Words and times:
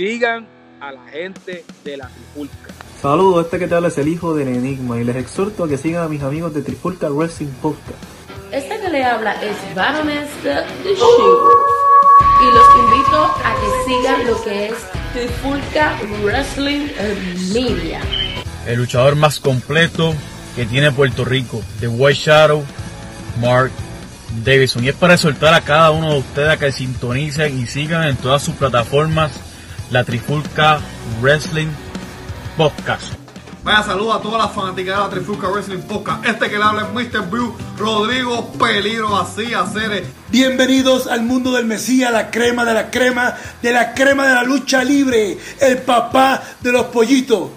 sigan 0.00 0.46
a 0.80 0.92
la 0.92 1.04
gente 1.08 1.62
de 1.84 1.96
la 1.98 2.08
Trifulca. 2.08 2.72
Saludos, 3.02 3.44
este 3.44 3.58
que 3.58 3.68
te 3.68 3.74
habla 3.74 3.88
es 3.88 3.98
el 3.98 4.08
hijo 4.08 4.34
del 4.34 4.48
Enigma 4.48 4.98
y 4.98 5.04
les 5.04 5.14
exhorto 5.14 5.64
a 5.64 5.68
que 5.68 5.76
sigan 5.76 6.04
a 6.04 6.08
mis 6.08 6.22
amigos 6.22 6.54
de 6.54 6.62
Trifulca 6.62 7.10
Wrestling 7.10 7.52
Podcast. 7.60 8.02
Este 8.50 8.80
que 8.80 8.88
le 8.88 9.04
habla 9.04 9.32
es 9.42 9.56
Baroness 9.74 10.42
de 10.42 10.54
The 10.84 10.96
Show 10.96 11.50
y 12.40 12.54
los 12.54 12.66
invito 12.76 13.24
a 13.44 13.54
que 13.60 13.92
sigan 13.92 14.26
lo 14.26 14.42
que 14.42 14.68
es 14.68 14.74
Trifulca 15.12 15.98
Wrestling 16.22 16.88
Media. 17.52 18.00
El 18.66 18.78
luchador 18.78 19.16
más 19.16 19.38
completo 19.38 20.14
que 20.56 20.64
tiene 20.64 20.92
Puerto 20.92 21.26
Rico, 21.26 21.60
The 21.80 21.88
White 21.88 22.20
Shadow, 22.24 22.64
Mark 23.38 23.70
Davidson. 24.46 24.82
Y 24.82 24.88
es 24.88 24.94
para 24.94 25.12
exhortar 25.12 25.52
a 25.52 25.60
cada 25.60 25.90
uno 25.90 26.14
de 26.14 26.18
ustedes 26.20 26.48
a 26.48 26.56
que 26.56 26.72
sintonicen 26.72 27.60
y 27.60 27.66
sigan 27.66 28.04
en 28.04 28.16
todas 28.16 28.42
sus 28.42 28.54
plataformas 28.54 29.49
la 29.90 30.04
Trifulca 30.04 30.80
Wrestling 31.20 31.68
Podcast. 32.56 33.14
Vaya 33.64 33.82
saludo 33.82 34.14
a 34.14 34.22
todas 34.22 34.40
las 34.40 34.54
fanáticas 34.54 34.96
de 34.96 35.02
la 35.02 35.10
Trifulca 35.10 35.48
Wrestling 35.48 35.80
Podcast. 35.80 36.24
Este 36.24 36.48
que 36.48 36.58
le 36.58 36.62
habla 36.62 36.82
es 36.82 36.92
Mr. 36.92 37.28
Blue, 37.28 37.56
Rodrigo 37.76 38.52
Peligro, 38.52 39.16
así 39.16 39.52
hacer. 39.52 40.06
Bienvenidos 40.30 41.08
al 41.08 41.22
mundo 41.22 41.52
del 41.52 41.66
Mesías, 41.66 42.12
la 42.12 42.30
crema 42.30 42.64
de 42.64 42.74
la 42.74 42.90
crema, 42.90 43.34
de 43.60 43.72
la 43.72 43.92
crema 43.92 44.28
de 44.28 44.34
la 44.34 44.44
lucha 44.44 44.84
libre, 44.84 45.36
el 45.60 45.78
papá 45.78 46.40
de 46.60 46.70
los 46.70 46.86
pollitos. 46.86 47.50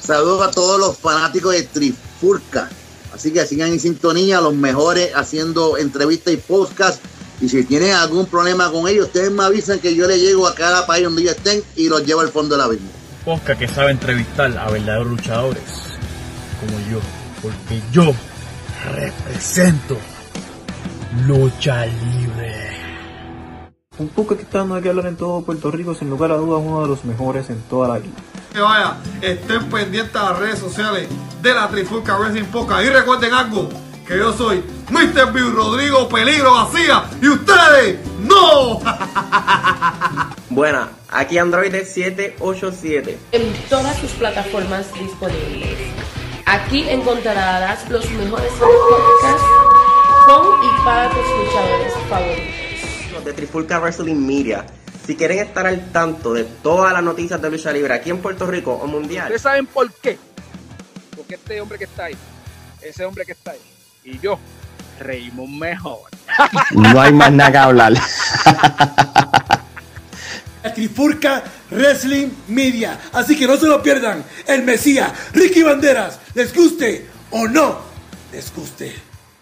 Saludos 0.00 0.46
a 0.46 0.50
todos 0.52 0.78
los 0.78 0.96
fanáticos 0.98 1.52
de 1.52 1.64
Trifulca. 1.64 2.70
Así 3.12 3.32
que 3.32 3.44
sigan 3.44 3.72
en 3.72 3.80
sintonía, 3.80 4.40
los 4.40 4.54
mejores 4.54 5.10
haciendo 5.16 5.76
entrevistas 5.76 6.32
y 6.32 6.36
podcast. 6.36 7.02
Y 7.40 7.48
si 7.48 7.64
tienen 7.64 7.92
algún 7.92 8.26
problema 8.26 8.70
con 8.70 8.86
ellos, 8.86 9.06
ustedes 9.06 9.30
me 9.30 9.44
avisan 9.44 9.78
que 9.78 9.94
yo 9.94 10.06
le 10.06 10.18
llego 10.18 10.46
a 10.46 10.54
cada 10.54 10.86
país 10.86 11.04
donde 11.04 11.22
ellos 11.22 11.36
estén 11.36 11.62
y 11.76 11.88
los 11.88 12.04
llevo 12.04 12.20
al 12.20 12.28
fondo 12.28 12.56
de 12.56 12.62
la 12.62 12.68
vida. 12.68 12.82
Podcast 13.24 13.58
que 13.58 13.68
sabe 13.68 13.90
entrevistar 13.92 14.56
a 14.58 14.70
verdaderos 14.70 15.06
luchadores 15.06 15.62
como 16.60 16.78
yo. 16.90 17.00
Porque 17.42 17.80
yo 17.90 18.14
represento 18.94 19.96
lucha 21.26 21.86
libre. 21.86 22.70
Un 23.98 24.08
poco 24.08 24.36
que 24.36 24.42
está 24.42 24.58
dando 24.58 24.76
de 24.76 24.82
que 24.82 24.88
hablar 24.88 25.06
en 25.06 25.16
todo 25.16 25.42
Puerto 25.42 25.70
Rico, 25.70 25.94
sin 25.94 26.08
lugar 26.08 26.32
a 26.32 26.36
dudas, 26.36 26.62
uno 26.64 26.82
de 26.82 26.88
los 26.88 27.04
mejores 27.04 27.50
en 27.50 27.60
toda 27.62 27.88
la 27.88 27.98
isla. 27.98 28.10
Que 28.52 28.60
vaya, 28.60 28.96
estén 29.20 29.68
pendientes 29.68 30.16
a 30.16 30.30
las 30.30 30.38
redes 30.38 30.58
sociales 30.58 31.08
de 31.42 31.54
la 31.54 31.68
Trifulca 31.68 32.16
Wrestling 32.16 32.44
Podcast. 32.44 32.84
Y 32.84 32.88
recuerden 32.88 33.34
algo, 33.34 33.68
que 34.10 34.18
yo 34.18 34.32
soy 34.32 34.64
Mr. 34.90 35.32
Bill 35.32 35.52
Rodrigo 35.52 36.08
Peligro 36.08 36.52
García 36.52 37.04
y 37.22 37.28
ustedes 37.28 38.00
no. 38.18 38.80
Buena, 40.50 40.90
aquí 41.08 41.38
Android 41.38 41.72
787. 41.72 43.16
En 43.30 43.52
todas 43.68 43.96
sus 43.98 44.10
plataformas 44.12 44.92
disponibles. 44.94 45.76
Aquí 46.44 46.88
encontrarás 46.88 47.88
los 47.88 48.10
mejores 48.10 48.50
podcasts 48.54 49.46
con 50.26 50.44
y 50.64 50.84
para 50.84 51.08
tus 51.10 51.24
luchadores 51.28 51.92
favoritos. 52.08 53.24
de 53.24 53.32
Trifulca 53.32 53.78
Wrestling 53.78 54.26
Media. 54.26 54.66
Si 55.06 55.14
quieren 55.14 55.38
estar 55.38 55.68
al 55.68 55.92
tanto 55.92 56.32
de 56.32 56.42
todas 56.42 56.92
las 56.92 57.02
noticias 57.04 57.40
de 57.40 57.48
lucha 57.48 57.70
libre 57.70 57.94
aquí 57.94 58.10
en 58.10 58.18
Puerto 58.18 58.44
Rico 58.46 58.72
o 58.72 58.88
mundial, 58.88 59.26
¿Ustedes 59.26 59.42
saben 59.42 59.66
por 59.66 59.92
qué? 59.92 60.18
Porque 61.16 61.36
este 61.36 61.60
hombre 61.60 61.78
que 61.78 61.84
está 61.84 62.06
ahí, 62.06 62.16
ese 62.82 63.04
hombre 63.04 63.24
que 63.24 63.32
está 63.32 63.52
ahí, 63.52 63.60
y 64.04 64.18
yo 64.18 64.38
reímos 64.98 65.48
mejor. 65.48 65.98
No 66.72 67.00
hay 67.00 67.12
más 67.12 67.32
nada 67.32 67.52
que 67.52 67.58
hablar. 67.58 67.92
La 70.62 70.74
Trifurca 70.74 71.42
Wrestling 71.70 72.28
Media. 72.48 72.98
Así 73.12 73.36
que 73.36 73.46
no 73.46 73.56
se 73.56 73.66
lo 73.66 73.82
pierdan. 73.82 74.24
El 74.46 74.62
Mesías, 74.62 75.12
Ricky 75.32 75.62
Banderas, 75.62 76.20
les 76.34 76.54
guste 76.54 77.06
o 77.30 77.48
no 77.48 77.90
les 78.32 78.54
guste. 78.54 78.92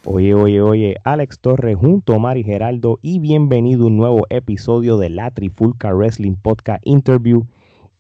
Oye, 0.05 0.33
oye, 0.33 0.61
oye, 0.61 0.97
Alex 1.05 1.41
Torres 1.41 1.77
junto 1.77 2.15
a 2.15 2.19
Mari 2.19 2.43
Geraldo 2.43 2.99
y 3.03 3.19
bienvenido 3.19 3.85
a 3.85 3.87
un 3.89 3.97
nuevo 3.97 4.27
episodio 4.31 4.97
de 4.97 5.11
la 5.11 5.31
Trifulca 5.33 5.93
Wrestling 5.93 6.37
Podcast 6.37 6.81
Interview. 6.85 7.47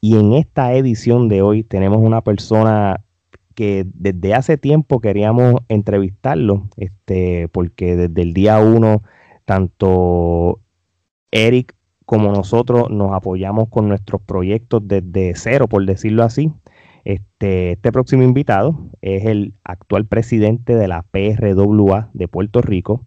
Y 0.00 0.16
en 0.16 0.32
esta 0.32 0.72
edición 0.72 1.28
de 1.28 1.42
hoy 1.42 1.64
tenemos 1.64 1.98
una 1.98 2.22
persona 2.22 3.00
que 3.58 3.84
desde 3.92 4.34
hace 4.34 4.56
tiempo 4.56 5.00
queríamos 5.00 5.56
entrevistarlo, 5.68 6.68
este, 6.76 7.48
porque 7.48 7.96
desde 7.96 8.22
el 8.22 8.32
día 8.32 8.60
uno, 8.60 9.02
tanto 9.46 10.60
Eric 11.32 11.74
como 12.06 12.30
nosotros 12.30 12.88
nos 12.88 13.12
apoyamos 13.12 13.68
con 13.68 13.88
nuestros 13.88 14.22
proyectos 14.22 14.82
desde 14.86 15.32
cero, 15.34 15.66
por 15.66 15.84
decirlo 15.86 16.22
así. 16.22 16.52
Este, 17.04 17.72
este 17.72 17.90
próximo 17.90 18.22
invitado 18.22 18.78
es 19.02 19.24
el 19.24 19.54
actual 19.64 20.06
presidente 20.06 20.76
de 20.76 20.86
la 20.86 21.04
PRWA 21.10 22.10
de 22.12 22.28
Puerto 22.28 22.62
Rico 22.62 23.04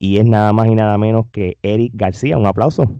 y 0.00 0.16
es 0.16 0.24
nada 0.24 0.52
más 0.52 0.66
y 0.66 0.74
nada 0.74 0.98
menos 0.98 1.26
que 1.30 1.58
Eric 1.62 1.92
García. 1.94 2.36
Un 2.38 2.46
aplauso. 2.46 2.90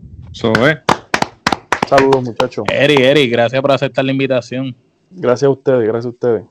Saludos 1.88 2.22
muchachos. 2.22 2.64
Eric, 2.72 3.00
Eric, 3.00 3.32
gracias 3.32 3.60
por 3.60 3.72
aceptar 3.72 4.04
la 4.04 4.12
invitación. 4.12 4.76
Gracias 5.16 5.48
a 5.48 5.50
ustedes, 5.50 5.82
gracias 5.86 6.06
a 6.06 6.08
ustedes. 6.10 6.44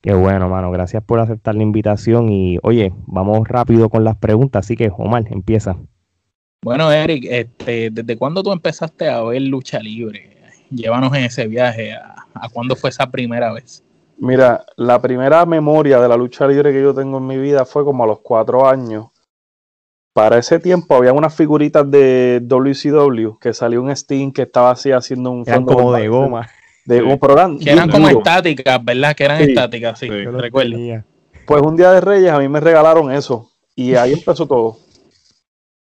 Qué 0.00 0.14
bueno, 0.14 0.48
mano. 0.48 0.70
Gracias 0.70 1.02
por 1.04 1.20
aceptar 1.20 1.54
la 1.54 1.62
invitación 1.62 2.28
y 2.30 2.58
oye, 2.62 2.92
vamos 3.06 3.46
rápido 3.46 3.88
con 3.88 4.02
las 4.04 4.16
preguntas. 4.16 4.64
Así 4.66 4.76
que, 4.76 4.90
Omar, 4.96 5.24
empieza. 5.30 5.76
Bueno, 6.62 6.90
Eric, 6.90 7.26
este, 7.30 7.90
¿desde 7.90 8.16
cuándo 8.16 8.42
tú 8.42 8.50
empezaste 8.52 9.08
a 9.08 9.22
ver 9.22 9.42
lucha 9.42 9.78
libre? 9.78 10.36
Llévanos 10.70 11.14
en 11.14 11.24
ese 11.24 11.46
viaje. 11.46 11.92
¿A, 11.92 12.26
a 12.34 12.48
cuándo 12.48 12.74
fue 12.74 12.90
esa 12.90 13.08
primera 13.10 13.52
vez? 13.52 13.84
Mira, 14.18 14.64
la 14.76 15.00
primera 15.00 15.44
memoria 15.46 16.00
de 16.00 16.08
la 16.08 16.16
lucha 16.16 16.48
libre 16.48 16.72
que 16.72 16.82
yo 16.82 16.92
tengo 16.94 17.18
en 17.18 17.26
mi 17.26 17.36
vida 17.36 17.64
fue 17.64 17.84
como 17.84 18.02
a 18.02 18.06
los 18.06 18.20
cuatro 18.20 18.66
años. 18.66 19.06
Para 20.14 20.38
ese 20.38 20.58
tiempo 20.58 20.94
había 20.94 21.12
unas 21.12 21.34
figuritas 21.34 21.88
de 21.90 22.40
WCW 22.42 23.38
que 23.38 23.52
salió 23.52 23.82
un 23.82 23.90
Sting 23.90 24.32
que 24.32 24.42
estaba 24.42 24.70
así 24.70 24.90
haciendo 24.90 25.30
un 25.30 25.42
Eran 25.46 25.66
fondo 25.66 25.74
como 25.74 25.92
de- 25.92 26.08
goma. 26.08 26.48
De 26.86 27.18
pero 27.20 27.32
eran 27.34 27.58
Que 27.58 27.70
eran 27.70 27.90
como 27.90 28.08
estáticas, 28.08 28.84
¿verdad? 28.84 29.14
Que 29.14 29.24
eran 29.24 29.38
Sí. 29.44 29.50
estáticas, 29.50 29.98
sí, 29.98 30.08
recuerdo. 30.08 30.76
Pues 31.46 31.62
un 31.62 31.76
día 31.76 31.92
de 31.92 32.00
Reyes 32.00 32.32
a 32.32 32.38
mí 32.38 32.48
me 32.48 32.60
regalaron 32.60 33.12
eso 33.12 33.50
y 33.74 33.94
ahí 33.94 34.12
empezó 34.12 34.46
todo. 34.46 34.78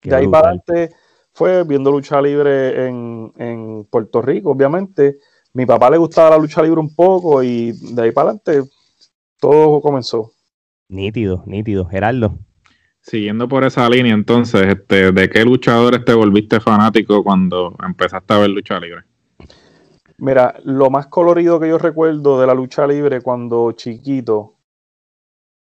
Qué 0.02 0.10
de 0.10 0.16
ahí 0.18 0.24
brutal. 0.26 0.42
para 0.42 0.48
adelante 0.54 0.96
fue 1.34 1.64
viendo 1.64 1.92
lucha 1.92 2.22
libre 2.22 2.88
en, 2.88 3.32
en 3.38 3.86
Puerto 3.86 4.22
Rico, 4.22 4.52
obviamente. 4.52 5.18
Mi 5.54 5.66
papá 5.66 5.90
le 5.90 5.98
gustaba 5.98 6.32
la 6.32 6.38
lucha 6.38 6.62
libre 6.62 6.80
un 6.80 6.94
poco 6.94 7.42
y 7.42 7.72
de 7.94 8.02
ahí 8.04 8.12
para 8.12 8.30
adelante 8.32 8.70
todo 9.40 9.82
comenzó. 9.82 10.32
Nítido, 10.90 11.44
nítido. 11.48 11.86
Gerardo. 11.86 12.38
Siguiendo 13.02 13.48
por 13.48 13.64
esa 13.64 13.88
línea, 13.90 14.14
entonces, 14.14 14.66
este, 14.68 15.12
¿de 15.12 15.30
qué 15.30 15.44
luchadores 15.44 16.04
te 16.06 16.14
volviste 16.14 16.60
fanático 16.60 17.24
cuando 17.24 17.76
empezaste 17.86 18.34
a 18.34 18.40
ver 18.40 18.50
lucha 18.50 18.80
libre? 18.80 19.02
Mira, 20.18 20.56
lo 20.64 20.90
más 20.90 21.08
colorido 21.08 21.60
que 21.60 21.68
yo 21.70 21.78
recuerdo 21.78 22.40
de 22.40 22.48
la 22.48 22.54
lucha 22.54 22.88
libre 22.88 23.22
cuando 23.22 23.72
chiquito, 23.74 24.54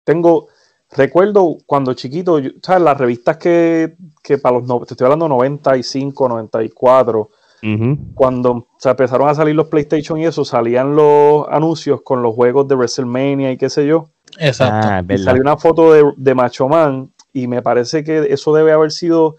tengo, 0.04 0.48
recuerdo 0.92 1.58
cuando 1.66 1.94
chiquito, 1.94 2.38
yo- 2.38 2.50
¿sabes? 2.62 2.82
Las 2.82 2.98
revistas 2.98 3.36
que, 3.36 3.96
que 4.22 4.38
para 4.38 4.58
los, 4.58 4.66
no- 4.68 4.80
te 4.84 4.94
estoy 4.94 5.04
hablando 5.04 5.28
95, 5.28 6.28
94, 6.28 7.30
Ujú. 7.62 7.98
cuando 8.14 8.68
se 8.78 8.88
empezaron 8.90 9.28
a 9.28 9.34
salir 9.34 9.54
los 9.54 9.66
PlayStation 9.66 10.18
y 10.18 10.26
eso, 10.26 10.44
salían 10.44 10.94
los 10.96 11.46
anuncios 11.48 12.02
con 12.02 12.22
los 12.22 12.34
juegos 12.34 12.66
de 12.68 12.74
WrestleMania 12.76 13.50
y 13.52 13.56
qué 13.58 13.68
sé 13.68 13.86
yo. 13.86 14.08
Exacto. 14.38 14.88
Ah, 14.88 15.02
Y 15.08 15.18
salió 15.18 15.42
una 15.42 15.56
foto 15.56 15.92
de, 15.92 16.04
de 16.16 16.34
Macho 16.34 16.68
Man 16.68 17.12
y 17.32 17.46
me 17.48 17.60
parece 17.62 18.04
que 18.04 18.32
eso 18.32 18.54
debe 18.54 18.72
haber 18.72 18.92
sido 18.92 19.36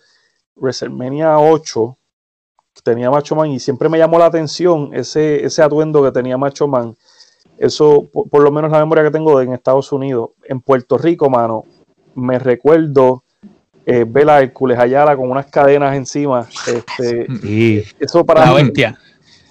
WrestleMania 0.55 1.39
8. 1.39 1.97
Tenía 2.83 3.09
Macho 3.11 3.35
Man 3.35 3.49
y 3.51 3.59
siempre 3.59 3.89
me 3.89 3.97
llamó 3.97 4.17
la 4.19 4.25
atención 4.27 4.89
ese, 4.93 5.45
ese 5.45 5.61
atuendo 5.61 6.03
que 6.03 6.11
tenía 6.11 6.37
Macho 6.37 6.67
Man. 6.67 6.95
Eso, 7.57 8.07
por, 8.11 8.29
por 8.29 8.41
lo 8.41 8.51
menos 8.51 8.71
la 8.71 8.79
memoria 8.79 9.03
que 9.03 9.11
tengo 9.11 9.37
de 9.37 9.45
en 9.45 9.53
Estados 9.53 9.91
Unidos. 9.91 10.29
En 10.45 10.61
Puerto 10.61 10.97
Rico, 10.97 11.29
mano, 11.29 11.65
me 12.15 12.39
recuerdo 12.39 13.23
eh, 13.85 14.05
ver 14.07 14.29
a 14.29 14.39
Hércules 14.41 14.77
Ayala 14.79 15.15
con 15.17 15.29
unas 15.29 15.47
cadenas 15.47 15.95
encima. 15.95 16.47
Este, 16.67 17.27
Sí. 17.41 17.83
eso 17.99 18.25
para 18.25 18.45
La 18.45 18.53
mí, 18.53 18.63
bestia. 18.63 18.97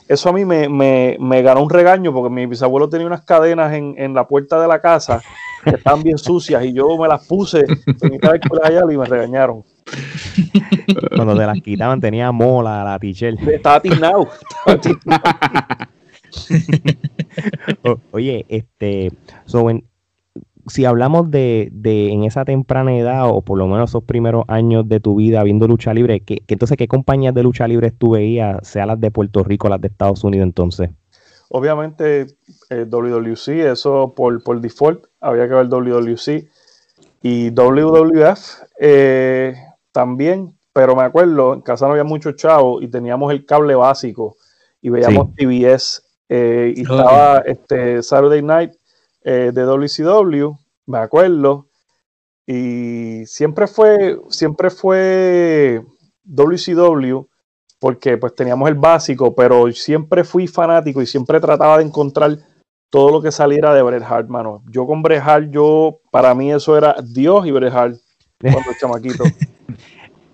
eso 0.09 0.29
a 0.31 0.33
mí 0.33 0.45
me, 0.45 0.69
me, 0.69 1.17
me 1.21 1.43
ganó 1.43 1.63
un 1.63 1.71
regaño 1.71 2.13
porque 2.13 2.31
mi 2.35 2.47
bisabuelo 2.47 2.89
tenía 2.89 3.07
unas 3.07 3.25
cadenas 3.25 3.75
en, 3.75 3.95
en 3.99 4.15
la 4.15 4.27
puerta 4.27 4.61
de 4.61 4.69
la 4.69 4.81
casa 4.81 5.21
que 5.65 5.71
estaban 5.77 6.03
bien 6.03 6.19
sucias 6.19 6.65
y 6.65 6.73
yo 6.73 6.97
me 6.97 7.09
las 7.09 7.27
puse 7.27 7.65
en 8.01 8.11
de 8.19 8.41
Ayala 8.63 8.93
y 8.93 8.97
me 8.97 9.05
regañaron. 9.05 9.65
Cuando 11.15 11.37
te 11.37 11.47
las 11.47 11.61
quitaban 11.61 12.01
tenía 12.01 12.33
mola 12.33 12.85
la 12.85 12.99
tichel. 12.99 13.39
Estaba 13.49 13.81
tiznado. 13.81 14.29
Oye, 18.13 18.45
este, 18.49 19.13
so, 19.47 19.71
en- 19.71 19.85
si 20.67 20.85
hablamos 20.85 21.31
de, 21.31 21.71
de 21.73 22.11
en 22.13 22.25
esa 22.25 22.45
temprana 22.45 22.95
edad 22.97 23.31
o 23.31 23.41
por 23.41 23.57
lo 23.59 23.67
menos 23.67 23.91
esos 23.91 24.05
primeros 24.05 24.45
años 24.49 24.87
de 24.87 25.01
tu 25.01 25.17
vida 25.17 25.43
viendo 25.43 25.67
lucha 25.67 25.95
libre, 25.95 26.21
¿qué, 26.21 26.43
qué- 26.47 26.55
entonces 26.55 26.77
qué 26.77 26.87
compañías 26.89 27.35
de 27.35 27.43
lucha 27.43 27.67
libre 27.67 27.91
tú 27.91 28.11
veías, 28.11 28.59
sea 28.69 28.85
las 28.85 29.01
de 29.01 29.11
Puerto 29.11 29.43
Rico 29.45 29.67
o 29.69 29.71
las 29.71 29.81
de 29.81 29.89
Estados 29.89 30.23
Unidos 30.25 30.45
entonces? 30.45 30.91
Obviamente, 31.49 32.27
eh, 32.69 32.85
WWC, 32.87 33.71
eso 33.73 34.13
por, 34.15 34.43
por 34.43 34.61
default, 34.61 35.07
había 35.21 35.49
que 35.49 35.55
ver 35.55 35.69
WWC 35.69 36.47
y 37.23 37.51
WWF 37.51 38.39
eh, 38.79 39.55
también, 39.99 40.57
pero 40.73 40.95
me 40.95 41.03
acuerdo, 41.03 41.55
en 41.55 41.61
casa 41.61 41.87
no 41.87 41.91
había 41.91 42.05
mucho 42.05 42.31
chavo 42.31 42.81
y 42.81 42.87
teníamos 42.87 43.33
el 43.33 43.45
cable 43.45 43.75
básico 43.75 44.37
y 44.81 44.91
veíamos 44.91 45.35
TBS 45.35 46.05
eh, 46.29 46.73
y 46.77 46.87
Oh. 46.87 46.95
estaba 46.95 47.39
este 47.39 48.01
Saturday 48.01 48.41
Night 48.41 48.75
eh, 49.25 49.51
de 49.53 49.63
WCW, 49.65 50.57
me 50.87 50.99
acuerdo, 50.99 51.67
y 52.47 53.27
siempre 53.27 53.67
fue, 53.67 54.21
siempre 54.29 54.71
fue 54.71 55.83
WCW 56.23 57.27
porque 57.81 58.17
pues 58.17 58.37
teníamos 58.37 58.69
el 58.69 58.77
básico, 58.77 59.35
pero 59.35 59.73
siempre 59.73 60.23
fui 60.23 60.47
fanático 60.47 61.03
y 61.03 61.07
siempre 61.07 61.41
trataba 61.41 61.79
de 61.79 61.87
encontrar 61.87 62.39
todo 62.89 63.11
lo 63.11 63.21
que 63.21 63.33
saliera 63.33 63.75
de 63.75 63.83
Bret 63.83 64.05
Hart, 64.05 64.29
mano. 64.29 64.63
Yo 64.71 64.87
con 64.87 65.03
Bret 65.03 65.23
Hart, 65.25 65.51
yo, 65.51 65.99
para 66.13 66.37
mí 66.37 66.53
eso 66.53 66.79
era 66.79 66.95
Dios 67.03 67.49
y 67.49 67.51
Bret 67.51 67.75
Hart 67.75 67.97
cuando 68.41 68.71
chamaquito. 68.81 69.25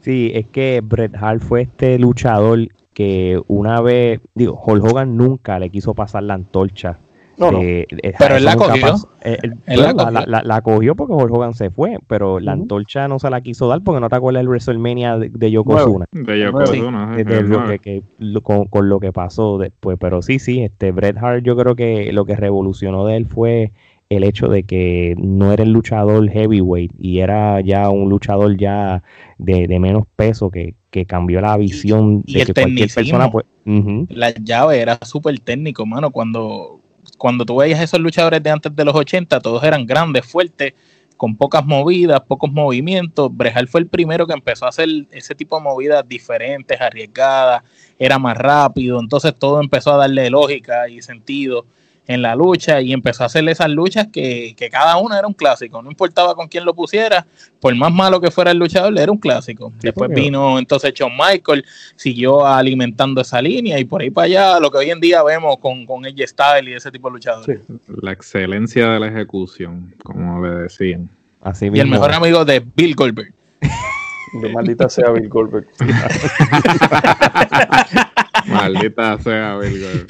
Sí, 0.05 0.31
es 0.35 0.47
que 0.49 0.83
Bret 0.85 1.15
Hart 1.19 1.41
fue 1.41 1.62
este 1.62 1.99
luchador 1.99 2.69
que 2.93 3.41
una 3.49 3.81
vez, 3.81 4.21
digo, 4.35 4.61
Hulk 4.65 4.85
Hogan 4.85 5.17
nunca 5.17 5.59
le 5.59 5.71
quiso 5.71 5.95
pasar 5.95 6.25
la 6.25 6.35
antorcha. 6.35 6.99
No, 7.37 7.51
no. 7.51 7.59
de- 7.59 7.89
de- 7.91 8.15
Pero 8.17 8.37
él 8.37 8.45
la 8.45 8.55
cogió. 8.55 8.81
pasó. 8.81 9.09
Eh, 9.25 9.39
él- 9.43 9.55
Él 9.67 9.81
la 9.81 9.93
bueno, 9.95 10.11
la, 10.12 10.21
cogió. 10.21 10.31
la- 10.31 10.43
la 10.45 10.61
cogió 10.61 10.95
porque 10.95 11.15
Hulk 11.15 11.33
Hogan 11.35 11.55
se 11.55 11.71
fue, 11.71 11.97
pero 12.06 12.39
la 12.39 12.53
antorcha 12.53 13.09
no 13.09 13.19
se 13.19 13.29
la 13.31 13.41
quiso 13.41 13.67
dar 13.67 13.83
porque 13.83 14.01
no 14.01 14.09
te 14.09 14.15
acuerdas 14.15 14.41
del 14.43 14.49
WrestleMania 14.51 15.19
de, 15.19 15.31
de 15.31 15.51
Yokozuna. 15.51 16.06
De 16.12 16.39
Yokozuna, 16.39 17.17
De- 17.17 17.25
sí, 17.25 17.31
de 17.31 17.39
el 17.39 17.49
lo 17.49 17.59
nueve. 17.61 17.79
que, 17.81 18.03
que- 18.03 18.06
lo- 18.21 18.43
con, 18.43 18.67
con 18.67 18.89
lo 18.89 19.01
que 19.01 19.11
pasó 19.12 19.59
después. 19.59 19.97
Pero 19.99 20.23
sí, 20.23 20.39
sí, 20.39 20.62
este 20.62 20.93
Bret 20.93 21.17
Hart 21.17 21.43
yo 21.43 21.56
creo 21.56 21.75
que 21.75 22.12
lo 22.12 22.25
que 22.25 22.37
revolucionó 22.37 23.05
de 23.06 23.17
él 23.17 23.27
fue 23.27 23.73
el 24.17 24.25
hecho 24.25 24.49
de 24.49 24.65
que 24.65 25.15
no 25.19 25.53
era 25.53 25.63
el 25.63 25.71
luchador 25.71 26.29
heavyweight 26.31 26.93
y 26.99 27.21
era 27.21 27.61
ya 27.61 27.91
un 27.91 28.09
luchador 28.09 28.57
ya 28.57 29.03
de, 29.39 29.67
de 29.67 29.79
menos 29.79 30.05
peso 30.17 30.51
que, 30.51 30.75
que 30.91 31.07
cambió 31.07 31.41
la 31.41 31.57
visión 31.57 32.23
y 32.27 32.35
de 32.35 32.41
el 32.41 32.47
que 32.47 32.53
cualquier 32.53 32.89
tecnicismo. 32.89 33.19
persona 33.19 33.31
pues. 33.31 33.47
La 34.11 34.31
llave 34.31 34.81
era 34.81 34.99
súper 35.03 35.39
técnico, 35.41 35.85
mano. 35.85 36.11
Cuando, 36.11 36.81
cuando 37.19 37.45
tú 37.45 37.57
veías 37.57 37.81
esos 37.81 37.99
luchadores 38.01 38.43
de 38.43 38.51
antes 38.51 38.75
de 38.75 38.85
los 38.85 38.95
80, 38.95 39.41
todos 39.41 39.65
eran 39.65 39.87
grandes, 39.87 40.25
fuertes, 40.25 40.75
con 41.17 41.37
pocas 41.37 41.65
movidas, 41.65 42.21
pocos 42.21 42.53
movimientos. 42.53 43.35
Brejal 43.35 43.67
fue 43.67 43.81
el 43.81 43.87
primero 43.89 44.27
que 44.27 44.35
empezó 44.35 44.67
a 44.67 44.69
hacer 44.69 44.89
ese 45.11 45.35
tipo 45.35 45.57
de 45.57 45.63
movidas 45.63 46.07
diferentes, 46.07 46.81
arriesgadas, 46.81 47.63
era 47.99 48.19
más 48.19 48.37
rápido. 48.37 49.01
Entonces 49.01 49.35
todo 49.35 49.61
empezó 49.61 49.95
a 49.95 49.97
darle 49.97 50.31
lógica 50.31 50.89
y 50.89 51.03
sentido 51.03 51.67
en 52.06 52.23
la 52.23 52.37
lucha 52.37 52.81
y 52.81 52.93
empezó 52.93 53.23
a 53.23 53.27
hacerle 53.27 53.53
esas 53.53 53.71
luchas 53.71 54.09
que, 54.12 54.55
que 54.56 54.69
cada 54.69 54.97
una 54.99 55.19
era 55.19 55.27
un 55.27 55.33
clásico. 55.33 55.83
No 55.83 55.91
importaba 55.91 56.35
con 56.35 56.49
quién 56.49 56.65
lo 56.65 56.75
pusiera, 56.75 57.27
por 57.61 57.75
más 57.75 57.93
malo 57.93 58.21
que 58.21 58.31
fuera 58.31 58.51
el 58.51 58.59
luchador, 58.59 58.97
era 58.99 59.11
un 59.11 59.19
clásico. 59.19 59.73
Después 59.81 60.11
vino 60.11 60.59
entonces 60.59 60.93
Shawn 60.93 61.12
Michael, 61.17 61.65
siguió 61.97 62.47
alimentando 62.47 63.23
esa 63.23 63.41
línea 63.41 63.79
y 63.79 63.85
por 63.85 64.03
ahí 64.03 64.11
para 64.11 64.27
allá 64.27 64.61
lo 64.61 64.71
que 64.71 64.79
hoy 64.79 64.91
en 64.91 65.01
día 65.01 65.23
vemos 65.23 65.56
con, 65.59 65.87
con 65.87 66.05
AJ 66.05 66.27
Styles 66.27 66.69
y 66.69 66.73
ese 66.75 66.91
tipo 66.91 67.09
de 67.09 67.15
luchadores. 67.15 67.61
La 67.89 68.12
excelencia 68.12 68.89
de 68.89 69.01
la 69.01 69.09
ejecución, 69.09 69.95
como 70.03 70.45
le 70.45 70.62
decían. 70.62 71.09
Así 71.41 71.71
Y 71.73 71.81
el 71.81 71.89
mejor 71.89 72.12
amigo 72.12 72.45
de 72.45 72.65
Bill 72.75 72.95
Goldberg. 72.95 73.33
De 74.43 74.49
maldita 74.49 74.89
sea 74.89 75.11
Bill 75.11 75.29
Goldberg. 75.29 75.69
Maldita 78.46 79.19
sea, 79.19 79.55
Goldberg. 79.55 80.06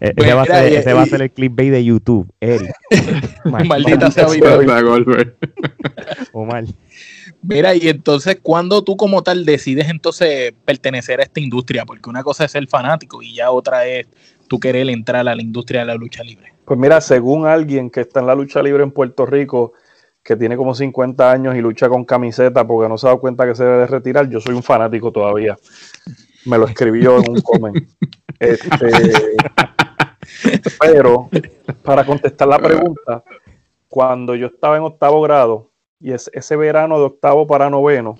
Eh, 0.00 0.12
Pues 0.16 0.26
ese, 0.28 0.34
va 0.34 0.40
a 0.40 0.44
mira, 0.44 0.58
ser, 0.60 0.72
y- 0.72 0.76
ese 0.76 0.92
va 0.92 1.02
a 1.02 1.06
ser 1.06 1.22
el 1.22 1.30
clickbait 1.30 1.70
de 1.70 1.84
YouTube, 1.84 2.30
Eric. 2.40 2.72
Maldita 3.44 4.10
sea 4.10 4.26
Maldita 4.28 4.80
Goldberg. 4.82 5.36
Omar. 6.32 6.64
Mira, 7.42 7.74
y 7.74 7.88
entonces, 7.88 8.38
cuando 8.40 8.82
tú 8.84 8.96
como 8.96 9.22
tal 9.22 9.44
decides 9.44 9.88
entonces 9.88 10.52
pertenecer 10.64 11.20
a 11.20 11.24
esta 11.24 11.40
industria? 11.40 11.84
Porque 11.84 12.08
una 12.08 12.22
cosa 12.22 12.44
es 12.44 12.52
ser 12.52 12.66
fanático 12.68 13.22
y 13.22 13.34
ya 13.34 13.50
otra 13.50 13.86
es 13.86 14.06
tú 14.48 14.60
querer 14.60 14.88
entrar 14.90 15.26
a 15.26 15.34
la 15.34 15.42
industria 15.42 15.80
de 15.80 15.86
la 15.86 15.94
lucha 15.96 16.22
libre. 16.22 16.52
Pues 16.64 16.78
mira, 16.78 17.00
según 17.00 17.46
alguien 17.46 17.90
que 17.90 18.00
está 18.00 18.20
en 18.20 18.26
la 18.26 18.34
lucha 18.34 18.62
libre 18.62 18.82
en 18.84 18.92
Puerto 18.92 19.26
Rico, 19.26 19.72
que 20.22 20.36
tiene 20.36 20.56
como 20.56 20.72
50 20.72 21.32
años 21.32 21.56
y 21.56 21.60
lucha 21.60 21.88
con 21.88 22.04
camiseta 22.04 22.64
porque 22.64 22.88
no 22.88 22.96
se 22.96 23.06
ha 23.06 23.10
dado 23.10 23.20
cuenta 23.20 23.44
que 23.44 23.56
se 23.56 23.64
debe 23.64 23.78
de 23.78 23.86
retirar, 23.88 24.28
yo 24.30 24.40
soy 24.40 24.54
un 24.54 24.62
fanático 24.62 25.10
todavía. 25.10 25.58
Me 26.44 26.58
lo 26.58 26.66
escribió 26.66 27.18
en 27.18 27.30
un 27.30 27.40
comment. 27.40 27.76
Este, 28.40 28.90
pero, 30.80 31.28
para 31.82 32.04
contestar 32.04 32.48
la 32.48 32.58
pregunta, 32.58 33.22
cuando 33.88 34.34
yo 34.34 34.48
estaba 34.48 34.76
en 34.76 34.82
octavo 34.82 35.22
grado, 35.22 35.70
y 36.00 36.12
es, 36.12 36.30
ese 36.32 36.56
verano 36.56 36.98
de 36.98 37.04
octavo 37.04 37.46
para 37.46 37.70
noveno, 37.70 38.18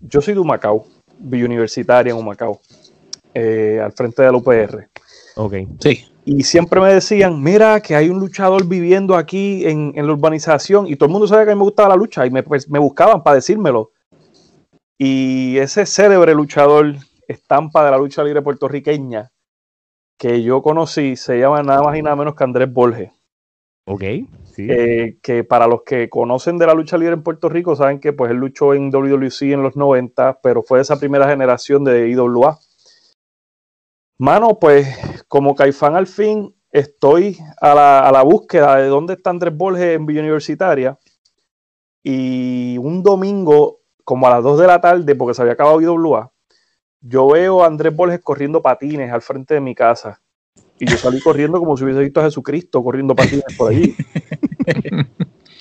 yo 0.00 0.20
soy 0.20 0.34
de 0.34 0.40
Humacao, 0.40 0.86
universitaria 1.20 2.12
en 2.12 2.18
Humacao, 2.18 2.60
eh, 3.34 3.80
al 3.82 3.92
frente 3.92 4.22
del 4.22 4.34
UPR. 4.34 4.88
Ok. 5.36 5.54
Sí. 5.80 6.04
Y 6.24 6.44
siempre 6.44 6.80
me 6.80 6.92
decían, 6.92 7.42
mira, 7.42 7.80
que 7.80 7.96
hay 7.96 8.08
un 8.08 8.20
luchador 8.20 8.66
viviendo 8.66 9.16
aquí 9.16 9.66
en, 9.66 9.92
en 9.96 10.06
la 10.06 10.12
urbanización. 10.12 10.86
Y 10.86 10.94
todo 10.94 11.06
el 11.06 11.12
mundo 11.12 11.26
sabía 11.26 11.46
que 11.46 11.50
a 11.50 11.54
mí 11.54 11.58
me 11.58 11.64
gustaba 11.64 11.88
la 11.88 11.96
lucha 11.96 12.24
y 12.24 12.30
me, 12.30 12.42
pues, 12.42 12.68
me 12.70 12.78
buscaban 12.78 13.22
para 13.22 13.36
decírmelo. 13.36 13.90
Y 14.98 15.58
ese 15.58 15.84
célebre 15.84 16.32
luchador, 16.34 16.94
estampa 17.28 17.84
de 17.84 17.90
la 17.90 17.98
lucha 17.98 18.24
libre 18.24 18.42
puertorriqueña, 18.42 19.30
que 20.18 20.42
yo 20.42 20.62
conocí, 20.62 21.16
se 21.16 21.38
llama 21.38 21.62
nada 21.62 21.82
más 21.82 21.96
y 21.96 22.02
nada 22.02 22.16
menos 22.16 22.34
que 22.34 22.44
Andrés 22.44 22.72
Borges. 22.72 23.10
Ok. 23.86 24.02
Sí. 24.54 24.68
Eh, 24.68 25.18
que 25.22 25.44
para 25.44 25.66
los 25.66 25.82
que 25.82 26.08
conocen 26.08 26.58
de 26.58 26.66
la 26.66 26.74
lucha 26.74 26.98
libre 26.98 27.14
en 27.14 27.22
Puerto 27.22 27.48
Rico, 27.48 27.74
saben 27.74 28.00
que 28.00 28.12
pues 28.12 28.30
él 28.30 28.36
luchó 28.36 28.74
en 28.74 28.90
WWC 28.90 29.42
en 29.52 29.62
los 29.62 29.76
90, 29.76 30.40
pero 30.42 30.62
fue 30.62 30.78
de 30.78 30.82
esa 30.82 31.00
primera 31.00 31.28
generación 31.28 31.82
de 31.84 32.08
IWA. 32.10 32.58
Mano, 34.18 34.58
pues 34.60 34.86
como 35.26 35.54
Caifán 35.54 35.96
al 35.96 36.06
fin 36.06 36.54
estoy 36.70 37.38
a 37.60 37.74
la, 37.74 38.06
a 38.06 38.12
la 38.12 38.22
búsqueda 38.22 38.76
de 38.76 38.86
dónde 38.86 39.14
está 39.14 39.30
Andrés 39.30 39.56
Borges 39.56 39.96
en 39.96 40.06
Villa 40.06 40.20
Universitaria 40.20 40.98
y 42.02 42.78
un 42.78 43.02
domingo 43.02 43.80
como 44.04 44.26
a 44.26 44.30
las 44.30 44.42
2 44.42 44.60
de 44.60 44.66
la 44.66 44.80
tarde, 44.80 45.14
porque 45.14 45.34
se 45.34 45.42
había 45.42 45.54
acabado 45.54 45.80
IWA, 45.80 46.32
yo 47.02 47.28
veo 47.28 47.62
a 47.62 47.66
Andrés 47.66 47.94
Borges 47.94 48.20
corriendo 48.20 48.62
patines 48.62 49.12
al 49.12 49.22
frente 49.22 49.54
de 49.54 49.60
mi 49.60 49.74
casa. 49.74 50.20
Y 50.78 50.86
yo 50.86 50.96
salí 50.96 51.20
corriendo 51.20 51.58
como 51.58 51.76
si 51.76 51.84
hubiese 51.84 52.00
visto 52.00 52.20
a 52.20 52.24
Jesucristo 52.24 52.82
corriendo 52.82 53.14
patines 53.14 53.44
por 53.56 53.70
allí. 53.70 53.94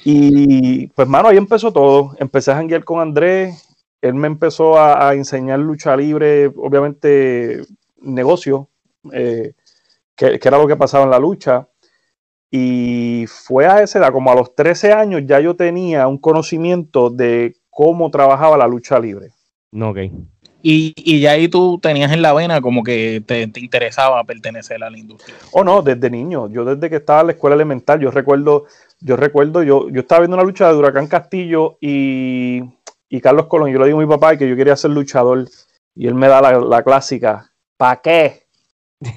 Y 0.04 0.88
pues, 0.88 1.08
mano, 1.08 1.28
ahí 1.28 1.38
empezó 1.38 1.72
todo. 1.72 2.16
Empecé 2.18 2.52
a 2.52 2.56
janguear 2.56 2.84
con 2.84 3.00
Andrés. 3.00 3.68
Él 4.02 4.16
me 4.16 4.28
empezó 4.28 4.78
a, 4.78 5.10
a 5.10 5.14
enseñar 5.14 5.60
lucha 5.60 5.96
libre, 5.96 6.48
obviamente, 6.48 7.62
negocio, 8.02 8.68
eh, 9.12 9.54
que, 10.16 10.40
que 10.40 10.48
era 10.48 10.58
lo 10.58 10.68
que 10.68 10.76
pasaba 10.76 11.04
en 11.04 11.12
la 11.12 11.20
lucha. 11.20 11.68
Y 12.50 13.26
fue 13.28 13.68
a 13.68 13.82
esa 13.84 14.00
edad, 14.00 14.12
como 14.12 14.32
a 14.32 14.36
los 14.36 14.56
13 14.56 14.92
años, 14.92 15.22
ya 15.26 15.40
yo 15.40 15.56
tenía 15.56 16.08
un 16.08 16.18
conocimiento 16.18 17.10
de 17.10 17.56
cómo 17.70 18.10
trabajaba 18.10 18.58
la 18.58 18.68
lucha 18.68 19.00
libre. 19.00 19.30
No, 19.72 19.92
ok. 19.92 20.00
Y, 20.64 20.94
y 20.96 21.20
ya 21.20 21.32
ahí 21.32 21.48
tú 21.48 21.80
tenías 21.82 22.12
en 22.12 22.22
la 22.22 22.34
vena 22.34 22.62
como 22.62 22.84
que 22.84 23.24
te, 23.26 23.48
te 23.48 23.60
interesaba 23.60 24.24
pertenecer 24.24 24.84
a 24.84 24.90
la 24.90 24.98
industria. 24.98 25.36
Oh, 25.52 25.64
no, 25.64 25.82
desde 25.82 26.10
niño. 26.10 26.50
Yo 26.50 26.64
desde 26.66 26.90
que 26.90 26.98
estaba 26.98 27.22
en 27.22 27.28
la 27.28 27.34
escuela 27.34 27.56
elemental, 27.56 28.00
yo 28.00 28.12
recuerdo, 28.12 28.66
yo 29.00 29.16
recuerdo, 29.16 29.64
yo, 29.64 29.90
yo 29.90 30.02
estaba 30.02 30.22
viendo 30.22 30.38
una 30.38 30.46
lucha 30.46 30.68
de 30.68 30.78
Huracán 30.78 31.08
Castillo 31.08 31.78
y, 31.82 32.62
y 33.10 33.22
Carlos 33.22 33.48
Colón. 33.48 33.72
Yo 33.72 33.80
le 33.80 33.86
digo 33.88 34.00
a 34.00 34.04
mi 34.04 34.10
papá 34.10 34.38
que 34.38 34.48
yo 34.48 34.56
quería 34.56 34.76
ser 34.76 34.92
luchador. 34.92 35.48
Y 35.96 36.08
él 36.08 36.16
me 36.16 36.28
da 36.28 36.42
la, 36.42 36.60
la 36.60 36.84
clásica. 36.84 37.52
¿Para 37.78 38.02
qué? 38.02 38.44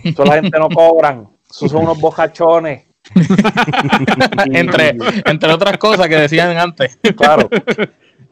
Eso 0.02 0.24
la 0.24 0.40
gente 0.40 0.58
no 0.58 0.68
cobran. 0.68 1.28
Esos 1.48 1.70
son 1.70 1.82
unos 1.82 2.00
bojachones. 2.00 2.84
Entre, 4.46 4.96
entre 5.26 5.52
otras 5.52 5.76
cosas 5.76 6.08
que 6.08 6.16
decían 6.16 6.56
antes. 6.56 6.98
Claro. 7.16 7.50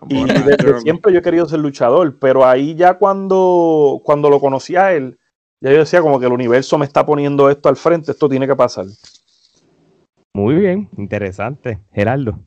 Y 0.08 0.24
desde 0.24 0.80
siempre 0.80 1.12
yo 1.12 1.18
he 1.18 1.22
querido 1.22 1.46
ser 1.46 1.60
luchador, 1.60 2.18
pero 2.18 2.44
ahí 2.44 2.74
ya 2.74 2.94
cuando, 2.94 4.00
cuando 4.04 4.30
lo 4.30 4.40
conocí 4.40 4.76
a 4.76 4.92
él, 4.92 5.18
ya 5.60 5.70
yo 5.70 5.78
decía 5.78 6.00
como 6.00 6.18
que 6.18 6.26
el 6.26 6.32
universo 6.32 6.78
me 6.78 6.86
está 6.86 7.04
poniendo 7.06 7.48
esto 7.50 7.68
al 7.68 7.76
frente, 7.76 8.12
esto 8.12 8.28
tiene 8.28 8.46
que 8.46 8.56
pasar. 8.56 8.86
Muy 10.34 10.54
bien, 10.56 10.88
interesante. 10.96 11.80
Gerardo. 11.92 12.38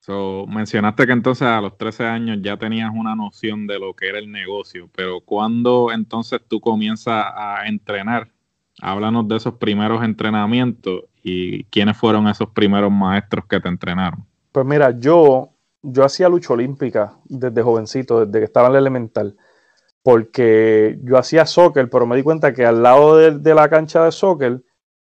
So, 0.00 0.46
mencionaste 0.46 1.06
que 1.06 1.12
entonces 1.12 1.46
a 1.46 1.60
los 1.60 1.78
13 1.78 2.04
años 2.04 2.38
ya 2.42 2.58
tenías 2.58 2.90
una 2.94 3.14
noción 3.14 3.66
de 3.66 3.78
lo 3.78 3.94
que 3.94 4.08
era 4.08 4.18
el 4.18 4.30
negocio, 4.30 4.90
pero 4.94 5.20
¿cuándo 5.20 5.90
entonces 5.92 6.40
tú 6.46 6.60
comienzas 6.60 7.24
a 7.34 7.66
entrenar 7.66 8.28
Háblanos 8.80 9.28
de 9.28 9.36
esos 9.36 9.54
primeros 9.54 10.02
entrenamientos 10.02 11.04
y 11.22 11.64
quiénes 11.64 11.96
fueron 11.96 12.26
esos 12.28 12.50
primeros 12.50 12.90
maestros 12.90 13.46
que 13.46 13.60
te 13.60 13.68
entrenaron. 13.68 14.26
Pues 14.52 14.66
mira, 14.66 14.98
yo, 14.98 15.53
yo 15.84 16.04
hacía 16.04 16.28
lucha 16.28 16.54
olímpica 16.54 17.14
desde 17.24 17.62
jovencito, 17.62 18.24
desde 18.24 18.38
que 18.38 18.44
estaba 18.46 18.68
en 18.68 18.72
la 18.72 18.78
elemental, 18.78 19.36
porque 20.02 20.98
yo 21.02 21.18
hacía 21.18 21.46
soccer, 21.46 21.88
pero 21.90 22.06
me 22.06 22.16
di 22.16 22.22
cuenta 22.22 22.52
que 22.54 22.64
al 22.64 22.82
lado 22.82 23.16
de, 23.16 23.38
de 23.38 23.54
la 23.54 23.68
cancha 23.68 24.04
de 24.04 24.12
soccer 24.12 24.62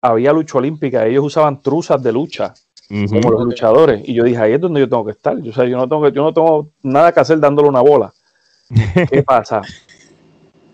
había 0.02 0.34
lucha 0.34 0.58
olímpica, 0.58 1.06
ellos 1.06 1.26
usaban 1.26 1.62
truzas 1.62 2.04
de 2.04 2.12
lucha, 2.12 2.54
como 2.90 3.32
los 3.32 3.44
luchadores, 3.44 4.02
y 4.08 4.14
yo 4.14 4.24
dije, 4.24 4.38
ahí 4.38 4.54
es 4.54 4.62
donde 4.62 4.80
yo 4.80 4.88
tengo 4.88 5.06
que 5.06 5.12
estar, 5.12 5.38
yo, 5.42 5.52
o 5.52 5.54
sea, 5.54 5.66
yo, 5.66 5.78
no 5.78 5.88
tengo 5.88 6.04
que, 6.04 6.12
yo 6.12 6.24
no 6.24 6.34
tengo 6.34 6.70
nada 6.84 7.12
que 7.12 7.20
hacer 7.20 7.40
dándole 7.40 7.68
una 7.68 7.82
bola. 7.82 8.14
¿Qué 9.10 9.24
pasa? 9.24 9.62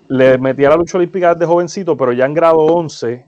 Le 0.07 0.37
metí 0.37 0.65
a 0.65 0.69
la 0.69 0.75
lucha 0.75 0.97
olímpica 0.97 1.33
desde 1.33 1.45
jovencito, 1.45 1.97
pero 1.97 2.11
ya 2.13 2.25
en 2.25 2.33
grado 2.33 2.59
11, 2.59 3.25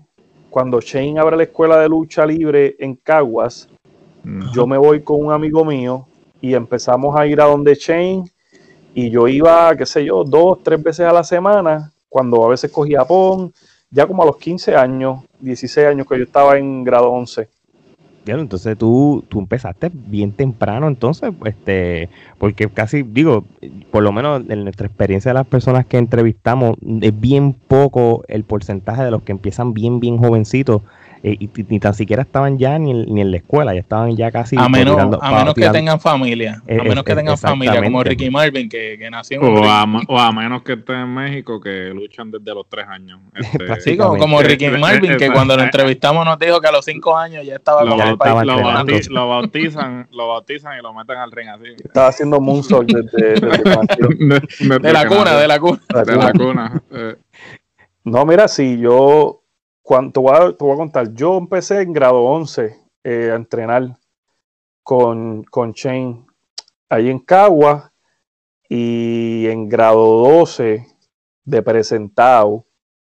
cuando 0.49 0.79
Shane 0.81 1.19
abre 1.19 1.37
la 1.37 1.43
escuela 1.43 1.79
de 1.79 1.89
lucha 1.89 2.25
libre 2.25 2.75
en 2.79 2.95
Caguas, 2.95 3.69
yo 4.53 4.65
me 4.65 4.77
voy 4.77 5.01
con 5.01 5.23
un 5.23 5.31
amigo 5.31 5.63
mío 5.63 6.07
y 6.41 6.53
empezamos 6.53 7.15
a 7.15 7.25
ir 7.25 7.41
a 7.41 7.45
donde 7.45 7.75
Shane 7.75 8.23
y 8.93 9.09
yo 9.09 9.27
iba, 9.27 9.75
qué 9.75 9.85
sé 9.85 10.05
yo, 10.05 10.23
dos, 10.23 10.63
tres 10.63 10.81
veces 10.81 11.05
a 11.05 11.13
la 11.13 11.23
semana, 11.23 11.91
cuando 12.07 12.45
a 12.45 12.49
veces 12.49 12.71
cogía 12.71 13.03
PON, 13.03 13.53
ya 13.89 14.07
como 14.07 14.23
a 14.23 14.25
los 14.25 14.37
15 14.37 14.75
años, 14.75 15.23
16 15.39 15.87
años 15.87 16.07
que 16.07 16.17
yo 16.17 16.23
estaba 16.23 16.57
en 16.57 16.83
grado 16.83 17.11
11. 17.11 17.47
Bien, 18.25 18.39
entonces 18.39 18.75
tú, 18.75 19.23
tú 19.29 19.39
empezaste 19.39 19.91
bien 19.93 20.31
temprano, 20.31 20.87
entonces, 20.87 21.31
este, 21.45 22.09
porque 22.39 22.67
casi, 22.69 23.03
digo, 23.03 23.45
por 23.91 24.01
lo 24.01 24.11
menos 24.11 24.41
en 24.49 24.63
nuestra 24.63 24.87
experiencia 24.87 25.29
de 25.29 25.35
las 25.35 25.45
personas 25.45 25.85
que 25.85 25.97
entrevistamos, 25.97 26.75
es 27.01 27.19
bien 27.19 27.53
poco 27.53 28.23
el 28.27 28.43
porcentaje 28.43 29.03
de 29.03 29.11
los 29.11 29.21
que 29.21 29.31
empiezan 29.31 29.75
bien, 29.75 29.99
bien 29.99 30.17
jovencitos 30.17 30.81
eh, 31.27 31.37
y, 31.39 31.49
ni 31.69 31.79
tan 31.79 31.95
siquiera 31.95 32.21
estaban 32.21 32.59
ya 32.59 32.77
ni, 32.77 32.91
en- 32.91 33.13
ni 33.13 33.21
en 33.21 33.31
la 33.31 33.37
escuela, 33.37 33.73
ya 33.73 33.79
estaban 33.79 34.15
ya 34.15 34.29
casi 34.31 34.55
A 34.59 34.69
menos, 34.69 34.95
tirando- 34.95 35.23
a 35.23 35.31
menos 35.31 35.53
que 35.55 35.67
tengan 35.69 35.99
familia. 35.99 36.61
Eh, 36.67 36.77
A 36.79 36.83
menos 36.83 37.03
que 37.03 37.13
eh, 37.13 37.15
tengan 37.15 37.35
familia, 37.37 37.81
como. 37.81 38.03
Ricky 38.03 38.29
Marvin, 38.29 38.69
que, 38.69 38.95
que 38.99 39.09
nació 39.09 39.41
en 39.41 39.57
O 39.57 39.63
a, 39.65 39.85
o 40.07 40.19
a 40.19 40.31
menos 40.31 40.61
que 40.61 40.73
estén 40.73 40.97
en 40.97 41.13
México, 41.15 41.59
que 41.59 41.89
luchan 41.95 42.29
desde 42.29 42.53
los 42.53 42.67
tres 42.69 42.85
años. 42.87 43.19
Este, 43.33 43.81
Sí, 43.81 43.97
como, 43.97 44.17
como 44.17 44.41
Ricky 44.41 44.65
eh, 44.65 44.77
Marvin, 44.77 45.13
eh, 45.13 45.17
que 45.17 45.25
eh, 45.25 45.31
cuando 45.33 45.55
lo 45.55 45.63
eh, 45.63 45.65
entrevistamos 45.65 46.23
nos 46.25 46.37
dijo 46.37 46.61
que 46.61 46.67
a 46.67 46.71
los 46.71 46.85
cinco 46.85 47.17
años 47.17 47.43
ya 47.45 47.55
estaba 47.55 47.83
lo, 47.83 47.91
con 47.97 48.01
el 48.07 48.15
bauti- 48.17 48.17
país. 48.17 49.09
lo 49.09 49.15
lo 49.21 49.27
bautizan, 49.29 50.07
lo 50.11 50.27
bautizan 50.27 50.77
y 50.77 50.81
lo 50.83 50.93
meten 50.93 51.17
al 51.17 51.31
ring 51.31 51.49
así. 51.49 51.69
Estaba 51.83 52.07
haciendo 52.09 52.39
moonsault 52.39 52.87
desde. 52.91 53.35
De, 54.19 54.79
De 54.79 54.93
la 54.93 55.07
cuna, 55.07 55.35
de 55.37 55.47
la 55.47 55.59
cuna. 55.59 55.79
De 56.05 56.15
la 56.15 56.31
cuna. 56.33 56.83
eh. 56.91 57.15
No, 58.03 58.25
mira, 58.25 58.47
sí, 58.47 58.77
yo, 58.79 59.41
cuando, 59.85 60.13
te, 60.13 60.19
voy 60.19 60.33
a, 60.33 60.51
te 60.51 60.65
voy 60.65 60.73
a 60.73 60.77
contar, 60.77 61.13
yo 61.13 61.37
empecé 61.37 61.81
en 61.81 61.93
grado 61.93 62.23
11 62.23 62.75
eh, 63.03 63.29
a 63.31 63.35
entrenar 63.35 63.95
con, 64.81 65.43
con 65.43 65.73
Shane 65.73 66.25
ahí 66.89 67.11
en 67.11 67.19
Cagua 67.19 67.93
y 68.67 69.45
en 69.45 69.69
grado 69.69 70.23
12 70.39 70.87
de 71.43 71.61
presentado 71.61 72.65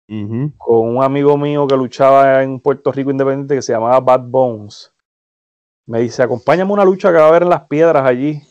Ujú. 0.07 0.51
con 0.55 0.98
un 0.98 1.03
amigo 1.03 1.36
mío 1.36 1.65
que 1.65 1.75
luchaba 1.75 2.43
en 2.43 2.60
Puerto 2.60 2.91
Rico 2.91 3.10
Independiente 3.10 3.55
que 3.55 3.63
se 3.63 3.74
llamaba 3.74 4.00
Bad 4.00 4.25
Bones. 4.27 4.93
Me 5.88 6.01
dice, 6.01 6.22
acompáñame 6.22 6.69
a 6.69 6.74
una 6.75 6.86
lucha 6.86 7.10
que 7.12 7.17
va 7.17 7.25
a 7.25 7.29
haber 7.29 7.41
en 7.41 7.50
las 7.50 7.65
piedras 7.65 8.05
allí. 8.05 8.43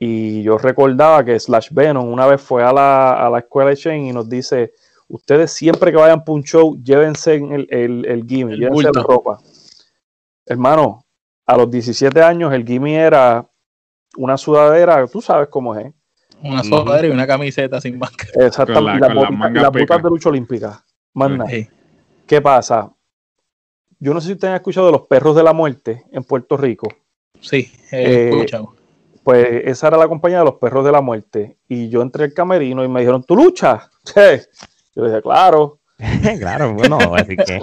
Y 0.00 0.42
yo 0.42 0.58
recordaba 0.58 1.24
que 1.24 1.38
Slash 1.38 1.68
Venom 1.70 2.12
una 2.12 2.26
vez 2.26 2.40
fue 2.40 2.64
a 2.64 2.72
la, 2.72 3.24
a 3.24 3.30
la 3.30 3.38
escuela 3.38 3.70
de 3.70 3.76
Shane 3.76 4.08
y 4.08 4.12
nos 4.12 4.28
dice, 4.28 4.72
ustedes 5.08 5.52
siempre 5.52 5.90
que 5.90 5.96
vayan 5.96 6.24
para 6.24 6.34
un 6.34 6.42
show, 6.42 6.76
llévense 6.82 7.34
el, 7.34 7.66
el, 7.70 8.04
el 8.06 8.26
gimme, 8.26 8.54
El 8.54 8.60
llévense 8.60 8.90
la 8.92 9.02
ropa. 9.02 9.38
Hermano, 10.44 11.04
a 11.46 11.56
los 11.56 11.70
17 11.70 12.22
años 12.22 12.52
el 12.52 12.64
gimme 12.64 12.94
era 12.96 13.48
una 14.16 14.36
sudadera, 14.36 15.06
tú 15.06 15.20
sabes 15.20 15.48
cómo 15.48 15.74
es, 15.74 15.86
¿eh? 15.86 15.92
Una 16.42 16.62
sudadera 16.62 17.08
y 17.08 17.10
una 17.10 17.26
camiseta 17.26 17.80
sin 17.80 17.98
máscara. 17.98 18.30
Exactamente. 18.46 19.08
Las 19.54 19.72
botas 19.72 20.02
de 20.02 20.08
lucha 20.10 20.28
olímpica. 20.28 20.84
Más 21.14 21.30
nada. 21.30 21.48
Sí. 21.50 21.66
¿Qué 22.26 22.40
pasa? 22.42 22.92
Yo 23.98 24.12
no 24.12 24.20
sé 24.20 24.26
si 24.28 24.32
ustedes 24.34 24.50
han 24.50 24.56
escuchado 24.56 24.86
de 24.86 24.92
los 24.92 25.06
perros 25.06 25.34
de 25.34 25.42
la 25.42 25.54
muerte 25.54 26.04
en 26.12 26.22
Puerto 26.24 26.56
Rico. 26.56 26.88
Sí, 27.40 27.72
Eh, 27.90 28.02
he 28.02 28.28
escuchado. 28.30 28.74
Pues 29.24 29.62
esa 29.64 29.88
era 29.88 29.96
la 29.96 30.08
compañía 30.08 30.38
de 30.40 30.44
los 30.44 30.54
perros 30.56 30.84
de 30.84 30.92
la 30.92 31.00
muerte. 31.00 31.56
Y 31.68 31.88
yo 31.88 32.02
entré 32.02 32.24
al 32.24 32.34
camerino 32.34 32.84
y 32.84 32.88
me 32.88 33.00
dijeron, 33.00 33.24
¿tú 33.24 33.34
luchas? 33.34 33.90
Yo 34.96 35.02
le 35.02 35.10
dije, 35.10 35.22
claro. 35.22 35.78
claro, 36.40 36.74
bueno, 36.74 36.98
así 37.14 37.36
que. 37.36 37.60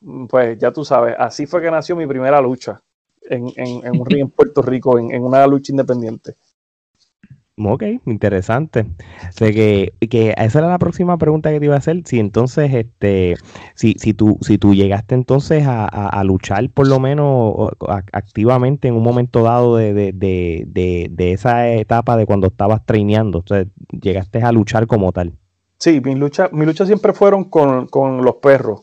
Pues 0.28 0.58
ya 0.58 0.70
tú 0.72 0.84
sabes, 0.84 1.14
así 1.18 1.46
fue 1.46 1.60
que 1.62 1.70
nació 1.70 1.96
mi 1.96 2.06
primera 2.06 2.40
lucha 2.40 2.80
en, 3.22 3.48
en- 3.56 3.84
en 3.86 4.00
un 4.00 4.06
ring 4.06 4.20
en 4.20 4.30
Puerto 4.30 4.62
Rico, 4.62 4.98
en, 4.98 5.10
en 5.12 5.24
una 5.24 5.46
lucha 5.46 5.72
independiente. 5.72 6.36
Ok, 7.62 7.82
interesante. 8.06 8.86
O 9.28 9.32
sea 9.32 9.52
que, 9.52 9.92
que 10.08 10.32
esa 10.38 10.60
era 10.60 10.68
la 10.68 10.78
próxima 10.78 11.18
pregunta 11.18 11.50
que 11.50 11.58
te 11.60 11.66
iba 11.66 11.74
a 11.74 11.78
hacer. 11.78 12.00
Si 12.06 12.18
entonces, 12.18 12.72
este, 12.72 13.36
si, 13.74 13.94
si 13.98 14.14
tú, 14.14 14.38
si 14.40 14.56
tú 14.56 14.74
llegaste 14.74 15.14
entonces 15.14 15.66
a, 15.66 15.84
a- 15.84 16.08
a 16.08 16.24
luchar 16.24 16.70
por 16.70 16.88
lo 16.88 16.98
menos 17.00 17.54
a- 17.86 18.02
activamente 18.12 18.88
en 18.88 18.94
un 18.94 19.02
momento 19.02 19.42
dado 19.42 19.76
de, 19.76 19.92
de, 19.92 20.12
de, 20.14 20.64
de, 20.68 21.08
de 21.10 21.32
esa 21.32 21.68
etapa 21.68 22.16
de 22.16 22.24
cuando 22.24 22.46
estabas 22.46 22.86
traineando, 22.86 23.44
sea, 23.46 23.66
llegaste 23.90 24.42
a 24.42 24.52
luchar 24.52 24.86
como 24.86 25.12
tal. 25.12 25.34
Sí, 25.80 26.00
mis 26.04 26.16
luchas 26.18 26.52
mis 26.52 26.66
luchas 26.66 26.86
siempre 26.86 27.12
fueron 27.14 27.44
con, 27.44 27.86
con 27.88 28.22
los 28.22 28.36
perros 28.36 28.82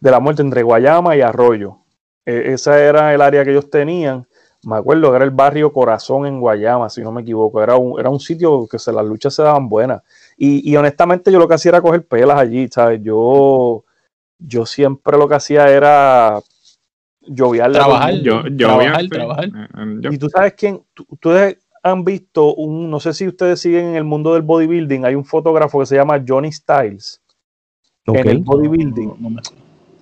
de 0.00 0.10
la 0.10 0.20
muerte 0.20 0.40
entre 0.42 0.62
Guayama 0.62 1.14
y 1.16 1.20
Arroyo. 1.20 1.76
Eh, 2.24 2.52
esa 2.54 2.82
era 2.82 3.12
el 3.14 3.20
área 3.20 3.44
que 3.44 3.50
ellos 3.50 3.68
tenían. 3.68 4.26
Me 4.62 4.76
acuerdo 4.76 5.10
que 5.10 5.16
era 5.16 5.24
el 5.24 5.30
barrio 5.30 5.72
Corazón 5.72 6.26
en 6.26 6.40
Guayama, 6.40 6.88
si 6.90 7.02
no 7.02 7.12
me 7.12 7.22
equivoco. 7.22 7.62
Era 7.62 7.76
un, 7.76 8.00
era 8.00 8.08
un 8.10 8.20
sitio 8.20 8.66
que 8.66 8.78
se, 8.78 8.90
las 8.92 9.04
luchas 9.04 9.34
se 9.34 9.42
daban 9.42 9.68
buenas. 9.68 10.02
Y, 10.36 10.70
y 10.70 10.76
honestamente 10.76 11.30
yo 11.30 11.38
lo 11.38 11.46
que 11.46 11.54
hacía 11.54 11.70
era 11.70 11.82
coger 11.82 12.06
pelas 12.06 12.38
allí, 12.38 12.68
¿sabes? 12.68 13.00
Yo, 13.02 13.84
yo 14.38 14.64
siempre 14.66 15.18
lo 15.18 15.28
que 15.28 15.34
hacía 15.34 15.68
era 15.68 16.40
el 17.26 17.72
Trabajar. 17.72 18.14
Yo, 18.22 18.42
yo 18.48 18.66
trabajar, 18.66 19.08
trabajar. 19.08 19.44
eh, 19.44 19.68
eh, 19.76 20.08
Y 20.12 20.18
tú 20.18 20.28
sabes 20.30 20.54
quién, 20.54 20.82
Tú- 20.94 21.06
ustedes 21.10 21.58
han 21.82 22.04
visto 22.04 22.54
un, 22.54 22.90
no 22.90 23.00
sé 23.00 23.14
si 23.14 23.26
ustedes 23.26 23.60
siguen 23.60 23.86
en 23.86 23.94
el 23.96 24.04
mundo 24.04 24.34
del 24.34 24.42
bodybuilding, 24.42 25.04
hay 25.04 25.14
un 25.14 25.24
fotógrafo 25.24 25.80
que 25.80 25.86
se 25.86 25.96
llama 25.96 26.22
Johnny 26.26 26.52
Styles 26.52 27.22
en 28.06 28.28
el 28.28 28.38
bodybuilding. 28.38 29.14
No. 29.18 29.40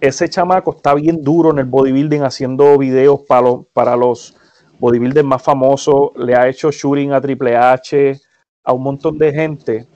Ese 0.01 0.29
chamaco 0.29 0.73
está 0.73 0.95
bien 0.95 1.23
duro 1.23 1.51
en 1.51 1.59
el 1.59 1.65
bodybuilding 1.65 2.23
haciendo 2.23 2.79
videos 2.79 3.21
para 3.29 3.43
los, 3.43 3.67
para 3.73 3.97
los 3.97 4.37
bodybuilders 4.79 5.27
más 5.27 5.43
famosos, 5.43 6.11
le 6.17 6.35
ha 6.35 6.49
hecho 6.49 6.71
shooting 6.71 7.13
a 7.13 7.21
Triple 7.21 7.57
H, 7.57 8.21
a 8.65 8.73
un 8.73 8.83
montón 8.83 9.19
de 9.19 9.33
gente. 9.33 9.87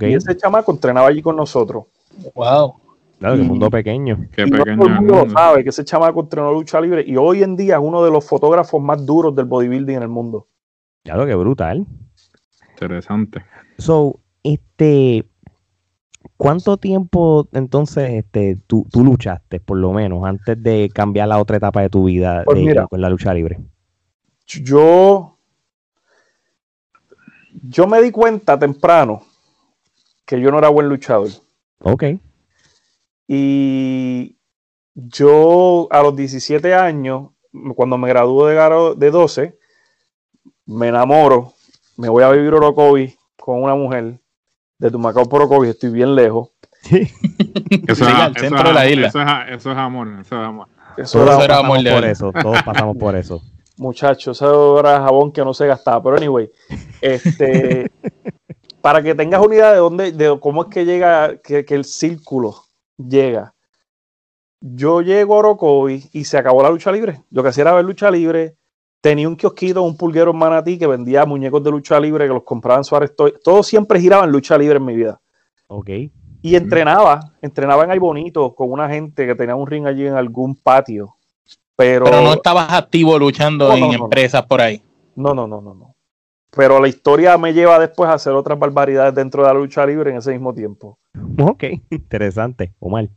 Y 0.00 0.14
ese 0.14 0.36
chamaco 0.36 0.72
entrenaba 0.72 1.08
allí 1.08 1.20
con 1.20 1.36
nosotros. 1.36 1.84
Wow. 2.34 2.74
claro, 3.18 3.36
que 3.36 3.42
mundo 3.42 3.70
pequeño. 3.70 4.26
Qué 4.34 4.42
y 4.42 4.50
no 4.50 4.58
pequeño 4.58 4.76
todo 4.76 4.86
el 4.86 4.92
el 4.92 4.98
mundo 5.00 5.14
lo 5.14 5.20
mundo. 5.20 5.34
sabe 5.34 5.62
que 5.64 5.70
ese 5.70 5.84
chamaco 5.84 6.20
entrenó 6.20 6.52
lucha 6.52 6.80
libre 6.80 7.04
y 7.06 7.16
hoy 7.16 7.42
en 7.42 7.56
día 7.56 7.74
es 7.74 7.80
uno 7.82 8.04
de 8.04 8.10
los 8.10 8.24
fotógrafos 8.24 8.80
más 8.82 9.04
duros 9.04 9.34
del 9.34 9.46
bodybuilding 9.46 9.96
en 9.96 10.02
el 10.02 10.08
mundo. 10.08 10.46
Claro, 11.04 11.26
que 11.26 11.34
brutal. 11.34 11.86
Interesante. 12.70 13.44
So, 13.78 14.20
este, 14.42 15.24
¿cuánto 16.36 16.76
tiempo 16.76 17.48
entonces 17.52 18.10
este, 18.10 18.56
tú, 18.66 18.86
tú 18.90 19.04
luchaste, 19.04 19.60
por 19.60 19.78
lo 19.78 19.92
menos, 19.92 20.24
antes 20.24 20.62
de 20.62 20.90
cambiar 20.94 21.28
la 21.28 21.38
otra 21.40 21.56
etapa 21.56 21.80
de 21.82 21.90
tu 21.90 22.04
vida 22.04 22.42
Pues 22.44 22.58
de- 22.58 22.64
mira. 22.64 22.86
con 22.86 23.00
la 23.00 23.08
lucha 23.10 23.34
libre? 23.34 23.58
Yo, 24.46 25.38
yo 27.62 27.86
me 27.86 28.02
di 28.02 28.10
cuenta 28.10 28.58
temprano 28.58 29.22
que 30.26 30.40
yo 30.40 30.50
no 30.50 30.58
era 30.58 30.68
buen 30.68 30.88
luchador. 30.88 31.28
Ok, 31.80 32.04
Y 33.26 34.36
yo 34.94 35.88
a 35.90 36.02
los 36.02 36.14
17 36.14 36.74
años, 36.74 37.30
cuando 37.74 37.96
me 37.98 38.08
graduó 38.08 38.46
de, 38.46 38.94
de 38.96 39.10
12, 39.10 39.58
me 40.66 40.88
enamoro, 40.88 41.52
me 41.96 42.08
voy 42.08 42.22
a 42.22 42.30
vivir 42.30 42.52
a 42.52 42.56
Orocovi 42.56 43.14
con 43.38 43.62
una 43.62 43.74
mujer 43.74 44.18
de 44.78 44.90
Tumacao 44.90 45.28
por 45.28 45.42
Orocovi, 45.42 45.68
estoy 45.68 45.90
bien 45.90 46.14
lejos. 46.14 46.50
Eso, 46.90 47.94
Sí, 47.94 48.02
es, 48.02 48.08
al 48.08 48.32
eso 48.32 48.40
centro 48.40 48.58
es- 48.58 48.64
de 48.68 48.72
la 48.74 48.88
isla. 48.88 49.06
Eso 49.08 49.20
es, 49.22 49.28
eso 49.50 49.72
es 49.72 49.78
amor, 49.78 50.08
eso 50.20 50.40
es 50.40 50.46
amor. 50.48 50.68
Eso 50.96 51.18
todos 51.24 51.28
era, 51.44 51.56
pasamos 51.56 51.78
amor 51.78 51.92
por 51.94 52.04
eso, 52.04 52.32
todos 52.42 52.62
pasamos 52.62 52.96
por 52.98 53.16
eso. 53.16 53.42
muchachos, 53.76 54.36
eso 54.36 54.78
era 54.80 55.00
jabón 55.00 55.32
que 55.32 55.44
no 55.44 55.54
se 55.54 55.66
gastaba. 55.66 56.02
Pero 56.02 56.16
anyway, 56.16 56.50
este, 57.00 57.90
para 58.82 59.02
que 59.02 59.14
tengas 59.14 59.40
una 59.44 59.54
idea 59.54 59.72
de 59.72 59.78
dónde, 59.78 60.12
de 60.12 60.38
cómo 60.40 60.62
es 60.64 60.68
que 60.68 60.84
llega, 60.84 61.38
que, 61.38 61.64
que 61.64 61.74
el 61.74 61.84
círculo 61.84 62.56
llega. 62.98 63.54
Yo 64.60 65.00
llego 65.00 65.34
a 65.34 65.38
Orocovi 65.38 66.08
y 66.12 66.24
se 66.24 66.38
acabó 66.38 66.62
la 66.62 66.70
lucha 66.70 66.92
libre. 66.92 67.22
Lo 67.30 67.42
que 67.42 67.48
hacía 67.48 67.62
era 67.62 67.74
ver 67.74 67.84
lucha 67.84 68.10
libre. 68.10 68.56
Tenía 69.02 69.28
un 69.28 69.36
kiosquito, 69.36 69.82
un 69.82 69.96
pulguero 69.96 70.30
en 70.30 70.38
Manatí 70.38 70.78
que 70.78 70.86
vendía 70.86 71.26
muñecos 71.26 71.62
de 71.64 71.70
lucha 71.72 71.98
libre 72.00 72.26
que 72.26 72.32
los 72.32 72.44
compraban 72.44 72.80
en 72.80 72.84
Suárez. 72.84 73.14
Toy. 73.14 73.34
Todo 73.44 73.62
siempre 73.64 74.00
giraba 74.00 74.24
en 74.24 74.30
lucha 74.30 74.56
libre 74.56 74.76
en 74.76 74.84
mi 74.84 74.94
vida. 74.94 75.20
Ok, 75.66 75.90
Y 76.40 76.54
entrenaba, 76.54 77.32
entrenaba 77.42 77.82
en 77.84 77.90
Ay 77.90 77.98
Bonito 77.98 78.54
con 78.54 78.70
una 78.70 78.88
gente 78.88 79.26
que 79.26 79.34
tenía 79.34 79.56
un 79.56 79.66
ring 79.66 79.86
allí 79.86 80.06
en 80.06 80.14
algún 80.14 80.54
patio. 80.54 81.16
Pero, 81.74 82.04
Pero 82.04 82.22
no 82.22 82.32
estabas 82.34 82.72
activo 82.72 83.18
luchando 83.18 83.68
No, 83.68 83.74
en 83.74 83.80
no, 83.98 84.04
empresas 84.04 84.46
por 84.46 84.60
ahí. 84.60 84.80
no, 85.16 85.34
no, 85.34 85.46
no, 85.48 85.60
no, 85.60 85.74
no. 85.74 85.94
Pero 86.54 86.78
la 86.80 86.86
historia 86.86 87.36
me 87.38 87.52
lleva 87.54 87.78
después 87.78 88.08
a 88.10 88.12
hacer 88.14 88.34
otras 88.34 88.58
barbaridades 88.58 89.14
dentro 89.14 89.42
de 89.42 89.48
la 89.48 89.54
lucha 89.54 89.84
libre 89.86 90.10
en 90.10 90.18
ese 90.18 90.30
mismo 90.32 90.54
tiempo. 90.54 90.98
Ok, 91.40 91.64
interesante. 91.90 92.72
Omar. 92.78 93.08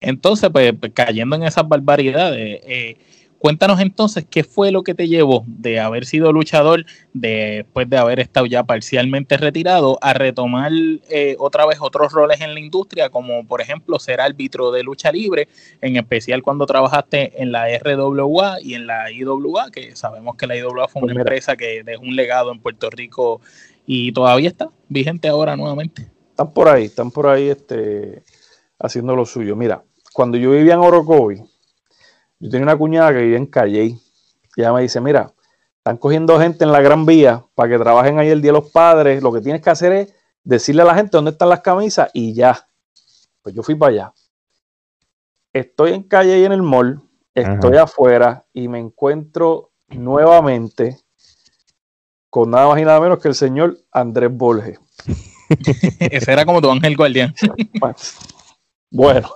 Entonces, 0.00 0.48
pues, 0.50 0.72
pues, 0.78 0.92
cayendo 0.94 1.36
en 1.36 1.42
esas 1.42 1.68
barbaridades, 1.68 2.60
eh, 2.64 2.96
cuéntanos 3.40 3.80
entonces 3.80 4.26
qué 4.30 4.44
fue 4.44 4.70
lo 4.70 4.82
que 4.82 4.94
te 4.94 5.08
llevó 5.08 5.44
de 5.46 5.80
haber 5.80 6.04
sido 6.04 6.30
luchador 6.30 6.84
después 7.14 7.88
de 7.88 7.96
haber 7.96 8.20
estado 8.20 8.44
ya 8.44 8.64
parcialmente 8.64 9.38
retirado 9.38 9.98
a 10.02 10.12
retomar 10.12 10.70
eh, 11.08 11.36
otra 11.38 11.64
vez 11.64 11.78
otros 11.80 12.12
roles 12.12 12.42
en 12.42 12.52
la 12.52 12.60
industria, 12.60 13.08
como 13.08 13.46
por 13.46 13.62
ejemplo 13.62 13.98
ser 13.98 14.20
árbitro 14.20 14.70
de 14.70 14.82
lucha 14.82 15.10
libre, 15.10 15.48
en 15.80 15.96
especial 15.96 16.42
cuando 16.42 16.66
trabajaste 16.66 17.42
en 17.42 17.50
la 17.50 17.66
RWA 17.78 18.60
y 18.60 18.74
en 18.74 18.86
la 18.86 19.10
IWA, 19.10 19.70
que 19.70 19.96
sabemos 19.96 20.36
que 20.36 20.46
la 20.46 20.56
IWA 20.58 20.86
fue 20.88 21.00
una 21.02 21.14
Pues 21.14 21.24
empresa 21.24 21.56
que 21.56 21.82
dejó 21.82 22.02
un 22.02 22.16
legado 22.16 22.52
en 22.52 22.60
Puerto 22.60 22.90
Rico 22.90 23.40
y 23.86 24.12
todavía 24.12 24.50
está 24.50 24.68
vigente 24.90 25.28
ahora 25.28 25.56
nuevamente. 25.56 26.10
Están 26.28 26.52
por 26.52 26.68
ahí, 26.68 26.84
están 26.84 27.10
por 27.10 27.26
ahí 27.26 27.48
este, 27.48 28.22
haciendo 28.78 29.16
lo 29.16 29.24
suyo. 29.24 29.56
Mira, 29.56 29.82
cuando 30.12 30.36
yo 30.36 30.50
vivía 30.50 30.74
en 30.74 30.80
Orocovi, 30.80 31.42
yo 32.40 32.50
tenía 32.50 32.64
una 32.64 32.76
cuñada 32.76 33.12
que 33.12 33.18
vivía 33.18 33.36
en 33.36 33.46
Calley. 33.46 33.98
Y 34.56 34.60
ella 34.60 34.72
me 34.72 34.82
dice, 34.82 35.00
mira, 35.00 35.32
están 35.76 35.98
cogiendo 35.98 36.38
gente 36.40 36.64
en 36.64 36.72
la 36.72 36.80
Gran 36.80 37.06
Vía 37.06 37.44
para 37.54 37.68
que 37.68 37.78
trabajen 37.78 38.18
ahí 38.18 38.28
el 38.28 38.40
Día 38.40 38.52
de 38.52 38.58
los 38.58 38.70
Padres. 38.70 39.22
Lo 39.22 39.32
que 39.32 39.40
tienes 39.40 39.60
que 39.60 39.70
hacer 39.70 39.92
es 39.92 40.14
decirle 40.42 40.82
a 40.82 40.86
la 40.86 40.94
gente 40.94 41.10
dónde 41.12 41.32
están 41.32 41.50
las 41.50 41.60
camisas 41.60 42.10
y 42.14 42.34
ya. 42.34 42.66
Pues 43.42 43.54
yo 43.54 43.62
fui 43.62 43.74
para 43.74 43.92
allá. 43.92 44.12
Estoy 45.52 45.92
en 45.92 46.04
Calley 46.04 46.44
en 46.44 46.52
el 46.52 46.62
mall, 46.62 47.02
estoy 47.34 47.76
afuera 47.76 48.46
y 48.52 48.68
me 48.68 48.78
encuentro 48.78 49.72
nuevamente 49.88 50.98
con 52.30 52.50
nada 52.50 52.68
más 52.68 52.78
y 52.78 52.84
nada 52.84 53.00
menos 53.00 53.18
que 53.18 53.28
el 53.28 53.34
señor 53.34 53.76
Andrés 53.90 54.30
Borges. 54.32 54.78
Ese 55.98 56.32
era 56.32 56.46
como 56.46 56.62
tu 56.62 56.70
ángel 56.70 56.96
guardián. 56.96 57.34
Bueno, 58.92 59.28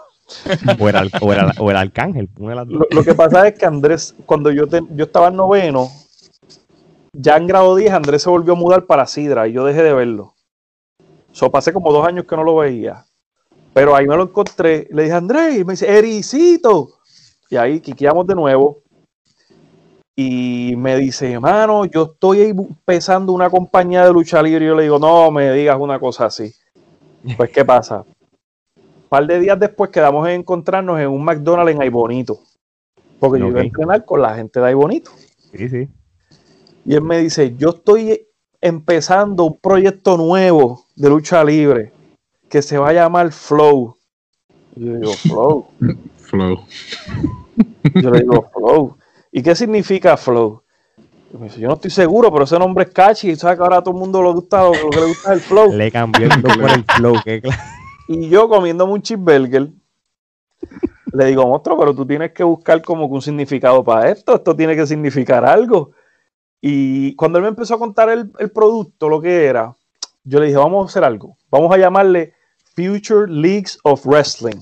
O 0.80 0.88
era, 0.88 1.02
o 1.20 1.32
era- 1.32 1.52
o 1.58 1.70
el 1.70 1.76
arcángel. 1.76 2.28
una 2.38 2.50
de 2.50 2.56
las 2.56 2.68
dos. 2.68 2.78
lo, 2.78 2.86
lo 2.90 3.04
que 3.04 3.14
pasa 3.14 3.46
es 3.48 3.58
que 3.58 3.66
Andrés, 3.66 4.14
cuando 4.26 4.50
yo, 4.50 4.66
te- 4.66 4.82
yo 4.94 5.04
estaba 5.04 5.28
en 5.28 5.36
noveno, 5.36 5.88
ya 7.12 7.36
en 7.36 7.46
grado 7.46 7.76
10, 7.76 7.92
Andrés 7.92 8.22
se 8.22 8.30
volvió 8.30 8.54
a 8.54 8.56
mudar 8.56 8.86
para 8.86 9.06
Sidra 9.06 9.46
y 9.46 9.52
yo 9.52 9.64
dejé 9.64 9.82
de 9.82 9.94
verlo. 9.94 10.34
So, 11.32 11.50
pasé 11.50 11.72
como 11.72 11.92
dos 11.92 12.06
años 12.06 12.24
que 12.26 12.36
no 12.36 12.44
lo 12.44 12.56
veía. 12.56 13.04
Pero 13.72 13.94
ahí 13.96 14.06
me 14.06 14.16
lo 14.16 14.22
encontré. 14.24 14.86
Le 14.90 15.02
dije, 15.04 15.14
Andrés, 15.14 15.58
y 15.58 15.64
me 15.64 15.72
dice, 15.72 15.98
Ericito. 15.98 16.90
Y 17.50 17.56
ahí 17.56 17.80
quiqueamos 17.80 18.26
de 18.26 18.34
nuevo. 18.36 18.82
Y 20.16 20.74
me 20.76 20.96
dice, 20.96 21.32
hermano, 21.32 21.84
yo 21.86 22.04
estoy 22.14 22.40
ahí 22.40 22.50
empezando 22.50 23.32
una 23.32 23.50
compañía 23.50 24.04
de 24.04 24.12
lucha 24.12 24.40
libre. 24.42 24.64
Y 24.64 24.68
yo 24.68 24.76
le 24.76 24.84
digo, 24.84 24.98
no 25.00 25.30
me 25.32 25.52
digas 25.52 25.76
una 25.80 25.98
cosa 25.98 26.26
así. 26.26 26.54
Pues, 27.36 27.50
¿qué 27.50 27.64
pasa? 27.64 28.04
Un 29.14 29.20
par 29.20 29.28
de 29.28 29.38
días 29.38 29.60
después 29.60 29.90
quedamos 29.90 30.26
en 30.26 30.40
encontrarnos 30.40 30.98
en 30.98 31.06
un 31.06 31.24
McDonald's 31.24 31.72
en 31.72 31.80
Aybonito. 31.80 32.40
Porque 33.20 33.38
yo 33.38 33.46
iba 33.46 33.60
a 33.60 33.62
entrenar 33.62 34.04
con 34.04 34.20
la 34.20 34.34
gente 34.34 34.58
de 34.58 34.66
Aybonito. 34.66 35.12
Sí, 35.52 35.68
sí. 35.68 35.88
Y 36.84 36.94
él 36.96 37.02
me 37.02 37.18
dice, 37.18 37.54
yo 37.56 37.68
estoy 37.68 38.26
empezando 38.60 39.44
un 39.44 39.56
proyecto 39.60 40.16
nuevo 40.16 40.86
de 40.96 41.10
lucha 41.10 41.44
libre 41.44 41.92
que 42.48 42.60
se 42.60 42.76
va 42.76 42.88
a 42.88 42.92
llamar 42.92 43.30
Flow. 43.30 43.96
Y 44.74 44.84
yo 44.84 44.94
digo, 44.94 45.12
Flow. 45.12 45.66
Flow. 46.16 46.64
Yo 47.94 48.10
le 48.10 48.18
digo, 48.18 48.50
Flow. 48.52 48.96
¿Y 49.30 49.44
qué 49.44 49.54
significa 49.54 50.16
Flow? 50.16 50.60
Y 51.32 51.36
me 51.36 51.44
dice, 51.44 51.60
yo 51.60 51.68
no 51.68 51.74
estoy 51.74 51.92
seguro, 51.92 52.32
pero 52.32 52.46
ese 52.46 52.58
nombre 52.58 52.82
es 52.82 52.90
catchy. 52.90 53.36
Sabes 53.36 53.58
que 53.58 53.62
ahora 53.62 53.76
a 53.76 53.80
todo 53.80 53.94
el 53.94 54.00
mundo 54.00 54.20
le 54.24 54.32
gusta, 54.32 54.64
lo, 54.64 54.72
que 54.72 54.98
le 54.98 55.06
gusta 55.06 55.34
es 55.34 55.36
el 55.36 55.40
Flow. 55.40 55.72
Le 55.72 55.92
cambió 55.92 56.26
el 56.26 56.42
por 56.42 56.68
el 56.68 56.84
flow. 56.84 57.14
qué 57.24 57.40
cla- 57.40 57.56
Y 58.08 58.28
yo 58.28 58.48
comiéndome 58.48 58.92
un 58.92 59.02
cheeseburger, 59.02 59.70
le 61.12 61.24
digo, 61.26 61.46
monstruo, 61.46 61.78
pero 61.78 61.94
tú 61.94 62.06
tienes 62.06 62.32
que 62.32 62.42
buscar 62.42 62.82
como 62.82 63.08
que 63.08 63.14
un 63.14 63.22
significado 63.22 63.82
para 63.84 64.10
esto. 64.10 64.34
Esto 64.34 64.54
tiene 64.54 64.76
que 64.76 64.86
significar 64.86 65.44
algo. 65.44 65.92
Y 66.60 67.14
cuando 67.14 67.38
él 67.38 67.42
me 67.42 67.48
empezó 67.48 67.74
a 67.74 67.78
contar 67.78 68.08
el, 68.08 68.30
el 68.38 68.50
producto, 68.50 69.08
lo 69.08 69.20
que 69.20 69.44
era, 69.44 69.74
yo 70.24 70.40
le 70.40 70.46
dije, 70.46 70.58
vamos 70.58 70.84
a 70.84 70.90
hacer 70.90 71.04
algo. 71.04 71.36
Vamos 71.50 71.72
a 71.72 71.78
llamarle 71.78 72.32
Future 72.74 73.30
Leagues 73.30 73.78
of 73.84 74.04
Wrestling. 74.06 74.60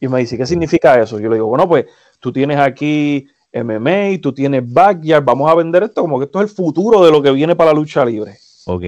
Y 0.00 0.08
me 0.08 0.20
dice, 0.20 0.36
¿qué 0.36 0.46
significa 0.46 1.00
eso? 1.00 1.18
Yo 1.18 1.28
le 1.28 1.36
digo, 1.36 1.46
bueno, 1.46 1.68
pues 1.68 1.86
tú 2.20 2.32
tienes 2.32 2.58
aquí 2.58 3.26
MMA, 3.52 4.20
tú 4.20 4.32
tienes 4.32 4.70
Backyard, 4.70 5.24
vamos 5.24 5.50
a 5.50 5.54
vender 5.54 5.82
esto 5.82 6.02
como 6.02 6.18
que 6.18 6.26
esto 6.26 6.40
es 6.40 6.50
el 6.50 6.54
futuro 6.54 7.04
de 7.04 7.10
lo 7.10 7.22
que 7.22 7.30
viene 7.30 7.56
para 7.56 7.72
la 7.72 7.78
lucha 7.78 8.04
libre. 8.04 8.38
Ok. 8.66 8.82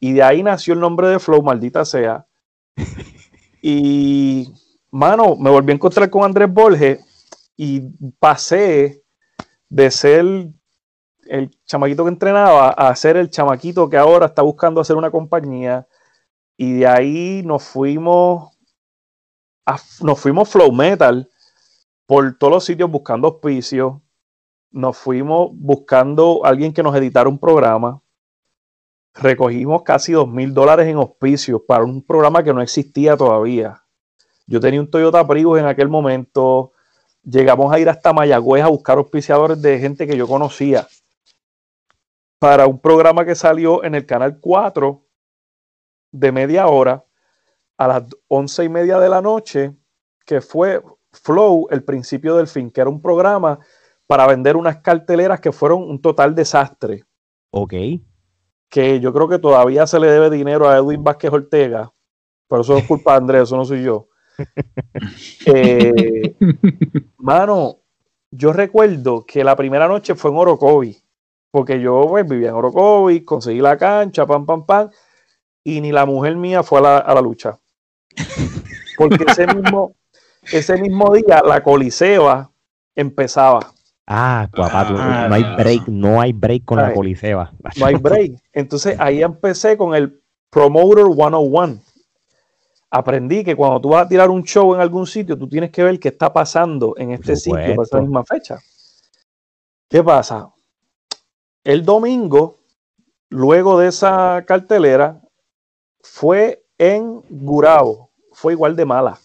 Y 0.00 0.12
de 0.12 0.22
ahí 0.22 0.42
nació 0.42 0.74
el 0.74 0.80
nombre 0.80 1.08
de 1.08 1.18
Flow, 1.18 1.42
maldita 1.42 1.84
sea. 1.84 2.26
Y, 3.62 4.52
mano, 4.90 5.36
me 5.36 5.50
volví 5.50 5.70
a 5.70 5.74
encontrar 5.74 6.10
con 6.10 6.24
Andrés 6.24 6.52
Borges 6.52 7.00
y 7.56 7.80
pasé 8.18 9.04
de 9.68 9.90
ser 9.90 10.24
el 11.26 11.50
chamaquito 11.64 12.04
que 12.04 12.10
entrenaba 12.10 12.70
a 12.70 12.94
ser 12.96 13.16
el 13.16 13.30
chamaquito 13.30 13.88
que 13.88 13.96
ahora 13.96 14.26
está 14.26 14.42
buscando 14.42 14.80
hacer 14.80 14.96
una 14.96 15.10
compañía. 15.10 15.86
Y 16.56 16.80
de 16.80 16.86
ahí 16.86 17.42
nos 17.44 17.62
fuimos, 17.62 18.58
a- 19.64 19.80
nos 20.00 20.18
fuimos 20.20 20.48
Flow 20.48 20.72
Metal 20.72 21.28
por 22.06 22.36
todos 22.36 22.52
los 22.52 22.64
sitios 22.64 22.90
buscando 22.90 23.28
auspicios. 23.28 23.94
Nos 24.72 24.96
fuimos 24.98 25.50
buscando 25.54 26.44
alguien 26.44 26.72
que 26.72 26.82
nos 26.82 26.96
editara 26.96 27.28
un 27.28 27.38
programa 27.38 28.01
recogimos 29.14 29.82
casi 29.82 30.12
dos 30.12 30.28
mil 30.28 30.54
dólares 30.54 30.86
en 30.86 30.96
auspicios 30.96 31.62
para 31.66 31.84
un 31.84 32.02
programa 32.02 32.42
que 32.42 32.52
no 32.52 32.62
existía 32.62 33.16
todavía. 33.16 33.82
Yo 34.46 34.60
tenía 34.60 34.80
un 34.80 34.90
Toyota 34.90 35.26
Prius 35.26 35.58
en 35.58 35.66
aquel 35.66 35.88
momento. 35.88 36.72
Llegamos 37.22 37.72
a 37.72 37.78
ir 37.78 37.88
hasta 37.88 38.12
Mayagüez 38.12 38.64
a 38.64 38.68
buscar 38.68 38.98
auspiciadores 38.98 39.62
de 39.62 39.78
gente 39.78 40.06
que 40.06 40.16
yo 40.16 40.26
conocía 40.26 40.88
para 42.38 42.66
un 42.66 42.80
programa 42.80 43.24
que 43.24 43.36
salió 43.36 43.84
en 43.84 43.94
el 43.94 44.04
canal 44.04 44.40
4 44.40 45.06
de 46.10 46.32
media 46.32 46.66
hora 46.66 47.04
a 47.78 47.88
las 47.88 48.04
once 48.26 48.64
y 48.64 48.68
media 48.68 48.98
de 48.98 49.08
la 49.08 49.22
noche, 49.22 49.72
que 50.26 50.40
fue 50.40 50.82
Flow, 51.12 51.68
el 51.70 51.84
principio 51.84 52.36
del 52.36 52.48
fin, 52.48 52.70
que 52.70 52.80
era 52.80 52.90
un 52.90 53.00
programa 53.00 53.60
para 54.06 54.26
vender 54.26 54.56
unas 54.56 54.78
carteleras 54.78 55.40
que 55.40 55.52
fueron 55.52 55.82
un 55.82 56.00
total 56.02 56.34
desastre 56.34 57.04
Ok. 57.52 57.74
Que 58.72 59.00
yo 59.00 59.12
creo 59.12 59.28
que 59.28 59.38
todavía 59.38 59.86
se 59.86 60.00
le 60.00 60.10
debe 60.10 60.30
dinero 60.30 60.66
a 60.66 60.78
Edwin 60.78 61.04
Vázquez 61.04 61.30
Ortega, 61.30 61.92
pero 62.48 62.62
eso 62.62 62.78
es 62.78 62.86
culpa 62.86 63.12
de 63.12 63.16
Andrés, 63.18 63.42
eso 63.42 63.56
no 63.56 63.64
soy 63.66 63.84
yo. 63.84 64.08
Eh, 65.44 66.34
mano, 67.18 67.80
yo 68.30 68.52
recuerdo 68.52 69.26
que 69.26 69.44
la 69.44 69.54
primera 69.56 69.86
noche 69.86 70.14
fue 70.14 70.30
en 70.30 70.38
Orocovi, 70.38 70.96
porque 71.50 71.80
yo 71.80 72.06
pues, 72.08 72.26
vivía 72.26 72.48
en 72.48 72.54
Orocovi, 72.54 73.24
conseguí 73.24 73.60
la 73.60 73.76
cancha, 73.76 74.24
pam, 74.24 74.46
pam, 74.46 74.64
pam, 74.64 74.90
y 75.62 75.80
ni 75.82 75.92
la 75.92 76.06
mujer 76.06 76.36
mía 76.36 76.62
fue 76.62 76.78
a 76.78 76.82
la, 76.82 76.98
a 76.98 77.14
la 77.14 77.20
lucha. 77.20 77.58
Porque 78.96 79.24
ese 79.28 79.46
mismo, 79.48 79.94
ese 80.50 80.78
mismo 80.78 81.14
día 81.14 81.42
la 81.44 81.62
Coliseba 81.62 82.50
empezaba. 82.94 83.72
Ah, 84.06 84.48
papá, 84.52 84.88
tú- 84.88 84.94
Ah, 84.98 85.26
no 85.28 85.34
hay 85.34 85.44
break, 85.56 85.88
no 85.88 86.20
hay 86.20 86.32
break 86.32 86.64
con 86.64 86.78
la 86.78 86.88
Ay. 86.88 86.94
coliseba. 86.94 87.52
No 87.76 87.86
hay 87.86 87.94
break. 87.94 88.32
Entonces 88.52 88.96
ahí 88.98 89.22
empecé 89.22 89.76
con 89.76 89.94
el 89.94 90.20
Promoter 90.50 91.04
101. 91.06 91.80
Aprendí 92.90 93.42
que 93.42 93.56
cuando 93.56 93.80
tú 93.80 93.88
vas 93.90 94.04
a 94.04 94.08
tirar 94.08 94.28
un 94.28 94.42
show 94.42 94.74
en 94.74 94.80
algún 94.80 95.06
sitio, 95.06 95.38
tú 95.38 95.48
tienes 95.48 95.70
que 95.70 95.82
ver 95.82 95.98
qué 95.98 96.08
está 96.08 96.30
pasando 96.32 96.94
en 96.98 97.12
este 97.12 97.36
sitio 97.36 97.74
para 97.76 97.82
esa 97.84 98.00
misma 98.00 98.22
fecha. 98.24 98.58
¿Qué 99.88 100.02
pasa? 100.02 100.50
El 101.64 101.84
domingo, 101.84 102.58
luego 103.30 103.78
de 103.78 103.88
esa 103.88 104.44
cartelera, 104.46 105.20
fue 106.02 106.64
en 106.76 107.22
Gurabo. 107.30 108.10
Fue 108.32 108.52
igual 108.52 108.74
de 108.76 108.84
mala. 108.84 109.18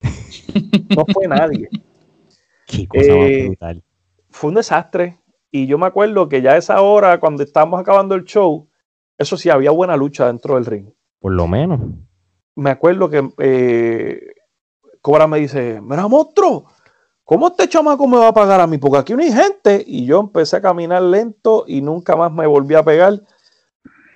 No 0.88 1.04
fue 1.12 1.26
nadie. 1.28 1.68
Qué 2.66 2.86
cosa 2.88 3.00
más 3.16 3.28
Eh, 3.28 3.44
brutal. 3.48 3.82
Fue 4.36 4.48
un 4.48 4.56
desastre. 4.56 5.18
Y 5.50 5.66
yo 5.66 5.78
me 5.78 5.86
acuerdo 5.86 6.28
que 6.28 6.42
ya 6.42 6.52
a 6.52 6.56
esa 6.56 6.80
hora, 6.82 7.18
cuando 7.18 7.42
estábamos 7.42 7.80
acabando 7.80 8.14
el 8.14 8.24
show, 8.24 8.68
eso 9.18 9.36
sí, 9.36 9.48
había 9.48 9.70
buena 9.70 9.96
lucha 9.96 10.26
dentro 10.26 10.54
del 10.54 10.66
ring. 10.66 10.90
Por 11.18 11.32
lo 11.32 11.48
menos. 11.48 11.80
Me 12.54 12.70
acuerdo 12.70 13.08
que 13.08 13.28
eh, 13.38 14.20
Cobra 15.00 15.26
me 15.26 15.38
dice, 15.38 15.80
mira, 15.80 16.06
monstruo, 16.08 16.66
¿cómo 17.24 17.48
este 17.48 17.68
chamaco 17.68 18.06
me 18.06 18.18
va 18.18 18.28
a 18.28 18.34
pagar 18.34 18.60
a 18.60 18.66
mí? 18.66 18.76
Porque 18.76 18.98
aquí 18.98 19.14
no 19.14 19.22
hay 19.22 19.32
gente. 19.32 19.82
Y 19.86 20.04
yo 20.04 20.20
empecé 20.20 20.56
a 20.56 20.62
caminar 20.62 21.02
lento 21.02 21.64
y 21.66 21.80
nunca 21.80 22.14
más 22.16 22.30
me 22.32 22.46
volví 22.46 22.74
a 22.74 22.82
pegar. 22.82 23.20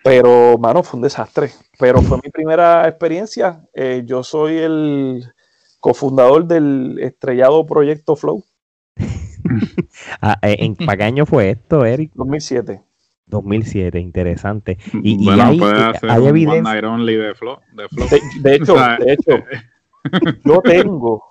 Pero, 0.05 0.59
mano, 0.59 0.83
fue 0.83 0.99
un 0.99 1.03
desastre. 1.03 1.51
Pero 1.79 2.03
fue 2.03 2.19
mi 2.23 2.31
primera 2.31 2.87
experiencia. 2.87 3.67
Eh, 3.73 4.03
yo 4.05 4.23
soy 4.23 4.59
el 4.59 5.33
cofundador 5.79 6.45
del 6.47 6.99
estrellado 7.01 7.65
proyecto 7.67 8.17
Flow. 8.17 8.45
Ah, 10.21 10.39
eh, 10.43 10.57
¿En 10.61 10.75
para 10.87 10.97
qué 10.99 11.05
año 11.05 11.27
fue 11.27 11.51
esto, 11.51 11.85
Eric? 11.85 12.13
2007. 12.15 12.83
2007, 13.27 13.99
interesante. 14.01 14.77
Y, 15.03 15.23
y 15.23 15.25
bueno, 15.25 15.45
hay, 15.45 15.59
puede 15.59 15.79
eh, 15.81 15.85
hacer 15.85 16.11
hay 16.11 16.21
un 16.23 16.29
evidencia. 16.29 16.61
One 16.61 16.63
Night 16.63 16.85
Only 16.85 17.15
de 17.17 17.35
Flow. 17.35 17.59
De, 17.75 17.89
flow. 17.89 18.09
De, 18.09 18.21
de 18.51 18.55
hecho, 18.57 18.75
de 18.99 19.13
hecho, 19.13 19.45
yo 20.45 20.61
tengo, 20.63 21.25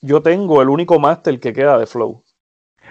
yo 0.00 0.22
tengo 0.22 0.62
el 0.62 0.68
único 0.70 0.98
máster 0.98 1.38
que 1.40 1.52
queda 1.52 1.78
de 1.78 1.86
Flow. 1.86 2.22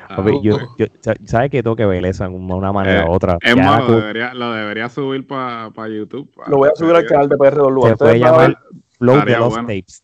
Papi, 0.09 0.41
yo, 0.43 0.57
yo- 0.77 0.85
sa- 0.99 1.15
¿Sabes 1.25 1.49
que 1.49 1.63
tengo 1.63 1.75
que 1.77 1.85
ver 1.85 2.05
eso 2.05 2.25
de 2.25 2.29
una 2.29 2.71
manera 2.73 3.03
Eh, 3.05 3.09
u 3.09 3.11
otra? 3.13 3.37
Es 3.41 3.55
más, 3.55 3.87
lo 3.87 3.95
debería, 4.01 4.33
lo 4.33 4.51
debería 4.51 4.89
subir 4.89 5.25
para 5.25 5.71
YouTube. 5.87 6.29
pa- 6.35 6.49
Lo 6.49 6.57
voy 6.57 6.69
a 6.69 6.75
subir 6.75 6.93
al 6.95 7.05
canal 7.05 7.29
de 7.29 7.37
PR2 7.37 7.87
se 7.89 7.97
puede 7.97 8.19
llamar 8.19 8.59
Flow 8.99 9.25
de 9.25 9.37
los 9.37 9.49
bueno. 9.49 9.63
tapes. 9.67 10.03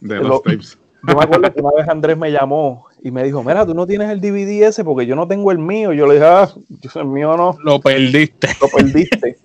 De 0.00 0.16
Lo- 0.16 0.22
los 0.28 0.42
tapes. 0.42 0.78
Yo 1.08 1.16
me 1.16 1.22
acuerdo 1.24 1.52
que 1.52 1.60
una 1.60 1.70
vez 1.76 1.88
Andrés 1.88 2.16
me 2.18 2.30
llamó 2.30 2.86
y 3.04 3.10
me 3.10 3.22
dijo, 3.22 3.42
mira, 3.44 3.66
tú 3.66 3.74
no 3.74 3.86
tienes 3.86 4.08
el 4.10 4.18
DVD 4.20 4.66
ese 4.66 4.82
porque 4.82 5.04
yo 5.04 5.14
no 5.14 5.28
tengo 5.28 5.52
el 5.52 5.58
mío. 5.58 5.92
Y 5.92 5.98
yo 5.98 6.06
le 6.06 6.14
dije, 6.14 6.26
ah, 6.26 6.48
yo- 6.68 7.00
el 7.00 7.06
mío 7.06 7.36
no. 7.36 7.54
Lo 7.62 7.78
perdiste. 7.78 8.48
Lo 8.60 8.68
perdiste. 8.68 9.36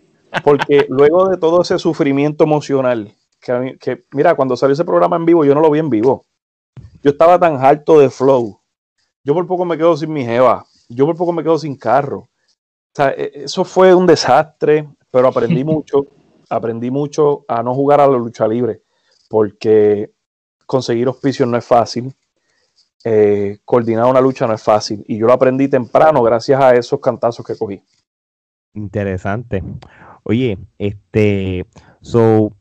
Porque 0.43 0.85
luego 0.87 1.27
de 1.27 1.35
todo 1.37 1.61
ese 1.61 1.77
sufrimiento 1.77 2.45
emocional, 2.45 3.13
que, 3.41 3.53
mí- 3.53 3.77
que 3.77 4.05
mira, 4.13 4.33
cuando 4.35 4.55
salió 4.55 4.73
ese 4.73 4.85
programa 4.85 5.17
en 5.17 5.25
vivo, 5.25 5.43
yo 5.43 5.53
no 5.53 5.59
lo 5.61 5.69
vi 5.69 5.79
en 5.79 5.89
vivo. 5.89 6.23
Yo 7.03 7.11
estaba 7.11 7.37
tan 7.37 7.57
harto 7.63 7.99
de 7.99 8.09
flow. 8.09 8.61
Yo 9.25 9.33
por 9.33 9.45
poco 9.45 9.65
me 9.65 9.77
quedo 9.77 9.97
sin 9.97 10.13
mi 10.13 10.23
jeva. 10.23 10.65
Yo 10.87 11.05
por 11.05 11.17
poco 11.17 11.33
me 11.33 11.43
quedo 11.43 11.59
sin 11.59 11.75
carro. 11.75 12.19
O 12.19 12.29
sea, 12.95 13.09
e- 13.09 13.43
eso 13.43 13.65
fue 13.65 13.93
un 13.93 14.07
desastre, 14.07 14.87
pero 15.11 15.27
aprendí 15.27 15.63
mucho. 15.65 16.05
Aprendí 16.49 16.89
mucho 16.91 17.43
a 17.47 17.61
no 17.61 17.73
jugar 17.75 17.99
a 17.99 18.07
la 18.07 18.17
lucha 18.17 18.47
libre, 18.47 18.81
porque 19.29 20.11
conseguir 20.65 21.07
auspicios 21.07 21.47
no 21.47 21.57
es 21.57 21.65
fácil. 21.65 22.15
Eh, 23.03 23.59
coordinar 23.65 24.05
una 24.09 24.21
lucha 24.21 24.47
no 24.47 24.53
es 24.53 24.63
fácil. 24.63 25.03
Y 25.07 25.17
yo 25.17 25.27
lo 25.27 25.33
aprendí 25.33 25.67
temprano 25.67 26.21
gracias 26.23 26.61
a 26.61 26.75
esos 26.75 26.99
cantazos 26.99 27.45
que 27.45 27.57
cogí. 27.57 27.81
Interesante. 28.73 29.63
Oye, 30.23 30.57
este, 30.77 31.65
so, 32.01 32.53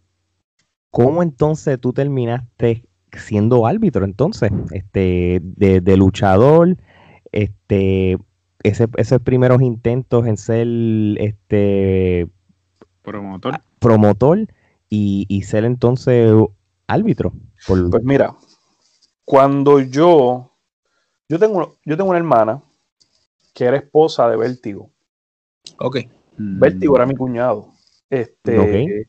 ¿cómo 0.91 1.23
entonces 1.23 1.79
tú 1.81 1.93
terminaste 1.93 2.85
siendo 3.13 3.67
árbitro 3.67 4.05
entonces? 4.05 4.51
Este, 4.71 5.41
de, 5.43 5.81
de 5.81 5.97
luchador, 5.97 6.77
este, 7.33 8.17
ese, 8.63 8.89
esos 8.97 9.21
primeros 9.21 9.61
intentos 9.63 10.27
en 10.27 10.37
ser 10.37 10.67
este 11.19 12.29
Promotor. 13.03 13.61
promotor 13.79 14.47
y, 14.89 15.27
y 15.29 15.43
ser 15.43 15.65
entonces 15.65 16.33
árbitro. 16.87 17.33
Por, 17.67 17.91
Pues 17.91 18.03
mira, 18.05 18.35
cuando 19.29 19.79
yo, 19.79 20.53
yo 21.29 21.39
tengo, 21.39 21.77
yo 21.85 21.97
tengo 21.99 22.09
una 22.09 22.19
hermana 22.19 22.63
que 23.53 23.65
era 23.67 23.77
esposa 23.77 24.27
de 24.27 24.39
Vértigo. 24.39 24.89
Ok. 25.79 25.99
Vértigo 26.39 26.97
era 26.97 27.05
mi 27.05 27.15
cuñado. 27.15 27.69
Este, 28.09 28.59
Ok. 28.59 29.07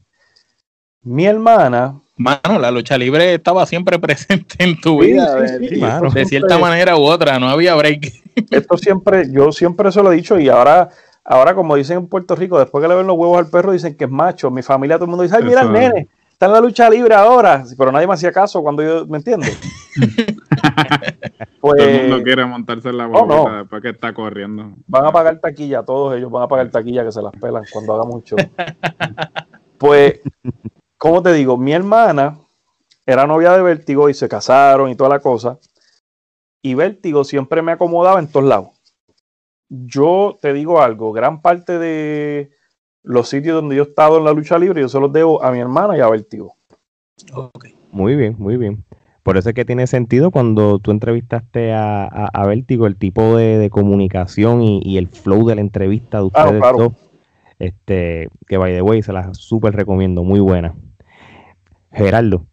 Mi 1.04 1.26
hermana. 1.26 2.02
Mano, 2.18 2.60
la 2.60 2.70
lucha 2.70 2.98
libre 2.98 3.36
estaba 3.36 3.66
siempre 3.66 3.98
presente 3.98 4.56
en 4.62 4.78
tu 4.82 5.02
Sí, 5.02 5.08
vida. 5.14 5.34
sí, 5.34 5.40
de, 5.40 5.70
sí, 5.70 5.80
de 5.80 5.88
esto 5.88 6.10
cierta 6.12 6.26
siempre- 6.26 6.58
manera 6.58 6.98
u 6.98 7.04
otra, 7.04 7.40
no 7.40 7.48
había 7.48 7.74
break. 7.76 8.12
Esto 8.52 8.78
siempre, 8.78 9.32
yo 9.32 9.54
siempre 9.54 9.90
se 9.94 10.04
lo 10.04 10.12
he 10.12 10.18
dicho 10.18 10.38
y 10.38 10.50
ahora, 10.50 10.90
ahora 11.24 11.56
como 11.56 11.78
dicen 11.78 11.98
en 12.00 12.08
Puerto 12.08 12.36
Rico, 12.36 12.60
después 12.60 12.82
que 12.82 12.90
le 12.90 12.96
ven 12.96 13.08
los 13.08 13.16
huevos 13.16 13.38
al 13.38 13.50
perro, 13.50 13.72
dicen 13.72 13.96
que 13.96 14.04
es 14.04 14.10
macho. 14.12 14.52
Mi 14.52 14.64
familia, 14.64 14.98
todo 14.98 15.06
el 15.06 15.12
mundo 15.12 15.24
dice, 15.24 15.38
ay, 15.38 15.44
mira 15.44 15.62
el 15.62 15.72
nene, 15.72 16.10
está 16.40 16.46
en 16.46 16.54
la 16.54 16.62
lucha 16.62 16.90
libre 16.90 17.14
ahora. 17.14 17.66
Pero 17.78 17.92
nadie 17.92 18.08
me 18.08 18.14
hacía 18.14 18.32
caso 18.32 18.62
cuando 18.62 18.82
yo, 18.82 19.06
¿me 19.08 19.18
entiendes? 19.18 19.60
pues, 21.60 21.60
Todo 21.62 21.76
el 21.76 22.02
mundo 22.10 22.24
quiere 22.24 22.46
montarse 22.46 22.88
en 22.90 22.98
la 22.98 23.08
Oh, 23.08 23.26
guaguita 23.26 23.50
no. 23.52 23.58
después 23.58 23.82
que 23.82 23.90
está 23.90 24.14
corriendo. 24.14 24.72
Van 24.88 25.06
a 25.06 25.12
pagar 25.12 25.40
taquilla, 25.40 25.84
todos 25.84 26.16
ellos 26.16 26.32
van 26.32 26.44
a 26.44 26.48
pagar 26.48 26.72
taquilla 26.72 27.04
que 27.04 27.12
se 27.12 27.22
las 27.22 27.34
pelan 27.34 27.66
cuando 27.72 27.94
haga 27.94 28.06
mucho. 28.06 28.38
Pues, 29.78 30.22
como 30.98 31.22
te 31.22 31.34
digo, 31.34 31.58
mi 31.58 31.74
hermana 31.74 32.38
era 33.06 33.28
novia 33.28 33.52
de 33.52 33.62
Vértigo 33.62 34.10
y 34.10 34.14
se 34.14 34.30
casaron 34.30 34.90
y 34.90 34.96
toda 34.96 35.10
la 35.10 35.20
cosa. 35.20 35.58
Y 36.62 36.74
Vértigo 36.74 37.26
siempre 37.26 37.62
me 37.62 37.74
acomodaba 37.74 38.20
en 38.20 38.32
todos 38.32 38.46
lados. 38.46 38.70
Yo 39.68 40.38
te 40.42 40.54
digo 40.54 40.82
algo, 40.82 41.12
gran 41.12 41.42
parte 41.42 41.78
de 41.80 42.52
los 43.04 43.30
sitios 43.30 43.56
donde 43.56 43.76
yo 43.76 43.84
he 43.84 43.86
estado 43.86 44.18
en 44.18 44.26
la 44.26 44.34
lucha 44.34 44.58
libre, 44.60 44.82
yo 44.82 44.90
se 44.90 45.00
los 45.00 45.12
debo 45.12 45.44
a 45.44 45.52
mi 45.52 45.60
hermana 45.60 45.98
y 45.98 46.02
a 46.02 46.10
Vértigo. 46.10 46.56
Muy 47.92 48.16
bien, 48.16 48.36
muy 48.38 48.58
bien. 48.58 48.84
Por 49.24 49.38
eso 49.38 49.50
es 49.50 49.56
que 49.56 49.66
tiene 49.66 49.86
sentido 49.88 50.32
cuando 50.32 50.80
tú 50.80 50.92
entrevistaste 50.92 51.74
a, 51.74 52.04
a, 52.06 52.30
a 52.34 52.48
Vértigo, 52.48 52.88
el 52.88 52.96
tipo 52.96 53.36
de, 53.36 53.58
de 53.58 53.70
comunicación 53.70 54.62
y, 54.62 54.82
y 54.84 54.98
el 54.98 55.08
flow 55.08 55.46
de 55.48 55.56
la 55.56 55.62
entrevista 55.62 56.22
de 56.22 56.30
Claro, 56.30 56.48
ustedes 56.50 56.62
claro. 56.62 56.78
dos. 56.78 56.94
Este, 57.60 58.30
que 58.48 58.58
by 58.58 58.74
the 58.74 58.82
way, 58.82 59.02
se 59.02 59.12
las 59.12 59.38
súper 59.38 59.76
recomiendo, 59.76 60.24
muy 60.24 60.40
buena. 60.40 60.74
Gerardo. 61.92 62.46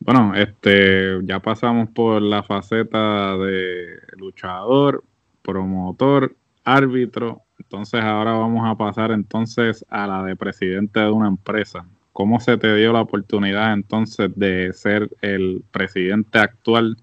Bueno, 0.00 0.34
este, 0.34 1.24
ya 1.24 1.40
pasamos 1.40 1.88
por 1.90 2.20
la 2.20 2.42
faceta 2.42 3.36
de 3.38 3.86
luchador, 4.16 5.04
promotor, 5.42 6.34
árbitro. 6.64 7.43
Entonces 7.58 8.02
ahora 8.02 8.32
vamos 8.32 8.62
a 8.64 8.74
pasar 8.76 9.10
entonces 9.10 9.84
a 9.88 10.06
la 10.06 10.22
de 10.22 10.36
presidente 10.36 11.00
de 11.00 11.10
una 11.10 11.28
empresa. 11.28 11.86
¿Cómo 12.12 12.38
se 12.40 12.56
te 12.56 12.74
dio 12.76 12.92
la 12.92 13.00
oportunidad 13.00 13.72
entonces 13.72 14.30
de 14.36 14.72
ser 14.72 15.10
el 15.20 15.64
presidente 15.70 16.38
actual 16.38 16.96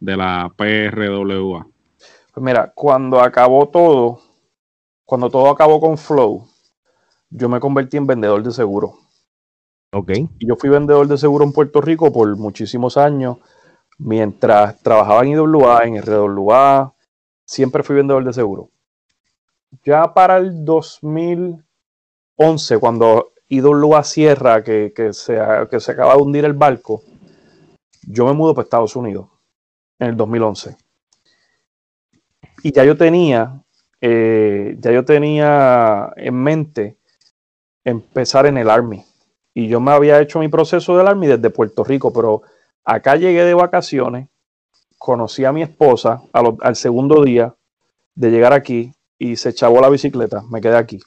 de 0.00 0.16
la 0.16 0.52
PRWA? 0.56 1.66
Pues 2.32 2.44
mira, 2.44 2.72
cuando 2.74 3.20
acabó 3.20 3.68
todo, 3.68 4.20
cuando 5.04 5.30
todo 5.30 5.48
acabó 5.48 5.80
con 5.80 5.96
Flow, 5.96 6.46
yo 7.30 7.48
me 7.48 7.60
convertí 7.60 7.96
en 7.96 8.06
vendedor 8.06 8.42
de 8.42 8.50
seguro. 8.50 8.98
Ok. 9.92 10.10
Y 10.38 10.48
yo 10.48 10.56
fui 10.56 10.68
vendedor 10.68 11.06
de 11.06 11.16
seguro 11.16 11.44
en 11.44 11.52
Puerto 11.52 11.80
Rico 11.80 12.12
por 12.12 12.36
muchísimos 12.36 12.96
años. 12.96 13.38
Mientras 13.98 14.82
trabajaba 14.82 15.22
en 15.22 15.30
IWA, 15.30 15.84
en 15.84 16.02
RWA, 16.02 16.92
siempre 17.44 17.82
fui 17.82 17.96
vendedor 17.96 18.24
de 18.24 18.32
seguro. 18.32 18.70
Ya 19.84 20.14
para 20.14 20.38
el 20.38 20.64
2011, 20.64 22.78
cuando 22.78 23.32
IWA 23.48 24.04
cierra, 24.04 24.62
que, 24.62 24.92
que, 24.94 25.12
se, 25.12 25.38
que 25.70 25.80
se 25.80 25.92
acaba 25.92 26.14
de 26.14 26.22
hundir 26.22 26.44
el 26.44 26.54
barco, 26.54 27.02
yo 28.06 28.26
me 28.26 28.32
mudo 28.32 28.54
para 28.54 28.64
Estados 28.64 28.96
Unidos 28.96 29.28
en 29.98 30.08
el 30.08 30.16
2011. 30.16 30.76
Y 32.62 32.72
ya 32.72 32.84
yo 32.84 32.96
tenía, 32.96 33.62
eh, 34.00 34.76
ya 34.78 34.92
yo 34.92 35.04
tenía 35.04 36.12
en 36.16 36.34
mente 36.34 36.96
empezar 37.84 38.46
en 38.46 38.58
el 38.58 38.70
Army. 38.70 39.04
Y 39.54 39.68
yo 39.68 39.80
me 39.80 39.92
había 39.92 40.20
hecho 40.20 40.40
mi 40.40 40.48
proceso 40.48 40.96
del 40.96 41.06
Army 41.06 41.28
desde 41.28 41.50
Puerto 41.50 41.84
Rico, 41.84 42.12
pero 42.12 42.42
acá 42.84 43.16
llegué 43.16 43.44
de 43.44 43.54
vacaciones, 43.54 44.28
conocí 44.98 45.44
a 45.44 45.52
mi 45.52 45.62
esposa 45.62 46.22
al 46.32 46.76
segundo 46.76 47.24
día 47.24 47.54
de 48.14 48.30
llegar 48.30 48.52
aquí 48.52 48.92
y 49.18 49.36
se 49.36 49.54
chavó 49.54 49.80
la 49.80 49.88
bicicleta, 49.88 50.42
me 50.50 50.60
quedé 50.60 50.76
aquí. 50.76 51.00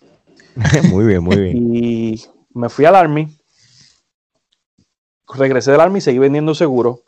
muy 0.92 1.06
bien, 1.06 1.24
muy 1.24 1.38
bien. 1.38 1.76
Y 1.76 2.22
me 2.54 2.70
fui 2.70 2.86
al 2.86 2.96
Army, 2.96 3.28
regresé 5.34 5.72
del 5.72 5.82
Army, 5.82 6.02
seguí 6.02 6.20
vendiendo 6.20 6.56
seguro 6.56 7.04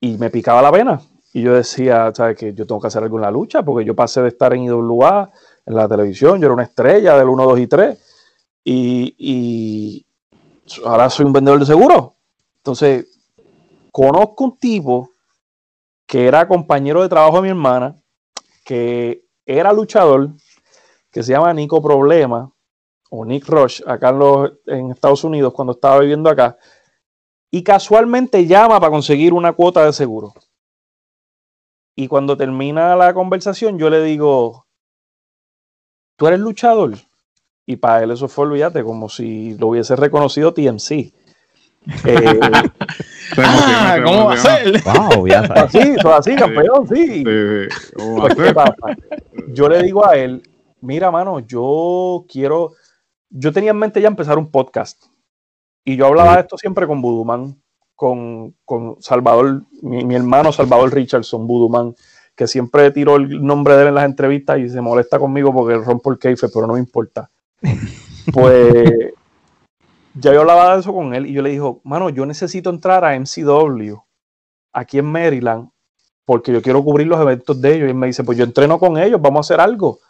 y 0.00 0.16
me 0.18 0.30
picaba 0.30 0.62
la 0.62 0.70
vena. 0.70 1.00
Y 1.34 1.42
yo 1.42 1.54
decía, 1.54 2.12
¿sabes 2.14 2.36
que 2.36 2.52
Yo 2.52 2.66
tengo 2.66 2.80
que 2.80 2.88
hacer 2.88 3.02
algo 3.02 3.16
en 3.16 3.22
la 3.22 3.30
lucha 3.30 3.62
porque 3.62 3.86
yo 3.86 3.96
pasé 3.96 4.20
de 4.20 4.28
estar 4.28 4.52
en 4.52 4.64
IWA, 4.64 5.30
en 5.64 5.74
la 5.74 5.88
televisión, 5.88 6.40
yo 6.40 6.46
era 6.46 6.54
una 6.54 6.64
estrella 6.64 7.16
del 7.16 7.28
1, 7.28 7.44
2 7.44 7.58
y 7.60 7.66
3 7.66 7.98
y, 8.64 9.14
y 9.18 10.06
ahora 10.84 11.08
soy 11.08 11.26
un 11.26 11.32
vendedor 11.32 11.60
de 11.60 11.66
seguro. 11.66 12.16
Entonces, 12.58 13.06
conozco 13.90 14.44
un 14.44 14.58
tipo 14.58 15.10
que 16.06 16.26
era 16.26 16.46
compañero 16.46 17.02
de 17.02 17.08
trabajo 17.08 17.36
de 17.36 17.42
mi 17.42 17.48
hermana, 17.48 17.96
que 18.64 19.24
era 19.46 19.72
luchador, 19.72 20.30
que 21.10 21.22
se 21.22 21.32
llama 21.32 21.52
Nico 21.52 21.82
Problema, 21.82 22.52
o 23.10 23.24
Nick 23.24 23.46
Rush, 23.46 23.82
acá 23.86 24.08
en, 24.08 24.18
los, 24.18 24.52
en 24.66 24.90
Estados 24.90 25.22
Unidos, 25.24 25.52
cuando 25.52 25.72
estaba 25.72 26.00
viviendo 26.00 26.30
acá, 26.30 26.56
y 27.50 27.62
casualmente 27.62 28.46
llama 28.46 28.80
para 28.80 28.90
conseguir 28.90 29.34
una 29.34 29.52
cuota 29.52 29.84
de 29.84 29.92
seguro. 29.92 30.32
Y 31.94 32.08
cuando 32.08 32.36
termina 32.36 32.96
la 32.96 33.12
conversación, 33.12 33.78
yo 33.78 33.90
le 33.90 34.02
digo, 34.02 34.66
¿tú 36.16 36.26
eres 36.26 36.40
luchador? 36.40 36.94
Y 37.66 37.76
para 37.76 38.02
él 38.02 38.10
eso 38.10 38.28
fue, 38.28 38.46
olvídate, 38.46 38.82
como 38.82 39.10
si 39.10 39.54
lo 39.58 39.68
hubiese 39.68 39.96
reconocido 39.96 40.54
TMC. 40.54 41.12
Eh, 42.04 42.40
Ah, 43.38 43.98
¿cómo 44.04 44.26
va 44.26 44.34
a 44.34 44.36
ser? 44.36 44.82
Wow, 44.82 45.26
ya 45.26 45.46
sabes. 45.46 45.74
así, 45.74 45.96
así, 46.04 46.36
campeón, 46.36 46.88
sí. 46.88 47.24
¿Cómo 47.96 48.22
va 48.22 48.64
a 48.64 48.74
Pues. 48.74 48.96
Yo 49.48 49.68
le 49.68 49.82
digo 49.82 50.06
a 50.06 50.16
él, 50.16 50.42
mira, 50.80 51.10
mano, 51.10 51.40
yo 51.40 52.24
quiero, 52.28 52.72
yo 53.30 53.52
tenía 53.52 53.70
en 53.70 53.78
mente 53.78 54.00
ya 54.00 54.08
empezar 54.08 54.38
un 54.38 54.50
podcast. 54.50 55.04
Y 55.84 55.96
yo 55.96 56.06
hablaba 56.06 56.34
de 56.34 56.42
esto 56.42 56.56
siempre 56.56 56.86
con 56.86 57.02
Buduman, 57.02 57.60
con, 57.94 58.54
con 58.64 58.96
Salvador, 59.00 59.62
mi, 59.80 60.04
mi 60.04 60.14
hermano 60.14 60.52
Salvador 60.52 60.94
Richardson, 60.94 61.46
Buduman, 61.46 61.94
que 62.36 62.46
siempre 62.46 62.90
tiró 62.90 63.16
el 63.16 63.44
nombre 63.44 63.74
de 63.74 63.82
él 63.82 63.88
en 63.88 63.94
las 63.94 64.04
entrevistas 64.04 64.58
y 64.58 64.68
se 64.68 64.80
molesta 64.80 65.18
conmigo 65.18 65.52
porque 65.52 65.76
rompo 65.76 66.12
el 66.12 66.18
keife, 66.18 66.48
pero 66.52 66.66
no 66.66 66.74
me 66.74 66.80
importa. 66.80 67.30
Pues 68.32 69.11
ya 70.14 70.32
yo 70.32 70.40
hablaba 70.40 70.74
de 70.74 70.80
eso 70.80 70.92
con 70.92 71.14
él 71.14 71.26
y 71.26 71.32
yo 71.32 71.42
le 71.42 71.50
dijo, 71.50 71.80
mano, 71.84 72.10
yo 72.10 72.26
necesito 72.26 72.70
entrar 72.70 73.04
a 73.04 73.18
MCW 73.18 73.96
aquí 74.72 74.98
en 74.98 75.06
Maryland 75.06 75.70
porque 76.24 76.52
yo 76.52 76.62
quiero 76.62 76.82
cubrir 76.82 77.06
los 77.06 77.20
eventos 77.20 77.60
de 77.60 77.74
ellos. 77.74 77.86
Y 77.86 77.90
él 77.90 77.96
me 77.96 78.06
dice, 78.06 78.24
pues 78.24 78.38
yo 78.38 78.44
entreno 78.44 78.78
con 78.78 78.98
ellos, 78.98 79.20
vamos 79.20 79.38
a 79.38 79.46
hacer 79.46 79.60
algo. 79.60 80.00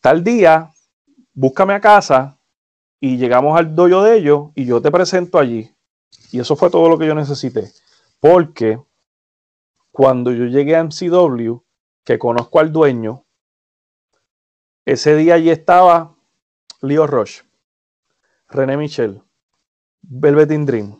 Tal 0.00 0.22
día, 0.22 0.70
búscame 1.32 1.74
a 1.74 1.80
casa 1.80 2.38
y 3.00 3.16
llegamos 3.16 3.58
al 3.58 3.74
dojo 3.74 4.02
de 4.02 4.16
ellos 4.16 4.50
y 4.54 4.64
yo 4.64 4.80
te 4.82 4.90
presento 4.90 5.38
allí. 5.38 5.70
Y 6.30 6.40
eso 6.40 6.56
fue 6.56 6.70
todo 6.70 6.88
lo 6.88 6.98
que 6.98 7.06
yo 7.06 7.14
necesité. 7.14 7.72
Porque 8.20 8.80
cuando 9.90 10.32
yo 10.32 10.44
llegué 10.46 10.76
a 10.76 10.84
MCW, 10.84 11.58
que 12.04 12.18
conozco 12.18 12.60
al 12.60 12.72
dueño, 12.72 13.24
ese 14.84 15.14
día 15.14 15.34
allí 15.34 15.50
estaba 15.50 16.14
Leo 16.80 17.06
Roche, 17.06 17.44
René 18.52 18.76
Michel, 18.76 19.22
Velvet 20.02 20.48
Dream. 20.48 20.96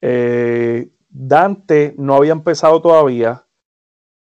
Eh, 0.00 0.88
Dante 1.08 1.94
no 1.98 2.14
había 2.16 2.32
empezado 2.32 2.80
todavía. 2.80 3.42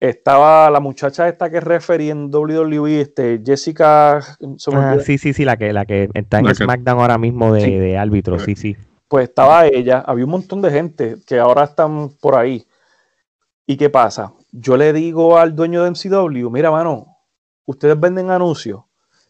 Estaba 0.01 0.71
la 0.71 0.79
muchacha 0.79 1.29
esta 1.29 1.51
que 1.51 1.61
refería 1.61 2.13
en 2.13 2.31
WWE, 2.33 3.01
este, 3.01 3.43
Jessica. 3.45 4.19
Ah, 4.73 4.97
sí, 5.05 5.19
sí, 5.19 5.33
sí, 5.33 5.45
la 5.45 5.57
que, 5.57 5.73
la 5.73 5.87
que 5.87 6.09
está 6.15 6.39
en 6.39 6.45
La 6.47 6.53
que- 6.53 6.63
SmackDown 6.65 7.01
ahora 7.01 7.19
mismo 7.19 7.53
de, 7.53 7.61
Sí. 7.63 7.75
de 7.75 7.99
árbitro, 7.99 8.39
sí, 8.39 8.55
sí. 8.55 8.77
Pues 9.09 9.29
estaba 9.29 9.67
ella, 9.67 9.99
había 10.07 10.25
un 10.25 10.31
montón 10.31 10.63
de 10.63 10.71
gente 10.71 11.17
que 11.27 11.39
ahora 11.39 11.65
están 11.65 12.11
por 12.21 12.37
ahí. 12.37 12.65
¿Y 13.67 13.77
qué 13.77 13.91
pasa? 13.91 14.33
Yo 14.53 14.77
le 14.77 14.93
digo 14.93 15.37
al 15.37 15.55
dueño 15.57 15.83
de 15.83 15.91
MCW, 15.91 16.49
mira, 16.51 16.71
mano, 16.71 17.17
ustedes 17.67 17.99
venden 17.99 18.31
anuncios. 18.31 18.83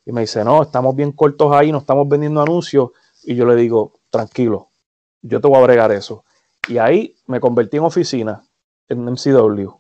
Y 0.09 0.13
me 0.13 0.23
dice, 0.23 0.43
no, 0.43 0.63
estamos 0.63 0.97
bien 0.97 1.13
cortos 1.13 1.53
ahí, 1.53 1.71
no 1.71 1.79
estamos 1.79 2.09
vendiendo 2.09 2.41
anuncios. 2.41 2.93
Y 3.25 3.35
yo 3.35 3.45
le 3.45 3.55
digo, 3.57 3.93
tranquilo, 4.09 4.71
yo 5.21 5.39
te 5.39 5.47
voy 5.47 5.59
a 5.59 5.65
bregar 5.65 5.93
eso. 5.93 6.25
Y 6.67 6.79
ahí 6.79 7.15
me 7.27 7.41
convertí 7.41 7.77
en 7.77 7.83
oficina 7.83 8.43
en 8.89 9.05
MCW. 9.05 9.71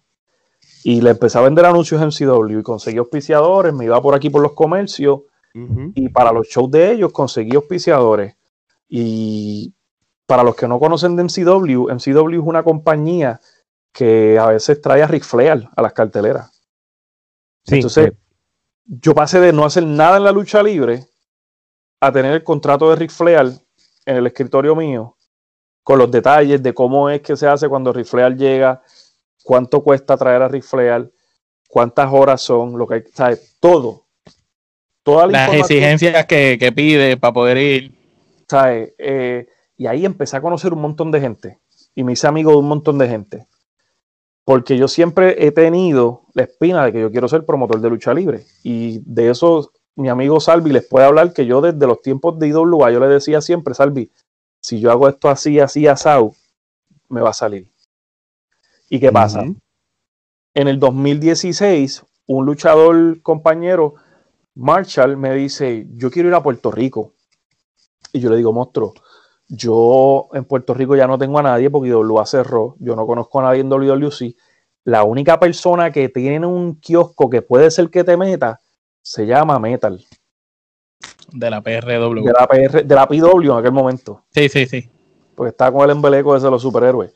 Y 0.84 1.00
le 1.00 1.10
empecé 1.10 1.38
a 1.38 1.40
vender 1.40 1.64
anuncios 1.64 2.02
en 2.02 2.08
MCW 2.08 2.58
y 2.58 2.62
conseguí 2.62 2.98
auspiciadores, 2.98 3.72
me 3.72 3.86
iba 3.86 4.02
por 4.02 4.14
aquí 4.14 4.28
por 4.28 4.42
los 4.42 4.52
comercios. 4.52 5.22
Y 5.94 6.10
para 6.10 6.30
los 6.30 6.46
shows 6.46 6.70
de 6.70 6.92
ellos 6.92 7.10
conseguí 7.10 7.56
auspiciadores. 7.56 8.36
Y 8.86 9.72
para 10.26 10.42
los 10.42 10.54
que 10.54 10.68
no 10.68 10.78
conocen 10.78 11.16
de 11.16 11.24
MCW, 11.24 11.88
MCW 11.90 12.34
es 12.34 12.46
una 12.46 12.62
compañía 12.62 13.40
que 13.92 14.38
a 14.38 14.48
veces 14.48 14.78
trae 14.82 15.02
a 15.02 15.06
Ric 15.06 15.24
Flair 15.24 15.66
a 15.74 15.80
las 15.80 15.94
carteleras. 15.94 16.50
Sí, 17.64 17.76
Entonces, 17.76 18.12
yo 18.88 19.14
pasé 19.14 19.38
de 19.38 19.52
no 19.52 19.64
hacer 19.64 19.84
nada 19.84 20.16
en 20.16 20.24
la 20.24 20.32
lucha 20.32 20.62
libre 20.62 21.04
a 22.00 22.10
tener 22.10 22.32
el 22.32 22.42
contrato 22.42 22.88
de 22.88 22.96
Ric 22.96 23.10
Flair 23.10 23.52
en 24.06 24.16
el 24.16 24.26
escritorio 24.26 24.74
mío, 24.74 25.16
con 25.82 25.98
los 25.98 26.10
detalles 26.10 26.62
de 26.62 26.72
cómo 26.72 27.10
es 27.10 27.20
que 27.20 27.36
se 27.36 27.46
hace 27.46 27.68
cuando 27.68 27.92
Ric 27.92 28.06
Flair 28.06 28.34
llega, 28.34 28.82
cuánto 29.44 29.82
cuesta 29.82 30.16
traer 30.16 30.40
a 30.42 30.48
Ric 30.48 30.64
Flair, 30.64 31.12
cuántas 31.68 32.10
horas 32.10 32.40
son, 32.40 32.78
lo 32.78 32.86
que 32.86 32.94
hay, 32.94 33.02
¿sabes? 33.12 33.56
todo. 33.60 34.06
Toda 35.02 35.26
la 35.26 35.32
Las 35.32 35.54
exigencias 35.54 36.26
que, 36.26 36.56
que 36.58 36.72
pide 36.72 37.16
para 37.16 37.32
poder 37.32 37.56
ir. 37.58 37.98
¿sabes? 38.48 38.94
Eh, 38.98 39.46
y 39.76 39.86
ahí 39.86 40.04
empecé 40.04 40.36
a 40.36 40.40
conocer 40.40 40.72
un 40.72 40.80
montón 40.80 41.10
de 41.10 41.20
gente 41.20 41.60
y 41.94 42.04
me 42.04 42.12
hice 42.12 42.26
amigo 42.26 42.52
de 42.52 42.58
un 42.58 42.68
montón 42.68 42.98
de 42.98 43.08
gente. 43.08 43.46
Porque 44.48 44.78
yo 44.78 44.88
siempre 44.88 45.46
he 45.46 45.52
tenido 45.52 46.22
la 46.32 46.44
espina 46.44 46.82
de 46.82 46.90
que 46.90 47.02
yo 47.02 47.10
quiero 47.10 47.28
ser 47.28 47.44
promotor 47.44 47.82
de 47.82 47.90
lucha 47.90 48.14
libre. 48.14 48.46
Y 48.62 49.00
de 49.04 49.28
eso 49.28 49.72
mi 49.94 50.08
amigo 50.08 50.40
Salvi 50.40 50.72
les 50.72 50.86
puede 50.86 51.04
hablar 51.04 51.34
que 51.34 51.44
yo 51.44 51.60
desde 51.60 51.86
los 51.86 52.00
tiempos 52.00 52.38
de 52.38 52.48
IWA 52.48 52.90
yo 52.90 52.98
le 52.98 53.08
decía 53.08 53.42
siempre, 53.42 53.74
Salvi, 53.74 54.10
si 54.62 54.80
yo 54.80 54.90
hago 54.90 55.06
esto 55.06 55.28
así, 55.28 55.60
así, 55.60 55.86
asado, 55.86 56.34
me 57.10 57.20
va 57.20 57.28
a 57.28 57.34
salir. 57.34 57.70
¿Y 58.88 58.98
qué 58.98 59.12
pasa? 59.12 59.44
En 60.54 60.66
el 60.66 60.78
2016, 60.80 62.06
un 62.28 62.46
luchador 62.46 63.20
compañero, 63.20 63.96
Marshall, 64.54 65.18
me 65.18 65.34
dice, 65.34 65.86
yo 65.90 66.10
quiero 66.10 66.30
ir 66.30 66.34
a 66.34 66.42
Puerto 66.42 66.70
Rico. 66.70 67.12
Y 68.14 68.20
yo 68.20 68.30
le 68.30 68.38
digo, 68.38 68.54
monstruo, 68.54 68.94
yo 69.48 70.28
en 70.34 70.44
Puerto 70.44 70.74
Rico 70.74 70.94
ya 70.96 71.06
no 71.06 71.18
tengo 71.18 71.38
a 71.38 71.42
nadie 71.42 71.70
porque 71.70 71.88
IWA 71.88 72.26
cerró, 72.26 72.76
yo 72.78 72.94
no 72.94 73.06
conozco 73.06 73.40
a 73.40 73.44
nadie 73.44 73.60
en 73.60 73.70
WWC. 73.70 74.34
La 74.84 75.04
única 75.04 75.38
persona 75.40 75.90
que 75.90 76.08
tiene 76.08 76.46
un 76.46 76.76
kiosco 76.80 77.28
que 77.30 77.42
puede 77.42 77.70
ser 77.70 77.90
que 77.90 78.04
te 78.04 78.16
meta 78.16 78.60
se 79.02 79.26
llama 79.26 79.58
Metal, 79.58 80.04
De 81.32 81.50
la 81.50 81.60
PRW. 81.62 82.24
de 82.24 82.32
la, 82.32 82.46
PR, 82.46 82.84
de 82.84 82.94
la 82.94 83.06
PW 83.08 83.52
en 83.52 83.58
aquel 83.58 83.72
momento, 83.72 84.24
Sí, 84.30 84.48
sí, 84.48 84.66
sí. 84.66 84.90
porque 85.34 85.50
estaba 85.50 85.72
con 85.72 85.84
el 85.84 85.96
embeleco 85.96 86.36
ese 86.36 86.46
de 86.46 86.50
los 86.50 86.62
superhéroes. 86.62 87.12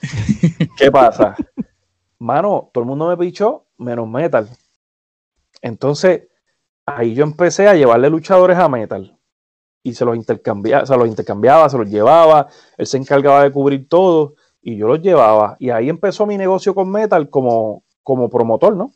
¿Qué 0.76 0.90
pasa? 0.90 1.34
Mano, 2.18 2.70
todo 2.72 2.82
el 2.82 2.88
mundo 2.88 3.08
me 3.08 3.16
pichó, 3.16 3.66
menos 3.78 4.08
Metal. 4.08 4.48
Entonces, 5.62 6.28
ahí 6.86 7.14
yo 7.14 7.24
empecé 7.24 7.68
a 7.68 7.74
llevarle 7.74 8.10
luchadores 8.10 8.58
a 8.58 8.68
Metal. 8.68 9.17
Y 9.82 9.94
se 9.94 10.04
los 10.04 10.16
intercambiaba, 10.16 10.84
se 10.86 10.96
los 10.96 11.08
intercambiaba, 11.08 11.68
se 11.68 11.78
los 11.78 11.88
llevaba, 11.88 12.48
él 12.76 12.86
se 12.86 12.96
encargaba 12.98 13.42
de 13.44 13.52
cubrir 13.52 13.88
todo 13.88 14.34
y 14.60 14.76
yo 14.76 14.88
los 14.88 15.00
llevaba. 15.00 15.56
Y 15.58 15.70
ahí 15.70 15.88
empezó 15.88 16.26
mi 16.26 16.36
negocio 16.36 16.74
con 16.74 16.90
Metal 16.90 17.30
como, 17.30 17.84
como 18.02 18.28
promotor, 18.28 18.76
¿no? 18.76 18.92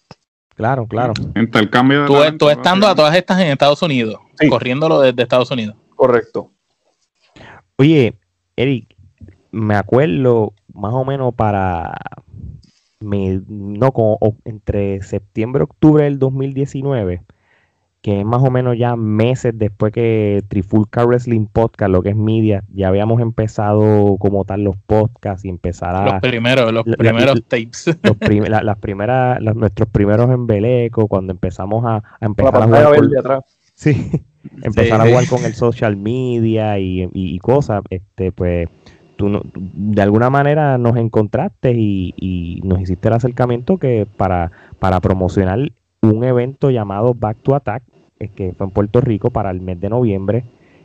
Claro, 0.55 0.87
claro. 0.87 1.15
Intercambio 1.35 2.03
de 2.03 2.07
Tú, 2.07 2.13
talento, 2.15 2.45
tú 2.47 2.51
estando 2.51 2.87
a 2.87 2.95
todas 2.95 3.17
estas 3.17 3.41
en 3.41 3.49
Estados 3.49 3.81
Unidos, 3.83 4.17
corriéndolo 4.51 5.01
desde 5.01 5.23
Estados 5.23 5.51
Unidos. 5.51 5.77
Correcto. 5.97 6.51
Oye, 7.77 8.19
Eric, 8.57 8.95
me 9.51 9.75
acuerdo 9.75 10.53
más 10.75 10.93
o 10.95 11.05
menos 11.05 11.35
para 11.35 11.95
me- 13.01 13.41
no 13.49 13.93
como 13.93 14.19
o- 14.21 14.37
entre 14.45 15.03
septiembre 15.03 15.63
y 15.63 15.65
octubre 15.65 16.05
del 16.05 16.19
2019, 16.19 17.23
que 18.03 18.19
es 18.21 18.27
más 18.27 18.43
o 18.43 18.51
menos 18.51 18.77
ya 18.77 18.97
meses 18.97 19.53
después 19.57 19.93
que 19.93 20.43
Trifulca 20.49 21.05
Wrestling 21.07 21.47
Podcast, 21.47 21.91
lo 21.91 22.03
que 22.03 22.09
es 22.11 22.17
media, 22.17 22.65
ya 22.75 22.89
habíamos 22.89 23.21
empezado 23.21 24.17
como 24.19 24.45
tal 24.45 24.65
los 24.65 24.77
podcasts 24.77 25.45
y 25.45 25.49
empezar 25.49 25.95
a 25.95 26.05
Los 26.15 26.21
primeros, 26.21 26.73
los 26.73 26.85
la- 26.87 26.97
primeros 26.97 27.37
la- 27.37 27.41
tapes. 27.43 27.87
los 28.03 28.17
prim- 28.17 28.45
la- 28.49 28.63
las 28.65 28.79
primeras, 28.79 29.41
nuestros 29.55 29.89
primeros 29.89 30.31
embelecos, 30.31 31.07
cuando 31.09 31.33
empezamos 31.33 31.85
a, 31.85 31.97
a 31.99 32.03
La 32.21 32.27
empezar 32.27 32.57
a 32.63 32.67
jugar 32.67 32.95
con- 32.97 33.17
atrás. 33.19 33.45
Sí, 33.75 34.11
empezar 34.63 35.01
a 35.01 35.05
sí. 35.05 35.11
jugar 35.11 35.27
con 35.29 35.45
el 35.45 35.55
social 35.55 35.97
media 35.97 36.79
y, 36.79 37.03
y- 37.05 37.09
y 37.13 37.39
cosas, 37.39 37.83
este, 37.91 38.31
pues 38.33 38.69
tú 39.17 39.29
no- 39.29 39.43
de 39.55 40.03
alguna 40.03 40.29
manera 40.31 40.77
nos 40.79 40.97
encontraste 40.97 41.73
y, 41.73 42.15
y 42.17 42.61
nos 42.65 42.81
hiciste 42.81 43.07
el 43.09 43.15
acercamiento 43.15 43.79
que 43.79 44.07
para, 44.17 44.51
para 44.81 45.01
promocionar 45.01 45.59
un 46.03 46.25
evento 46.25 46.71
llamado 46.71 47.15
Back 47.15 47.39
to 47.43 47.55
Attack, 47.55 47.85
que 48.31 48.53
fue 48.53 48.67
en 48.67 48.73
Puerto 48.73 49.01
Rico 49.01 49.31
para 49.31 49.51
el 49.51 49.61
mes 49.61 49.81
de 49.81 49.91
noviembre, 49.91 50.45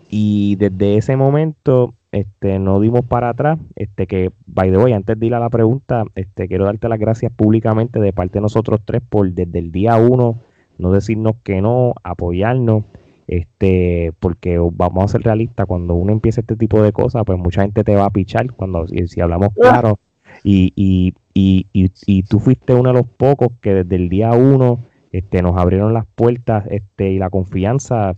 y 0.10 0.56
desde 0.56 0.98
ese 0.98 1.16
momento 1.18 1.94
este, 2.12 2.60
no 2.60 2.80
dimos 2.80 3.06
para 3.06 3.30
atrás, 3.30 3.60
este, 3.76 4.08
que, 4.08 4.32
by 4.46 4.72
the 4.72 4.78
way, 4.78 4.94
antes 4.94 5.20
de 5.20 5.26
ir 5.26 5.36
a 5.36 5.40
la 5.40 5.50
pregunta, 5.50 6.06
este, 6.16 6.48
quiero 6.48 6.66
darte 6.66 6.90
las 6.90 7.00
gracias 7.00 7.32
públicamente 7.32 8.00
de 8.00 8.14
parte 8.14 8.36
de 8.36 8.42
nosotros 8.42 8.82
tres 8.86 9.02
por 9.08 9.32
desde 9.32 9.60
el 9.60 9.72
día 9.72 9.98
uno 9.98 10.38
no 10.78 10.92
decirnos 10.92 11.36
que 11.44 11.62
no, 11.62 11.94
apoyarnos, 12.04 12.86
este, 13.28 14.14
porque 14.20 14.60
vamos 14.60 15.04
a 15.04 15.08
ser 15.08 15.22
realistas, 15.24 15.66
cuando 15.66 15.96
uno 15.96 16.12
empieza 16.12 16.42
este 16.42 16.56
tipo 16.56 16.82
de 16.82 16.92
cosas, 16.94 17.24
pues 17.26 17.38
mucha 17.38 17.62
gente 17.64 17.84
te 17.84 17.96
va 17.96 18.06
a 18.06 18.10
pichar, 18.10 18.52
cuando 18.54 18.88
si, 18.88 19.08
si 19.08 19.22
hablamos 19.22 19.50
claro, 19.54 20.00
y, 20.44 20.72
y, 20.76 21.14
y, 21.34 21.68
y, 21.74 21.92
y 22.06 22.24
tú 22.24 22.40
fuiste 22.40 22.74
uno 22.74 22.90
de 22.90 23.00
los 23.00 23.08
pocos 23.08 23.50
que 23.60 23.74
desde 23.74 23.96
el 23.96 24.10
día 24.10 24.32
uno 24.32 24.80
este, 25.12 25.42
nos 25.42 25.58
abrieron 25.58 25.94
las 25.94 26.06
puertas 26.16 26.66
este, 26.70 27.12
y 27.12 27.18
la 27.20 27.30
confianza 27.30 28.16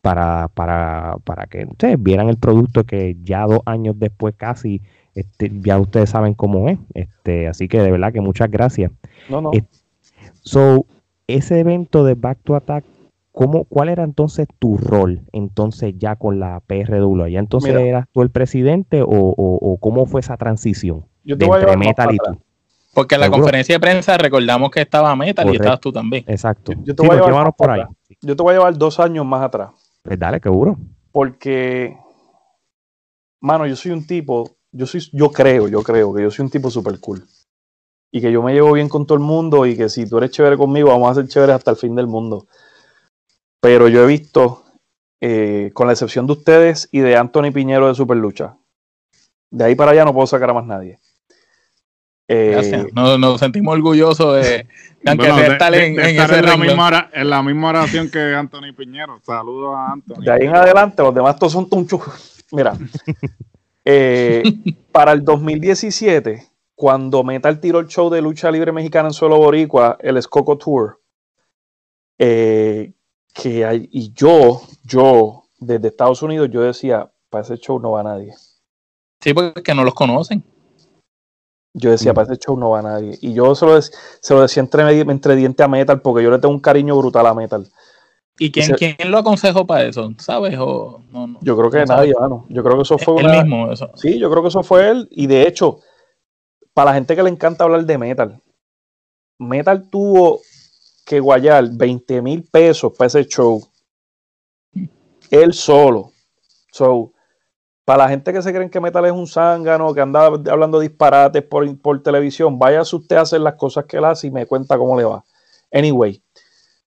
para, 0.00 0.48
para, 0.54 1.16
para 1.24 1.46
que 1.46 1.66
ustedes 1.66 2.02
vieran 2.02 2.28
el 2.28 2.36
producto 2.38 2.84
que 2.84 3.16
ya 3.22 3.44
dos 3.46 3.60
años 3.66 3.98
después 3.98 4.34
casi, 4.36 4.80
este, 5.14 5.50
ya 5.62 5.78
ustedes 5.78 6.10
saben 6.10 6.34
cómo 6.34 6.68
es, 6.68 6.78
este, 6.94 7.48
así 7.48 7.68
que 7.68 7.80
de 7.80 7.90
verdad 7.90 8.12
que 8.12 8.20
muchas 8.20 8.50
gracias. 8.50 8.90
No, 9.28 9.40
no. 9.40 9.50
So, 10.42 10.86
ese 11.26 11.60
evento 11.60 12.04
de 12.04 12.14
Back 12.14 12.38
to 12.44 12.56
Attack, 12.56 12.84
¿cómo, 13.32 13.64
¿cuál 13.64 13.88
era 13.90 14.04
entonces 14.04 14.48
tu 14.58 14.78
rol 14.78 15.20
entonces 15.32 15.94
ya 15.98 16.16
con 16.16 16.40
la 16.40 16.60
PRW? 16.66 17.26
¿Ya 17.28 17.38
entonces 17.38 17.70
Mira. 17.74 17.82
eras 17.82 18.06
tú 18.12 18.22
el 18.22 18.30
presidente 18.30 19.02
o, 19.02 19.08
o- 19.08 19.58
o 19.60 19.76
cómo 19.78 20.06
fue 20.06 20.20
esa 20.20 20.36
transición 20.36 21.04
Yo 21.24 21.36
te 21.36 21.44
de 21.44 21.48
voy 21.48 21.56
a 21.58 21.60
llevar 21.60 21.78
más 21.78 21.94
para? 21.94 22.12
Porque 22.92 23.14
en 23.14 23.20
la 23.20 23.26
Seguro. 23.26 23.42
conferencia 23.42 23.74
de 23.76 23.80
prensa 23.80 24.18
recordamos 24.18 24.70
que 24.70 24.80
estaba 24.80 25.14
Metal 25.14 25.48
y 25.48 25.56
estabas 25.56 25.80
tú 25.80 25.92
también. 25.92 26.24
Exacto. 26.26 26.72
Yo 26.82 26.94
te 26.94 27.02
Sí, 27.02 27.08
voy 27.08 27.18
a 27.18 27.24
llevar 27.24 27.54
por 27.54 27.70
ahí. 27.70 27.82
Yo 28.20 28.34
te 28.36 28.42
voy 28.42 28.52
a 28.52 28.58
llevar 28.58 28.76
dos 28.76 28.98
años 28.98 29.24
más 29.24 29.42
atrás. 29.42 29.70
Pues 30.02 30.18
dale, 30.18 30.40
seguro. 30.42 30.76
Porque, 31.12 31.96
mano, 33.40 33.66
yo 33.66 33.76
soy 33.76 33.92
un 33.92 34.06
tipo, 34.06 34.50
yo 34.72 34.86
soy, 34.86 35.02
yo 35.12 35.30
creo, 35.30 35.68
yo 35.68 35.82
creo 35.82 36.12
que 36.14 36.22
yo 36.22 36.30
soy 36.30 36.44
un 36.44 36.50
tipo 36.50 36.70
super 36.70 36.98
cool. 37.00 37.24
Y 38.12 38.20
que 38.20 38.32
yo 38.32 38.42
me 38.42 38.52
llevo 38.52 38.72
bien 38.72 38.88
con 38.88 39.06
todo 39.06 39.16
el 39.18 39.22
mundo 39.24 39.66
y 39.66 39.76
que 39.76 39.88
si 39.88 40.08
tú 40.08 40.18
eres 40.18 40.32
chévere 40.32 40.56
conmigo, 40.56 40.88
vamos 40.88 41.10
a 41.12 41.14
ser 41.20 41.28
chéveres 41.28 41.56
hasta 41.56 41.70
el 41.70 41.76
fin 41.76 41.94
del 41.94 42.08
mundo. 42.08 42.46
Pero 43.62 43.86
yo 43.88 44.02
he 44.02 44.06
visto, 44.06 44.64
eh, 45.20 45.70
con 45.74 45.86
la 45.86 45.92
excepción 45.92 46.26
de 46.26 46.32
ustedes 46.32 46.88
y 46.90 47.00
de 47.00 47.16
Anthony 47.16 47.52
Piñero 47.52 47.86
de 47.86 47.94
Superlucha, 47.94 48.56
de 49.52 49.64
ahí 49.64 49.74
para 49.76 49.92
allá 49.92 50.04
no 50.04 50.12
puedo 50.14 50.26
sacar 50.26 50.50
a 50.50 50.54
más 50.54 50.66
nadie. 50.66 50.98
Eh, 52.32 52.50
Gracias. 52.52 52.86
Nos, 52.92 53.18
nos 53.18 53.40
sentimos 53.40 53.74
orgullosos 53.74 54.36
de, 54.36 54.40
de 54.42 54.66
aunque 55.04 55.26
Bueno, 55.26 55.34
sea 55.38 55.46
de- 55.48 55.52
estar 55.54 55.72
de- 55.72 55.86
en, 55.86 55.96
de 55.96 56.02
en 56.02 56.08
estar 56.10 56.30
ese 56.30 56.38
en 56.38 56.46
la, 56.46 56.56
misma, 56.56 56.86
ora- 56.86 57.10
en 57.12 57.28
la 57.30 57.42
misma 57.42 57.68
oración 57.70 58.08
que 58.08 58.34
Anthony 58.36 58.72
Piñero. 58.76 59.18
Saludos 59.26 59.74
a 59.76 59.92
Anthony. 59.92 60.20
De 60.22 60.30
ahí 60.30 60.42
en 60.46 60.54
adelante, 60.54 61.02
los 61.02 61.12
demás 61.12 61.36
todos 61.40 61.52
son 61.52 61.68
tunchos. 61.68 62.00
Mira, 62.52 62.74
eh, 63.84 64.42
para 64.92 65.10
el 65.12 65.24
2017, 65.24 66.46
cuando 66.76 67.24
Metal 67.24 67.58
tiró 67.58 67.80
el 67.80 67.88
show 67.88 68.08
de 68.10 68.22
lucha 68.22 68.50
libre 68.52 68.70
mexicana 68.70 69.08
en 69.08 69.12
suelo 69.14 69.36
boricua, 69.38 69.96
el 70.00 70.16
Escoco 70.16 70.56
Tour, 70.56 71.00
eh, 72.18 72.92
que 73.34 73.64
hay, 73.64 73.88
y 73.92 74.12
yo, 74.12 74.62
yo, 74.84 75.44
desde 75.58 75.88
Estados 75.88 76.22
Unidos, 76.22 76.48
yo 76.52 76.60
decía, 76.62 77.10
para 77.28 77.42
ese 77.42 77.56
show 77.58 77.80
no 77.80 77.92
va 77.92 78.02
nadie. 78.02 78.34
Sí, 79.20 79.34
porque 79.34 79.52
es 79.56 79.62
que 79.64 79.74
no 79.74 79.84
los 79.84 79.94
conocen. 79.94 80.42
Yo 81.72 81.90
decía, 81.90 82.12
para 82.12 82.32
ese 82.32 82.40
show 82.40 82.56
no 82.58 82.70
va 82.70 82.82
nadie. 82.82 83.16
Y 83.20 83.32
yo 83.32 83.54
se 83.54 83.64
lo, 83.64 83.80
se 83.80 84.34
lo 84.34 84.42
decía 84.42 84.60
entre, 84.62 85.00
entre 85.00 85.36
diente 85.36 85.62
a 85.62 85.68
Metal, 85.68 86.00
porque 86.00 86.22
yo 86.24 86.30
le 86.30 86.38
tengo 86.38 86.52
un 86.54 86.60
cariño 86.60 86.96
brutal 86.96 87.26
a 87.26 87.34
Metal. 87.34 87.66
¿Y 88.38 88.50
quién, 88.50 88.66
se- 88.66 88.74
quién 88.74 88.96
lo 89.10 89.18
aconsejó 89.18 89.66
para 89.66 89.84
eso? 89.84 90.10
¿Sabes? 90.18 90.56
O, 90.58 91.02
no, 91.10 91.26
no. 91.26 91.38
Yo 91.42 91.56
creo 91.56 91.70
que 91.70 91.78
No 91.80 91.94
nadie, 91.96 92.14
mano. 92.18 92.46
Yo 92.48 92.62
creo 92.64 92.76
que 92.76 92.82
eso 92.82 92.98
fue 92.98 93.20
Él 93.20 93.26
una- 93.26 93.42
mismo, 93.42 93.70
eso. 93.70 93.90
Sí, 93.94 94.18
yo 94.18 94.30
creo 94.30 94.42
que 94.42 94.48
eso 94.48 94.62
fue 94.62 94.88
él. 94.88 95.08
Y 95.12 95.26
de 95.26 95.46
hecho, 95.46 95.78
para 96.74 96.90
la 96.90 96.94
gente 96.94 97.14
que 97.14 97.22
le 97.22 97.30
encanta 97.30 97.64
hablar 97.64 97.84
de 97.84 97.98
metal, 97.98 98.40
Metal 99.38 99.88
tuvo 99.90 100.40
que 101.06 101.20
guayar 101.20 101.68
20 101.72 102.20
mil 102.22 102.42
pesos 102.50 102.92
para 102.96 103.06
ese 103.06 103.24
show. 103.26 103.62
Él 105.30 105.52
solo. 105.52 106.12
So, 106.72 107.12
para 107.90 108.04
la 108.04 108.08
gente 108.08 108.32
que 108.32 108.40
se 108.40 108.52
creen 108.52 108.70
que 108.70 108.78
Metal 108.78 109.04
es 109.04 109.10
un 109.10 109.26
zángano, 109.26 109.92
que 109.92 110.00
anda 110.00 110.26
hablando 110.26 110.78
disparates 110.78 111.42
por, 111.42 111.76
por 111.80 112.00
televisión, 112.00 112.56
váyase 112.56 112.94
usted 112.94 113.16
a 113.16 113.22
hacer 113.22 113.40
las 113.40 113.54
cosas 113.54 113.84
que 113.86 113.96
él 113.96 114.04
hace 114.04 114.28
y 114.28 114.30
me 114.30 114.46
cuenta 114.46 114.78
cómo 114.78 114.96
le 114.96 115.02
va. 115.02 115.24
Anyway, 115.72 116.22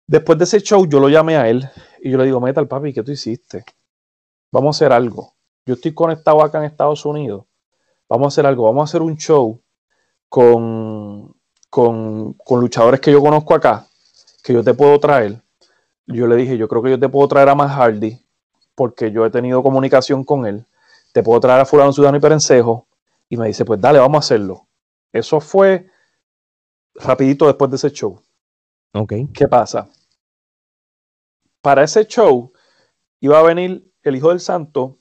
después 0.05 0.37
de 0.37 0.43
ese 0.43 0.59
show, 0.59 0.85
yo 0.85 0.99
lo 0.99 1.07
llamé 1.07 1.37
a 1.37 1.47
él 1.47 1.65
y 2.01 2.11
yo 2.11 2.17
le 2.17 2.25
digo, 2.25 2.41
Metal, 2.41 2.67
papi, 2.67 2.91
¿qué 2.91 3.03
tú 3.03 3.13
hiciste? 3.13 3.63
Vamos 4.51 4.75
a 4.75 4.77
hacer 4.77 4.91
algo. 4.91 5.31
Yo 5.65 5.75
estoy 5.75 5.93
conectado 5.93 6.43
acá 6.43 6.57
en 6.57 6.65
Estados 6.65 7.05
Unidos. 7.05 7.45
Vamos 8.09 8.25
a 8.25 8.27
hacer 8.27 8.45
algo. 8.45 8.65
Vamos 8.65 8.81
a 8.81 8.91
hacer 8.91 9.01
un 9.01 9.15
show 9.15 9.61
con, 10.27 11.33
con, 11.69 12.33
con 12.33 12.59
luchadores 12.59 12.99
que 12.99 13.13
yo 13.13 13.21
conozco 13.21 13.53
acá, 13.53 13.87
que 14.43 14.51
yo 14.51 14.61
te 14.61 14.73
puedo 14.73 14.99
traer. 14.99 15.41
Yo 16.05 16.27
le 16.27 16.35
dije, 16.35 16.57
yo 16.57 16.67
creo 16.67 16.83
que 16.83 16.89
yo 16.89 16.99
te 16.99 17.07
puedo 17.07 17.29
traer 17.29 17.47
a 17.47 17.55
Matt 17.55 17.69
Hardy, 17.69 18.19
porque 18.75 19.09
yo 19.13 19.25
he 19.25 19.29
tenido 19.29 19.63
comunicación 19.63 20.25
con 20.25 20.45
él. 20.45 20.65
Te 21.13 21.23
puedo 21.23 21.39
traer 21.39 21.61
a 21.61 21.65
Fulano 21.65 21.91
Ciudadano 21.93 22.17
y 22.17 22.21
Perencejo. 22.21 22.87
Y 23.29 23.37
me 23.37 23.47
dice, 23.47 23.65
pues 23.65 23.79
dale, 23.79 23.99
vamos 23.99 24.17
a 24.17 24.25
hacerlo. 24.25 24.67
Eso 25.11 25.39
fue 25.41 25.89
rapidito 26.95 27.47
después 27.47 27.69
de 27.71 27.77
ese 27.77 27.91
show. 27.91 28.21
Ok. 28.93 29.13
¿Qué 29.33 29.47
pasa? 29.47 29.89
Para 31.61 31.83
ese 31.83 32.05
show 32.05 32.51
iba 33.19 33.39
a 33.39 33.43
venir 33.43 33.89
el 34.03 34.15
Hijo 34.15 34.29
del 34.29 34.39
Santo 34.39 34.99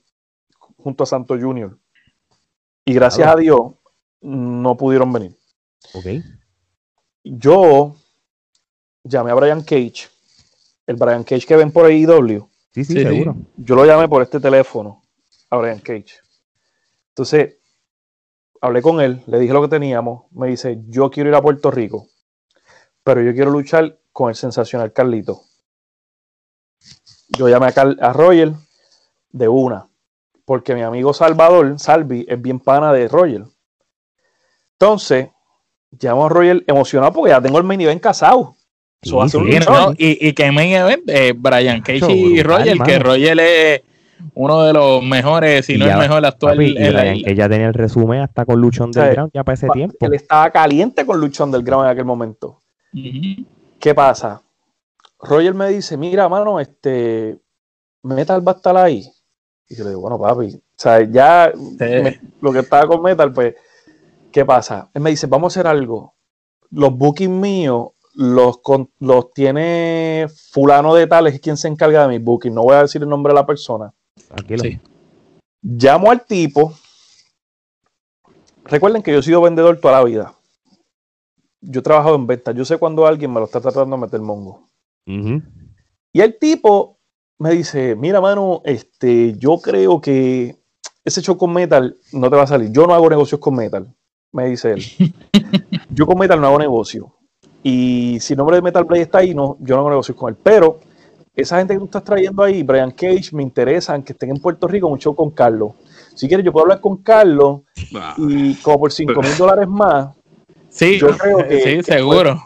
junto 0.77 1.05
a 1.05 1.07
Santo 1.07 1.38
Junior. 1.38 1.79
Y 2.85 2.92
gracias 2.94 3.25
Claro. 3.27 3.38
a 3.38 3.40
Dios 3.40 3.61
no 4.20 4.77
pudieron 4.77 5.12
venir. 5.12 5.37
Ok. 5.94 6.07
Yo 7.25 7.94
llamé 9.05 9.31
a 9.31 9.35
Brian 9.35 9.62
Cage, 9.62 10.09
el 10.87 10.96
Brian 10.96 11.25
Cage 11.25 11.46
que 11.46 11.57
ven 11.57 11.73
por 11.73 11.87
AEW. 11.87 12.49
Sí, 12.73 12.85
sí, 12.85 12.94
seguro. 12.94 13.37
Yo 13.57 13.75
lo 13.75 13.85
llamé 13.85 14.09
por 14.09 14.23
este 14.23 14.38
teléfono 14.40 15.03
a 15.51 15.57
Brian 15.57 15.81
Cage. 15.81 16.21
Entonces, 17.11 17.57
hablé 18.61 18.83
con 18.83 19.01
él, 19.01 19.23
le 19.27 19.39
dije 19.39 19.53
lo 19.53 19.63
que 19.63 19.69
teníamos. 19.69 20.25
Me 20.33 20.49
dice, 20.49 20.79
yo 20.89 21.11
quiero 21.11 21.29
ir 21.31 21.35
a 21.35 21.43
Puerto 21.43 21.71
Rico, 21.71 22.07
pero 23.03 23.23
yo 23.23 23.35
quiero 23.35 23.51
luchar 23.51 23.99
con 24.13 24.29
el 24.29 24.35
sensacional 24.35 24.93
Carlito. 24.93 25.43
Yo 27.29 27.49
llamé 27.49 27.67
a, 27.67 27.73
Carl- 27.73 27.99
a 28.01 28.13
Roger 28.13 28.53
de 29.31 29.49
una, 29.49 29.89
porque 30.45 30.75
mi 30.75 30.83
amigo 30.83 31.13
Salvador, 31.13 31.79
Salvi, 31.79 32.27
es 32.29 32.41
bien 32.41 32.59
pana 32.61 32.93
de 32.93 33.07
Roger. 33.09 33.45
Entonces, 34.73 35.29
llamo 36.01 36.27
a 36.27 36.29
Roger 36.29 36.65
emocionado 36.67 37.13
porque 37.13 37.31
ya 37.31 37.41
tengo 37.41 37.59
el 37.59 37.65
main 37.65 37.81
event 37.81 38.03
casado. 38.03 38.57
Sí, 39.29 39.39
no, 39.61 39.95
y, 39.99 40.29
y 40.29 40.33
que 40.35 40.51
main 40.53 40.73
event, 40.73 41.09
eh, 41.09 41.33
Brian 41.37 41.81
Cage 41.81 41.99
y 42.13 42.43
Roger, 42.43 42.77
que. 42.85 42.99
Roger 42.99 43.41
es 43.41 43.83
uno 44.35 44.63
de 44.63 44.73
los 44.73 45.03
mejores, 45.03 45.67
si 45.67 45.75
Y 45.75 45.79
no 45.79 45.87
ya- 45.87 45.93
el 45.95 45.99
mejor 45.99 46.25
actual 46.25 46.57
papi, 46.57 46.73
y 46.73 46.77
en 46.77 46.93
la 46.95 47.01
Brian, 47.01 47.17
isla. 47.17 47.29
que 47.29 47.35
ya 47.35 47.49
tenía 47.49 47.67
el 47.69 47.75
resumen 47.75 48.21
hasta 48.21 48.45
con 48.45 48.61
Luchón 48.61 48.91
del 48.93 49.05
Sí. 49.05 49.11
Ground 49.13 49.31
ya 49.35 49.45
para 49.45 49.55
ese 49.55 49.67
Pa- 49.67 49.73
tiempo. 49.75 49.97
Él 50.01 50.15
estaba 50.15 50.51
caliente 50.51 51.05
con 51.07 51.21
Luchón 51.21 51.51
del 51.51 51.63
Ground 51.63 51.85
en 51.87 51.91
aquel 51.93 52.05
momento. 52.05 52.63
¿Qué 53.79 53.95
pasa? 53.95 54.43
Roger 55.21 55.55
me 55.55 55.69
dice, 55.69 55.97
mira, 55.97 56.29
mano, 56.29 56.61
este 56.61 57.39
Metal 58.03 58.47
va 58.47 58.53
a 58.53 58.55
estar 58.57 58.77
ahí. 58.77 59.07
Y 59.69 59.77
yo 59.77 59.85
le 59.85 59.91
digo, 59.91 60.01
bueno, 60.03 60.19
papi, 60.19 60.55
o 60.57 60.61
sea, 60.77 61.03
ya 61.11 61.53
me- 61.79 62.21
lo 62.41 62.53
que 62.53 62.61
estaba 62.61 62.87
con 62.87 63.03
Metal, 63.03 63.33
pues, 63.33 63.55
¿qué 64.33 64.45
pasa? 64.45 64.91
Él 64.95 65.03
me 65.03 65.11
dice, 65.11 65.27
vamos 65.27 65.57
a 65.57 65.61
hacer 65.61 65.67
algo. 65.71 66.15
Los 66.71 66.93
bookings 66.97 67.31
míos 67.31 67.89
los, 68.15 68.59
con- 68.59 68.91
los 68.99 69.33
tiene 69.33 70.27
fulano 70.51 70.95
de 70.95 71.07
tales, 71.07 71.35
es 71.35 71.41
quien 71.41 71.57
se 71.57 71.69
encarga 71.69 72.03
de 72.03 72.09
mis 72.19 72.25
bookings. 72.25 72.55
No 72.55 72.63
voy 72.65 72.75
a 72.75 72.83
decir 72.83 73.03
el 73.03 73.09
nombre 73.09 73.33
de 73.33 73.39
la 73.39 73.47
persona. 73.47 73.93
Tranquilo. 74.31 74.62
Sí. 74.62 74.81
Llamo 75.62 76.11
al 76.11 76.25
tipo. 76.25 76.73
Recuerden 78.64 79.03
que 79.03 79.12
yo 79.12 79.19
he 79.19 79.23
sido 79.23 79.43
vendedor 79.43 79.81
toda 79.81 79.99
la 79.99 80.05
vida. 80.05 80.35
Yo 81.61 81.81
he 81.81 81.83
trabajado 81.83 82.14
en 82.14 82.27
ventas. 82.27 82.55
Yo 82.55 82.64
sé 82.64 82.79
cuando 82.79 83.07
alguien 83.07 83.33
me 83.33 83.40
lo 83.40 83.47
está 83.47 83.61
tratando 83.61 83.97
de 83.97 84.03
meter 84.03 84.21
mongo. 84.21 84.69
Y 85.07 86.21
el 86.21 86.38
tipo 86.38 86.99
me 87.38 87.51
dice, 87.51 87.97
mira, 87.97 88.21
mano, 88.21 88.62
este, 88.64 89.35
yo 89.37 89.59
creo 89.59 90.01
que 90.01 90.57
ese 91.05 91.21
show 91.21 91.37
con 91.37 91.53
metal 91.53 91.97
no 92.12 92.31
te 92.31 92.37
va 92.37 92.43
a 92.43 92.47
salir. 92.47 92.71
Yo 92.71 92.87
no 92.87 92.95
hago 92.95 93.11
negocios 93.11 93.40
con 93.40 93.57
metal, 93.57 93.93
me 94.33 94.47
dice 94.47 94.73
él. 94.73 94.85
yo 95.90 96.07
con 96.07 96.19
metal 96.19 96.40
no 96.40 96.47
hago 96.47 96.59
negocio. 96.59 97.16
Y 97.62 98.19
si 98.21 98.35
el 98.35 98.38
nombre 98.38 98.57
de 98.57 98.62
Metal 98.62 98.85
Blade 98.85 99.03
está 99.03 99.19
ahí, 99.19 99.35
no, 99.35 99.57
yo 99.61 99.75
no 99.75 99.81
hago 99.81 99.90
negocios 99.90 100.16
con 100.16 100.31
él. 100.31 100.37
Pero 100.43 100.81
esa 101.40 101.59
gente 101.59 101.74
que 101.74 101.79
tú 101.79 101.85
estás 101.87 102.05
trayendo 102.05 102.42
ahí, 102.42 102.62
Brian 102.62 102.90
Cage, 102.90 103.31
me 103.33 103.42
interesan 103.42 104.03
que 104.03 104.12
estén 104.12 104.31
en 104.31 104.37
Puerto 104.40 104.66
Rico 104.68 104.87
un 104.88 104.98
show 104.98 105.14
con 105.14 105.31
Carlos. 105.31 105.72
Si 106.14 106.26
quieres, 106.29 106.44
yo 106.44 106.53
puedo 106.53 106.64
hablar 106.64 106.81
con 106.81 106.98
Carlos 107.03 107.61
Ah, 107.94 108.14
y 108.18 108.55
como 108.57 108.81
por 108.81 108.92
5 108.92 109.20
mil 109.22 109.37
dólares 109.37 109.68
más, 109.68 110.09
Sí, 110.72 110.98
yo 111.00 111.09
creo 111.18 111.38
que- 111.48 111.61
sí, 111.61 111.76
que 111.79 111.83
seguro. 111.83 112.38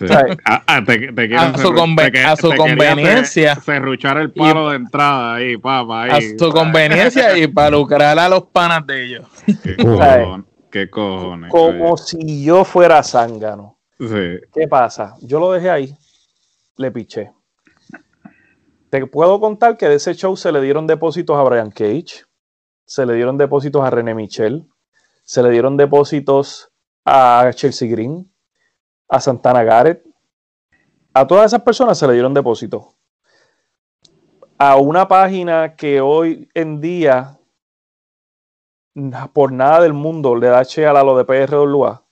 sí. 0.00 0.08
¿sabes? 0.08 0.36
Ah, 0.44 0.62
ah, 0.66 0.82
te, 0.84 1.12
te 1.12 1.36
A 1.36 1.56
su 1.56 1.72
conven- 1.72 2.10
te 2.10 2.24
a 2.24 2.56
conveniencia. 2.56 3.54
Serruchar 3.56 4.16
el 4.18 4.32
palo 4.32 4.70
de 4.70 4.76
entrada 4.76 5.34
ahí, 5.36 5.56
papá. 5.56 6.06
a 6.06 6.20
su 6.20 6.50
conveniencia 6.50 7.38
y 7.38 7.46
para 7.46 7.70
lucrar 7.70 8.18
a 8.18 8.28
los 8.28 8.42
panas 8.48 8.84
de 8.86 9.04
ellos. 9.06 9.26
¿Qué 9.62 9.76
cojones? 9.76 10.46
¿Qué 10.72 10.90
cojones? 10.90 11.50
como 11.52 11.96
si 11.96 12.42
yo 12.44 12.64
fuera 12.64 13.00
zángano. 13.02 13.78
Sí. 14.00 14.40
¿Qué 14.52 14.66
pasa? 14.66 15.14
Yo 15.20 15.38
lo 15.38 15.52
dejé 15.52 15.70
ahí, 15.70 15.94
le 16.78 16.90
piché. 16.90 17.30
Te 18.92 19.06
puedo 19.06 19.40
contar 19.40 19.78
que 19.78 19.88
de 19.88 19.94
ese 19.94 20.14
show 20.14 20.36
se 20.36 20.52
le 20.52 20.60
dieron 20.60 20.86
depósitos 20.86 21.34
a 21.34 21.42
Brian 21.44 21.70
Cage, 21.70 22.26
se 22.84 23.06
le 23.06 23.14
dieron 23.14 23.38
depósitos 23.38 23.82
a 23.82 23.88
René 23.88 24.14
Michel, 24.14 24.68
se 25.24 25.42
le 25.42 25.48
dieron 25.48 25.78
depósitos 25.78 26.70
a 27.06 27.50
Chelsea 27.54 27.88
Green, 27.88 28.30
a 29.08 29.18
Santana 29.18 29.62
Garrett. 29.64 30.04
A 31.14 31.26
todas 31.26 31.46
esas 31.46 31.62
personas 31.62 31.96
se 31.96 32.06
le 32.06 32.12
dieron 32.12 32.34
depósitos. 32.34 32.84
A 34.58 34.76
una 34.76 35.08
página 35.08 35.74
que 35.74 36.02
hoy 36.02 36.50
en 36.52 36.82
día, 36.82 37.40
por 39.32 39.52
nada 39.52 39.80
del 39.80 39.94
mundo, 39.94 40.36
le 40.36 40.48
da 40.48 40.66
che 40.66 40.84
a 40.84 40.92
lo 41.02 41.16
de 41.16 41.24
PRWA 41.24 42.04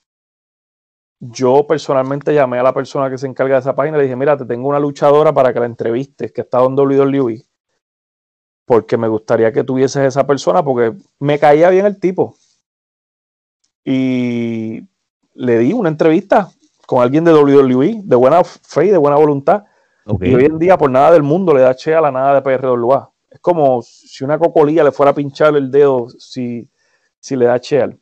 yo 1.23 1.67
personalmente 1.67 2.33
llamé 2.33 2.57
a 2.57 2.63
la 2.63 2.73
persona 2.73 3.07
que 3.07 3.17
se 3.19 3.27
encarga 3.27 3.53
de 3.53 3.61
esa 3.61 3.75
página 3.75 3.97
y 3.97 3.99
le 3.99 4.03
dije, 4.05 4.15
mira, 4.15 4.35
te 4.35 4.45
tengo 4.45 4.67
una 4.67 4.79
luchadora 4.79 5.31
para 5.31 5.53
que 5.53 5.59
la 5.59 5.67
entrevistes, 5.67 6.31
que 6.31 6.41
está 6.41 6.63
en 6.65 6.73
WWE, 6.73 7.45
porque 8.65 8.97
me 8.97 9.07
gustaría 9.07 9.51
que 9.51 9.63
tuvieses 9.63 10.03
esa 10.03 10.25
persona, 10.25 10.63
porque 10.63 10.93
me 11.19 11.37
caía 11.37 11.69
bien 11.69 11.85
el 11.85 11.99
tipo. 11.99 12.35
Y 13.85 14.81
le 15.35 15.59
di 15.59 15.73
una 15.73 15.89
entrevista 15.89 16.49
con 16.87 17.03
alguien 17.03 17.23
de 17.23 17.33
WWE, 17.33 18.01
de 18.03 18.15
buena 18.15 18.43
fe 18.43 18.87
y 18.87 18.89
de 18.89 18.97
buena 18.97 19.17
voluntad. 19.17 19.65
Y 20.21 20.33
hoy 20.33 20.45
en 20.45 20.57
día, 20.57 20.75
por 20.75 20.89
nada 20.89 21.11
del 21.11 21.21
mundo, 21.21 21.53
le 21.53 21.61
da 21.61 21.75
che 21.75 21.93
a 21.93 22.01
la 22.01 22.11
nada 22.11 22.33
de 22.33 22.41
PRWA. 22.41 23.11
Es 23.29 23.39
como 23.39 23.83
si 23.83 24.23
una 24.23 24.39
cocolía 24.39 24.83
le 24.83 24.91
fuera 24.91 25.11
a 25.11 25.15
pinchar 25.15 25.55
el 25.55 25.69
dedo 25.69 26.09
si, 26.09 26.67
si 27.19 27.35
le 27.35 27.45
da 27.45 27.59
cheal. 27.59 28.00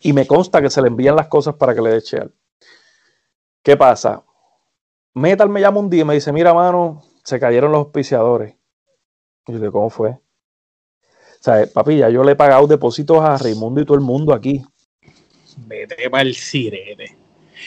Y 0.00 0.12
me 0.12 0.26
consta 0.26 0.62
que 0.62 0.70
se 0.70 0.80
le 0.80 0.88
envían 0.88 1.16
las 1.16 1.28
cosas 1.28 1.54
para 1.54 1.74
que 1.74 1.80
le 1.80 1.90
dé. 1.90 2.02
¿Qué 3.62 3.76
pasa? 3.76 4.22
Metal 5.14 5.48
me 5.48 5.60
llama 5.60 5.80
un 5.80 5.90
día 5.90 6.02
y 6.02 6.04
me 6.04 6.14
dice, 6.14 6.32
mira, 6.32 6.54
mano, 6.54 7.02
se 7.24 7.40
cayeron 7.40 7.72
los 7.72 7.80
auspiciadores. 7.80 8.54
Y 9.46 9.52
yo 9.52 9.58
digo, 9.58 9.72
¿cómo 9.72 9.90
fue? 9.90 10.10
O 10.10 10.20
sea, 11.40 11.66
papi, 11.72 11.98
ya 11.98 12.08
yo 12.08 12.24
le 12.24 12.32
he 12.32 12.36
pagado 12.36 12.66
depósitos 12.66 13.20
a 13.20 13.36
Raimundo 13.36 13.80
y 13.80 13.84
todo 13.84 13.96
el 13.96 14.04
mundo 14.04 14.34
aquí. 14.34 14.62
Vete 15.66 16.08
para 16.10 16.22
el 16.22 16.34
sirete. 16.34 17.16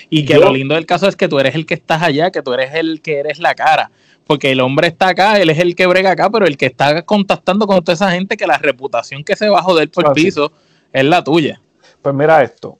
Y 0.10 0.26
que 0.26 0.38
lo 0.38 0.52
lindo 0.52 0.76
del 0.76 0.86
caso 0.86 1.08
es 1.08 1.16
que 1.16 1.28
tú 1.28 1.40
eres 1.40 1.56
el 1.56 1.66
que 1.66 1.74
estás 1.74 2.02
allá, 2.02 2.32
que 2.32 2.42
tú 2.42 2.54
eres 2.54 2.74
el 2.74 3.02
que 3.02 3.20
eres 3.20 3.40
la 3.40 3.56
cara. 3.56 3.92
Porque 4.26 4.52
el 4.52 4.62
hombre 4.62 4.88
está 4.88 5.10
acá, 5.10 5.40
él 5.40 5.50
es 5.50 5.60
el 5.60 5.76
que 5.76 5.86
brega 5.88 6.12
acá, 6.12 6.30
pero 6.30 6.46
el 6.46 6.58
que 6.58 6.68
está 6.68 7.04
contactando 7.04 7.68
con 7.68 7.84
toda 7.84 7.94
esa 7.94 8.12
gente 8.12 8.38
que 8.38 8.48
la 8.48 8.58
reputación 8.58 9.24
que 9.24 9.36
se 9.36 9.50
va 9.50 9.60
a 9.60 9.64
joder 9.64 9.90
por 9.90 10.08
el 10.08 10.14
piso 10.14 10.54
es 10.94 11.04
la 11.04 11.24
tuya. 11.24 11.62
Pues 12.02 12.16
mira 12.16 12.41
esto. 12.41 12.80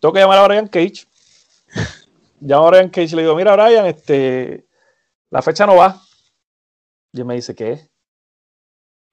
Tengo 0.00 0.12
que 0.12 0.20
llamar 0.20 0.38
a 0.38 0.46
Brian 0.46 0.68
Cage. 0.68 1.06
Llamo 2.40 2.66
a 2.66 2.70
Brian 2.70 2.90
Cage 2.90 3.12
y 3.12 3.16
le 3.16 3.22
digo, 3.22 3.36
mira 3.36 3.56
Brian, 3.56 3.86
este, 3.86 4.66
la 5.30 5.42
fecha 5.42 5.66
no 5.66 5.76
va. 5.76 6.00
Y 7.12 7.20
él 7.20 7.24
me 7.24 7.34
dice, 7.34 7.54
¿qué? 7.54 7.88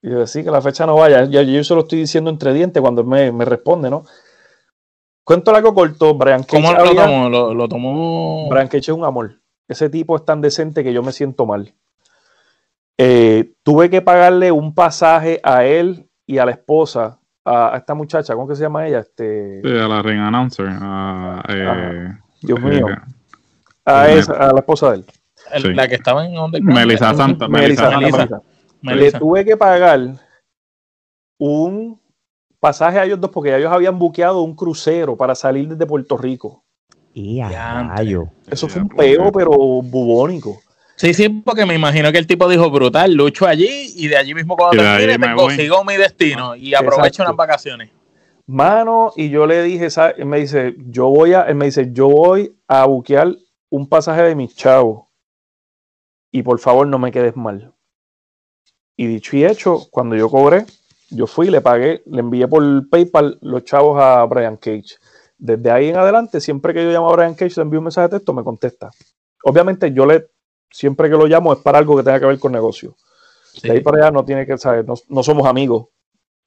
Y 0.02 0.10
yo, 0.10 0.28
sí, 0.28 0.44
que 0.44 0.52
la 0.52 0.62
fecha 0.62 0.86
no 0.86 0.96
va. 0.96 1.10
Ya, 1.10 1.42
yo 1.42 1.64
se 1.64 1.74
lo 1.74 1.82
estoy 1.82 2.00
diciendo 2.00 2.30
entre 2.30 2.54
dientes 2.54 2.82
cuando 2.82 3.02
él 3.02 3.08
me, 3.08 3.32
me 3.32 3.46
responde, 3.46 3.90
¿no? 3.90 4.04
Cuento 5.24 5.54
largo 5.54 5.74
corto, 5.74 6.14
Brian 6.16 6.44
Cage. 6.44 6.62
¿Cómo 6.62 6.74
lo 6.74 6.96
tomó? 6.96 7.30
Lo, 7.30 7.54
lo 7.54 7.70
tomó. 7.70 8.50
Brian 8.50 8.68
Cage 8.68 8.80
es 8.80 8.90
un 8.90 9.06
amor. 9.06 9.40
Ese 9.68 9.90
tipo 9.90 10.18
es 10.18 10.26
tan 10.26 10.42
decente 10.42 10.84
que 10.84 10.92
yo 10.92 11.02
me 11.02 11.14
siento 11.14 11.46
mal. 11.46 11.74
Eh, 12.98 13.54
tuve 13.64 13.90
que 13.90 14.02
pagarle 14.02 14.52
un 14.52 14.76
pasaje 14.76 15.40
a 15.44 15.66
él 15.66 16.10
y 16.28 16.38
a 16.38 16.46
la 16.46 16.52
esposa, 16.52 17.22
a, 17.46 17.78
esta 17.78 17.94
muchacha, 17.94 18.34
¿cómo 18.34 18.48
que 18.48 18.56
se 18.56 18.64
llama 18.64 18.88
ella? 18.88 19.00
Este... 19.00 19.62
a 19.64 19.88
la 19.88 20.02
ring 20.02 20.20
announcer. 20.20 20.68
A, 20.70 21.44
eh, 21.50 22.18
Dios 22.42 22.60
mío. 22.62 22.90
Eh, 22.90 22.96
a, 23.86 24.10
esa, 24.10 24.34
a 24.34 24.54
la 24.54 24.60
esposa 24.60 24.92
de 24.92 24.98
él. 24.98 25.06
La 25.76 25.88
que 25.88 25.96
estaba 25.96 26.26
en 26.26 26.36
donde 26.36 26.62
Melissa 26.62 27.14
Santa. 27.14 27.48
Melissa, 27.48 28.00
Melissa, 28.00 28.42
Le 28.82 29.12
tuve 29.12 29.44
que 29.44 29.58
pagar 29.58 30.00
un 31.38 32.00
pasaje 32.60 32.98
a 32.98 33.04
ellos 33.04 33.20
dos 33.20 33.30
porque 33.30 33.56
ellos 33.56 33.72
habían 33.72 34.00
buqueado 34.00 34.42
un 34.42 34.56
crucero 34.56 35.18
para 35.18 35.36
salir 35.36 35.68
desde 35.68 35.86
Puerto 35.86 36.18
Rico. 36.18 36.64
Y 37.14 37.42
Eso 38.48 38.68
fue 38.68 38.82
un 38.82 38.90
peo, 38.90 39.32
pero 39.32 39.52
bubónico. 39.52 40.60
Sí, 40.96 41.14
sí, 41.14 41.28
porque 41.30 41.66
me 41.66 41.74
imagino 41.74 42.12
que 42.12 42.20
el 42.20 42.28
tipo 42.28 42.48
dijo 42.48 42.70
brutal, 42.70 43.14
lucho 43.14 43.48
allí 43.48 43.94
y 43.96 44.08
de 44.08 44.18
allí 44.18 44.34
mismo 44.34 44.56
cuando 44.56 44.82
termine 44.82 45.18
me 45.18 45.36
consigo 45.36 45.84
mi 45.84 45.98
destino 45.98 46.56
y 46.56 46.76
aprovecho 46.76 47.24
unas 47.24 47.36
vacaciones. 47.36 47.90
Mano, 48.46 49.14
y 49.16 49.30
yo 49.30 49.48
le 49.48 49.64
dije, 49.64 49.88
él 50.18 50.26
me 50.26 50.40
dice, 50.40 50.76
yo 50.78 51.08
voy 51.08 51.34
a, 51.34 51.44
él 51.44 51.56
me 51.56 51.66
dice, 51.66 51.90
yo 51.92 52.10
voy 52.10 52.56
a 52.68 52.86
buquear 52.86 53.36
un 53.70 53.88
pasaje 53.88 54.22
de 54.22 54.36
mis 54.36 54.56
chavos 54.56 55.06
y 56.32 56.44
por 56.44 56.60
favor 56.60 56.86
no 56.88 57.00
me 57.00 57.12
quedes 57.12 57.36
mal. 57.36 57.74
Y 58.98 59.08
dicho 59.08 59.36
y 59.38 59.46
hecho, 59.46 59.88
cuando 59.90 60.16
yo 60.16 60.30
cobré, 60.30 60.66
yo 61.10 61.26
fui, 61.26 61.50
le 61.50 61.62
pagué, 61.62 62.04
le 62.06 62.20
envié 62.20 62.48
por 62.48 62.90
PayPal 62.90 63.38
los 63.42 63.64
chavos 63.64 64.02
a 64.02 64.24
Brian 64.26 64.58
Cage. 64.58 64.98
Desde 65.38 65.72
ahí 65.72 65.90
en 65.90 65.98
adelante, 65.98 66.42
siempre 66.42 66.74
que 66.74 66.84
yo 66.84 66.92
llamo 66.92 67.10
a 67.10 67.16
Brian 67.16 67.36
Cage, 67.36 67.54
le 67.58 67.64
envío 67.64 67.80
un 67.80 67.86
mensaje 67.86 68.08
de 68.08 68.18
texto, 68.18 68.34
me 68.34 68.44
contesta. 68.44 68.92
Obviamente, 69.44 69.92
yo 69.94 70.06
le, 70.06 70.28
siempre 70.74 71.10
que 71.10 71.16
lo 71.16 71.28
llamo 71.28 71.54
es 71.54 71.60
para 71.60 71.78
algo 71.78 71.96
que 71.96 72.04
tenga 72.04 72.20
que 72.20 72.26
ver 72.26 72.40
con 72.40 72.52
negocio. 72.52 72.96
De 73.62 73.72
ahí 73.72 73.82
para 73.82 74.00
allá 74.00 74.12
no 74.12 74.26
tiene 74.26 74.46
que, 74.48 74.58
saber, 74.58 74.86
no, 74.86 75.24
somos 75.24 75.46
amigos. 75.46 75.88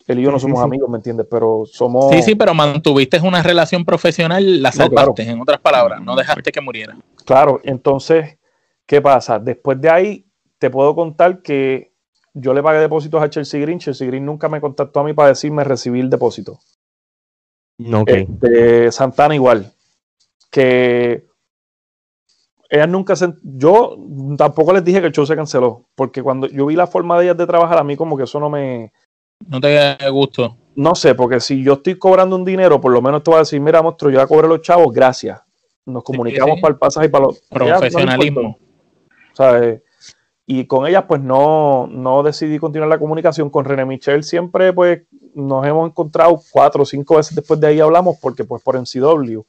Él 0.08 0.18
y 0.18 0.22
yo 0.22 0.30
no 0.30 0.38
somos 0.38 0.60
amigos, 0.60 0.88
¿me 0.90 0.98
entiendes? 0.98 1.26
Pero 1.30 1.64
somos. 1.64 2.12
Sí, 2.12 2.22
sí, 2.22 2.34
pero 2.34 2.52
mantuviste 2.52 3.20
una 3.20 3.42
relación 3.42 3.84
profesional, 3.84 4.62
la 4.62 4.72
salvaste, 4.72 5.22
en 5.22 5.40
otras 5.40 5.60
palabras, 5.60 6.00
no 6.00 6.14
dejaste 6.16 6.52
que 6.52 6.60
muriera. 6.60 6.96
Claro, 7.24 7.60
entonces, 7.64 8.38
¿qué 8.84 9.00
pasa? 9.00 9.38
Después 9.38 9.80
de 9.80 9.90
ahí, 9.90 10.26
te 10.58 10.70
puedo 10.70 10.94
contar 10.94 11.42
que 11.42 11.92
yo 12.34 12.52
le 12.52 12.62
pagué 12.62 12.80
depósitos 12.80 13.22
a 13.22 13.30
Chelsea 13.30 13.60
Green. 13.60 13.78
Chelsea 13.78 14.06
Green 14.06 14.24
nunca 14.24 14.48
me 14.48 14.60
contactó 14.60 15.00
a 15.00 15.04
mí 15.04 15.12
para 15.12 15.30
decirme 15.30 15.64
recibir 15.64 16.04
el 16.04 16.10
depósito. 16.10 16.58
Okay. 17.78 18.26
Este, 18.28 18.92
Santana 18.92 19.34
igual. 19.34 19.72
Que 20.50 21.26
ellas 22.68 22.88
nunca 22.88 23.16
se. 23.16 23.32
Yo 23.42 23.96
tampoco 24.36 24.72
les 24.72 24.84
dije 24.84 25.00
que 25.00 25.08
el 25.08 25.12
show 25.12 25.26
se 25.26 25.36
canceló. 25.36 25.84
Porque 25.94 26.22
cuando 26.22 26.46
yo 26.46 26.66
vi 26.66 26.76
la 26.76 26.86
forma 26.86 27.18
de 27.18 27.24
ellas 27.24 27.36
de 27.36 27.46
trabajar, 27.46 27.78
a 27.78 27.84
mí 27.84 27.96
como 27.96 28.16
que 28.16 28.24
eso 28.24 28.40
no 28.40 28.50
me. 28.50 28.92
No 29.46 29.60
te 29.60 29.96
gusto. 30.10 30.56
No 30.74 30.94
sé, 30.94 31.14
porque 31.14 31.40
si 31.40 31.62
yo 31.62 31.74
estoy 31.74 31.98
cobrando 31.98 32.36
un 32.36 32.44
dinero, 32.44 32.80
por 32.80 32.92
lo 32.92 33.00
menos 33.00 33.22
te 33.22 33.30
voy 33.30 33.36
a 33.36 33.40
decir, 33.40 33.60
mira, 33.60 33.82
monstruo, 33.82 34.10
yo 34.10 34.18
ya 34.18 34.26
cobré 34.26 34.48
los 34.48 34.60
chavos, 34.60 34.92
gracias. 34.92 35.40
Nos 35.86 36.02
comunicamos 36.02 36.60
para 36.60 36.72
el 36.72 36.78
pasaje 36.78 37.06
y 37.06 37.10
para 37.10 37.26
los. 37.26 37.40
Profesionalismo. 37.48 38.58
¿Sabes? 39.32 39.82
y 40.46 40.66
con 40.66 40.86
ellas 40.86 41.04
pues 41.08 41.20
no, 41.20 41.88
no 41.88 42.22
decidí 42.22 42.58
continuar 42.58 42.88
la 42.88 43.00
comunicación 43.00 43.50
con 43.50 43.64
René 43.64 43.84
Michel 43.84 44.22
siempre 44.22 44.72
pues 44.72 45.02
nos 45.34 45.66
hemos 45.66 45.90
encontrado 45.90 46.40
cuatro 46.52 46.84
o 46.84 46.86
cinco 46.86 47.16
veces 47.16 47.34
después 47.34 47.58
de 47.58 47.66
ahí 47.66 47.80
hablamos 47.80 48.16
porque 48.22 48.44
pues 48.44 48.62
por 48.62 48.80
NCW 48.80 49.40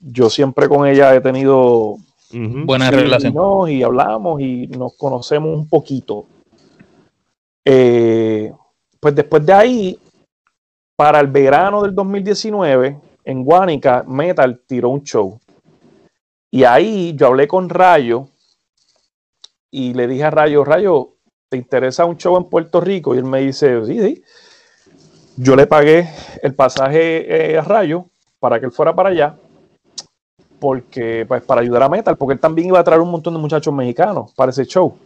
yo 0.00 0.30
siempre 0.30 0.68
con 0.68 0.86
ella 0.86 1.14
he 1.14 1.20
tenido 1.20 1.98
buena 2.30 2.90
relación. 2.90 3.34
y 3.68 3.82
hablamos 3.82 4.40
y 4.40 4.66
nos 4.68 4.96
conocemos 4.96 5.56
un 5.56 5.68
poquito. 5.68 6.26
Eh, 7.64 8.52
pues 9.00 9.14
después 9.14 9.44
de 9.44 9.52
ahí 9.52 9.98
para 10.96 11.20
el 11.20 11.28
verano 11.28 11.82
del 11.82 11.94
2019 11.94 13.00
en 13.24 13.44
Guanica 13.44 14.04
Metal 14.06 14.62
tiró 14.66 14.90
un 14.90 15.02
show. 15.02 15.38
Y 16.50 16.64
ahí 16.64 17.14
yo 17.16 17.26
hablé 17.28 17.48
con 17.48 17.68
Rayo 17.68 18.28
y 19.70 19.92
le 19.92 20.06
dije 20.06 20.24
a 20.24 20.30
Rayo, 20.30 20.64
Rayo, 20.64 21.14
¿te 21.48 21.56
interesa 21.56 22.04
un 22.04 22.16
show 22.16 22.36
en 22.36 22.44
Puerto 22.44 22.80
Rico? 22.80 23.14
Y 23.14 23.18
él 23.18 23.24
me 23.24 23.40
dice, 23.40 23.84
sí, 23.84 24.00
sí. 24.00 24.22
Yo 25.36 25.56
le 25.56 25.66
pagué 25.66 26.08
el 26.42 26.54
pasaje 26.54 27.54
eh, 27.54 27.58
a 27.58 27.62
Rayo 27.62 28.06
para 28.38 28.60
que 28.60 28.66
él 28.66 28.72
fuera 28.72 28.94
para 28.94 29.08
allá, 29.08 29.36
porque, 30.64 31.26
pues, 31.28 31.42
para 31.42 31.60
ayudar 31.60 31.82
a 31.82 31.90
Metal, 31.90 32.16
porque 32.16 32.32
él 32.32 32.40
también 32.40 32.68
iba 32.68 32.78
a 32.78 32.84
traer 32.84 33.02
un 33.02 33.10
montón 33.10 33.34
de 33.34 33.38
muchachos 33.38 33.74
mexicanos 33.74 34.32
para 34.32 34.50
ese 34.50 34.64
show. 34.64 34.96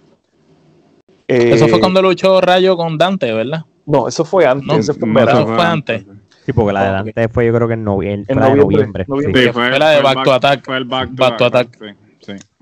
eso 1.27 1.67
fue 1.67 1.79
eh, 1.79 1.81
cuando 1.81 2.01
luchó 2.01 2.41
Rayo 2.41 2.77
con 2.77 2.97
Dante, 2.97 3.33
¿verdad? 3.33 3.65
No, 3.85 4.07
eso 4.07 4.25
fue 4.25 4.47
antes. 4.47 4.69
No, 4.69 4.77
eso 4.77 4.95
fue, 4.95 5.61
antes. 5.61 6.07
Sí, 6.47 6.53
porque 6.53 6.73
la 6.73 6.85
de 6.85 6.91
Dante 6.93 7.29
fue 7.29 7.47
yo 7.47 7.53
creo 7.53 7.67
que 7.67 7.75
en, 7.75 7.83
noviembre. 7.83 8.33
En 8.33 8.39
noviembre. 8.39 9.05
fue, 9.53 9.77
la 9.81 9.91
de 9.91 10.01
Back, 10.01 10.23
to 10.23 10.33
Attack. 10.33 10.65
Fue 10.65 10.77
el 10.77 10.85
Back 10.85 11.17
to, 11.17 11.45
Attack. 11.47 11.77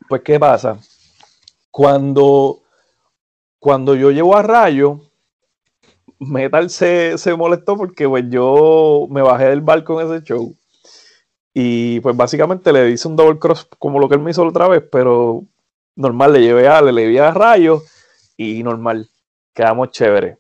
Pues, 0.09 0.23
¿qué 0.23 0.41
pasa? 0.41 0.79
Cuando, 1.71 2.61
cuando 3.59 3.95
yo 3.95 4.11
llego 4.11 4.35
a 4.35 4.43
Rayo, 4.43 5.03
Metal 6.19 6.71
se, 6.71 7.19
molestó 7.37 7.77
porque 7.77 8.09
pues, 8.09 8.25
yo 8.31 9.07
me 9.11 9.21
bajé 9.21 9.51
del 9.51 9.61
barco 9.61 10.01
en 10.01 10.11
ese 10.11 10.25
show. 10.25 10.55
Y 11.59 12.01
pues 12.01 12.15
básicamente 12.15 12.71
le 12.71 12.91
hice 12.91 13.09
un 13.09 13.17
double 13.17 13.39
cross 13.39 13.67
como 13.79 13.99
lo 13.99 14.11
que 14.11 14.17
él 14.17 14.21
me 14.21 14.31
hizo 14.31 14.43
la 14.43 14.51
otra 14.51 14.69
vez, 14.69 14.85
pero 14.93 15.43
normal, 15.95 16.35
le 16.35 16.43
llevé 16.43 16.69
a, 16.69 16.83
le 16.83 16.93
llevé 16.93 17.21
a 17.21 17.33
Rayo 17.33 17.81
y 18.37 18.63
normal, 18.63 19.09
quedamos 19.55 19.91
chévere. 19.91 20.37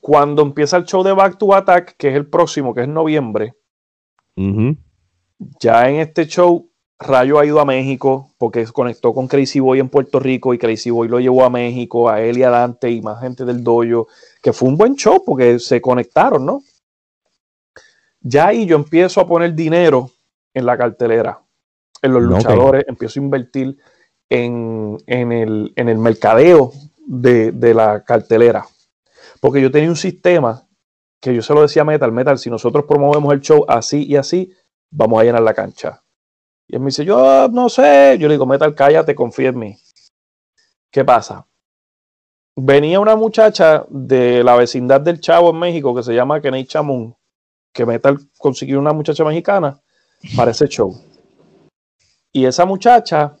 Cuando 0.00 0.40
empieza 0.40 0.78
el 0.78 0.86
show 0.86 1.02
de 1.02 1.12
Back 1.12 1.36
to 1.36 1.54
Attack, 1.54 1.96
que 1.98 2.08
es 2.08 2.16
el 2.16 2.26
próximo, 2.26 2.72
que 2.72 2.80
es 2.80 2.88
noviembre, 2.88 3.56
ya 5.60 5.90
en 5.90 5.96
este 5.96 6.26
show 6.28 6.66
Rayo 6.98 7.38
ha 7.38 7.44
ido 7.44 7.60
a 7.60 7.66
México 7.66 8.30
porque 8.38 8.64
conectó 8.68 9.12
con 9.12 9.28
Crazy 9.28 9.60
Boy 9.60 9.80
en 9.80 9.90
Puerto 9.90 10.18
Rico 10.18 10.54
y 10.54 10.58
Crazy 10.58 10.88
Boy 10.88 11.08
lo 11.08 11.20
llevó 11.20 11.44
a 11.44 11.50
México, 11.50 12.08
a 12.08 12.22
él 12.22 12.38
y 12.38 12.42
a 12.42 12.48
Dante 12.48 12.90
y 12.90 13.02
más 13.02 13.20
gente 13.20 13.44
del 13.44 13.62
dojo, 13.62 14.08
que 14.40 14.54
fue 14.54 14.66
un 14.66 14.78
buen 14.78 14.96
show 14.96 15.22
porque 15.26 15.58
se 15.58 15.82
conectaron, 15.82 16.46
¿no? 16.46 16.62
Ya 18.24 18.48
ahí 18.48 18.66
yo 18.66 18.74
empiezo 18.74 19.20
a 19.20 19.26
poner 19.26 19.54
dinero 19.54 20.10
en 20.52 20.66
la 20.66 20.76
cartelera, 20.76 21.40
en 22.02 22.12
los 22.12 22.22
luchadores, 22.22 22.84
empiezo 22.88 23.20
a 23.20 23.22
invertir 23.22 23.78
en, 24.28 24.98
el, 25.06 25.98
mercadeo 25.98 26.72
de, 27.06 27.52
de 27.52 27.74
la 27.74 28.02
cartelera. 28.02 28.66
Porque 29.40 29.60
yo 29.60 29.70
tenía 29.70 29.90
un 29.90 29.96
sistema 29.96 30.66
que 31.20 31.32
yo 31.32 31.42
se 31.42 31.54
lo 31.54 31.62
decía 31.62 31.82
a 31.82 31.84
Metal, 31.84 32.10
Metal, 32.10 32.38
si 32.38 32.50
nosotros 32.50 32.84
promovemos 32.88 33.32
el 33.32 33.40
show 33.40 33.64
así 33.68 34.04
y 34.04 34.16
así, 34.16 34.52
vamos 34.90 35.20
a 35.20 35.24
llenar 35.24 35.42
la 35.42 35.54
cancha 35.54 36.04
y 36.66 36.76
él 36.76 36.80
me 36.80 36.86
dice, 36.86 37.04
yo 37.04 37.48
no 37.48 37.68
sé. 37.68 38.16
Yo 38.18 38.28
le 38.28 38.34
digo, 38.34 38.46
Metal, 38.46 38.74
cállate, 38.74 39.14
confía 39.14 39.50
en 39.50 39.58
mí. 39.58 39.76
¿Qué 40.90 41.04
pasa? 41.04 41.46
Venía 42.56 43.00
una 43.00 43.16
muchacha 43.16 43.84
de 43.88 44.44
la 44.44 44.56
vecindad 44.56 45.00
del 45.00 45.20
Chavo 45.20 45.50
en 45.50 45.58
México 45.58 45.94
que 45.94 46.04
se 46.04 46.14
llama 46.14 46.40
Kenny 46.40 46.66
Chamun, 46.66 47.14
que 47.74 47.84
Metal 47.84 48.16
consiguió 48.38 48.78
una 48.78 48.94
muchacha 48.94 49.24
mexicana 49.24 49.78
para 50.36 50.52
ese 50.52 50.66
show. 50.68 50.98
Y 52.32 52.46
esa 52.46 52.64
muchacha 52.64 53.36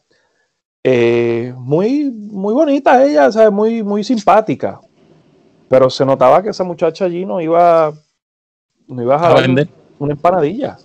Eh, 0.86 1.54
muy, 1.56 2.10
muy 2.10 2.52
bonita 2.52 3.02
ella, 3.02 3.32
¿sabes? 3.32 3.50
Muy, 3.50 3.82
muy 3.82 4.04
simpática. 4.04 4.78
Pero 5.66 5.88
se 5.88 6.04
notaba 6.04 6.42
que 6.42 6.50
esa 6.50 6.62
muchacha 6.62 7.06
allí 7.06 7.24
no 7.24 7.40
iba, 7.40 7.90
no 8.88 9.02
iba 9.02 9.16
a 9.16 9.30
A 9.30 9.40
vender. 9.40 9.66
una 9.98 10.12
empanadilla. 10.12 10.76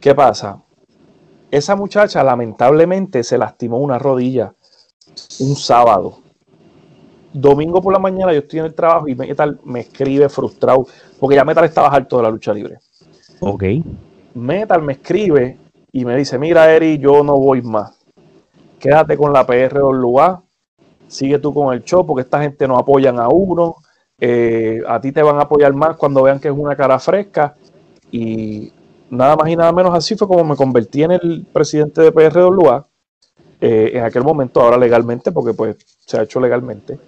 ¿Qué 0.00 0.14
pasa? 0.14 0.62
Esa 1.50 1.76
muchacha 1.76 2.24
lamentablemente 2.24 3.22
se 3.22 3.36
lastimó 3.36 3.76
una 3.78 3.98
rodilla 3.98 4.54
un 5.40 5.54
sábado. 5.54 6.20
Domingo 7.34 7.82
por 7.82 7.92
la 7.92 7.98
mañana 7.98 8.32
yo 8.32 8.38
estoy 8.38 8.60
en 8.60 8.64
el 8.66 8.74
trabajo 8.74 9.06
y 9.06 9.14
Metal 9.14 9.60
me 9.64 9.80
escribe 9.80 10.30
frustrado 10.30 10.86
porque 11.18 11.36
ya 11.36 11.44
Metal 11.44 11.64
estaba 11.64 11.88
harto 11.88 12.16
de 12.18 12.22
la 12.22 12.30
lucha 12.30 12.52
libre. 12.52 12.78
Ok. 13.40 13.64
Metal 14.34 14.82
me 14.82 14.94
escribe 14.94 15.58
y 15.92 16.04
me 16.04 16.16
dice, 16.16 16.38
mira 16.38 16.70
Eri, 16.72 16.98
yo 16.98 17.22
no 17.24 17.36
voy 17.38 17.62
más. 17.62 17.92
Quédate 18.78 19.16
con 19.16 19.32
la 19.32 19.46
PRWA, 19.46 20.42
sigue 21.08 21.38
tú 21.38 21.54
con 21.54 21.72
el 21.74 21.82
show 21.84 22.04
porque 22.06 22.22
esta 22.22 22.40
gente 22.42 22.68
no 22.68 22.76
apoyan 22.78 23.18
a 23.18 23.28
uno. 23.28 23.76
eh, 24.18 24.80
a 24.86 25.00
ti 25.00 25.12
te 25.12 25.22
van 25.22 25.36
a 25.38 25.42
apoyar 25.42 25.72
más 25.74 25.96
cuando 25.96 26.22
vean 26.22 26.38
que 26.40 26.48
es 26.48 26.54
una 26.54 26.76
cara 26.76 26.98
fresca. 26.98 27.56
Y 28.10 28.72
nada 29.10 29.36
más 29.36 29.48
y 29.48 29.56
nada 29.56 29.72
menos 29.72 29.94
así 29.94 30.16
fue 30.16 30.28
como 30.28 30.44
me 30.44 30.56
convertí 30.56 31.02
en 31.02 31.12
el 31.12 31.46
presidente 31.52 32.02
de 32.02 32.12
PRWA. 32.12 32.86
eh, 33.60 33.92
en 33.94 34.04
aquel 34.04 34.22
momento, 34.22 34.60
ahora 34.60 34.76
legalmente, 34.76 35.32
porque 35.32 35.54
pues 35.54 35.76
se 36.04 36.18
ha 36.18 36.22
hecho 36.22 36.40
legalmente. 36.40 36.98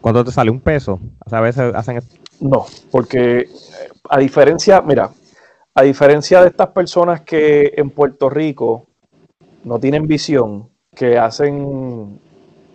¿Cuánto 0.00 0.24
te 0.24 0.30
sale? 0.30 0.50
¿Un 0.50 0.60
peso? 0.60 1.00
O 1.26 1.28
sea, 1.30 1.38
a 1.38 1.42
veces 1.42 1.74
hacen... 1.74 2.00
No, 2.40 2.66
porque 2.90 3.40
eh, 3.40 3.48
a 4.08 4.18
diferencia, 4.18 4.80
mira, 4.82 5.10
a 5.74 5.82
diferencia 5.82 6.40
de 6.40 6.48
estas 6.48 6.68
personas 6.68 7.22
que 7.22 7.72
en 7.76 7.90
Puerto 7.90 8.30
Rico 8.30 8.86
no 9.64 9.78
tienen 9.78 10.06
visión, 10.06 10.68
que 10.94 11.18
hacen, 11.18 12.20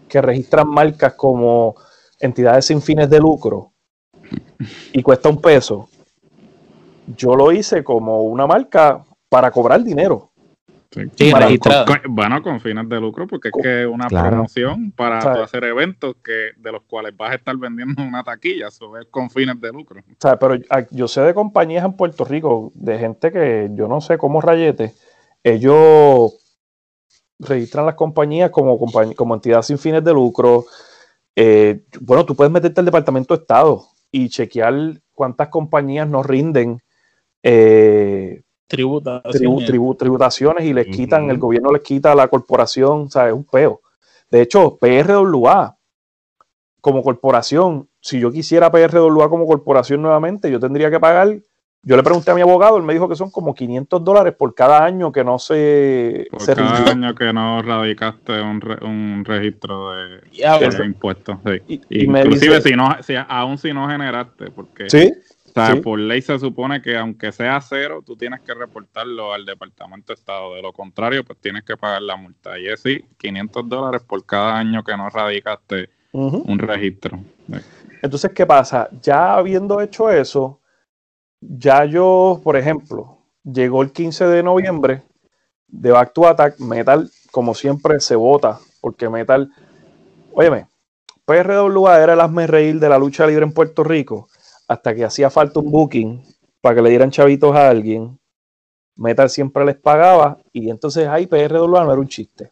que 0.08 0.22
registran 0.22 0.68
marcas 0.68 1.14
como 1.14 1.76
entidades 2.20 2.66
sin 2.66 2.82
fines 2.82 3.10
de 3.10 3.20
lucro 3.20 3.72
y 4.92 5.02
cuesta 5.02 5.30
un 5.30 5.40
peso, 5.40 5.88
yo 7.16 7.36
lo 7.36 7.52
hice 7.52 7.84
como 7.84 8.24
una 8.24 8.46
marca 8.46 9.04
para 9.30 9.52
cobrar 9.52 9.84
dinero. 9.84 10.29
Sí, 10.92 11.32
Para- 11.32 11.46
con- 11.60 11.86
con- 11.86 12.16
bueno, 12.16 12.42
con 12.42 12.60
fines 12.60 12.90
de 12.90 13.00
lucro, 13.00 13.28
porque 13.28 13.50
es 13.50 13.54
que 13.62 13.82
es 13.84 13.88
una 13.88 14.08
Claro. 14.08 14.30
promoción 14.30 14.92
para 14.92 15.20
hacer 15.44 15.64
eventos 15.66 16.16
que 16.24 16.52
de 16.58 16.72
los 16.72 16.82
cuales 16.84 17.16
vas 17.16 17.32
a 17.32 17.36
estar 17.36 17.56
vendiendo 17.58 18.02
una 18.02 18.24
taquilla, 18.24 18.70
eso 18.70 18.98
es 18.98 19.06
con 19.12 19.30
fines 19.30 19.62
de 19.62 19.72
lucro. 19.72 20.00
O 20.02 20.16
sea, 20.20 20.40
pero 20.40 20.56
ah, 20.72 20.84
yo 20.90 21.08
sé 21.08 21.22
de 21.22 21.36
compañías 21.36 21.86
en 21.86 21.94
Puerto 21.94 22.26
Rico, 22.26 22.72
de 22.74 22.98
gente 22.98 23.32
que 23.32 23.70
yo 23.74 23.88
no 23.88 24.02
sé 24.02 24.18
cómo 24.18 24.42
rayete, 24.42 24.94
ellos 25.44 26.34
registran 27.38 27.86
las 27.86 27.96
compañías 27.96 28.50
como, 28.50 28.80
compañ- 28.80 29.14
como 29.16 29.36
entidad 29.36 29.62
sin 29.62 29.78
fines 29.78 30.04
de 30.04 30.12
lucro. 30.14 30.66
Eh, 31.36 31.84
bueno, 32.02 32.26
tú 32.26 32.36
puedes 32.36 32.52
meterte 32.52 32.82
al 32.82 32.86
Departamento 32.86 33.36
de 33.36 33.42
Estado 33.42 33.86
y 34.12 34.28
chequear 34.28 34.74
cuántas 35.14 35.50
compañías 35.50 36.10
nos 36.10 36.26
rinden 36.26 36.82
eh, 37.44 38.42
Tributación. 38.70 39.34
tribu- 39.34 39.66
tribu- 39.66 39.98
tributaciones 39.98 40.64
y 40.66 40.74
les 40.74 40.88
quitan, 40.88 41.30
el 41.30 41.38
gobierno 41.40 41.72
les 41.74 41.82
quita 41.82 42.12
a 42.12 42.16
la 42.16 42.28
corporación, 42.30 43.02
o 43.02 43.10
sea, 43.10 43.28
es 43.28 43.34
un 43.34 43.44
peo. 43.44 43.82
De 44.32 44.42
hecho, 44.42 44.78
PRWA 44.80 45.76
como 46.82 47.04
corporación, 47.04 47.90
si 48.00 48.20
yo 48.20 48.32
quisiera 48.32 48.72
PRWA 48.72 49.28
como 49.30 49.46
corporación 49.48 50.02
nuevamente, 50.02 50.50
yo 50.52 50.60
tendría 50.60 50.90
que 50.90 51.00
pagar. 51.00 51.36
Yo 51.82 51.96
le 51.96 52.04
pregunté 52.04 52.30
a 52.32 52.36
mi 52.36 52.42
abogado, 52.42 52.76
él 52.78 52.84
me 52.84 52.92
dijo 52.94 53.08
que 53.08 53.16
son 53.16 53.32
como 53.32 53.56
500 53.56 54.04
dólares 54.04 54.34
por 54.38 54.54
cada 54.54 54.84
año 54.84 55.12
que 55.14 55.24
no 55.24 55.40
se, 55.40 56.28
Por 56.30 56.42
se 56.42 56.54
cada 56.54 56.76
rindió. 56.76 56.92
año 56.92 57.16
que 57.16 57.32
no 57.34 57.62
radicaste 57.62 58.42
un, 58.42 58.60
re- 58.60 58.86
un 58.86 59.24
registro 59.26 59.92
de, 59.92 60.20
Diablo. 60.30 60.70
de 60.70 60.86
impuestos. 60.86 61.38
sí. 61.68 61.82
y 61.90 62.06
me 62.08 62.20
Inclusive 62.20 62.58
dice- 62.58 62.70
si 62.70 62.76
no, 62.76 62.90
si, 63.02 63.14
aún 63.28 63.58
si 63.58 63.72
no 63.74 63.88
generaste, 63.90 64.52
porque 64.52 64.90
Sí, 64.90 65.12
o 65.50 65.54
sea, 65.54 65.74
sí. 65.74 65.82
por 65.82 66.00
ley 66.00 66.22
se 66.22 66.38
supone 66.40 66.82
que 66.82 66.98
aunque 66.98 67.32
sea 67.32 67.60
cero, 67.62 68.04
tú 68.06 68.16
tienes 68.16 68.42
que 68.42 68.54
reportarlo 68.54 69.34
al 69.34 69.46
Departamento 69.46 70.14
de 70.14 70.20
Estado. 70.20 70.56
De 70.56 70.62
lo 70.62 70.74
contrario, 70.74 71.24
pues 71.24 71.40
tienes 71.40 71.64
que 71.64 71.78
pagar 71.78 72.02
la 72.02 72.16
multa. 72.16 72.60
Y 72.60 72.68
es 72.68 72.82
sí, 72.82 73.04
500 73.18 73.68
dólares 73.68 74.02
por 74.08 74.26
cada 74.26 74.58
año 74.58 74.84
que 74.84 74.96
no 74.96 75.10
radicaste 75.10 75.90
un 76.12 76.60
registro. 76.60 77.20
Entonces, 78.02 78.32
¿qué 78.34 78.46
pasa? 78.46 78.90
Ya 79.02 79.36
habiendo 79.36 79.82
hecho 79.82 80.10
eso, 80.10 80.60
ya 81.42 81.86
yo, 81.86 82.40
por 82.44 82.58
ejemplo, 82.58 83.18
llegó 83.44 83.82
el 83.82 83.92
15 83.92 84.26
de 84.28 84.44
noviembre 84.44 85.04
de 85.68 85.92
Back 85.92 86.14
to 86.14 86.28
Attack, 86.28 86.60
Metal, 86.60 87.10
como 87.32 87.54
siempre, 87.54 88.00
se 88.00 88.16
vota, 88.16 88.60
porque 88.82 89.10
Metal, 89.10 89.52
óyeme, 90.34 90.68
PRWA 91.26 92.02
era 92.02 92.14
el 92.14 92.22
hazme 92.22 92.48
reír 92.48 92.80
de 92.80 92.90
la 92.90 92.98
lucha 92.98 93.28
libre 93.28 93.46
en 93.46 93.54
Puerto 93.54 93.84
Rico, 93.84 94.28
hasta 94.70 94.96
que 94.96 95.04
hacía 95.04 95.30
falta 95.30 95.60
un 95.60 95.70
booking 95.70 96.24
para 96.62 96.76
que 96.76 96.82
le 96.84 96.90
dieran 96.92 97.12
chavitos 97.12 97.54
a 97.56 97.68
alguien. 97.70 98.18
Metal 98.96 99.30
siempre 99.30 99.66
les 99.66 99.76
pagaba 99.76 100.38
y 100.54 100.70
entonces 100.70 101.08
ahí 101.08 101.26
PRWA 101.28 101.84
no 101.84 101.92
era 101.92 102.00
un 102.02 102.08
chiste. 102.08 102.52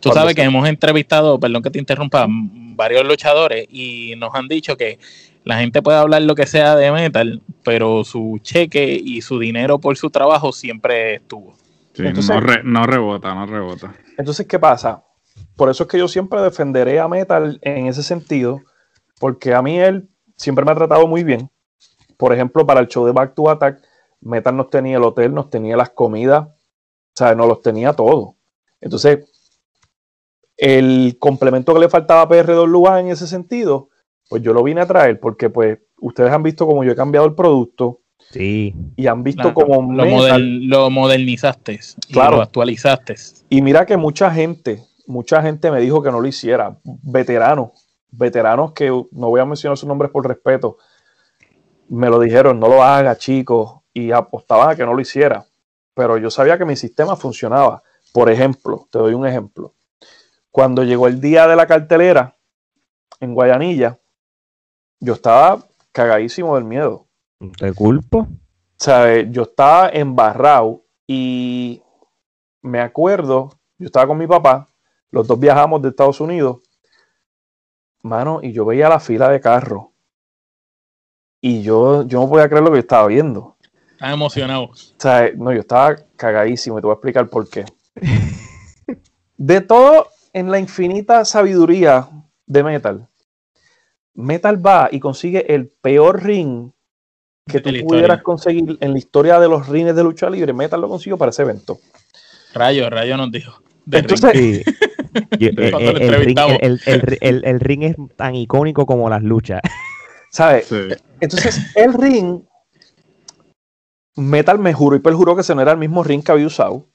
Tú 0.00 0.08
Cuando 0.08 0.20
sabes 0.20 0.34
que 0.34 0.42
hemos 0.42 0.68
entrevistado, 0.68 1.38
perdón 1.38 1.62
que 1.62 1.70
te 1.70 1.78
interrumpa, 1.78 2.26
varios 2.28 3.06
luchadores 3.06 3.66
y 3.70 4.14
nos 4.16 4.34
han 4.34 4.48
dicho 4.48 4.76
que 4.76 4.98
la 5.44 5.58
gente 5.58 5.80
puede 5.82 5.98
hablar 5.98 6.22
lo 6.22 6.34
que 6.34 6.46
sea 6.46 6.74
de 6.74 6.90
metal, 6.90 7.40
pero 7.62 8.02
su 8.02 8.38
cheque 8.42 8.98
y 9.02 9.20
su 9.22 9.38
dinero 9.38 9.78
por 9.78 9.96
su 9.96 10.10
trabajo 10.10 10.52
siempre 10.52 11.16
estuvo. 11.16 11.54
Sí, 11.94 12.02
Entonces- 12.06 12.34
no, 12.34 12.40
re- 12.40 12.62
no 12.64 12.84
rebota, 12.84 13.34
no 13.34 13.46
rebota. 13.46 13.94
Entonces, 14.18 14.46
¿qué 14.46 14.58
pasa? 14.58 15.04
Por 15.56 15.68
eso 15.70 15.84
es 15.84 15.88
que 15.88 15.98
yo 15.98 16.08
siempre 16.08 16.40
defenderé 16.40 16.98
a 16.98 17.06
Metal 17.08 17.58
en 17.62 17.86
ese 17.86 18.02
sentido, 18.02 18.62
porque 19.20 19.54
a 19.54 19.62
mí 19.62 19.78
él 19.78 20.08
siempre 20.36 20.64
me 20.64 20.72
ha 20.72 20.74
tratado 20.74 21.06
muy 21.06 21.24
bien. 21.24 21.50
Por 22.16 22.32
ejemplo, 22.32 22.66
para 22.66 22.80
el 22.80 22.88
show 22.88 23.04
de 23.06 23.12
Back 23.12 23.34
to 23.34 23.48
Attack, 23.50 23.82
Metal 24.20 24.56
nos 24.56 24.70
tenía 24.70 24.96
el 24.98 25.02
hotel, 25.02 25.34
nos 25.34 25.50
tenía 25.50 25.76
las 25.76 25.90
comidas, 25.90 26.46
o 26.46 26.54
sea, 27.14 27.34
nos 27.34 27.48
los 27.48 27.60
tenía 27.62 27.92
todo. 27.92 28.36
Entonces, 28.80 29.26
el 30.56 31.16
complemento 31.18 31.74
que 31.74 31.80
le 31.80 31.88
faltaba 31.88 32.22
a 32.22 32.28
PRWA 32.28 33.00
en 33.00 33.08
ese 33.08 33.26
sentido, 33.26 33.88
pues 34.28 34.42
yo 34.42 34.52
lo 34.52 34.62
vine 34.62 34.80
a 34.82 34.86
traer, 34.86 35.18
porque 35.18 35.50
pues 35.50 35.78
ustedes 36.00 36.30
han 36.32 36.42
visto 36.42 36.66
cómo 36.66 36.84
yo 36.84 36.92
he 36.92 36.96
cambiado 36.96 37.26
el 37.26 37.34
producto 37.34 38.00
Sí. 38.30 38.74
y 38.96 39.06
han 39.08 39.22
visto 39.24 39.42
Claro, 39.42 39.54
cómo 39.54 39.92
lo, 39.92 40.04
Metal- 40.04 40.10
model- 40.16 40.68
lo 40.68 40.90
modernizaste 40.90 41.80
y 42.08 42.12
Claro. 42.12 42.36
lo 42.36 42.42
actualizaste. 42.42 43.16
Y 43.50 43.60
mira 43.62 43.84
que 43.84 43.96
mucha 43.96 44.30
gente, 44.30 44.82
mucha 45.06 45.42
gente 45.42 45.70
me 45.70 45.80
dijo 45.80 46.02
que 46.02 46.10
no 46.12 46.20
lo 46.20 46.28
hiciera. 46.28 46.78
Veteranos, 46.84 47.81
veteranos 48.12 48.72
que 48.72 48.88
no 48.88 49.28
voy 49.28 49.40
a 49.40 49.44
mencionar 49.44 49.76
sus 49.76 49.88
nombres 49.88 50.10
por 50.10 50.26
respeto, 50.26 50.78
me 51.88 52.08
lo 52.08 52.20
dijeron, 52.20 52.60
no 52.60 52.68
lo 52.68 52.82
haga, 52.82 53.16
chicos, 53.16 53.80
y 53.92 54.12
apostaban 54.12 54.70
a 54.70 54.76
que 54.76 54.84
no 54.84 54.94
lo 54.94 55.00
hiciera. 55.00 55.44
Pero 55.94 56.16
yo 56.16 56.30
sabía 56.30 56.56
que 56.56 56.64
mi 56.64 56.76
sistema 56.76 57.16
funcionaba. 57.16 57.82
Por 58.12 58.30
ejemplo, 58.30 58.86
te 58.90 58.98
doy 58.98 59.14
un 59.14 59.26
ejemplo. 59.26 59.74
Cuando 60.50 60.84
llegó 60.84 61.06
el 61.08 61.20
día 61.20 61.46
de 61.46 61.56
la 61.56 61.66
cartelera 61.66 62.36
en 63.20 63.34
Guayanilla, 63.34 63.98
yo 65.00 65.14
estaba 65.14 65.66
cagadísimo 65.92 66.54
del 66.54 66.64
miedo. 66.64 67.06
Te 67.58 67.72
culpo. 67.72 68.28
Eh, 68.86 69.28
yo 69.30 69.42
estaba 69.42 69.88
embarrado 69.90 70.84
y 71.06 71.82
me 72.62 72.80
acuerdo, 72.80 73.50
yo 73.78 73.86
estaba 73.86 74.06
con 74.06 74.18
mi 74.18 74.26
papá, 74.26 74.68
los 75.10 75.26
dos 75.26 75.38
viajamos 75.38 75.82
de 75.82 75.90
Estados 75.90 76.20
Unidos, 76.20 76.58
mano, 78.02 78.40
y 78.42 78.52
yo 78.52 78.64
veía 78.64 78.88
la 78.88 79.00
fila 79.00 79.28
de 79.28 79.40
carros. 79.40 79.86
Y 81.40 81.62
yo, 81.62 82.06
yo 82.06 82.20
no 82.20 82.28
podía 82.28 82.48
creer 82.48 82.62
lo 82.62 82.70
que 82.70 82.76
yo 82.76 82.80
estaba 82.80 83.06
viendo. 83.08 83.56
Estás 83.90 84.12
emocionado. 84.12 84.64
O 84.64 84.74
sea, 84.74 85.30
no, 85.36 85.52
yo 85.52 85.60
estaba 85.60 85.96
cagadísimo 86.16 86.78
y 86.78 86.80
te 86.80 86.86
voy 86.86 86.92
a 86.92 86.94
explicar 86.94 87.28
por 87.28 87.48
qué. 87.48 87.64
De 89.36 89.60
todo 89.60 90.08
en 90.32 90.50
la 90.50 90.58
infinita 90.58 91.24
sabiduría 91.24 92.08
de 92.46 92.62
Metal, 92.62 93.08
Metal 94.14 94.64
va 94.64 94.88
y 94.92 95.00
consigue 95.00 95.52
el 95.52 95.68
peor 95.68 96.22
ring 96.22 96.70
que 97.46 97.60
tú 97.60 97.70
historia. 97.70 97.86
pudieras 97.86 98.22
conseguir 98.22 98.78
en 98.80 98.92
la 98.92 98.98
historia 98.98 99.40
de 99.40 99.48
los 99.48 99.68
rines 99.68 99.96
de 99.96 100.04
lucha 100.04 100.30
libre. 100.30 100.52
Metal 100.52 100.80
lo 100.80 100.88
consiguió 100.88 101.18
para 101.18 101.30
ese 101.30 101.42
evento. 101.42 101.78
Rayo, 102.54 102.88
Rayo 102.88 103.16
nos 103.16 103.32
dijo. 103.32 103.62
de 103.84 103.98
Entonces-. 103.98 104.64
Yo- 105.38 105.48
el, 105.48 105.56
ring, 105.56 106.00
entrevistamos. 106.02 106.58
el- 106.60 106.80
el- 106.86 107.18
el- 107.20 107.44
el 107.44 107.60
ring 107.60 107.82
es 107.82 107.96
tan 108.16 108.34
icónico 108.34 108.86
como 108.86 109.08
las 109.10 109.22
luchas. 109.22 109.60
¿Sabes? 110.30 110.72
Entonces, 111.20 111.60
el 111.76 111.92
ring, 111.94 112.40
Metal 114.16 114.58
me 114.58 114.72
juró 114.72 114.96
y 114.96 115.00
perjuró 115.00 115.34
que 115.34 115.40
ese 115.42 115.54
no 115.54 115.62
era 115.62 115.72
el 115.72 115.78
mismo 115.78 116.02
ring 116.04 116.22
que 116.22 116.32
había 116.32 116.46
usado. 116.46 116.86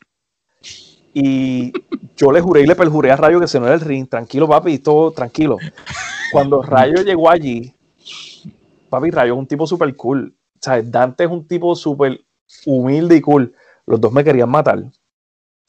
Y 1.13 1.71
yo 2.15 2.31
le 2.31 2.41
juré 2.41 2.61
y 2.61 2.67
le 2.67 2.75
perjuré 2.75 3.11
a 3.11 3.15
Rayo 3.15 3.39
que 3.39 3.45
ese 3.45 3.59
no 3.59 3.65
era 3.65 3.75
el 3.75 3.81
ring. 3.81 4.07
Tranquilo, 4.07 4.47
papi, 4.47 4.77
todo 4.79 5.11
tranquilo. 5.11 5.57
Cuando 6.31 6.61
Rayo 6.61 7.01
llegó 7.01 7.29
allí, 7.29 7.73
papi, 8.89 9.09
Rayo 9.09 9.33
es 9.33 9.39
un 9.39 9.47
tipo 9.47 9.65
súper 9.65 9.95
cool. 9.95 10.35
Sea, 10.61 10.81
Dante 10.81 11.23
es 11.23 11.29
un 11.31 11.47
tipo 11.47 11.75
súper 11.75 12.21
humilde 12.65 13.15
y 13.15 13.21
cool. 13.21 13.53
Los 13.87 13.99
dos 13.99 14.11
me 14.11 14.23
querían 14.23 14.49
matar. 14.49 14.83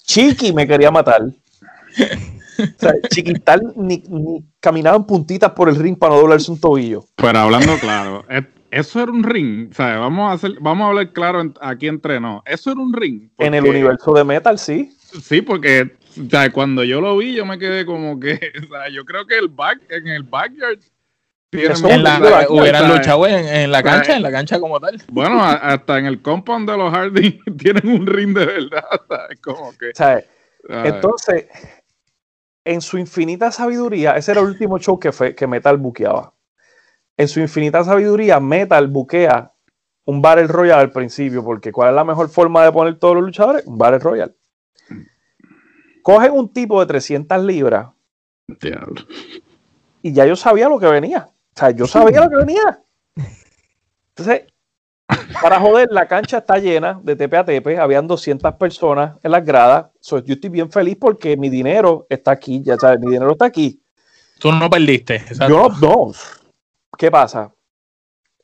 Chiqui 0.05 0.53
me 0.53 0.67
quería 0.67 0.91
matar. 0.91 1.23
O 2.59 2.79
sea, 2.79 2.93
Chiquistal 3.11 3.61
ni, 3.77 4.03
ni 4.09 4.45
caminaba 4.61 4.97
en 4.97 5.05
puntitas 5.05 5.53
por 5.53 5.69
el 5.69 5.77
ring 5.77 5.97
para 5.99 6.15
no 6.15 6.21
doblarse 6.21 6.51
un 6.51 6.61
tobillo. 6.61 7.05
Pero 7.17 7.39
hablando 7.39 7.77
claro, 7.79 8.25
es- 8.29 8.45
eso 8.71 9.03
era 9.03 9.11
un 9.13 9.23
ring. 9.23 9.69
O 9.71 9.75
sea, 9.75 9.99
vamos 9.99 10.31
a 10.31 10.35
hacer, 10.35 10.53
vamos 10.61 10.85
a 10.85 10.89
hablar 10.89 11.13
claro 11.13 11.53
aquí 11.61 11.87
entre 11.89 12.21
nos. 12.21 12.43
Eso 12.45 12.73
era 12.73 12.81
un 12.81 12.93
ring. 12.93 13.31
En 13.39 13.55
el 13.55 13.65
universo 13.65 14.13
de 14.13 14.25
Metal, 14.25 14.59
sí. 14.59 14.93
Sí, 15.23 15.41
porque 15.41 15.97
o 16.21 16.29
sea, 16.29 16.51
cuando 16.53 16.85
yo 16.85 17.01
lo 17.01 17.17
vi, 17.17 17.35
yo 17.35 17.47
me 17.47 17.59
quedé 17.59 17.87
como 17.87 18.19
que, 18.21 18.33
o 18.65 18.69
sea, 18.69 18.89
yo 18.93 19.05
creo 19.05 19.27
que 19.27 19.39
el 19.39 19.49
back, 19.49 19.81
en 19.89 20.09
el 20.09 20.23
backyard 20.25 20.81
En 21.53 22.03
la- 22.03 22.19
o 22.19 22.25
sea, 22.29 22.47
hubieran 22.51 22.89
luchado 22.95 23.27
en, 23.27 23.47
en 23.47 23.73
la 23.73 23.81
sea, 23.81 23.91
cancha, 23.93 24.17
en 24.17 24.23
la 24.23 24.31
cancha 24.31 24.61
como 24.61 24.79
tal. 24.81 25.01
Bueno, 25.11 25.43
a- 25.43 25.53
hasta 25.73 25.99
en 25.99 26.05
el 26.07 26.21
compound 26.21 26.69
de 26.71 26.77
los 26.77 26.93
Hardy 26.93 27.41
tienen 27.59 27.89
un 27.89 28.07
ring 28.07 28.37
de 28.37 28.45
verdad. 28.45 28.85
¿sabes? 29.09 29.41
Como 29.41 29.73
que. 29.79 29.93
Entonces, 30.85 31.47
en 32.65 32.81
su 32.81 32.99
infinita 32.99 33.51
sabiduría, 33.51 34.17
ese 34.17 34.33
era 34.33 34.41
el 34.41 34.49
último 34.49 34.79
show 34.79 34.99
que, 34.99 35.13
fue, 35.13 35.35
que 35.35 35.47
Metal 35.47 35.77
buqueaba. 35.77 36.35
En 37.17 37.29
su 37.29 37.41
infinita 37.41 37.83
sabiduría, 37.85 38.41
Metal 38.41 38.87
buquea 38.89 39.53
un 40.05 40.23
Battle 40.23 40.47
Royale 40.47 40.81
al 40.81 40.93
principio, 40.93 41.45
porque 41.45 41.73
¿cuál 41.73 41.91
es 41.91 41.95
la 41.95 42.05
mejor 42.05 42.29
forma 42.29 42.65
de 42.65 42.73
poner 42.73 42.99
todos 42.99 43.17
los 43.17 43.25
luchadores? 43.25 43.67
Un 43.67 43.77
Battle 43.77 43.99
Royale. 43.99 44.35
Cogen 46.03 46.33
un 46.33 46.53
tipo 46.53 46.81
de 46.81 46.87
300 46.87 47.45
libras 47.45 47.89
Diablo. 48.47 49.03
y 50.01 50.13
ya 50.15 50.25
yo 50.25 50.37
sabía 50.37 50.69
lo 50.69 50.79
que 50.79 50.87
venía. 50.87 51.29
O 51.55 51.59
sea, 51.59 51.71
yo 51.73 51.87
sabía 51.87 52.23
lo 52.23 52.31
que 52.31 52.37
venía. 52.37 52.81
Entonces, 54.17 54.47
para 55.43 55.61
joder, 55.61 55.89
la 55.91 56.07
cancha 56.07 56.39
está 56.39 56.59
llena 56.59 57.01
de 57.03 57.17
tepe 57.17 57.37
a 57.37 57.45
tepe. 57.45 57.79
Habían 57.79 58.07
200 58.07 58.55
personas 58.55 59.17
en 59.23 59.31
las 59.31 59.45
gradas. 59.45 59.87
So, 60.01 60.19
yo 60.19 60.35
estoy 60.35 60.51
bien 60.51 60.71
feliz 60.71 60.97
porque 61.01 61.37
mi 61.37 61.49
dinero 61.49 62.07
está 62.09 62.33
aquí. 62.33 62.63
Ya 62.63 62.77
sabes, 62.77 63.01
mi 63.01 63.13
dinero 63.13 63.33
está 63.33 63.47
aquí. 63.47 63.81
Tú 64.39 64.53
no 64.53 64.71
perdiste. 64.71 65.17
exacto. 65.17 65.49
Yo 65.49 65.69
no. 65.81 66.13
¿Qué 66.97 67.11
pasa? 67.11 67.53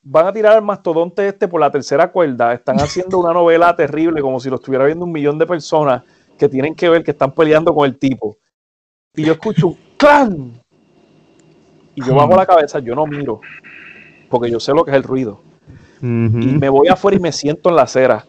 Van 0.03 0.27
a 0.27 0.33
tirar 0.33 0.57
al 0.57 0.63
mastodonte 0.63 1.27
este 1.27 1.49
por 1.49 1.61
la 1.61 1.71
tercera 1.71 2.11
cuerda. 2.11 2.53
Están 2.53 2.81
haciendo 2.81 3.19
una 3.19 3.33
novela 3.33 3.75
terrible, 3.77 4.21
como 4.21 4.41
si 4.41 4.51
lo 4.51 4.57
estuviera 4.57 4.85
viendo 4.85 5.05
un 5.05 5.13
millón 5.13 5.39
de 5.39 5.47
personas 5.47 6.03
que 6.39 6.49
tienen 6.49 6.75
que 6.75 6.89
ver 6.89 7.05
que 7.05 7.13
están 7.13 7.33
peleando 7.33 7.75
con 7.75 7.87
el 7.87 7.99
tipo. 7.99 8.37
Y 9.15 9.25
yo 9.25 9.33
escucho 9.33 9.69
un 9.69 9.79
clan. 9.97 10.61
Y 11.95 12.05
yo 12.05 12.15
bajo 12.15 12.37
la 12.37 12.45
cabeza, 12.45 12.81
yo 12.81 12.95
no 12.97 13.07
miro, 13.07 13.41
porque 14.29 14.51
yo 14.51 14.59
sé 14.59 14.73
lo 14.73 14.85
que 14.85 14.91
es 14.91 14.97
el 14.97 15.05
ruido. 15.05 15.41
Y 16.07 16.59
me 16.59 16.69
voy 16.69 16.89
afuera 16.89 17.17
y 17.17 17.21
me 17.21 17.33
siento 17.33 17.71
en 17.71 17.77
la 17.77 17.83
acera 17.83 18.27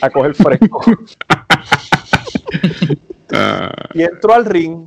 a 0.00 0.10
coger 0.10 0.34
fresco. 0.34 0.82
Ah, 3.36 3.88
Y 3.94 4.02
entró 4.02 4.32
al 4.32 4.44
ring 4.44 4.86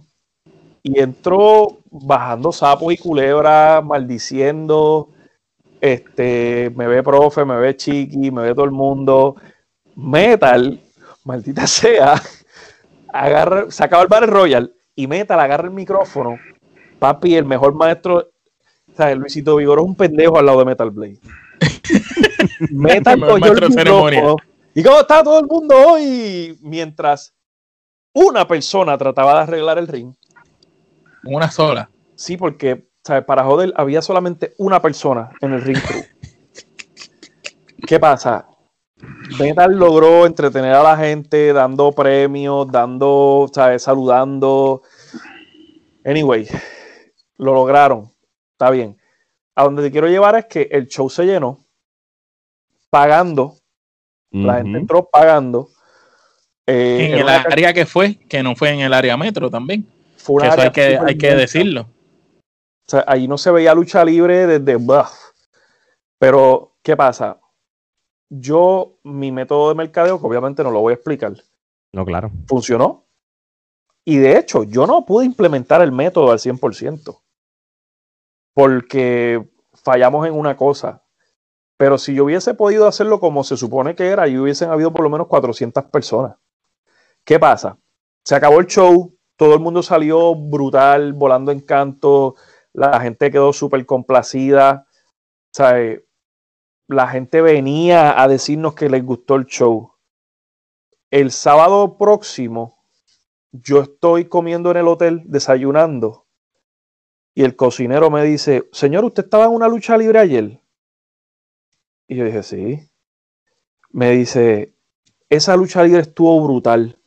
y 0.82 1.00
entró 1.02 1.80
bajando 1.92 2.54
sapos 2.54 2.94
y 2.94 2.98
culebras, 2.98 3.84
maldiciendo. 3.84 5.10
Este, 5.82 6.72
me 6.76 6.88
ve 6.88 7.04
profe, 7.04 7.44
me 7.44 7.58
ve 7.58 7.76
chiqui, 7.76 8.32
me 8.32 8.44
ve 8.44 8.54
todo 8.54 8.64
el 8.64 8.72
mundo. 8.72 9.36
Metal, 9.96 10.80
maldita 11.26 11.68
sea, 11.68 12.22
agarra, 13.12 13.70
se 13.70 13.84
acaba 13.84 14.04
el 14.04 14.08
Battle 14.08 14.28
Royal 14.28 14.74
y 14.96 15.08
Metal 15.08 15.40
agarra 15.40 15.68
el 15.68 15.74
micrófono. 15.74 16.38
Papi, 17.00 17.36
el 17.36 17.46
mejor 17.46 17.74
maestro, 17.74 18.18
o 18.18 18.96
sea, 18.96 19.14
Luisito 19.14 19.58
Vigoro 19.58 19.82
es 19.82 19.88
un 19.88 19.96
pendejo 19.96 20.40
al 20.40 20.46
lado 20.46 20.60
de 20.60 20.66
Metal 20.66 20.90
Blade. 20.90 21.20
Metal 22.72 23.18
micrófono. 23.20 24.36
¿Y 24.74 24.84
cómo 24.84 25.00
está 25.00 25.24
todo 25.24 25.40
el 25.40 25.48
mundo 25.48 25.76
hoy? 25.76 26.58
Mientras 26.62 27.34
una 28.14 28.48
persona 28.48 28.98
trataba 28.98 29.34
de 29.36 29.40
arreglar 29.40 29.78
el 29.78 29.88
ring. 29.88 30.14
Una 31.24 31.50
sola. 31.52 31.90
Sí, 32.16 32.38
porque 32.38 32.88
¿sabes? 33.04 33.26
para 33.26 33.44
joder 33.44 33.74
había 33.76 34.02
solamente 34.02 34.54
una 34.58 34.82
persona 34.82 35.32
en 35.42 35.54
el 35.54 35.62
ring 35.62 35.80
crew. 35.80 36.04
¿Qué 37.86 38.00
pasa? 38.00 38.48
Metal 39.40 39.72
logró 39.72 40.26
entretener 40.26 40.74
a 40.74 40.84
la 40.84 40.98
gente 40.98 41.54
dando 41.54 41.92
premios, 41.92 42.72
dando, 42.72 43.50
¿sabes? 43.54 43.84
saludando. 43.84 44.82
Anyway, 46.04 46.48
lo 47.38 47.54
lograron. 47.54 48.12
Está 48.54 48.72
bien. 48.72 48.98
A 49.58 49.64
donde 49.64 49.82
te 49.82 49.92
quiero 49.92 50.08
llevar 50.08 50.36
es 50.36 50.46
que 50.46 50.68
el 50.72 50.88
show 50.88 51.10
se 51.10 51.26
llenó 51.26 51.60
pagando. 52.92 53.56
La 54.30 54.58
gente 54.58 54.78
entró 54.78 55.10
pagando. 55.10 55.70
Eh, 56.68 57.08
En 57.12 57.20
el 57.20 57.28
área 57.30 57.74
que 57.74 57.86
fue, 57.86 58.20
que 58.28 58.44
no 58.44 58.56
fue 58.56 58.72
en 58.72 58.82
el 58.82 58.94
área 58.94 59.18
metro 59.18 59.50
también. 59.50 59.88
fue 60.18 60.44
Que 60.44 60.48
eso 60.50 60.62
hay 60.62 60.72
que, 60.72 61.00
hay 61.04 61.18
que 61.18 61.34
decirlo. 61.34 61.82
O 61.82 62.90
sea, 62.90 63.04
ahí 63.08 63.28
no 63.28 63.38
se 63.38 63.50
veía 63.50 63.74
lucha 63.74 64.06
libre 64.06 64.46
desde. 64.46 64.76
bah. 64.78 65.10
Pero, 66.20 66.78
¿qué 66.84 66.96
pasa? 66.96 67.40
Yo, 68.30 69.00
mi 69.04 69.32
método 69.32 69.70
de 69.70 69.76
mercadeo, 69.76 70.20
que 70.20 70.28
obviamente 70.28 70.64
no 70.64 70.70
lo 70.72 70.82
voy 70.82 70.92
a 70.92 70.96
explicar, 70.96 71.34
No, 71.94 72.06
claro. 72.06 72.30
funcionó. 72.48 73.06
Y 74.06 74.18
de 74.18 74.38
hecho, 74.38 74.64
yo 74.64 74.86
no 74.86 75.06
pude 75.06 75.26
implementar 75.26 75.82
el 75.82 75.92
método 75.92 76.32
al 76.32 76.40
100%. 76.40 77.22
Porque 78.58 79.48
fallamos 79.76 80.26
en 80.26 80.34
una 80.34 80.58
cosa. 80.58 81.04
Pero 81.78 82.00
si 82.00 82.16
yo 82.16 82.26
hubiese 82.26 82.56
podido 82.56 82.88
hacerlo 82.88 83.20
como 83.20 83.44
se 83.44 83.56
supone 83.56 83.94
que 83.94 84.08
era, 84.08 84.28
y 84.28 84.36
hubiesen 84.36 84.72
habido 84.72 84.92
por 84.92 85.04
lo 85.04 85.12
menos 85.12 85.28
400 85.28 85.84
personas. 85.92 86.38
¿Qué 87.24 87.38
pasa? 87.38 87.78
Se 88.24 88.34
acabó 88.34 88.60
el 88.60 88.66
show, 88.66 89.16
todo 89.36 89.54
el 89.54 89.60
mundo 89.60 89.84
salió 89.84 90.34
brutal, 90.34 91.14
volando 91.14 91.52
en 91.52 91.60
canto, 91.60 92.34
la 92.74 93.00
gente 93.00 93.30
quedó 93.30 93.54
súper 93.54 93.86
complacida. 93.86 94.88
La 96.88 97.08
gente 97.10 97.42
venía 97.42 98.20
a 98.20 98.28
decirnos 98.28 98.74
que 98.74 98.90
les 98.90 99.06
gustó 99.06 99.36
el 99.36 99.46
show. 99.46 99.94
El 101.12 101.30
sábado 101.30 101.96
próximo, 101.96 102.80
yo 103.52 103.82
estoy 103.82 104.26
comiendo 104.26 104.72
en 104.72 104.78
el 104.78 104.88
hotel, 104.88 105.22
desayunando, 105.26 106.27
y 107.38 107.44
el 107.44 107.56
cocinero 107.56 108.10
me 108.10 108.24
dice, 108.24 108.68
señor, 108.72 109.06
¿usted 109.06 109.26
estaba 109.26 109.46
en 109.46 109.52
una 109.52 109.68
lucha 109.68 109.96
libre 109.96 110.18
ayer? 110.18 110.60
Y 112.08 112.16
yo 112.16 112.26
dije, 112.26 112.42
sí. 112.42 112.90
Me 113.92 114.10
dice, 114.10 114.74
esa 115.30 115.56
lucha 115.56 115.84
libre 115.84 116.02
estuvo 116.02 116.44
brutal. 116.44 116.98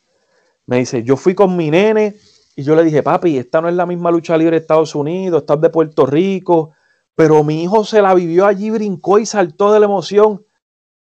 Me 0.66 0.76
dice, 0.76 1.02
yo 1.02 1.16
fui 1.16 1.34
con 1.34 1.56
mi 1.56 1.68
nene 1.68 2.14
y 2.54 2.62
yo 2.62 2.76
le 2.76 2.84
dije, 2.84 3.02
papi, 3.02 3.38
esta 3.38 3.60
no 3.60 3.68
es 3.68 3.74
la 3.74 3.86
misma 3.86 4.12
lucha 4.12 4.36
libre 4.38 4.52
de 4.52 4.60
Estados 4.60 4.94
Unidos, 4.94 5.40
esta 5.40 5.54
es 5.54 5.62
de 5.62 5.70
Puerto 5.70 6.06
Rico, 6.06 6.74
pero 7.16 7.42
mi 7.42 7.64
hijo 7.64 7.84
se 7.84 8.00
la 8.00 8.14
vivió 8.14 8.46
allí, 8.46 8.70
brincó 8.70 9.18
y 9.18 9.26
saltó 9.26 9.72
de 9.72 9.80
la 9.80 9.86
emoción. 9.86 10.46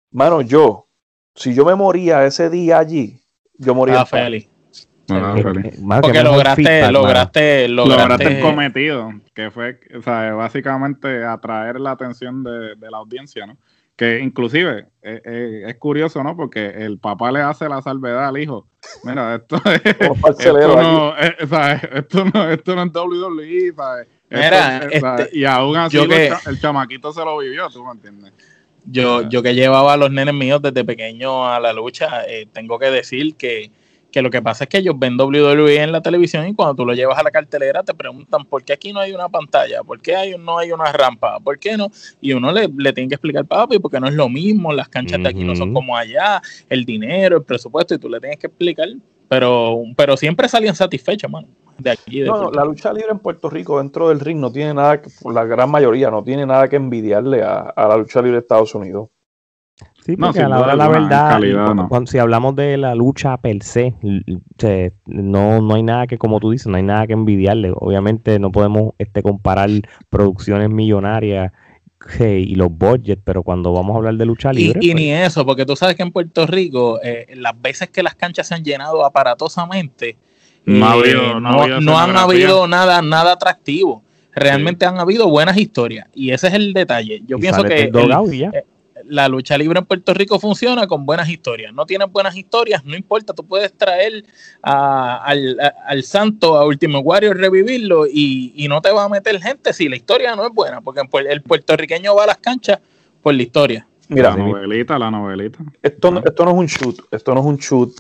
Mano, 0.10 0.42
yo, 0.42 0.88
si 1.36 1.54
yo 1.54 1.66
me 1.66 1.76
moría 1.76 2.26
ese 2.26 2.50
día 2.50 2.80
allí, 2.80 3.22
yo 3.60 3.76
moría. 3.76 4.02
Ah, 4.02 4.06
feliz. 4.08 4.49
Bueno, 5.10 5.38
Eh, 5.38 5.44
feliz. 5.44 5.66
eh, 5.66 6.00
Porque 6.02 6.24
lograste, 6.24 6.64
feedback, 6.64 6.92
lograste, 6.92 7.68
lograste 7.70 8.24
el 8.28 8.42
cometido, 8.42 9.14
que 9.34 9.52
fue, 9.52 9.80
o 9.98 10.02
sea, 10.02 10.34
básicamente 10.34 11.24
atraer 11.26 11.80
la 11.80 11.92
atención 11.92 12.44
de, 12.44 12.76
de 12.76 12.92
la 12.92 12.98
audiencia, 12.98 13.46
¿no? 13.46 13.58
Que 13.96 14.20
inclusive 14.20 14.86
eh, 15.02 15.22
eh, 15.26 15.64
es 15.68 15.76
curioso, 15.76 16.24
¿no? 16.24 16.34
Porque 16.36 16.68
el 16.68 17.00
papá 17.00 17.32
le 17.34 17.42
hace 17.42 17.68
la 17.68 17.82
salvedad 17.82 18.28
al 18.30 18.38
hijo. 18.38 18.66
Mira, 19.04 19.36
esto 19.36 19.58
es, 19.66 19.82
esto 20.40 20.82
no, 20.82 21.18
eh, 21.18 21.36
¿sabes? 21.50 21.82
esto 21.94 22.24
no, 22.34 22.50
esto 22.50 22.76
no 22.76 22.84
es 22.84 22.92
WWE, 22.94 23.74
¿sabes? 23.76 24.08
Esto 24.30 24.36
Mira, 24.46 24.78
es- 24.90 25.02
¿sabes? 25.02 25.26
este, 25.28 25.38
y 25.38 25.44
aún 25.46 25.76
así 25.76 25.98
yo 25.98 26.08
que- 26.08 26.30
cha- 26.30 26.50
el 26.50 26.60
chamaquito 26.62 27.12
se 27.12 27.26
lo 27.26 27.38
vivió, 27.40 27.68
¿tú 27.70 27.84
me 27.86 27.92
entiendes? 27.92 28.32
Yo, 28.86 29.28
yo 29.28 29.44
que 29.44 29.54
llevaba 29.54 29.94
a 29.94 29.98
los 29.98 30.10
nenes 30.12 30.34
míos 30.34 30.62
desde 30.62 30.86
pequeño 30.86 31.46
a 31.48 31.60
la 31.60 31.74
lucha, 31.74 32.24
eh, 32.26 32.48
tengo 32.54 32.80
que 32.80 32.90
decir 32.90 33.36
que, 33.36 33.70
que 34.12 34.22
lo 34.22 34.30
que 34.30 34.42
pasa 34.42 34.64
es 34.64 34.70
que 34.70 34.80
ellos 34.80 34.96
ven 34.98 35.20
WWE 35.20 35.82
en 35.82 35.92
la 35.92 36.02
televisión 36.02 36.48
y 36.48 36.54
cuando 36.56 36.76
tú 36.76 36.86
lo 36.86 36.94
llevas 36.94 37.18
a 37.18 37.24
la 37.24 37.32
cartelera 37.32 37.84
te 37.84 37.94
preguntan 37.94 38.46
por 38.46 38.64
qué 38.64 38.74
aquí 38.74 38.92
no 38.92 39.00
hay 39.00 39.14
una 39.14 39.30
pantalla, 39.30 39.84
por 39.84 40.02
qué 40.02 40.16
hay, 40.16 40.38
no 40.38 40.58
hay 40.58 40.72
una 40.72 40.92
rampa, 40.92 41.40
por 41.40 41.60
qué 41.60 41.78
no. 41.78 41.92
Y 42.20 42.34
uno 42.34 42.52
le, 42.52 42.70
le 42.76 42.94
tiene 42.94 43.10
que 43.10 43.16
explicar, 43.16 43.46
papi, 43.46 43.80
porque 43.80 44.00
no 44.00 44.08
es 44.08 44.16
lo 44.16 44.30
mismo, 44.30 44.74
las 44.74 44.90
canchas 44.90 45.22
de 45.22 45.30
aquí 45.30 45.44
no 45.44 45.56
son 45.56 45.74
como 45.74 45.96
allá, 45.96 46.42
el 46.70 46.86
dinero, 46.86 47.38
el 47.38 47.44
presupuesto, 47.44 47.96
y 47.96 48.00
tú 48.00 48.10
le 48.10 48.20
tienes 48.20 48.40
que 48.40 48.48
explicar. 48.48 48.88
Pero, 49.28 49.84
pero 49.96 50.18
siempre 50.18 50.50
salían 50.50 50.76
satisfechos, 50.76 51.30
mano. 51.30 51.48
De 51.78 51.92
aquí, 51.92 52.22
de 52.22 52.26
No, 52.26 52.52
la 52.52 52.66
lucha 52.66 52.92
libre 52.92 53.12
en 53.12 53.20
Puerto 53.20 53.50
Rico 53.50 53.78
dentro 53.78 54.10
del 54.10 54.20
ring 54.20 54.40
no 54.40 54.52
tiene 54.52 54.74
nada, 54.74 55.02
que, 55.02 55.10
la 55.32 55.46
gran 55.46 55.70
mayoría 55.70 56.10
no 56.10 56.24
tiene 56.24 56.46
nada 56.46 56.68
que 56.68 56.76
envidiarle 56.76 57.44
a, 57.44 57.60
a 57.60 57.88
la 57.88 57.98
lucha 57.98 58.22
libre 58.22 58.34
de 58.34 58.40
Estados 58.40 58.74
Unidos. 58.76 59.10
Sí, 60.10 60.18
porque 60.18 60.40
a 60.42 60.50
la 60.50 60.60
hora 60.60 60.72
de 60.72 60.78
la 60.78 60.88
verdad, 60.88 61.30
calidad, 61.30 61.66
cuando- 61.66 61.84
no. 61.84 61.90
cuando- 61.90 62.12
si 62.12 62.18
hablamos 62.18 62.56
de 62.56 62.78
la 62.78 62.96
lucha 62.96 63.38
per 63.38 63.62
se, 63.64 63.96
no, 65.06 65.62
no 65.62 65.76
hay 65.76 65.84
nada 65.84 66.08
que, 66.08 66.18
como 66.18 66.40
tú 66.40 66.52
dices, 66.52 66.68
no 66.68 66.78
hay 66.78 66.84
nada 66.84 67.08
que 67.08 67.14
envidiarle. 67.14 67.72
Obviamente 67.76 68.40
no 68.40 68.52
podemos 68.52 68.94
este, 68.98 69.22
comparar 69.24 69.70
producciones 70.10 70.70
millonarias 70.70 71.52
y 72.20 72.56
los 72.56 72.70
budgets, 72.72 73.22
pero 73.26 73.44
cuando 73.44 73.74
vamos 73.74 73.94
a 73.94 73.98
hablar 73.98 74.16
de 74.16 74.26
lucha 74.26 74.54
libre, 74.54 74.80
y 74.82 74.92
pues, 74.92 74.96
ni 74.96 75.12
eso, 75.12 75.46
porque 75.46 75.66
tú 75.66 75.76
sabes 75.76 75.96
que 75.96 76.04
en 76.04 76.12
Puerto 76.12 76.46
Rico, 76.48 77.00
eh, 77.04 77.28
las 77.36 77.60
veces 77.62 77.90
que 77.90 78.02
las 78.04 78.16
canchas 78.16 78.48
se 78.48 78.56
han 78.56 78.64
llenado 78.64 79.04
aparatosamente, 79.06 80.16
No 80.66 80.86
ha 80.88 80.96
Eh, 80.96 81.00
habido- 81.00 81.40
no 81.40 81.50
ha 81.50 81.52
no- 81.54 81.62
habido 81.64 81.82
no 81.82 81.98
han 82.00 82.16
habido 82.18 82.68
nada, 82.68 83.02
nada 83.02 83.32
atractivo. 83.32 84.04
Realmente 84.36 84.86
han 84.86 85.00
habido 85.00 85.28
buenas 85.28 85.58
historias 85.58 86.06
y 86.14 86.30
ese 86.32 86.48
es 86.48 86.54
el 86.54 86.74
detalle. 86.74 87.24
Yo 87.26 87.38
Y 87.38 87.42
pienso 87.42 87.64
que 87.64 87.70
Ted 87.70 87.92
Dogao 87.92 88.26
el- 88.28 88.34
y 88.36 88.38
ya. 88.40 88.50
eh, 88.50 88.66
la 89.10 89.28
lucha 89.28 89.58
libre 89.58 89.80
en 89.80 89.86
Puerto 89.86 90.14
Rico 90.14 90.40
funciona 90.40 90.88
con 90.88 91.06
buenas 91.06 91.28
historias. 91.30 91.74
No 91.74 91.86
tienes 91.86 92.12
buenas 92.12 92.36
historias, 92.38 92.86
no 92.86 92.96
importa, 92.96 93.34
tú 93.34 93.46
puedes 93.46 93.74
traer 93.74 94.24
a- 94.62 95.18
al, 95.26 95.60
a- 95.60 95.74
al 95.88 96.04
santo, 96.04 96.58
a 96.58 96.66
Ultimate 96.66 97.04
Warrior, 97.04 97.36
revivirlo 97.38 98.06
y, 98.08 98.54
y 98.56 98.68
no 98.68 98.82
te 98.82 98.92
va 98.92 99.04
a 99.06 99.10
meter 99.10 99.42
gente 99.42 99.74
si 99.74 99.90
la 99.90 99.96
historia 99.96 100.36
no 100.36 100.46
es 100.46 100.54
buena, 100.54 100.82
porque 100.82 101.02
el 101.02 101.08
puer- 101.10 101.28
el 101.30 101.42
puertorriqueño 101.42 102.16
va 102.16 102.24
a 102.24 102.28
las 102.28 102.38
canchas 102.38 102.80
por 103.22 103.34
la 103.34 103.42
historia. 103.44 103.88
Mira, 104.08 104.32
la 104.32 104.38
novelita, 104.38 104.98
la 104.98 105.12
novelita. 105.12 105.60
Esto, 105.82 106.10
no- 106.12 106.22
esto 106.26 106.46
no 106.46 106.52
es 106.52 106.58
un 106.58 106.66
shoot, 106.68 107.00
esto 107.12 107.34
no 107.36 107.42
es 107.42 107.46
un 107.46 107.58
shoot. 107.58 107.92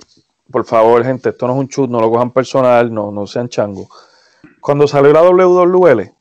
Por 0.51 0.65
favor, 0.65 1.03
gente, 1.05 1.29
esto 1.29 1.45
no 1.45 1.53
es 1.53 1.59
un 1.59 1.67
shoot, 1.67 1.89
no 1.89 1.99
lo 1.99 2.09
cojan 2.09 2.31
personal, 2.31 2.91
no, 2.93 3.11
no 3.11 3.27
sean 3.27 3.49
changos. 3.49 3.87
Cuando 4.59 4.87
salió 4.87 5.13
la 5.13 5.21
WWL, 5.21 6.11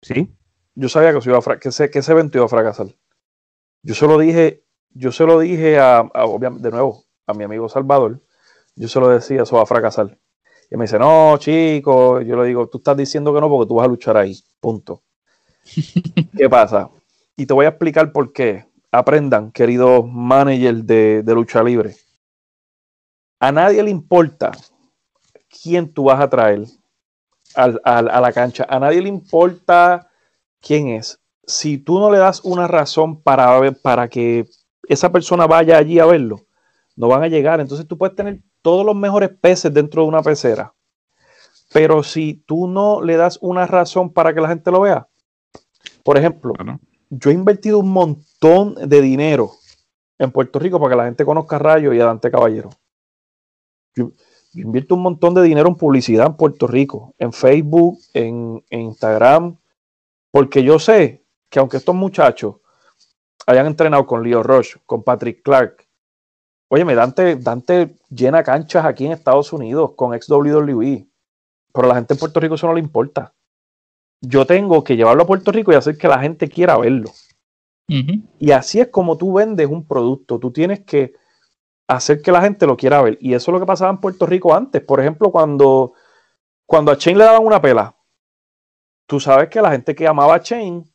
sí, 0.00 0.30
yo 0.74 0.88
sabía 0.88 1.12
que, 1.12 1.20
se 1.20 1.30
iba 1.30 1.38
a 1.38 1.56
que, 1.58 1.68
ese, 1.68 1.90
que 1.90 1.98
ese 1.98 2.12
evento 2.12 2.38
iba 2.38 2.44
a 2.46 2.48
fracasar. 2.48 2.86
Yo 3.82 3.94
se 3.94 4.06
lo 4.06 4.18
dije, 4.18 4.64
yo 4.90 5.12
se 5.12 5.24
lo 5.24 5.38
dije 5.40 5.78
a, 5.78 6.04
de 6.58 6.70
nuevo, 6.70 7.04
a 7.26 7.34
mi 7.34 7.44
amigo 7.44 7.68
Salvador, 7.68 8.20
yo 8.76 8.88
se 8.88 9.00
lo 9.00 9.08
decía, 9.08 9.42
eso 9.42 9.56
va 9.56 9.62
a 9.62 9.66
fracasar. 9.66 10.18
Y 10.70 10.76
me 10.76 10.84
dice, 10.84 10.98
no, 10.98 11.36
chico, 11.38 12.20
yo 12.22 12.36
le 12.40 12.48
digo, 12.48 12.68
tú 12.68 12.78
estás 12.78 12.96
diciendo 12.96 13.34
que 13.34 13.40
no 13.40 13.48
porque 13.48 13.68
tú 13.68 13.76
vas 13.76 13.86
a 13.86 13.88
luchar 13.90 14.16
ahí, 14.16 14.36
punto. 14.60 15.02
¿Qué 16.36 16.48
pasa? 16.48 16.90
Y 17.36 17.46
te 17.46 17.54
voy 17.54 17.66
a 17.66 17.70
explicar 17.70 18.12
por 18.12 18.32
qué. 18.32 18.66
Aprendan, 18.90 19.52
queridos 19.52 20.04
managers 20.06 20.86
de, 20.86 21.22
de 21.22 21.34
lucha 21.34 21.62
libre. 21.62 21.96
A 23.40 23.52
nadie 23.52 23.82
le 23.82 23.90
importa 23.90 24.52
quién 25.62 25.92
tú 25.92 26.04
vas 26.04 26.20
a 26.20 26.28
traer 26.30 26.64
al- 27.56 27.80
al- 27.84 28.10
a 28.10 28.20
la 28.20 28.32
cancha. 28.32 28.66
A 28.68 28.80
nadie 28.80 29.02
le 29.02 29.10
importa 29.10 30.10
quién 30.60 30.88
es. 30.88 31.20
Si 31.46 31.78
tú 31.78 31.98
no 31.98 32.10
le 32.10 32.18
das 32.18 32.40
una 32.44 32.68
razón 32.68 33.20
para, 33.20 33.58
ver- 33.58 33.80
para 33.80 34.08
que 34.08 34.46
esa 34.88 35.10
persona 35.10 35.46
vaya 35.46 35.78
allí 35.78 35.98
a 35.98 36.06
verlo, 36.06 36.40
no 36.96 37.08
van 37.08 37.22
a 37.22 37.28
llegar. 37.28 37.60
Entonces 37.60 37.86
tú 37.86 37.98
puedes 37.98 38.14
tener 38.14 38.40
todos 38.62 38.84
los 38.86 38.94
mejores 38.94 39.30
peces 39.30 39.72
dentro 39.72 40.02
de 40.02 40.08
una 40.08 40.22
pecera. 40.22 40.74
Pero 41.72 42.02
si 42.02 42.34
tú 42.34 42.68
no 42.68 43.00
le 43.02 43.16
das 43.16 43.38
una 43.40 43.66
razón 43.66 44.12
para 44.12 44.34
que 44.34 44.40
la 44.40 44.48
gente 44.48 44.70
lo 44.70 44.82
vea, 44.82 45.08
por 46.04 46.18
ejemplo, 46.18 46.52
yo 47.10 47.30
he 47.30 47.34
invertido 47.34 47.78
un 47.78 47.90
montón 47.90 48.74
de 48.74 49.00
dinero 49.00 49.52
en 50.18 50.30
Puerto 50.30 50.58
Rico 50.58 50.78
para 50.78 50.90
que 50.90 50.96
la 50.96 51.04
gente 51.06 51.24
conozca 51.24 51.56
a 51.56 51.60
Rayo 51.60 51.92
y 51.92 52.00
a 52.00 52.04
Dante 52.04 52.30
Caballero. 52.30 52.70
Yo, 53.94 54.12
yo 54.52 54.62
invierto 54.62 54.94
un 54.94 55.02
montón 55.02 55.34
de 55.34 55.42
dinero 55.42 55.68
en 55.68 55.76
publicidad 55.76 56.26
en 56.26 56.36
Puerto 56.36 56.66
Rico, 56.66 57.14
en 57.18 57.32
Facebook, 57.32 57.98
en, 58.12 58.62
en 58.70 58.80
Instagram, 58.82 59.58
porque 60.30 60.62
yo 60.62 60.78
sé 60.78 61.21
que 61.52 61.58
aunque 61.58 61.76
estos 61.76 61.94
muchachos 61.94 62.56
hayan 63.46 63.66
entrenado 63.66 64.06
con 64.06 64.22
Leo 64.22 64.42
Rush, 64.42 64.76
con 64.86 65.02
Patrick 65.02 65.42
Clark, 65.42 65.86
óyeme, 66.68 66.94
Dante, 66.94 67.36
Dante 67.36 67.96
llena 68.08 68.42
canchas 68.42 68.86
aquí 68.86 69.04
en 69.04 69.12
Estados 69.12 69.52
Unidos 69.52 69.92
con 69.94 70.14
ex 70.14 70.30
WWE, 70.30 71.06
pero 71.74 71.84
a 71.84 71.88
la 71.90 71.94
gente 71.96 72.14
en 72.14 72.20
Puerto 72.20 72.40
Rico 72.40 72.54
eso 72.54 72.66
no 72.68 72.72
le 72.72 72.80
importa. 72.80 73.34
Yo 74.22 74.46
tengo 74.46 74.82
que 74.82 74.96
llevarlo 74.96 75.24
a 75.24 75.26
Puerto 75.26 75.52
Rico 75.52 75.72
y 75.72 75.74
hacer 75.74 75.98
que 75.98 76.08
la 76.08 76.20
gente 76.20 76.48
quiera 76.48 76.78
verlo. 76.78 77.10
Y 78.38 78.52
así 78.52 78.80
es 78.80 78.88
como 78.88 79.18
tú 79.18 79.34
vendes 79.34 79.66
un 79.66 79.86
producto. 79.86 80.38
Tú 80.38 80.50
tienes 80.52 80.80
que 80.80 81.12
hacer 81.86 82.22
que 82.22 82.32
la 82.32 82.40
gente 82.40 82.66
lo 82.66 82.78
quiera 82.78 83.02
ver. 83.02 83.18
Y 83.20 83.34
eso 83.34 83.50
es 83.50 83.52
lo 83.52 83.60
que 83.60 83.66
pasaba 83.66 83.90
en 83.90 83.98
Puerto 83.98 84.24
Rico 84.24 84.54
antes. 84.54 84.80
Por 84.80 85.00
ejemplo, 85.00 85.30
cuando, 85.30 85.92
cuando 86.64 86.92
a 86.92 86.96
Chain 86.96 87.18
le 87.18 87.24
daban 87.24 87.44
una 87.44 87.60
pela, 87.60 87.94
tú 89.06 89.20
sabes 89.20 89.50
que 89.50 89.60
la 89.60 89.72
gente 89.72 89.94
que 89.94 90.06
amaba 90.06 90.36
a 90.36 90.40
Chain 90.40 90.90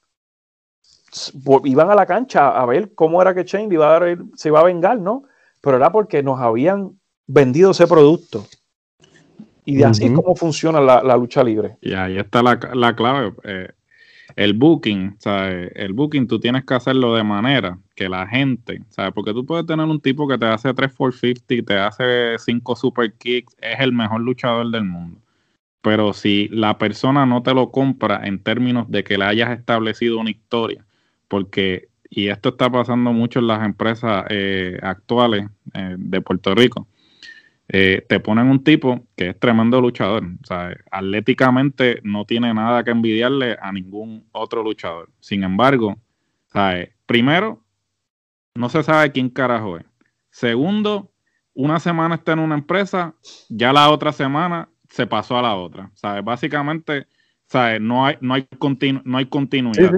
iban 1.65 1.89
a 1.89 1.95
la 1.95 2.05
cancha 2.05 2.49
a 2.49 2.65
ver 2.65 2.93
cómo 2.93 3.21
era 3.21 3.33
que 3.33 3.45
Chain 3.45 3.69
le 3.69 3.75
iba 3.75 3.87
a 3.87 3.99
dar 3.99 4.17
se 4.35 4.49
iba 4.49 4.59
a 4.59 4.63
vengar, 4.63 4.99
¿no? 4.99 5.23
Pero 5.61 5.77
era 5.77 5.91
porque 5.91 6.23
nos 6.23 6.39
habían 6.39 6.99
vendido 7.25 7.71
ese 7.71 7.87
producto. 7.87 8.45
Y 9.65 9.75
de 9.75 9.85
así 9.85 10.05
es 10.05 10.11
Ujú. 10.11 10.21
como 10.21 10.35
funciona 10.35 10.79
la, 10.79 11.03
la 11.03 11.17
lucha 11.17 11.43
libre. 11.43 11.77
Y 11.81 11.93
ahí 11.93 12.17
está 12.17 12.41
la, 12.41 12.57
la 12.73 12.95
clave. 12.95 13.33
eh, 13.43 13.69
el 14.35 14.53
booking, 14.53 15.15
¿sabes? 15.19 15.71
El 15.75 15.93
booking 15.93 16.27
tú 16.27 16.39
tienes 16.39 16.63
que 16.63 16.75
hacerlo 16.75 17.15
de 17.15 17.23
manera 17.23 17.79
que 17.95 18.07
la 18.07 18.27
gente, 18.27 18.81
¿sabes? 18.89 19.11
Porque 19.13 19.33
tú 19.33 19.45
puedes 19.45 19.65
tener 19.65 19.85
un 19.85 19.99
tipo 19.99 20.27
que 20.27 20.37
te 20.37 20.45
hace 20.45 20.73
3 20.73 20.93
450, 20.93 21.65
te 21.65 21.79
hace 21.79 22.35
5 22.39 22.75
super 22.75 23.11
kicks, 23.13 23.55
es 23.59 23.79
el 23.79 23.93
mejor 23.93 24.21
luchador 24.21 24.69
del 24.69 24.83
mundo. 24.83 25.19
Pero 25.81 26.13
si 26.13 26.49
la 26.49 26.77
persona 26.77 27.25
no 27.25 27.41
te 27.41 27.53
lo 27.53 27.71
compra 27.71 28.21
en 28.25 28.39
términos 28.39 28.89
de 28.91 29.03
que 29.03 29.17
le 29.17 29.25
hayas 29.25 29.57
establecido 29.57 30.19
una 30.19 30.29
historia, 30.31 30.85
porque, 31.27 31.89
y 32.09 32.27
esto 32.27 32.49
está 32.49 32.69
pasando 32.69 33.11
mucho 33.13 33.39
en 33.39 33.47
las 33.47 33.65
empresas 33.65 34.25
eh, 34.29 34.77
actuales 34.81 35.47
eh, 35.73 35.95
de 35.97 36.21
Puerto 36.21 36.55
Rico, 36.55 36.87
eh, 37.69 38.05
te 38.07 38.19
ponen 38.21 38.47
un 38.47 38.63
tipo 38.63 39.05
que 39.15 39.29
es 39.29 39.39
tremendo 39.39 39.81
luchador. 39.81 40.23
O 40.23 40.53
atléticamente 40.91 41.99
no 42.03 42.25
tiene 42.25 42.53
nada 42.53 42.83
que 42.83 42.91
envidiarle 42.91 43.57
a 43.61 43.71
ningún 43.71 44.25
otro 44.31 44.63
luchador. 44.63 45.09
Sin 45.19 45.43
embargo, 45.43 45.97
¿sabes? 46.47 46.89
primero, 47.05 47.63
no 48.55 48.69
se 48.69 48.83
sabe 48.83 49.11
quién 49.11 49.29
carajo 49.29 49.77
es. 49.77 49.85
Segundo, 50.29 51.11
una 51.53 51.79
semana 51.79 52.15
está 52.15 52.33
en 52.33 52.39
una 52.39 52.55
empresa, 52.55 53.15
ya 53.49 53.73
la 53.73 53.89
otra 53.89 54.13
semana 54.13 54.69
se 54.89 55.05
pasó 55.05 55.37
a 55.37 55.41
la 55.41 55.55
otra. 55.55 55.91
¿Sabes? 55.93 56.23
Básicamente, 56.23 57.07
¿sabes? 57.47 57.81
No 57.81 58.05
hay, 58.05 58.15
no 58.21 58.33
hay, 58.33 58.43
continu- 58.57 59.01
no 59.03 59.17
hay 59.17 59.25
continuidad 59.25 59.91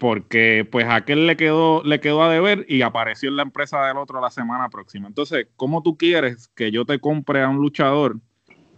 porque 0.00 0.66
pues 0.68 0.86
a 0.86 0.94
aquel 0.96 1.26
le 1.26 1.36
quedó, 1.36 1.82
le 1.84 2.00
quedó 2.00 2.22
a 2.22 2.30
deber 2.32 2.64
y 2.68 2.80
apareció 2.80 3.28
en 3.28 3.36
la 3.36 3.42
empresa 3.42 3.84
del 3.86 3.98
otro 3.98 4.18
la 4.20 4.30
semana 4.30 4.70
próxima. 4.70 5.06
Entonces, 5.06 5.46
¿cómo 5.56 5.82
tú 5.82 5.98
quieres 5.98 6.48
que 6.56 6.70
yo 6.72 6.86
te 6.86 6.98
compre 6.98 7.42
a 7.42 7.48
un 7.48 7.58
luchador 7.58 8.16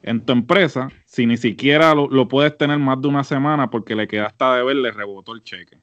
en 0.03 0.20
tu 0.20 0.33
empresa 0.33 0.89
si 1.07 1.25
ni 1.27 1.37
siquiera 1.37 1.95
lo, 1.95 2.09
lo 2.09 2.27
puedes 2.27 2.59
tener 2.59 2.79
más 2.81 3.01
de 3.01 3.07
una 3.07 3.23
semana 3.23 3.70
porque 3.70 3.95
le 3.95 4.09
quedaste 4.09 4.45
a 4.45 4.55
deber, 4.57 4.75
le 4.77 4.91
rebotó 4.91 5.33
el 5.33 5.45
cheque? 5.45 5.79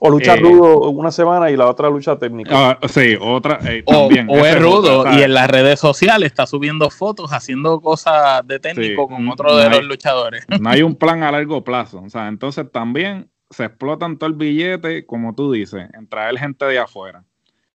O 0.00 0.10
lucha 0.10 0.34
Eh, 0.34 0.40
rudo 0.40 0.90
una 0.90 1.12
semana 1.12 1.48
y 1.50 1.56
la 1.56 1.68
otra 1.68 1.88
lucha 1.88 2.18
técnica. 2.18 2.50
Ah, 2.52 2.78
sí, 2.88 3.16
otra 3.20 3.60
eh, 3.64 3.84
O, 3.86 3.92
también. 4.08 4.26
o 4.28 4.44
es 4.44 4.60
rudo 4.60 5.04
y 5.16 5.22
en 5.22 5.32
las 5.32 5.48
redes 5.48 5.78
sociales 5.78 6.26
está 6.26 6.44
subiendo 6.44 6.90
fotos, 6.90 7.32
haciendo 7.32 7.80
cosas 7.80 8.44
de 8.48 8.58
técnico 8.58 9.06
Sí, 9.08 9.14
con 9.14 9.24
no 9.24 9.32
otro 9.32 9.56
de 9.56 9.62
hay- 9.64 9.70
los 9.70 9.84
luchadores. 9.84 10.44
no 10.60 10.68
hay 10.68 10.82
un 10.82 10.94
plan 10.98 11.22
a 11.22 11.30
largo 11.30 11.62
plazo. 11.62 12.02
O 12.02 12.10
sea, 12.10 12.26
entonces 12.26 12.66
también 12.72 13.30
se 13.52 13.64
explotan 13.66 14.18
todo 14.18 14.30
el 14.30 14.36
billete, 14.36 15.06
como 15.06 15.34
tú 15.34 15.52
dices, 15.52 15.88
en 15.94 16.06
traer 16.08 16.38
gente 16.38 16.64
de 16.64 16.78
afuera. 16.78 17.24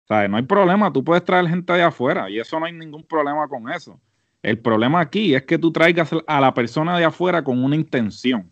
O 0.04 0.08
sea, 0.08 0.28
no 0.28 0.38
hay 0.38 0.44
problema, 0.44 0.92
tú 0.94 1.04
puedes 1.04 1.24
traer 1.24 1.48
gente 1.48 1.74
de 1.74 1.84
afuera 1.84 2.30
y 2.30 2.40
eso 2.40 2.60
no 2.60 2.66
hay 2.66 2.74
ningún 2.74 3.04
problema 3.04 3.48
con 3.48 3.72
eso. 3.72 4.00
El 4.42 4.60
problema 4.60 5.00
aquí 5.00 5.36
es 5.36 5.44
que 5.44 5.58
tú 5.58 5.72
traigas 5.72 6.12
a 6.28 6.42
la 6.42 6.54
persona 6.54 6.98
de 6.98 7.06
afuera 7.06 7.44
con 7.44 7.64
una 7.64 7.76
intención 7.76 8.52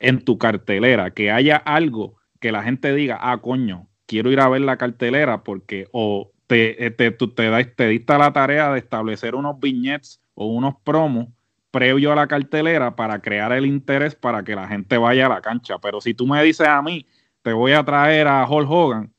en 0.00 0.24
tu 0.24 0.38
cartelera, 0.38 1.10
que 1.12 1.30
haya 1.30 1.56
algo 1.56 2.16
que 2.40 2.52
la 2.52 2.62
gente 2.62 2.94
diga, 2.94 3.18
ah, 3.20 3.38
coño, 3.40 3.88
quiero 4.06 4.30
ir 4.30 4.40
a 4.40 4.48
ver 4.48 4.62
la 4.62 4.76
cartelera 4.76 5.42
porque 5.42 5.86
o 5.92 6.32
te, 6.46 6.86
eh, 6.86 6.90
te, 6.90 7.10
te, 7.10 7.50
da- 7.50 7.64
te 7.64 7.88
diste 7.88 8.18
la 8.18 8.32
tarea 8.32 8.70
de 8.72 8.78
establecer 8.78 9.34
unos 9.34 9.58
viñetes 9.60 10.22
o 10.34 10.46
unos 10.46 10.74
promos 10.84 11.28
previo 11.76 12.10
a 12.10 12.16
la 12.16 12.26
cartelera 12.26 12.96
para 12.96 13.18
crear 13.20 13.52
el 13.52 13.66
interés 13.66 14.14
para 14.14 14.42
que 14.42 14.56
la 14.56 14.66
gente 14.66 14.96
vaya 14.96 15.26
a 15.26 15.28
la 15.28 15.42
cancha. 15.42 15.76
Pero 15.78 16.00
si 16.00 16.14
tú 16.14 16.26
me 16.26 16.42
dices 16.42 16.66
a 16.66 16.80
mí, 16.80 17.06
te 17.42 17.52
voy 17.52 17.72
a 17.72 17.84
traer 17.84 18.26
a 18.28 18.48
Hulk 18.48 18.70
Hogan, 18.70 19.12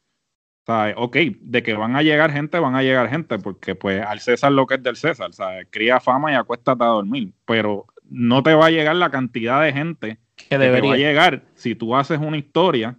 ¿sabes? 0.65 0.95
Ok, 0.97 1.17
de 1.39 1.61
que 1.61 1.75
van 1.75 1.95
a 1.95 2.01
llegar 2.01 2.31
gente, 2.31 2.57
van 2.57 2.73
a 2.73 2.81
llegar 2.81 3.11
gente, 3.11 3.37
porque 3.37 3.75
pues 3.75 4.03
al 4.03 4.21
César 4.21 4.53
lo 4.53 4.65
que 4.65 4.73
es 4.73 4.81
del 4.81 4.95
César, 4.95 5.31
¿sabes? 5.33 5.67
Cría 5.69 5.99
fama 5.99 6.31
y 6.31 6.35
acuéstate 6.35 6.83
a 6.83 6.87
dormir, 6.87 7.31
pero 7.45 7.85
no 8.09 8.41
te 8.41 8.55
va 8.55 8.65
a 8.65 8.71
llegar 8.71 8.95
la 8.95 9.11
cantidad 9.11 9.61
de 9.61 9.71
gente 9.71 10.17
que, 10.35 10.49
te 10.49 10.57
debería. 10.57 10.89
va 10.89 10.95
a 10.95 10.97
llegar 10.97 11.43
si 11.53 11.75
tú 11.75 11.95
haces 11.95 12.17
una 12.17 12.37
historia 12.37 12.97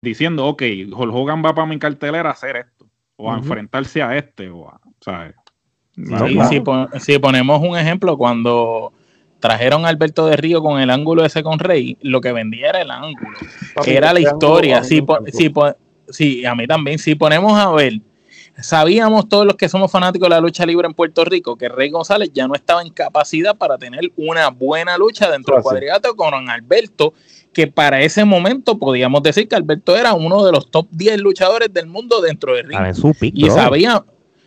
diciendo, 0.00 0.46
ok, 0.46 0.62
Hulk 0.90 1.14
Hogan 1.14 1.44
va 1.44 1.54
para 1.54 1.66
mi 1.66 1.78
cartelera 1.78 2.30
a 2.30 2.32
hacer 2.32 2.56
esto, 2.56 2.88
o 3.16 3.30
a 3.30 3.36
enfrentarse 3.36 4.00
a 4.00 4.16
este, 4.16 4.48
o 4.48 4.70
a, 4.70 4.80
¿sabes? 5.02 5.34
Sí, 5.96 6.38
si, 6.48 6.60
pon- 6.60 6.88
si 6.98 7.18
ponemos 7.18 7.60
un 7.62 7.76
ejemplo, 7.76 8.16
cuando 8.16 8.92
trajeron 9.38 9.84
a 9.84 9.88
Alberto 9.88 10.26
de 10.26 10.36
Río 10.36 10.62
con 10.62 10.80
el 10.80 10.90
ángulo 10.90 11.24
ese 11.24 11.42
con 11.42 11.58
Rey, 11.58 11.96
lo 12.02 12.20
que 12.20 12.32
vendía 12.32 12.70
era 12.70 12.82
el 12.82 12.90
ángulo, 12.90 13.38
Papi, 13.74 13.90
era 13.90 14.12
la 14.12 14.18
ángulo 14.20 14.32
historia. 14.34 14.84
Si, 14.84 15.02
po- 15.02 15.18
si 15.32 15.48
po- 15.48 15.66
a 16.46 16.54
mí 16.54 16.66
también. 16.66 16.98
Si 16.98 17.14
ponemos 17.14 17.58
a 17.58 17.70
ver, 17.72 18.00
sabíamos 18.60 19.28
todos 19.28 19.46
los 19.46 19.56
que 19.56 19.68
somos 19.68 19.90
fanáticos 19.90 20.28
de 20.28 20.34
la 20.34 20.40
lucha 20.40 20.66
libre 20.66 20.86
en 20.86 20.94
Puerto 20.94 21.24
Rico 21.24 21.56
que 21.56 21.68
Rey 21.68 21.90
González 21.90 22.30
ya 22.34 22.46
no 22.46 22.54
estaba 22.54 22.82
en 22.82 22.90
capacidad 22.90 23.56
para 23.56 23.78
tener 23.78 24.12
una 24.16 24.48
buena 24.50 24.96
lucha 24.98 25.30
dentro 25.30 25.54
del 25.54 25.60
Eso 25.60 25.68
así. 25.70 25.74
cuadrilátero 25.74 26.16
con 26.16 26.48
Alberto, 26.50 27.14
que 27.52 27.66
para 27.66 28.00
ese 28.02 28.24
momento 28.24 28.78
podíamos 28.78 29.22
decir 29.22 29.48
que 29.48 29.56
Alberto 29.56 29.96
era 29.96 30.14
uno 30.14 30.44
de 30.44 30.52
los 30.52 30.70
top 30.70 30.86
10 30.90 31.20
luchadores 31.20 31.72
del 31.72 31.86
mundo 31.86 32.20
dentro 32.20 32.54
de 32.54 32.62
ring. 32.62 32.80
En 32.80 32.94
su 32.94 33.14
pick, 33.14 33.32
Y 33.36 33.44
bro. 33.44 33.54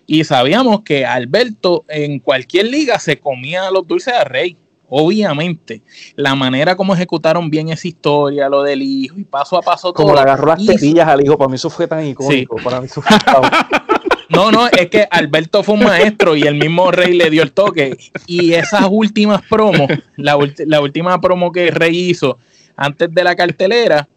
Y 0.06 0.24
sabíamos 0.24 0.82
que 0.82 1.06
Alberto 1.06 1.86
en 1.88 2.20
cualquier 2.20 2.68
liga 2.68 3.00
se 3.00 3.20
comía 3.20 3.72
los 3.72 3.88
dulces 3.88 4.14
de 4.14 4.24
rey. 4.24 4.58
Obviamente, 4.90 5.82
la 6.16 6.36
manera 6.36 6.76
como 6.76 6.94
ejecutaron 6.94 7.50
bien 7.50 7.70
esa 7.70 7.88
historia, 7.88 8.48
lo 8.48 8.62
del 8.62 8.82
hijo 8.82 9.18
y 9.18 9.24
paso 9.24 9.58
a 9.58 9.62
paso 9.62 9.92
todo. 9.92 10.06
Como 10.06 10.14
le 10.14 10.22
agarró 10.22 10.48
las 10.48 10.64
tetillas 10.64 11.08
al 11.08 11.24
hijo, 11.24 11.38
para 11.38 11.50
mí 11.50 11.56
eso 11.56 11.70
fue 11.70 11.88
tan 11.88 12.06
icónico. 12.06 12.58
Para 12.58 12.80
mí 12.80 12.86
eso 12.86 13.02
fue 13.02 13.18
No, 14.30 14.52
no, 14.52 14.68
es 14.68 14.90
que 14.90 15.08
Alberto 15.10 15.64
fue 15.64 15.76
un 15.76 15.84
maestro 15.84 16.36
y 16.36 16.44
el 16.44 16.56
mismo 16.56 16.92
Rey 16.92 17.14
le 17.14 17.30
dio 17.30 17.44
el 17.44 17.54
toque. 17.54 17.98
Y 18.26 18.54
esas 18.54 18.88
últimas 18.90 19.42
promos, 19.50 19.88
la, 20.18 20.38
la 20.66 20.82
última 20.82 21.20
promo 21.22 21.52
que 21.52 21.72
Rey 21.72 22.10
hizo 22.10 22.38
antes 22.76 23.14
de 23.14 23.24
la 23.24 23.36
cartelera, 23.36 24.08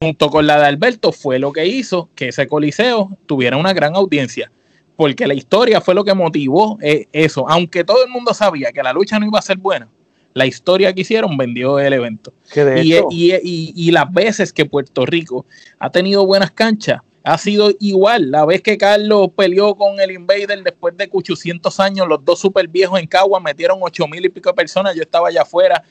junto 0.00 0.30
con 0.30 0.46
la 0.46 0.58
de 0.58 0.66
Alberto, 0.66 1.12
fue 1.12 1.38
lo 1.38 1.52
que 1.52 1.66
hizo 1.66 2.08
que 2.14 2.28
ese 2.28 2.46
coliseo 2.46 3.16
tuviera 3.26 3.56
una 3.56 3.72
gran 3.72 3.96
audiencia. 3.96 4.50
Porque 4.98 5.28
la 5.28 5.34
historia 5.34 5.80
fue 5.80 5.94
lo 5.94 6.04
que 6.04 6.12
motivó 6.12 6.76
eh, 6.82 7.06
eso. 7.12 7.48
Aunque 7.48 7.84
todo 7.84 8.04
el 8.04 8.10
mundo 8.10 8.34
sabía 8.34 8.72
que 8.72 8.82
la 8.82 8.92
lucha 8.92 9.16
no 9.20 9.26
iba 9.26 9.38
a 9.38 9.42
ser 9.42 9.56
buena, 9.56 9.88
la 10.34 10.44
historia 10.44 10.92
que 10.92 11.02
hicieron 11.02 11.36
vendió 11.36 11.78
el 11.78 11.92
evento. 11.92 12.32
Y, 12.82 12.92
hecho- 12.94 13.06
y- 13.12 13.32
y- 13.44 13.72
y 13.76 13.90
las 13.92 14.12
veces 14.12 14.52
que 14.52 14.66
Puerto 14.66 15.06
Rico 15.06 15.46
ha 15.78 15.88
tenido 15.90 16.26
buenas 16.26 16.50
canchas, 16.50 17.00
ha 17.22 17.38
sido 17.38 17.70
igual. 17.78 18.30
La 18.32 18.44
vez 18.44 18.60
que 18.60 18.76
Carlos 18.76 19.28
peleó 19.36 19.76
con 19.76 20.00
el 20.00 20.10
Invader 20.10 20.64
después 20.64 20.96
de 20.96 21.08
800 21.12 21.78
años, 21.78 22.08
los 22.08 22.24
dos 22.24 22.40
super 22.40 22.66
viejos 22.66 22.98
en 22.98 23.06
Cagua 23.06 23.38
metieron 23.38 23.78
8 23.80 24.08
mil 24.08 24.24
y 24.24 24.28
pico 24.30 24.50
de 24.50 24.54
personas. 24.54 24.96
Yo 24.96 25.02
estaba 25.02 25.28
allá 25.28 25.42
afuera. 25.42 25.84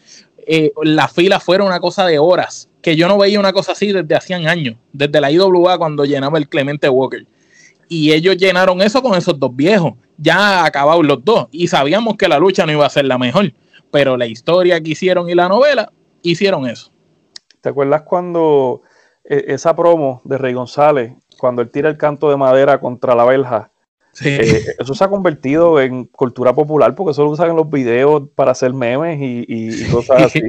Eh, 0.46 0.72
las 0.84 1.14
filas 1.14 1.42
fueron 1.42 1.68
una 1.68 1.80
cosa 1.80 2.06
de 2.06 2.20
horas, 2.20 2.68
que 2.82 2.96
yo 2.98 3.08
no 3.08 3.18
veía 3.18 3.40
una 3.40 3.54
cosa 3.54 3.72
así 3.72 3.92
desde 3.94 4.16
hacían 4.16 4.48
años, 4.48 4.76
desde 4.92 5.22
la 5.22 5.32
IWA 5.32 5.78
cuando 5.78 6.04
llenaba 6.06 6.38
el 6.38 6.48
Clemente 6.50 6.90
Walker. 6.90 7.26
Y 7.90 8.12
ellos 8.12 8.38
llenaron 8.38 8.82
eso 8.82 9.02
con 9.02 9.16
esos 9.18 9.40
dos 9.40 9.56
viejos, 9.56 9.94
ya 10.18 10.66
acabados 10.66 11.06
los 11.06 11.24
dos. 11.24 11.48
Y 11.52 11.68
sabíamos 11.68 12.18
que 12.18 12.28
la 12.28 12.38
lucha 12.40 12.66
no 12.66 12.72
iba 12.72 12.86
a 12.86 12.90
ser 12.90 13.06
la 13.06 13.18
mejor, 13.18 13.54
pero 13.92 14.18
la 14.18 14.26
historia 14.26 14.82
que 14.82 14.92
hicieron 14.92 15.30
y 15.30 15.36
la 15.36 15.48
novela 15.48 15.92
hicieron 16.22 16.68
eso. 16.68 16.92
¿Te 17.62 17.70
acuerdas 17.70 18.02
cuando 18.04 18.82
eh, 19.24 19.46
esa 19.48 19.76
promo 19.76 20.22
de 20.26 20.38
Rey 20.38 20.54
González, 20.54 21.14
cuando 21.38 21.62
él 21.62 21.70
tira 21.70 21.90
el 21.90 21.98
canto 21.98 22.30
de 22.30 22.38
madera 22.38 22.80
contra 22.80 23.16
la 23.16 23.24
verja? 23.26 23.72
eh, 24.26 24.64
eso 24.80 24.94
se 24.96 25.04
ha 25.04 25.10
convertido 25.10 25.80
en 25.80 26.06
cultura 26.06 26.54
popular 26.54 26.96
porque 26.96 27.12
eso 27.12 27.24
lo 27.24 27.30
usan 27.30 27.52
en 27.52 27.56
los 27.56 27.70
videos 27.70 28.24
para 28.36 28.52
hacer 28.52 28.74
memes 28.74 29.20
y, 29.22 29.46
y- 29.48 29.84
y 29.84 29.88
cosas 29.90 30.24
así. 30.26 30.42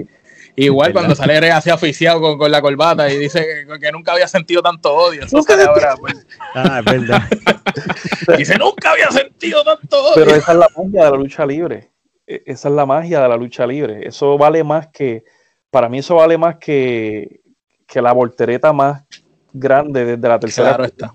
Igual 0.64 0.92
cuando 0.92 1.14
sale 1.14 1.40
Rey 1.40 1.50
así 1.50 1.70
oficiado 1.70 2.20
con, 2.20 2.38
con 2.38 2.50
la 2.50 2.60
corbata 2.60 3.10
y 3.12 3.16
dice 3.16 3.66
que, 3.66 3.78
que 3.78 3.92
nunca 3.92 4.12
había 4.12 4.26
sentido 4.26 4.60
tanto 4.62 4.92
odio. 4.94 5.24
Eso 5.24 5.42
sale 5.42 5.64
ahora, 5.64 5.94
pues. 5.96 6.26
Ah, 6.54 6.80
es 6.80 6.84
verdad. 6.84 7.22
Dice, 8.36 8.56
nunca 8.58 8.92
había 8.92 9.10
sentido 9.10 9.62
tanto 9.62 10.02
odio. 10.02 10.14
Pero 10.16 10.30
esa 10.34 10.52
es 10.52 10.58
la 10.58 10.68
magia 10.76 11.04
de 11.04 11.10
la 11.10 11.16
lucha 11.16 11.46
libre. 11.46 11.90
E- 12.26 12.42
Esa 12.46 12.68
es 12.68 12.74
la 12.74 12.86
magia 12.86 13.20
de 13.20 13.28
la 13.28 13.36
lucha 13.36 13.66
libre. 13.66 14.06
Eso 14.06 14.36
vale 14.36 14.64
más 14.64 14.88
que, 14.88 15.24
para 15.70 15.88
mí 15.88 15.98
eso 15.98 16.16
vale 16.16 16.36
más 16.38 16.56
que, 16.56 17.40
que 17.86 18.02
la 18.02 18.12
voltereta 18.12 18.72
más 18.72 19.04
grande 19.52 20.04
desde 20.04 20.28
la 20.28 20.38
tercera. 20.40 20.68
Claro 20.68 20.84
está. 20.84 21.14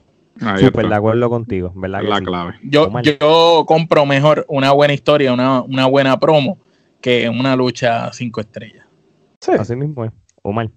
Súper 0.59 0.87
de 0.87 0.95
acuerdo 0.95 1.29
contigo, 1.29 1.71
¿verdad? 1.75 2.01
que 2.01 2.07
la 2.07 2.17
sí? 2.17 2.23
clave. 2.23 2.53
Yo, 2.63 2.89
yo 3.01 3.65
compro 3.67 4.05
mejor 4.05 4.45
una 4.47 4.71
buena 4.71 4.93
historia, 4.93 5.31
una, 5.33 5.61
una 5.61 5.85
buena 5.85 6.19
promo, 6.19 6.59
que 7.01 7.29
una 7.29 7.55
lucha 7.55 8.11
cinco 8.13 8.41
estrellas. 8.41 8.82
Así 9.47 9.75
mismo 9.75 10.05
es. 10.05 10.11
Omar. 10.41 10.69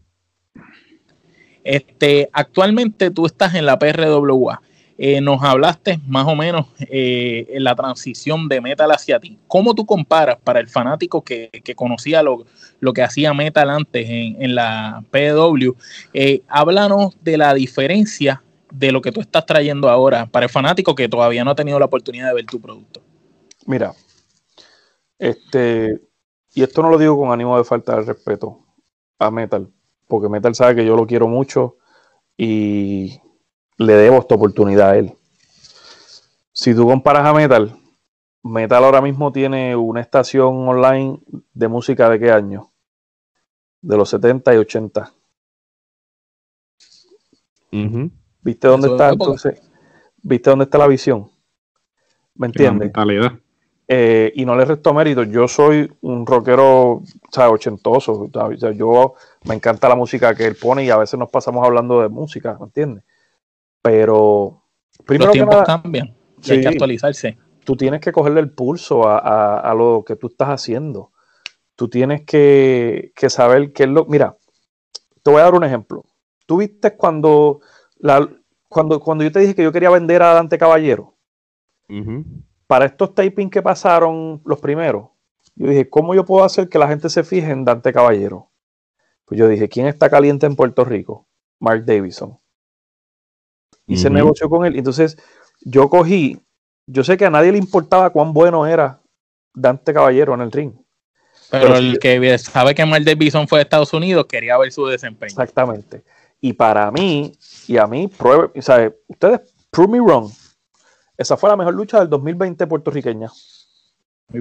Este, 1.64 2.30
actualmente 2.32 3.10
tú 3.10 3.26
estás 3.26 3.54
en 3.54 3.66
la 3.66 3.78
PRWA. 3.78 4.60
Eh, 4.98 5.20
nos 5.20 5.42
hablaste 5.42 6.00
más 6.06 6.26
o 6.26 6.34
menos 6.34 6.68
eh, 6.78 7.46
en 7.50 7.64
la 7.64 7.74
transición 7.74 8.48
de 8.48 8.62
Metal 8.62 8.90
hacia 8.90 9.20
ti. 9.20 9.38
¿Cómo 9.46 9.74
tú 9.74 9.84
comparas 9.84 10.38
para 10.42 10.60
el 10.60 10.68
fanático 10.68 11.22
que, 11.22 11.50
que 11.62 11.74
conocía 11.74 12.22
lo, 12.22 12.46
lo 12.80 12.92
que 12.94 13.02
hacía 13.02 13.34
Metal 13.34 13.68
antes 13.68 14.08
en, 14.08 14.40
en 14.40 14.54
la 14.54 15.04
PW? 15.10 15.72
Eh, 16.14 16.42
háblanos 16.48 17.16
de 17.22 17.36
la 17.36 17.52
diferencia 17.52 18.42
de 18.72 18.92
lo 18.92 19.02
que 19.02 19.12
tú 19.12 19.20
estás 19.20 19.44
trayendo 19.44 19.90
ahora 19.90 20.26
para 20.26 20.46
el 20.46 20.50
fanático 20.50 20.94
que 20.94 21.08
todavía 21.08 21.44
no 21.44 21.50
ha 21.50 21.56
tenido 21.56 21.78
la 21.78 21.86
oportunidad 21.86 22.28
de 22.28 22.34
ver 22.34 22.46
tu 22.46 22.60
producto. 22.60 23.02
Mira, 23.66 23.92
este, 25.18 26.00
y 26.56 26.62
esto 26.62 26.82
no 26.82 26.88
lo 26.88 26.96
digo 26.96 27.18
con 27.18 27.30
ánimo 27.30 27.58
de 27.58 27.64
falta 27.64 27.96
de 27.96 28.02
respeto 28.02 28.64
a 29.18 29.30
Metal, 29.30 29.70
porque 30.08 30.30
Metal 30.30 30.54
sabe 30.54 30.74
que 30.76 30.86
yo 30.86 30.96
lo 30.96 31.06
quiero 31.06 31.28
mucho 31.28 31.76
y 32.34 33.20
le 33.76 33.92
debo 33.92 34.16
esta 34.20 34.36
oportunidad 34.36 34.90
a 34.90 34.96
él. 34.96 35.12
Si 36.52 36.74
tú 36.74 36.86
comparas 36.86 37.26
a 37.26 37.34
Metal, 37.34 37.78
Metal 38.42 38.82
ahora 38.82 39.02
mismo 39.02 39.32
tiene 39.32 39.76
una 39.76 40.00
estación 40.00 40.66
online 40.66 41.20
de 41.52 41.68
música 41.68 42.08
de 42.08 42.18
qué 42.18 42.32
año? 42.32 42.72
De 43.82 43.98
los 43.98 44.08
70 44.08 44.54
y 44.54 44.56
80. 44.56 45.12
¿Viste 48.40 48.66
dónde 48.66 48.86
Eso 48.86 48.94
está 48.96 49.10
entonces? 49.10 49.60
¿Viste 50.22 50.48
dónde 50.48 50.64
está 50.64 50.78
la 50.78 50.86
visión? 50.86 51.30
¿Me 52.34 52.46
La 52.46 52.46
entiendes? 52.46 52.86
mentalidad. 52.86 53.38
Eh, 53.88 54.32
y 54.34 54.44
no 54.44 54.56
le 54.56 54.64
resto 54.64 54.92
mérito. 54.92 55.22
Yo 55.22 55.46
soy 55.46 55.90
un 56.00 56.26
rockero 56.26 57.02
sea, 57.30 57.50
ochentoso. 57.50 58.28
¿sabes? 58.32 58.58
O 58.58 58.60
sea, 58.60 58.72
yo 58.72 59.14
me 59.44 59.54
encanta 59.54 59.88
la 59.88 59.94
música 59.94 60.34
que 60.34 60.44
él 60.46 60.56
pone 60.60 60.84
y 60.84 60.90
a 60.90 60.96
veces 60.96 61.18
nos 61.18 61.30
pasamos 61.30 61.64
hablando 61.64 62.00
de 62.02 62.08
música, 62.08 62.56
¿me 62.58 62.66
entiendes? 62.66 63.04
Pero 63.82 64.62
primero 65.04 65.26
Los 65.26 65.32
que 65.32 65.38
tiempos 65.38 65.56
nada, 65.56 65.82
cambian 65.82 66.06
y 66.42 66.50
hay 66.50 66.60
que 66.60 66.68
sí, 66.68 66.74
actualizarse. 66.74 67.38
tú 67.64 67.76
tienes 67.76 68.00
que 68.00 68.12
cogerle 68.12 68.40
el 68.40 68.50
pulso 68.50 69.06
a, 69.08 69.18
a- 69.18 69.60
a 69.60 69.74
lo 69.74 70.04
que 70.04 70.16
tú 70.16 70.26
estás 70.28 70.48
haciendo. 70.48 71.12
Tú 71.76 71.88
tienes 71.88 72.24
que, 72.24 73.12
que 73.14 73.30
saber 73.30 73.72
qué 73.72 73.84
es 73.84 73.88
lo. 73.90 74.06
Mira, 74.06 74.36
te 75.22 75.30
voy 75.30 75.40
a 75.40 75.44
dar 75.44 75.54
un 75.54 75.64
ejemplo. 75.64 76.04
Tú 76.46 76.58
viste 76.58 76.96
cuando, 76.96 77.60
la, 77.98 78.28
cuando, 78.68 78.98
cuando 79.00 79.24
yo 79.24 79.30
te 79.32 79.40
dije 79.40 79.54
que 79.54 79.62
yo 79.62 79.72
quería 79.72 79.90
vender 79.90 80.22
a 80.22 80.32
Dante 80.34 80.58
Caballero 80.58 81.14
para 82.66 82.86
estos 82.86 83.14
tapings 83.14 83.50
que 83.50 83.62
pasaron 83.62 84.40
los 84.44 84.60
primeros, 84.60 85.08
yo 85.54 85.68
dije, 85.68 85.88
¿cómo 85.88 86.14
yo 86.14 86.24
puedo 86.24 86.44
hacer 86.44 86.68
que 86.68 86.78
la 86.78 86.88
gente 86.88 87.08
se 87.08 87.24
fije 87.24 87.50
en 87.50 87.64
Dante 87.64 87.92
Caballero? 87.92 88.50
Pues 89.24 89.38
yo 89.38 89.48
dije, 89.48 89.68
¿quién 89.68 89.86
está 89.86 90.10
caliente 90.10 90.46
en 90.46 90.54
Puerto 90.56 90.84
Rico? 90.84 91.26
Mark 91.58 91.84
Davison. 91.84 92.38
Hice 93.86 94.08
Ujú. 94.08 94.14
negocio 94.14 94.48
con 94.50 94.64
él. 94.66 94.76
Entonces, 94.76 95.16
yo 95.62 95.88
cogí, 95.88 96.40
yo 96.86 97.04
sé 97.04 97.16
que 97.16 97.24
a 97.26 97.30
nadie 97.30 97.52
le 97.52 97.58
importaba 97.58 98.10
cuán 98.10 98.32
bueno 98.32 98.66
era 98.66 99.00
Dante 99.54 99.92
Caballero 99.94 100.34
en 100.34 100.40
el 100.42 100.52
ring. 100.52 100.72
Pero, 101.50 101.66
Pero 101.66 101.76
el 101.78 101.92
sí- 101.92 101.98
que 101.98 102.38
sabe 102.38 102.74
que 102.74 102.84
Mark 102.84 103.04
Bison 103.16 103.46
fue 103.48 103.60
de 103.60 103.62
Estados 103.62 103.92
Unidos 103.92 104.26
quería 104.26 104.58
ver 104.58 104.72
su 104.72 104.84
desempeño. 104.86 105.30
Exactamente. 105.30 106.02
Y 106.40 106.52
para 106.52 106.90
mí, 106.90 107.32
y 107.66 107.76
a 107.78 107.86
mí, 107.86 108.08
pruebe, 108.08 108.60
sea, 108.60 108.92
ustedes, 109.06 109.40
prove 109.70 109.88
me 109.92 110.00
wrong. 110.00 110.30
Esa 111.18 111.36
fue 111.36 111.50
la 111.50 111.56
mejor 111.56 111.74
lucha 111.74 112.00
del 112.00 112.08
2020 112.08 112.66
puertorriqueña. 112.66 113.28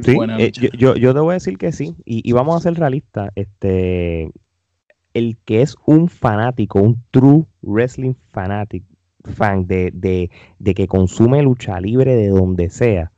Sí, 0.01 0.17
eh, 0.39 0.51
yo, 0.51 0.69
yo, 0.77 0.95
yo 0.95 1.13
te 1.13 1.19
voy 1.19 1.31
a 1.31 1.33
decir 1.35 1.57
que 1.57 1.71
sí. 1.71 1.95
Y, 2.05 2.27
y 2.27 2.31
vamos 2.33 2.57
a 2.57 2.59
ser 2.59 2.77
realistas. 2.77 3.29
Este, 3.35 4.31
el 5.13 5.37
que 5.45 5.61
es 5.61 5.75
un 5.85 6.09
fanático, 6.09 6.81
un 6.81 7.03
true 7.11 7.45
wrestling 7.61 8.15
fanatic, 8.31 8.83
fan 9.23 9.65
de, 9.65 9.91
de, 9.93 10.29
de 10.59 10.73
que 10.73 10.87
consume 10.87 11.41
lucha 11.41 11.79
libre 11.79 12.15
de 12.15 12.29
donde 12.29 12.69
sea. 12.69 13.11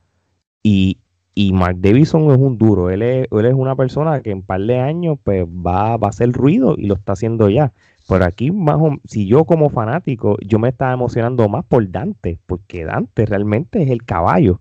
Y, 0.62 0.98
y 1.34 1.52
Mark 1.52 1.76
Davison 1.80 2.30
es 2.30 2.38
un 2.38 2.58
duro. 2.58 2.90
Él 2.90 3.02
es, 3.02 3.28
él 3.30 3.46
es 3.46 3.54
una 3.54 3.76
persona 3.76 4.20
que 4.22 4.30
en 4.30 4.42
par 4.42 4.60
de 4.60 4.78
años 4.78 5.18
pues, 5.22 5.44
va, 5.44 5.96
va 5.96 6.06
a 6.06 6.10
hacer 6.10 6.32
ruido 6.32 6.74
y 6.76 6.86
lo 6.86 6.94
está 6.94 7.12
haciendo 7.12 7.48
ya. 7.48 7.72
Pero 8.08 8.24
aquí, 8.24 8.50
más 8.50 8.76
o- 8.80 8.98
si 9.04 9.26
yo 9.26 9.44
como 9.44 9.70
fanático, 9.70 10.36
yo 10.46 10.58
me 10.58 10.68
estaba 10.70 10.92
emocionando 10.92 11.48
más 11.48 11.64
por 11.64 11.90
Dante, 11.90 12.40
porque 12.46 12.84
Dante 12.84 13.26
realmente 13.26 13.82
es 13.82 13.90
el 13.90 14.04
caballo 14.04 14.60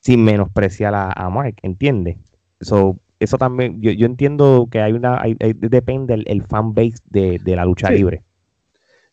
sin 0.00 0.24
menospreciar 0.24 0.94
a, 0.94 1.12
a 1.12 1.30
Mark, 1.30 1.56
¿entiendes? 1.62 2.18
So, 2.60 2.98
eso 3.20 3.38
también, 3.38 3.80
yo, 3.82 3.90
yo 3.92 4.06
entiendo 4.06 4.68
que 4.70 4.80
hay 4.80 4.92
una, 4.92 5.20
hay- 5.20 5.36
hay- 5.40 5.54
depende 5.54 6.14
el, 6.14 6.24
el 6.28 6.42
fan 6.42 6.74
base 6.74 6.98
de, 7.06 7.38
de 7.38 7.56
la 7.56 7.64
lucha 7.64 7.88
Sí. 7.88 7.94
libre. 7.94 8.22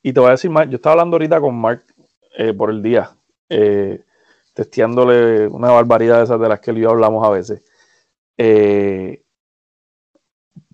Y 0.02 0.14
te 0.14 0.20
voy 0.20 0.28
a 0.30 0.32
decir 0.32 0.52
más, 0.52 0.70
yo 0.70 0.76
estaba 0.76 0.94
hablando 0.94 1.16
ahorita 1.16 1.40
con 1.40 1.56
Mark 1.56 1.84
eh, 2.38 2.54
por 2.54 2.70
el 2.70 2.82
día, 2.84 3.12
eh, 3.50 4.02
testeándole 4.54 5.48
una 5.48 5.72
barbaridad 5.72 6.18
de 6.20 6.24
esas 6.26 6.40
de 6.40 6.50
las 6.50 6.60
que 6.60 6.72
él 6.72 6.80
y 6.80 6.82
yo 6.82 6.90
hablamos 6.92 7.26
a 7.26 7.30
veces. 7.30 7.64
Eh, 8.38 9.23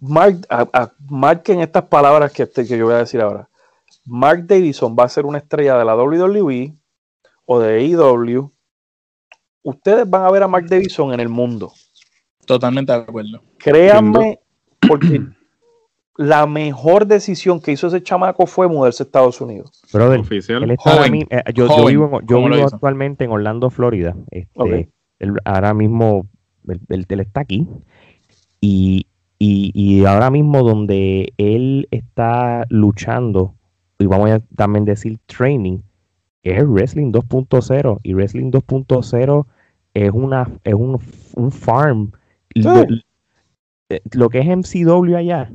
Mark, 0.02 0.45
a, 0.50 0.68
a 0.74 0.91
Mark 1.10 1.43
en 1.47 1.62
estas 1.62 1.84
palabras 1.86 2.32
que, 2.32 2.43
este- 2.43 2.66
que 2.66 2.78
yo 2.78 2.86
voy 2.86 2.95
a 2.95 3.00
decir 3.00 3.22
ahora, 3.22 3.47
Mark 4.06 4.45
Davison 4.47 4.95
va 4.97 5.04
a 5.04 5.10
ser 5.10 5.26
una 5.26 5.38
estrella 5.39 5.78
de 5.78 5.86
la 5.86 5.95
WWE 5.95 6.74
o 7.45 7.60
de 7.60 7.78
AEW. 7.80 8.52
Ustedes 9.64 10.10
van 10.10 10.24
a 10.26 10.32
ver 10.32 10.43
a 10.43 10.47
Mark 10.47 10.68
Davison 10.68 11.14
en 11.14 11.20
el 11.20 11.30
mundo. 11.30 11.74
Totalmente 12.45 12.91
de 12.91 13.00
acuerdo. 13.00 13.41
Créanme, 13.58 14.39
porque 14.88 15.22
la 16.16 16.45
mejor 16.47 17.06
decisión 17.06 17.60
que 17.62 17.72
hizo 17.72 17.88
ese 17.88 18.02
chamaco 18.02 18.45
fue 18.47 18.68
mudarse 18.68 19.04
a 19.04 19.06
Estados 19.06 19.39
Unidos. 19.41 19.82
Brother, 19.93 20.20
Oficial. 20.22 20.64
él 20.64 20.72
está 20.72 20.89
ahora 20.91 21.02
Joven, 21.04 21.12
mi- 21.12 21.28
eh, 21.30 21.43
yo, 21.54 21.68
vivo, 21.86 22.20
actualmente 22.74 23.26
en 23.26 23.32
Orlando, 23.32 23.70
Florida. 23.70 24.16
Este, 24.32 24.89
él 25.20 25.34
ahora 25.45 25.74
mismo, 25.74 26.26
él, 26.68 26.80
él- 26.89 27.06
él 27.08 27.20
está 27.20 27.41
aquí. 27.41 27.68
Y, 28.62 29.06
y, 29.39 29.71
y 29.73 30.05
ahora 30.05 30.29
mismo 30.29 30.61
donde 30.63 31.33
él 31.37 31.87
está 31.91 32.65
luchando, 32.69 33.55
y 33.97 34.05
vamos 34.05 34.29
a 34.31 34.39
también 34.55 34.85
decir 34.85 35.17
training, 35.25 35.79
es 36.43 36.63
Wrestling 36.67 37.11
2.0. 37.11 37.99
Y 38.03 38.13
Wrestling 38.13 38.51
2.0 38.51 39.45
es 39.93 40.11
una 40.13 40.49
es 40.63 40.73
un, 40.73 40.99
un 41.35 41.51
farm. 41.51 42.11
Lo, 42.55 42.85
lo 44.11 44.29
que 44.29 44.39
es 44.39 44.45
MCW 44.47 45.15
allá 45.15 45.51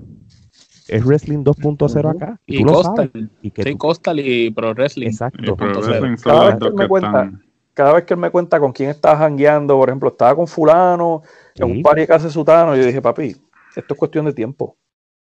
es 0.89 1.05
Wrestling 1.05 1.45
2.0 1.45 2.11
acá. 2.11 2.39
Y, 2.47 2.57
Y 2.57 2.59
tú 2.61 2.65
lo 2.67 2.73
Coastal. 2.75 3.11
sabes. 3.13 3.29
Y 3.43 3.51
que 3.51 3.63
Sí, 3.63 3.73
tú- 3.73 3.79
Coastal 3.79 4.21
y 4.21 4.51
Pro 4.51 4.75
Wrestling. 4.75 5.07
Exacto. 5.07 5.43
Y 5.43 5.55
Pro 5.57 5.73
2.0. 5.73 5.87
Wrestling 5.87 6.17
son 6.17 6.33
Cada 6.33 6.45
vez 6.47 6.59
que 6.59 6.71
me 6.77 6.89
cuenta, 6.89 7.09
están. 7.09 7.43
cada 7.75 7.93
vez 7.95 8.05
que 8.05 8.15
él 8.15 8.21
me 8.21 8.31
cuenta 8.31 8.61
con 8.61 8.73
quién 8.73 8.91
estaba 8.91 9.17
jangueando, 9.19 9.77
por 9.79 9.89
ejemplo, 9.89 10.09
estaba 10.11 10.35
con 10.37 10.47
fulano, 10.47 11.23
en 11.55 11.67
Sí. 11.67 11.73
un 11.73 11.83
party 11.83 12.07
que 12.07 12.13
hace 12.13 12.29
sutano, 12.31 12.77
yo 12.77 12.85
dije, 12.85 13.01
papi, 13.01 13.35
esto 13.77 13.95
es 13.95 13.99
cuestión 13.99 14.27
de 14.27 14.33
tiempo. 14.33 14.77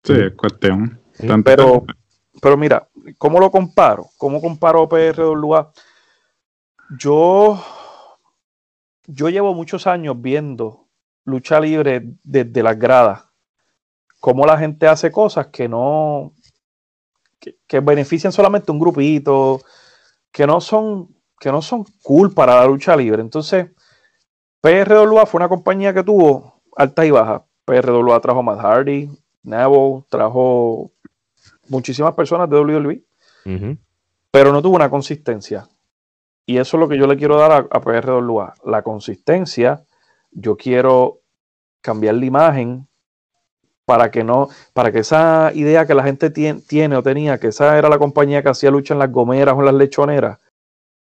Sí, 0.02 0.14
es 0.14 0.34
cuestión. 0.34 1.00
Sí, 1.12 1.26
Pero, 1.44 1.84
pero 2.40 2.56
mira, 2.56 2.88
¿cómo 3.18 3.40
lo 3.40 3.50
comparo? 3.50 4.06
¿Cómo 4.16 4.40
comparo 4.40 4.88
PRWA? 4.88 5.72
Yo, 6.98 7.62
yo 9.06 9.28
llevo 9.28 9.54
muchos 9.54 9.86
años 9.86 10.20
viendo 10.20 10.88
lucha 11.24 11.60
libre 11.60 12.02
desde 12.22 12.62
las 12.62 12.78
gradas. 12.78 13.24
Cómo 14.20 14.46
la 14.46 14.58
gente 14.58 14.86
hace 14.88 15.12
cosas 15.12 15.48
que 15.48 15.68
no, 15.68 16.32
que, 17.38 17.58
que 17.66 17.80
benefician 17.80 18.32
solamente 18.32 18.72
un 18.72 18.78
grupito, 18.78 19.60
que 20.32 20.46
no 20.46 20.60
son, 20.60 21.14
que 21.38 21.52
no 21.52 21.62
son 21.62 21.84
cool 22.02 22.32
para 22.32 22.56
la 22.56 22.66
lucha 22.66 22.96
libre. 22.96 23.20
Entonces, 23.20 23.70
PRWA 24.60 25.26
fue 25.26 25.38
una 25.38 25.48
compañía 25.48 25.92
que 25.92 26.02
tuvo 26.02 26.62
altas 26.76 27.06
y 27.06 27.10
bajas. 27.10 27.42
PRWA 27.68 28.20
trajo 28.20 28.40
a 28.40 28.42
Matt 28.42 28.60
Hardy, 28.60 29.08
Neville, 29.42 30.04
trajo 30.08 30.90
muchísimas 31.68 32.14
personas 32.14 32.48
de 32.50 32.56
WWE, 32.60 33.02
pero 34.30 34.52
no 34.52 34.60
tuvo 34.62 34.76
una 34.76 34.90
consistencia. 34.90 35.68
Y 36.46 36.56
eso 36.58 36.76
es 36.76 36.80
lo 36.80 36.88
que 36.88 36.98
yo 36.98 37.06
le 37.06 37.16
quiero 37.16 37.36
dar 37.36 37.52
a, 37.52 37.56
a 37.70 37.80
PRWA. 37.80 38.54
La 38.64 38.82
consistencia, 38.82 39.84
yo 40.30 40.56
quiero 40.56 41.20
cambiar 41.80 42.14
la 42.16 42.24
imagen 42.26 42.88
para 43.84 44.10
que 44.10 44.22
no, 44.24 44.48
para 44.74 44.92
que 44.92 44.98
esa 44.98 45.50
idea 45.54 45.86
que 45.86 45.94
la 45.94 46.02
gente 46.02 46.30
tien- 46.32 46.66
tiene 46.66 46.96
o 46.96 47.02
tenía, 47.02 47.38
que 47.38 47.48
esa 47.48 47.78
era 47.78 47.88
la 47.88 47.98
compañía 47.98 48.42
que 48.42 48.50
hacía 48.50 48.70
lucha 48.70 48.92
en 48.94 48.98
las 49.00 49.10
gomeras 49.12 49.54
o 49.54 49.60
en 49.60 49.64
las 49.66 49.74
lechoneras, 49.74 50.38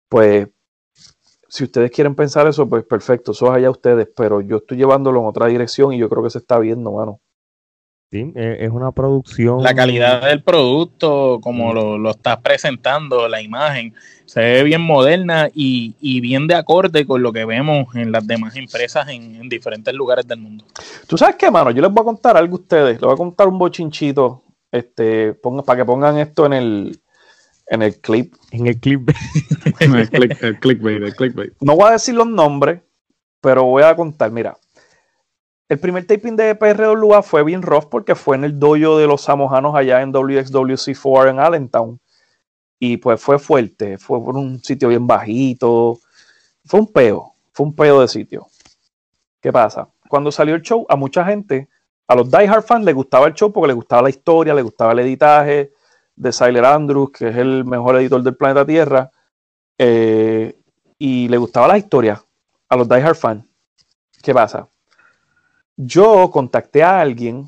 pues 0.08 0.48
si 1.50 1.64
ustedes 1.66 1.92
quieren 1.92 2.16
pensar 2.16 2.48
eso, 2.48 2.68
pues 2.70 2.84
perfecto, 2.86 3.32
eso 3.34 3.48
es 3.48 3.52
allá 3.54 3.70
ustedes, 3.72 4.08
pero 4.16 4.40
yo 4.42 4.58
estoy 4.58 4.78
llevándolo 4.78 5.20
en 5.20 5.26
otra 5.28 5.48
dirección 5.48 5.94
y 5.94 5.98
yo 5.98 6.08
creo 6.10 6.24
que 6.24 6.30
se 6.30 6.38
está 6.38 6.60
viendo, 6.60 6.92
mano. 6.92 7.20
Sí, 8.12 8.32
e- 8.36 8.58
es 8.62 8.72
una 8.72 8.92
producción. 8.92 9.62
La 9.62 9.76
calidad 9.76 10.22
del 10.28 10.42
producto, 10.42 11.38
Mm. 11.38 11.42
como 11.42 11.74
lo, 11.74 11.98
lo 11.98 12.10
estás 12.12 12.38
presentando, 12.42 13.28
la 13.28 13.40
imagen, 13.42 13.94
se 14.26 14.40
ve 14.40 14.64
bien 14.64 14.82
moderna 14.82 15.48
y, 15.54 15.96
y 16.00 16.20
bien 16.22 16.48
de 16.48 16.56
acorde 16.56 17.06
con 17.06 17.22
lo 17.22 17.32
que 17.34 17.46
vemos 17.46 17.94
en 17.96 18.12
las 18.12 18.26
demás 18.26 18.56
empresas 18.56 19.08
en, 19.10 19.36
en 19.36 19.48
diferentes 19.50 19.94
lugares 19.94 20.28
del 20.28 20.40
mundo. 20.40 20.66
¿Tú 21.08 21.18
sabes 21.18 21.36
qué, 21.36 21.52
mano? 21.52 21.70
Yo 21.72 21.82
les 21.84 21.92
voy 21.92 22.02
a 22.02 22.06
contar 22.06 22.36
algo 22.38 22.58
a 22.58 22.60
ustedes. 22.60 22.94
Les 22.94 23.02
voy 23.02 23.14
a 23.14 23.18
contar 23.18 23.48
un 23.48 23.60
bochinchito 23.60 24.42
este, 24.72 25.34
ponga- 25.36 25.64
para 25.64 25.78
que 25.78 25.86
pongan 25.86 26.18
esto 26.18 26.46
en 26.48 26.54
el, 26.54 27.00
en 27.70 27.82
el 27.82 28.00
clip. 28.02 28.36
En 28.52 28.68
el 28.68 28.80
clip. 28.80 29.10
el, 29.80 30.10
click- 30.10 30.42
el 30.44 30.60
clickbait, 30.60 31.02
el 31.02 31.16
clickbait. 31.16 31.54
No 31.62 31.76
voy 31.76 31.90
a 31.90 31.92
decir 31.94 32.16
los 32.16 32.28
nombres, 32.28 32.82
pero 33.42 33.64
voy 33.64 33.84
a 33.84 33.96
contar. 33.96 34.32
Mira, 34.32 34.58
el 35.70 35.80
primer 35.80 36.06
taping 36.06 36.36
de 36.36 36.56
PRWA 36.56 37.22
fue 37.22 37.44
bien 37.44 37.62
rough 37.62 37.86
porque 37.86 38.16
fue 38.16 38.36
en 38.36 38.44
el 38.44 38.60
dojo 38.60 38.98
de 38.98 39.08
los 39.08 39.22
samojanos 39.22 39.76
allá 39.76 40.02
en 40.02 40.12
WXWC4 40.12 41.30
en 41.30 41.40
Allentown. 41.40 42.00
Y 42.80 42.98
pues 42.98 43.22
fue 43.22 43.38
fuerte, 43.40 43.98
fue 43.98 44.24
por 44.24 44.36
un 44.36 44.64
sitio 44.64 44.88
bien 44.88 45.06
bajito. 45.06 46.00
Fue 46.66 46.80
un 46.80 46.92
peo, 46.92 47.36
fue 47.52 47.66
un 47.68 47.76
peo 47.76 48.02
de 48.02 48.08
sitio. 48.08 48.48
¿Qué 49.42 49.52
pasa? 49.52 49.90
Cuando 50.08 50.32
salió 50.32 50.56
el 50.56 50.62
show, 50.62 50.86
a 50.90 50.96
mucha 50.96 51.24
gente, 51.26 51.70
a 52.08 52.16
los 52.16 52.32
Die 52.32 52.48
Hard 52.48 52.64
fans 52.64 52.86
les 52.86 52.96
gustaba 52.96 53.28
el 53.28 53.34
show 53.34 53.52
porque 53.54 53.68
les 53.68 53.76
gustaba 53.76 54.02
la 54.04 54.10
historia, 54.10 54.54
les 54.54 54.64
gustaba 54.64 54.94
el 54.94 55.00
editaje 55.00 55.72
de 56.20 56.34
Siler 56.34 56.66
Andrews, 56.66 57.12
que 57.12 57.30
es 57.30 57.38
el 57.38 57.64
mejor 57.64 57.96
editor 57.96 58.22
del 58.22 58.36
planeta 58.36 58.66
Tierra, 58.66 59.10
eh, 59.78 60.54
y 60.98 61.30
le 61.30 61.38
gustaba 61.38 61.70
la 61.70 61.78
historia 61.78 62.22
a 62.68 62.76
los 62.76 62.90
Die 62.90 63.02
Hard 63.02 63.16
fans. 63.16 63.46
¿Qué 64.22 64.34
pasa? 64.34 64.68
Yo 65.78 66.30
contacté 66.30 66.84
a 66.84 67.00
alguien, 67.00 67.48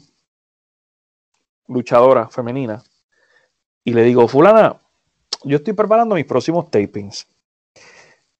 luchadora 1.68 2.30
femenina, 2.30 2.82
y 3.84 3.94
le 3.94 4.04
digo, 4.04 4.26
fulana, 4.30 4.78
yo 5.44 5.58
estoy 5.58 5.74
preparando 5.74 6.16
mis 6.16 6.26
próximos 6.26 6.72
tapings. 6.72 7.28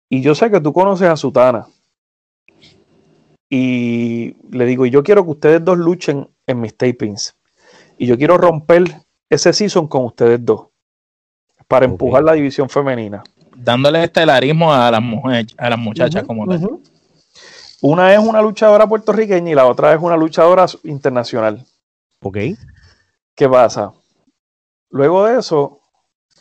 Y 0.08 0.22
yo 0.22 0.34
sé 0.34 0.50
que 0.50 0.62
tú 0.62 0.72
conoces 0.72 1.10
a 1.10 1.18
Sutana. 1.18 1.68
Y 3.50 4.38
le 4.50 4.66
digo, 4.66 4.86
y 4.86 4.92
yo 4.92 5.04
quiero 5.04 5.26
que 5.26 5.32
ustedes 5.32 5.66
dos 5.66 5.78
luchen 5.78 6.30
en 6.48 6.62
mis 6.62 6.78
tapings. 6.78 7.36
Y 7.98 8.08
yo 8.08 8.18
quiero 8.18 8.38
romper 8.38 8.86
ese 9.32 9.54
season 9.54 9.88
con 9.88 10.04
ustedes 10.04 10.44
dos. 10.46 10.68
Para 11.68 11.86
empujar 11.86 12.22
la 12.22 12.34
división 12.34 12.70
femenina. 12.70 13.24
Dándole 13.56 14.04
estelarismo 14.04 14.74
a 14.74 14.92
las 14.92 15.02
mujeres, 15.02 15.56
a 15.58 15.70
las 15.70 15.80
muchachas 15.80 16.24
como 16.26 16.46
tal. 16.46 16.80
Una 17.82 18.14
es 18.14 18.20
una 18.20 18.42
luchadora 18.42 18.86
puertorriqueña 18.86 19.52
y 19.52 19.56
la 19.56 19.66
otra 19.66 19.94
es 19.94 20.02
una 20.02 20.18
luchadora 20.18 20.66
internacional. 20.84 21.66
Ok. 22.22 22.38
¿Qué 23.34 23.48
pasa? 23.48 23.94
Luego 24.90 25.26
de 25.26 25.40
eso, 25.40 25.80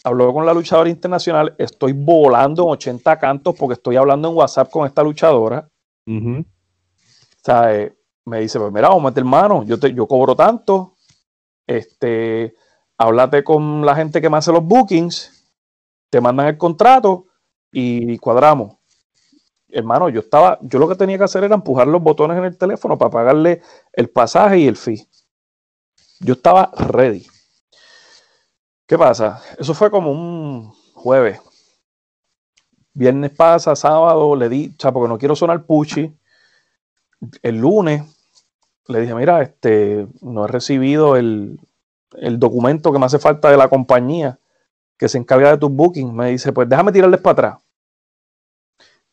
habló 0.03 0.33
con 0.33 0.45
la 0.45 0.53
luchadora 0.53 0.91
internacional. 0.91 1.55
Estoy 1.59 1.93
volando 1.93 2.65
en 2.65 2.71
80 2.71 3.19
cantos 3.21 3.55
porque 3.55 3.75
estoy 3.75 3.97
hablando 3.97 4.29
en 4.29 4.37
WhatsApp 4.37 4.69
con 4.69 4.85
esta 4.85 5.05
luchadora. 5.05 5.69
Ujú. 6.09 6.41
O 6.41 7.45
sea, 7.45 7.73
eh, 7.73 7.97
me 8.25 8.41
dice, 8.41 8.59
pues 8.59 8.73
mira, 8.73 8.89
vamos 8.89 9.05
a 9.05 9.09
meter 9.11 9.25
mano, 9.25 9.63
yo, 9.63 9.79
te, 9.79 9.95
yo 9.95 10.09
cobro 10.09 10.35
tanto, 10.35 10.97
este, 11.67 12.55
háblate 13.01 13.43
con 13.43 13.87
la 13.87 13.97
gente 13.97 14.21
que 14.21 14.29
me 14.29 14.37
hace 14.37 14.53
los 14.53 14.63
bookings, 14.63 15.51
te 16.11 16.21
mandan 16.21 16.49
el 16.49 16.59
contrato 16.59 17.29
y 17.73 18.19
cuadramos. 18.19 18.77
Hermano, 19.71 20.11
yo 20.11 20.21
estaba, 20.21 20.59
yo 20.61 20.79
lo 20.79 20.87
que 20.87 20.97
tenía 20.97 21.17
que 21.17 21.25
hacer 21.25 21.43
era 21.43 21.55
empujar 21.55 21.87
los 21.87 22.03
botones 22.03 22.37
en 22.37 22.45
el 22.45 22.59
teléfono 22.59 22.99
para 22.99 23.11
pagarle 23.11 23.63
el 23.95 24.11
pasaje 24.11 24.59
y 24.59 24.69
el 24.69 24.77
fee. 24.77 25.09
Yo 26.19 26.35
estaba 26.35 26.73
ready. 26.77 27.27
¿Qué 28.87 28.99
pasa? 28.99 29.43
Eso 29.59 29.73
fue 29.73 29.91
como 29.91 30.13
un 30.13 30.71
jueves. 30.93 31.41
Viernes 32.93 33.31
pasa, 33.31 33.75
sábado, 33.77 34.37
le 34.37 34.51
di, 34.51 34.77
o 34.85 34.93
porque 34.93 35.09
no 35.09 35.17
quiero 35.17 35.35
sonar 35.35 35.65
puchi. 35.65 36.15
El 37.41 37.57
lunes 37.57 38.03
le 38.89 39.01
dije, 39.01 39.15
mira, 39.15 39.41
este, 39.41 40.07
no 40.21 40.45
he 40.45 40.49
recibido 40.49 41.17
el, 41.17 41.59
el 42.13 42.39
documento 42.39 42.93
que 42.93 42.99
me 42.99 43.07
hace 43.07 43.19
falta 43.19 43.51
de 43.51 43.57
la 43.57 43.69
compañía 43.69 44.39
que 44.99 45.09
se 45.09 45.19
encarga 45.19 45.51
de 45.51 45.59
tus 45.59 45.71
bookings. 45.71 46.13
Me 46.13 46.31
dice, 46.31 46.53
pues 46.53 46.69
déjame 46.69 46.93
tirarles 46.93 47.21
para 47.21 47.33
atrás. 47.33 47.59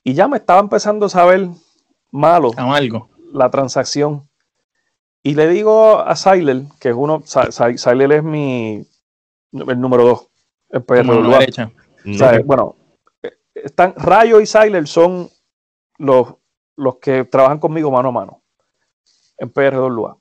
Y 0.04 0.14
ya 0.14 0.28
me 0.28 0.38
estaba 0.38 0.60
empezando 0.60 1.06
a 1.06 1.10
saber 1.10 1.50
malo 2.12 2.52
Amargo. 2.58 3.10
la 3.34 3.50
transacción. 3.50 4.30
Y 5.24 5.36
le 5.36 5.48
digo 5.50 6.00
a 6.00 6.16
Siler, 6.16 6.64
que 6.80 6.90
es 6.90 6.96
uno, 6.96 7.24
Siler 7.26 8.12
es 8.12 8.24
mi, 8.24 8.86
el 9.52 9.82
número 9.82 10.04
dos. 10.04 10.28
El 10.70 10.84
PRWA. 10.84 11.40
derecha. 11.40 11.72
O 12.06 12.14
sea, 12.14 12.40
Bueno, 12.44 12.76
eh, 13.24 13.34
están, 13.56 13.94
Rayo 13.96 14.40
y 14.40 14.46
Siler 14.46 14.88
son 14.88 15.30
los, 15.98 16.36
los 16.76 16.98
que 16.98 17.26
trabajan 17.26 17.60
conmigo 17.60 17.92
mano 17.92 18.10
a 18.10 18.12
mano 18.14 18.42
en 19.38 19.50
PRWA. 19.50 20.18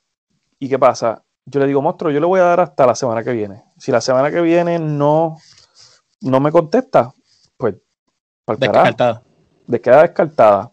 ¿Y 0.58 0.68
qué 0.68 0.78
pasa? 0.78 1.22
Yo 1.46 1.60
le 1.60 1.66
digo, 1.66 1.80
monstruo, 1.80 2.10
yo 2.10 2.18
le 2.18 2.26
voy 2.26 2.40
a 2.40 2.44
dar 2.44 2.60
hasta 2.60 2.86
la 2.86 2.94
semana 2.96 3.22
que 3.22 3.30
viene. 3.30 3.62
Si 3.78 3.92
la 3.92 4.00
semana 4.00 4.32
que 4.32 4.40
viene 4.40 4.80
no, 4.80 5.38
no 6.20 6.40
me 6.40 6.50
contesta, 6.50 7.14
pues 7.56 7.76
carajo. 8.44 8.60
Descartada. 8.60 9.22
de 9.66 9.80
queda 9.80 10.02
descartada. 10.02 10.72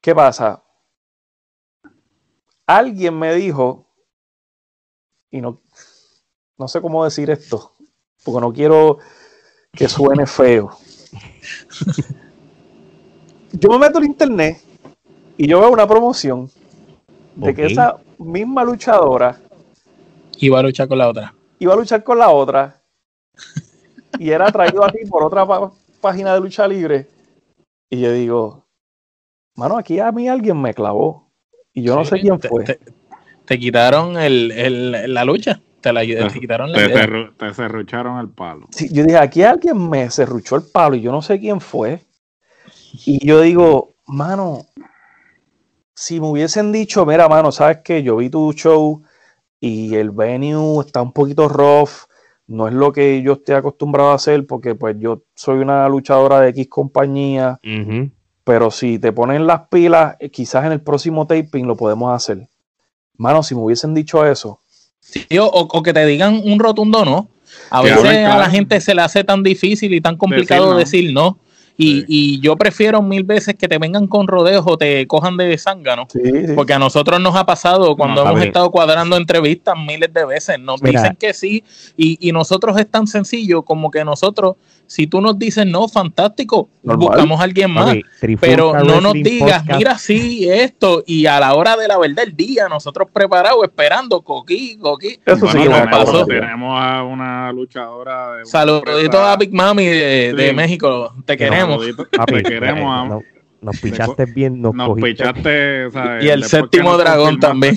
¿Qué 0.00 0.14
pasa? 0.14 0.62
Alguien 2.66 3.18
me 3.18 3.34
dijo, 3.34 3.86
y 5.30 5.42
no, 5.42 5.60
no 6.56 6.68
sé 6.68 6.80
cómo 6.80 7.04
decir 7.04 7.30
esto, 7.30 7.72
porque 8.24 8.40
no 8.40 8.52
quiero 8.52 8.98
que 9.72 9.88
suene 9.88 10.26
feo. 10.26 10.70
Yo 13.52 13.68
me 13.68 13.78
meto 13.78 13.98
en 13.98 14.04
internet 14.04 14.62
y 15.36 15.46
yo 15.46 15.60
veo 15.60 15.70
una 15.70 15.86
promoción 15.86 16.50
de 17.34 17.54
que 17.54 17.66
esa 17.66 17.98
misma 18.24 18.64
luchadora 18.64 19.38
Iba 20.38 20.58
a 20.58 20.62
luchar 20.62 20.88
con 20.88 20.98
la 20.98 21.08
otra. 21.08 21.34
Iba 21.60 21.74
a 21.74 21.76
luchar 21.76 22.02
con 22.02 22.18
la 22.18 22.30
otra. 22.30 22.82
Y 24.18 24.30
era 24.30 24.50
traído 24.50 24.84
a 24.84 24.90
ti 24.90 24.98
por 25.08 25.22
otra 25.22 25.46
página 26.00 26.34
de 26.34 26.40
lucha 26.40 26.66
libre. 26.66 27.06
Y 27.88 28.00
yo 28.00 28.12
digo, 28.12 28.64
mano, 29.54 29.76
aquí 29.78 30.00
a 30.00 30.10
mí 30.10 30.28
alguien 30.28 30.60
me 30.60 30.74
clavó. 30.74 31.30
Y 31.72 31.82
yo 31.82 31.94
no 31.94 32.04
sé 32.04 32.20
quién 32.20 32.38
te- 32.38 32.48
fue. 32.48 32.64
Te, 32.64 32.78
te 33.44 33.58
quitaron 33.58 34.16
el, 34.18 34.50
el- 34.50 35.14
la 35.14 35.24
lucha. 35.24 35.60
Te, 35.80 35.92
la, 35.92 36.00
te 36.02 36.40
quitaron 36.40 36.72
la 36.72 36.78
Te, 36.78 36.84
idea. 36.86 37.32
te 37.36 37.54
serrucharon 37.54 38.18
el 38.20 38.28
palo. 38.28 38.66
Sí, 38.70 38.88
yo 38.92 39.04
dije, 39.04 39.18
aquí 39.18 39.42
alguien 39.42 39.88
me 39.88 40.10
serruchó 40.10 40.56
el 40.56 40.62
palo 40.62 40.96
y 40.96 41.00
yo 41.02 41.12
no 41.12 41.22
sé 41.22 41.38
quién 41.38 41.60
fue. 41.60 42.00
Y 43.06 43.24
yo 43.26 43.40
digo, 43.40 43.94
mano, 44.06 44.66
si 45.94 46.20
me 46.20 46.28
hubiesen 46.28 46.72
dicho, 46.72 47.04
mira, 47.06 47.28
mano, 47.28 47.52
sabes 47.52 47.78
que 47.84 48.02
yo 48.02 48.16
vi 48.16 48.30
tu 48.30 48.52
show 48.52 49.02
y 49.60 49.94
el 49.94 50.10
venue 50.10 50.84
está 50.84 51.02
un 51.02 51.12
poquito 51.12 51.48
rough, 51.48 52.06
no 52.46 52.68
es 52.68 52.74
lo 52.74 52.92
que 52.92 53.22
yo 53.22 53.34
estoy 53.34 53.54
acostumbrado 53.54 54.10
a 54.10 54.14
hacer 54.14 54.46
porque 54.46 54.74
pues 54.74 54.96
yo 54.98 55.22
soy 55.34 55.58
una 55.58 55.88
luchadora 55.88 56.40
de 56.40 56.50
X 56.50 56.68
compañía, 56.68 57.60
pero 58.44 58.70
si 58.70 58.98
te 58.98 59.12
ponen 59.12 59.46
las 59.46 59.68
pilas, 59.68 60.16
eh, 60.18 60.30
quizás 60.30 60.64
en 60.64 60.72
el 60.72 60.80
próximo 60.80 61.26
taping 61.26 61.66
lo 61.66 61.76
podemos 61.76 62.12
hacer. 62.12 62.48
Mano, 63.16 63.42
si 63.42 63.54
me 63.54 63.62
hubiesen 63.62 63.94
dicho 63.94 64.26
eso, 64.26 64.60
Sí, 65.02 65.26
o, 65.38 65.46
o 65.46 65.82
que 65.82 65.92
te 65.92 66.06
digan 66.06 66.40
un 66.44 66.58
rotundo 66.58 67.04
no. 67.04 67.28
A 67.70 67.82
veces 67.82 68.04
a 68.04 68.38
la 68.38 68.48
gente 68.48 68.80
se 68.80 68.94
le 68.94 69.02
hace 69.02 69.24
tan 69.24 69.42
difícil 69.42 69.92
y 69.92 70.00
tan 70.00 70.16
complicado 70.16 70.76
Decir 70.76 71.02
decir 71.02 71.14
no. 71.14 71.38
Y, 71.76 72.04
y 72.06 72.38
yo 72.40 72.56
prefiero 72.56 73.00
mil 73.02 73.24
veces 73.24 73.54
que 73.56 73.66
te 73.66 73.78
vengan 73.78 74.06
con 74.06 74.28
rodeos 74.28 74.62
o 74.66 74.76
te 74.76 75.06
cojan 75.06 75.36
de 75.36 75.56
zángano. 75.58 76.06
Porque 76.54 76.74
a 76.74 76.78
nosotros 76.78 77.18
nos 77.20 77.34
ha 77.34 77.46
pasado 77.46 77.96
cuando 77.96 78.16
No, 78.22 78.28
hemos 78.30 78.34
papi. 78.40 78.46
estado 78.48 78.70
cuadrando 78.70 79.16
entrevistas 79.16 79.74
miles 79.78 80.12
de 80.12 80.24
veces. 80.26 80.58
Nos 80.60 80.82
Mira. 80.82 81.00
dicen 81.00 81.16
que 81.16 81.32
sí 81.34 81.64
y, 81.96 82.18
y 82.28 82.32
nosotros 82.32 82.78
es 82.78 82.88
tan 82.90 83.06
sencillo 83.06 83.62
como 83.62 83.90
que 83.90 84.04
nosotros, 84.04 84.56
si 84.86 85.06
tú 85.06 85.20
nos 85.22 85.38
dices 85.38 85.66
no, 85.66 85.88
fantástico, 85.88 86.68
Normal. 86.82 87.08
buscamos 87.08 87.40
a 87.40 87.44
alguien 87.44 87.70
más. 87.70 87.96
Pero 88.40 88.74
no 88.84 89.00
nos 89.00 89.14
digas, 89.14 89.62
Podcast. 89.62 89.78
mira, 89.78 89.98
sí, 89.98 90.48
esto. 90.50 91.02
Y 91.06 91.24
a 91.26 91.40
la 91.40 91.54
hora 91.54 91.76
de 91.76 91.88
la 91.88 91.96
verdad 91.98 92.22
del 92.24 92.36
día, 92.36 92.68
nosotros 92.68 93.08
preparados, 93.12 93.64
esperando, 93.64 94.20
coquí, 94.20 94.76
coquí. 94.76 95.18
Bueno, 95.24 95.40
nos 95.46 95.52
tenemos, 95.52 95.80
pasó. 95.90 96.26
tenemos 96.26 96.78
a 96.78 97.02
una 97.02 97.50
luchadora 97.52 98.34
de 98.36 98.44
Saludito 98.44 99.18
a 99.18 99.36
Big 99.36 99.52
Mami 99.52 99.86
de, 99.86 100.34
de 100.34 100.48
Sí. 100.50 100.54
México. 100.54 101.14
Te 101.24 101.36
queremos. 101.38 101.61
Saludito. 101.70 102.06
Papi, 102.16 102.34
Te 102.34 102.42
queremos. 102.42 102.82
eh, 102.82 103.00
a- 103.00 103.08
no- 103.08 103.22
nos 103.60 103.80
pichaste 103.80 104.24
bien, 104.26 104.60
nos, 104.60 104.74
Nos 104.74 104.96
pichaste, 105.00 105.90
¿sabes? 105.92 106.24
Y 106.24 106.28
el 106.28 106.42
séptimo 106.44 106.96
dragón 106.98 107.38
también. 107.38 107.76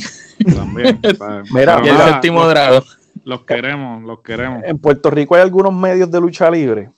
También. 0.56 1.00
¿sabes? 1.18 1.52
Mira, 1.52 1.80
y 1.84 1.88
el 1.90 1.94
nada, 1.96 2.14
séptimo 2.14 2.40
los- 2.42 2.50
dragón. 2.50 2.84
Los 3.24 3.42
queremos, 3.44 4.04
los 4.04 4.22
queremos. 4.22 4.64
en 4.66 4.78
Puerto 4.78 5.10
Rico 5.10 5.36
hay 5.36 5.42
algunos 5.42 5.74
medios 5.74 6.10
de 6.12 6.20
lucha 6.22 6.50
libre 6.52 6.90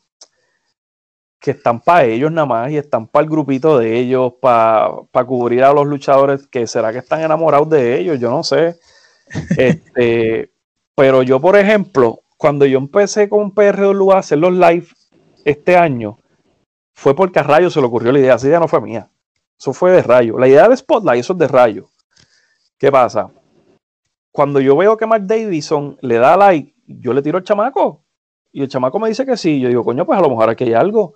que 1.39 1.51
están 1.51 1.79
para 1.79 2.03
ellos 2.05 2.31
nada 2.31 2.47
más 2.47 2.71
y 2.71 2.77
están 2.77 3.07
para 3.07 3.23
el 3.23 3.29
grupito 3.29 3.77
de 3.77 3.97
ellos, 3.97 4.33
para 4.41 4.89
cubrir 5.25 5.63
a 5.63 5.71
los 5.71 5.85
luchadores 5.85 6.47
que 6.47 6.65
será 6.67 6.91
que 6.91 6.97
están 6.99 7.21
enamorados 7.21 7.69
de 7.69 7.99
ellos, 7.99 8.19
yo 8.19 8.29
no 8.29 8.43
sé. 8.43 8.75
Este, 9.57 10.51
pero 10.95 11.21
yo, 11.23 11.39
por 11.39 11.57
ejemplo, 11.57 12.21
cuando 12.37 12.65
yo 12.65 12.77
empecé 12.77 13.29
con 13.29 13.51
PRW 13.53 14.11
a 14.13 14.19
hacer 14.19 14.37
los 14.39 14.53
live 14.53 14.87
este 15.45 15.77
año, 15.77 16.17
fue 16.97 17.15
porque 17.15 17.37
a 17.37 17.43
Rayo 17.43 17.69
se 17.69 17.79
le 17.79 17.85
ocurrió 17.85 18.11
la 18.11 18.17
idea, 18.17 18.33
esa 18.33 18.47
idea 18.47 18.59
no 18.59 18.67
fue 18.67 18.81
mía, 18.81 19.07
eso 19.55 19.71
fue 19.71 19.91
de 19.91 20.01
Rayo. 20.01 20.35
La 20.39 20.47
idea 20.47 20.67
de 20.67 20.75
Spotlight, 20.75 21.19
eso 21.19 21.33
es 21.33 21.39
de 21.39 21.47
Rayo. 21.47 21.85
¿Qué 22.75 22.91
pasa? 22.91 23.31
Cuando 24.31 24.59
yo 24.59 24.75
veo 24.75 24.97
que 24.97 25.05
Mark 25.05 25.27
Davidson 25.27 25.99
le 26.01 26.15
da 26.15 26.35
like, 26.35 26.73
yo 26.87 27.13
le 27.13 27.21
tiro 27.21 27.37
al 27.37 27.43
chamaco. 27.43 28.03
Y 28.51 28.63
el 28.63 28.67
chamaco 28.67 28.97
me 28.97 29.09
dice 29.09 29.27
que 29.27 29.37
sí. 29.37 29.59
Yo 29.59 29.69
digo, 29.69 29.83
coño, 29.83 30.07
pues 30.07 30.17
a 30.17 30.21
lo 30.23 30.29
mejor 30.29 30.49
aquí 30.49 30.63
hay 30.63 30.73
algo. 30.73 31.13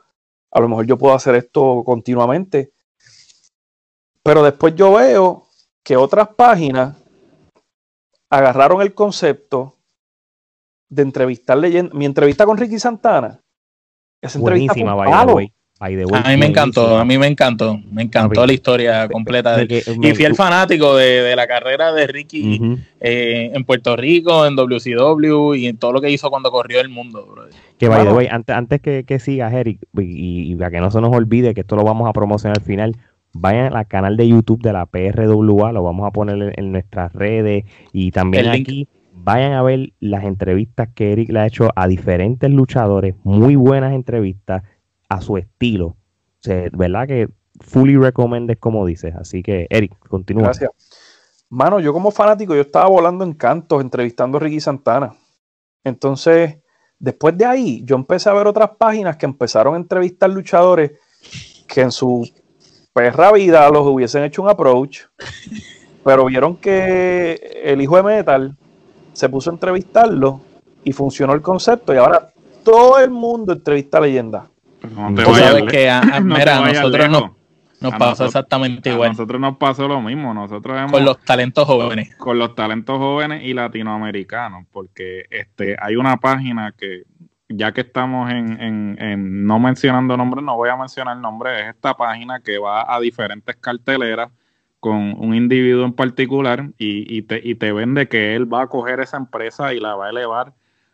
A 0.51 0.59
lo 0.59 0.69
mejor 0.69 0.85
yo 0.85 0.99
puedo 0.99 1.15
hacer 1.15 1.33
esto 1.33 1.81
continuamente. 1.83 2.73
Pero 4.21 4.43
después 4.43 4.75
yo 4.75 4.93
veo 4.93 5.47
que 5.83 5.97
otras 5.97 6.27
páginas 6.35 6.95
agarraron 8.29 8.83
el 8.83 8.93
concepto 8.93 9.77
de 10.89 11.01
entrevistar 11.01 11.57
leyendas. 11.57 11.95
Mi 11.95 12.05
entrevista 12.05 12.45
con 12.45 12.57
Ricky 12.57 12.77
Santana. 12.77 13.41
Esa 14.21 14.37
entrevista 14.37 14.73
fue 14.75 14.83
Buenísima, 14.83 14.95
un 14.95 15.11
palo. 15.11 15.35
way. 15.37 15.51
By 15.81 15.95
the 15.95 16.05
way, 16.05 16.21
A 16.23 16.29
mí 16.29 16.37
me 16.37 16.45
encantó, 16.45 16.99
a 16.99 17.03
mí 17.03 17.17
me 17.17 17.25
encantó, 17.25 17.79
me 17.91 18.03
encantó 18.03 18.45
la 18.45 18.53
historia 18.53 19.09
completa 19.09 19.57
de 19.57 19.65
de 19.65 19.79
él. 19.79 19.99
que 19.99 20.09
Y 20.09 20.15
fiel 20.15 20.35
fanático 20.35 20.95
de, 20.95 21.23
de 21.23 21.35
la 21.35 21.47
carrera 21.47 21.91
de 21.91 22.05
Ricky 22.05 22.61
eh, 22.99 23.49
en 23.51 23.63
Puerto 23.65 23.95
Rico, 23.95 24.45
en 24.45 24.55
WCW 24.55 25.55
y 25.55 25.65
en 25.65 25.77
todo 25.77 25.91
lo 25.91 25.99
que 25.99 26.11
hizo 26.11 26.29
cuando 26.29 26.51
corrió 26.51 26.79
el 26.81 26.89
mundo. 26.89 27.25
bro. 27.25 27.45
Que 27.79 27.87
by 27.87 28.05
the 28.05 28.13
way, 28.13 28.27
antes, 28.29 28.55
antes 28.55 28.79
que, 28.79 29.05
que 29.05 29.17
sigas, 29.17 29.51
Eric, 29.53 29.79
y, 29.97 30.51
y 30.51 30.55
para 30.55 30.69
que 30.69 30.79
no 30.79 30.91
se 30.91 31.01
nos 31.01 31.15
olvide 31.15 31.55
que 31.55 31.61
esto 31.61 31.75
lo 31.75 31.83
vamos 31.83 32.07
a 32.07 32.13
promocionar 32.13 32.59
al 32.59 32.63
final, 32.63 32.95
vayan 33.33 33.75
al 33.75 33.87
canal 33.87 34.17
de 34.17 34.27
YouTube 34.27 34.61
de 34.61 34.73
la 34.73 34.85
PRWA, 34.85 35.71
lo 35.71 35.81
vamos 35.81 36.07
a 36.07 36.11
poner 36.11 36.35
en, 36.35 36.53
en 36.57 36.71
nuestras 36.73 37.11
redes 37.11 37.65
y 37.91 38.11
también 38.11 38.45
El 38.45 38.51
link. 38.51 38.67
aquí. 38.67 38.87
Vayan 39.23 39.53
a 39.53 39.61
ver 39.63 39.93
las 39.99 40.23
entrevistas 40.25 40.89
que 40.93 41.11
Eric 41.11 41.29
le 41.31 41.39
ha 41.39 41.47
hecho 41.47 41.69
a 41.75 41.87
diferentes 41.87 42.49
luchadores, 42.51 43.15
muy 43.23 43.55
buenas 43.55 43.93
entrevistas 43.93 44.63
a 45.11 45.19
su 45.19 45.35
estilo. 45.35 45.87
O 45.87 45.97
sea, 46.39 46.69
¿Verdad 46.71 47.05
que 47.05 47.29
fully 47.59 47.97
recommended 47.97 48.57
como 48.59 48.85
dices? 48.85 49.13
Así 49.13 49.43
que, 49.43 49.67
Eric, 49.69 49.93
continúa. 50.07 50.45
Gracias. 50.45 50.71
Mano, 51.49 51.81
yo 51.81 51.91
como 51.91 52.11
fanático, 52.11 52.55
yo 52.55 52.61
estaba 52.61 52.87
volando 52.87 53.25
en 53.25 53.33
cantos 53.33 53.81
entrevistando 53.81 54.37
a 54.37 54.41
Ricky 54.41 54.61
Santana. 54.61 55.13
Entonces, 55.83 56.59
después 56.97 57.37
de 57.37 57.45
ahí, 57.45 57.83
yo 57.83 57.97
empecé 57.97 58.29
a 58.29 58.33
ver 58.33 58.47
otras 58.47 58.69
páginas 58.77 59.17
que 59.17 59.25
empezaron 59.25 59.73
a 59.73 59.77
entrevistar 59.77 60.29
luchadores 60.29 60.93
que 61.67 61.81
en 61.81 61.91
su 61.91 62.25
perra 62.93 63.33
vida 63.33 63.69
los 63.69 63.85
hubiesen 63.85 64.23
hecho 64.23 64.41
un 64.41 64.49
approach, 64.49 65.01
pero 66.05 66.25
vieron 66.25 66.55
que 66.55 67.61
el 67.65 67.81
hijo 67.81 67.97
de 67.97 68.03
Metal 68.03 68.57
se 69.11 69.27
puso 69.27 69.49
a 69.49 69.53
entrevistarlo 69.53 70.39
y 70.85 70.93
funcionó 70.93 71.33
el 71.33 71.41
concepto 71.41 71.93
y 71.93 71.97
ahora 71.97 72.31
todo 72.63 72.97
el 72.99 73.09
mundo 73.09 73.51
entrevista 73.51 73.97
a 73.97 74.01
No 74.89 75.13
te 75.13 75.23
vayas 75.23 75.37
sabes 75.49 75.63
que, 75.71 75.89
a- 75.89 75.99
a- 75.99 76.19
no 76.19 76.35
mira, 76.35 76.59
vayas 76.59 76.83
nosotros 76.83 77.07
lejos. 77.09 77.21
nos, 77.23 77.31
nos 77.81 77.93
A 77.93 77.97
pasó 77.97 78.09
nosotros- 78.09 78.27
exactamente 78.29 78.89
A 78.89 78.93
igual 78.93 79.09
nosotros 79.09 79.41
nos 79.41 79.57
pasó 79.57 79.87
lo 79.87 80.01
mismo. 80.01 80.33
Nosotros 80.33 80.77
hemos, 80.77 80.91
con 80.91 81.05
los 81.05 81.19
talentos 81.23 81.65
jóvenes. 81.65 82.15
con 82.17 82.37
los 82.39 82.55
talentos 82.55 82.97
jóvenes 82.97 83.43
y 83.43 83.53
latinoamericanos, 83.53 84.65
porque 84.71 85.25
este 85.29 85.75
hay 85.79 85.95
una 85.95 86.17
página 86.17 86.73
que, 86.77 87.03
ya 87.49 87.71
que 87.73 87.81
estamos 87.81 88.31
en, 88.31 88.61
en- 88.61 88.97
en 89.01 89.45
no 89.45 89.59
mencionando 89.59 90.15
nombres, 90.17 90.43
no 90.43 90.55
voy 90.55 90.69
a 90.69 90.77
mencionar 90.77 91.17
nombres, 91.17 91.61
es 91.61 91.67
esta 91.75 91.93
página 91.95 92.39
que 92.39 92.57
va 92.57 92.93
a 92.93 92.99
diferentes 92.99 93.55
carteleras 93.57 94.29
con 94.79 95.13
un 95.19 95.35
individuo 95.35 95.85
en 95.85 95.93
particular 95.93 96.69
y, 96.79 97.15
y 97.17 97.21
te, 97.23 97.39
y 97.43 97.53
te 97.55 97.71
vende 97.71 98.07
que 98.07 98.35
él 98.35 98.51
va 98.51 98.63
a 98.63 98.67
coger 98.67 98.99
esa 98.99 99.17
empresa 99.17 99.73
y 99.75 99.79
la 99.79 99.93
va 99.95 100.07
a 100.07 100.09
elevar 100.09 100.53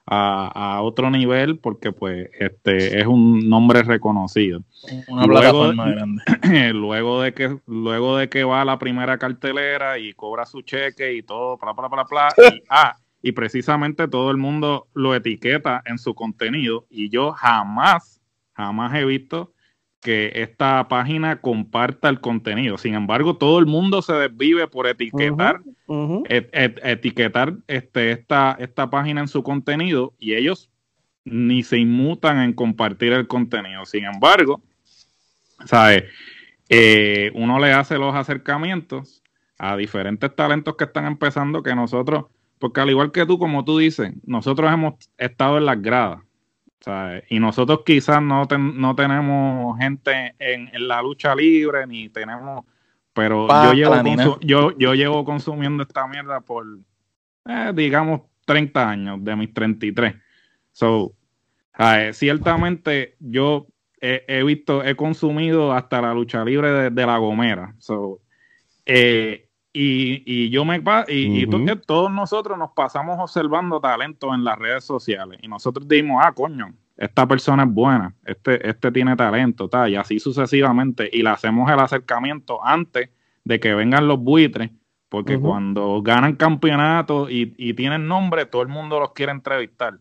a, 0.09 0.77
a 0.77 0.81
otro 0.81 1.11
nivel 1.11 1.59
porque 1.59 1.91
pues 1.91 2.29
este 2.39 2.99
es 3.01 3.05
un 3.05 3.47
nombre 3.49 3.83
reconocido. 3.83 4.61
Una 5.09 5.25
Luego- 5.25 5.41
plataforma 5.41 5.89
grande. 5.91 6.23
luego 6.73 7.21
de 7.21 7.33
que 7.33 7.57
luego 7.67 8.17
de 8.17 8.29
que 8.29 8.43
va 8.45 8.61
a 8.61 8.65
la 8.65 8.79
primera 8.79 9.17
cartelera 9.17 9.99
y 9.99 10.13
cobra 10.13 10.45
su 10.45 10.61
cheque 10.61 11.13
y 11.13 11.23
todo 11.23 11.57
bla 11.57 11.73
bla 11.73 11.87
bla 11.89 12.03
bla 12.09 12.29
y, 12.37 12.63
ah 12.69 12.95
y 13.21 13.31
precisamente 13.33 14.07
todo 14.07 14.31
el 14.31 14.37
mundo 14.37 14.87
lo 14.93 15.13
etiqueta 15.13 15.81
en 15.85 15.97
su 15.97 16.13
contenido 16.15 16.85
y 16.89 17.09
yo 17.09 17.33
jamás 17.33 18.21
jamás 18.53 18.93
he 18.95 19.03
visto 19.05 19.51
que 20.01 20.31
esta 20.35 20.87
página 20.87 21.41
comparta 21.41 22.07
el 22.09 22.19
contenido 22.21 22.77
sin 22.77 22.93
embargo 22.93 23.37
todo 23.37 23.59
el 23.59 23.65
mundo 23.65 24.01
se 24.01 24.13
desvive 24.13 24.67
por 24.67 24.87
etiquetar 24.87 25.61
Ujú. 25.87 26.23
et- 26.29 26.49
et- 26.53 26.79
etiquetar 26.83 27.53
este 27.67 28.11
esta 28.11 28.55
esta 28.59 28.89
página 28.89 29.21
en 29.21 29.27
su 29.27 29.41
contenido 29.43 30.13
y 30.19 30.35
ellos 30.35 30.69
ni 31.25 31.63
se 31.63 31.77
inmutan 31.77 32.39
en 32.39 32.53
compartir 32.53 33.11
el 33.13 33.27
contenido 33.27 33.85
sin 33.85 34.05
embargo 34.05 34.61
¿sabes? 35.65 36.03
Eh, 36.69 37.31
uno 37.33 37.59
le 37.59 37.71
hace 37.73 37.97
los 37.97 38.13
acercamientos 38.13 39.23
a 39.57 39.75
diferentes 39.75 40.35
talentos 40.35 40.75
que 40.75 40.83
están 40.83 41.05
empezando 41.07 41.63
que 41.63 41.73
nosotros, 41.73 42.25
porque 42.59 42.81
al 42.81 42.89
igual 42.89 43.11
que 43.11 43.25
tú, 43.25 43.39
como 43.39 43.65
tú 43.65 43.77
dices, 43.79 44.11
nosotros 44.23 44.71
hemos 44.71 44.95
estado 45.17 45.57
en 45.57 45.65
las 45.65 45.81
gradas, 45.81 46.19
¿sabes? 46.79 47.23
Y 47.29 47.39
nosotros 47.39 47.81
quizás 47.85 48.21
no, 48.21 48.47
ten- 48.47 48.79
no 48.79 48.95
tenemos 48.95 49.77
gente 49.79 50.35
en, 50.39 50.69
en 50.73 50.87
la 50.87 51.01
lucha 51.01 51.35
libre, 51.35 51.85
ni 51.87 52.09
tenemos, 52.09 52.65
pero 53.13 53.47
Pa- 53.47 53.63
yo 53.65 53.73
llevo, 53.73 54.39
yo, 54.41 54.77
yo 54.77 54.93
llevo 54.93 55.25
consumiendo 55.25 55.83
esta 55.83 56.07
mierda 56.07 56.41
por, 56.41 56.65
eh, 57.45 57.71
digamos, 57.75 58.21
30 58.45 58.89
años, 58.89 59.23
de 59.23 59.35
mis 59.35 59.53
33. 59.53 60.15
So, 60.71 61.13
ciertamente 62.13 63.15
yo 63.19 63.67
he, 63.99 64.23
he 64.27 64.43
visto, 64.43 64.83
he 64.83 64.95
consumido 64.95 65.73
hasta 65.73 66.01
la 66.01 66.13
lucha 66.13 66.43
libre 66.45 66.71
de, 66.71 66.89
de 66.89 67.05
la 67.05 67.17
Gomera. 67.17 67.75
So, 67.79 68.21
eh, 68.85 69.46
Y, 69.79 70.23
y 70.25 70.49
yo 70.49 70.65
me 70.65 70.81
y, 71.07 71.41
y 71.41 71.45
Ujú. 71.45 71.75
todos 71.85 72.11
nosotros 72.11 72.57
nos 72.57 72.71
pasamos 72.71 73.19
observando 73.19 73.79
talento 73.79 74.33
en 74.33 74.43
las 74.43 74.57
redes 74.57 74.83
sociales 74.83 75.37
y 75.39 75.47
nosotros 75.47 75.87
dijimos, 75.87 76.23
ah, 76.25 76.31
coño, 76.31 76.73
esta 76.97 77.27
persona 77.27 77.61
es 77.61 77.69
buena, 77.69 78.15
este, 78.25 78.67
este 78.67 78.91
tiene 78.91 79.15
talento, 79.15 79.69
tal, 79.69 79.91
y 79.91 79.95
así 79.95 80.17
sucesivamente, 80.17 81.07
y 81.13 81.21
le 81.21 81.29
hacemos 81.29 81.69
el 81.69 81.79
acercamiento 81.79 82.65
antes 82.65 83.11
de 83.43 83.59
que 83.59 83.75
vengan 83.75 84.07
los 84.07 84.19
buitres, 84.19 84.71
porque 85.09 85.39
cuando 85.39 86.01
ganan 86.01 86.33
campeonatos 86.33 87.29
y, 87.29 87.53
y 87.55 87.75
tienen 87.75 88.07
nombre, 88.07 88.47
todo 88.47 88.63
el 88.63 88.69
mundo 88.69 88.99
los 88.99 89.11
quiere 89.11 89.31
entrevistar. 89.31 89.99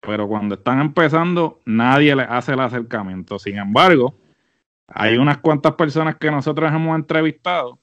Pero 0.00 0.26
cuando 0.28 0.54
están 0.54 0.80
empezando, 0.80 1.60
nadie 1.66 2.16
les 2.16 2.26
hace 2.26 2.54
el 2.54 2.60
acercamiento. 2.60 3.38
Sin 3.38 3.58
embargo, 3.58 4.14
hay 4.88 5.18
unas 5.18 5.36
cuantas 5.36 5.74
personas 5.74 6.16
que 6.16 6.30
nosotros 6.30 6.72
hemos 6.72 6.96
entrevistado 6.96 7.79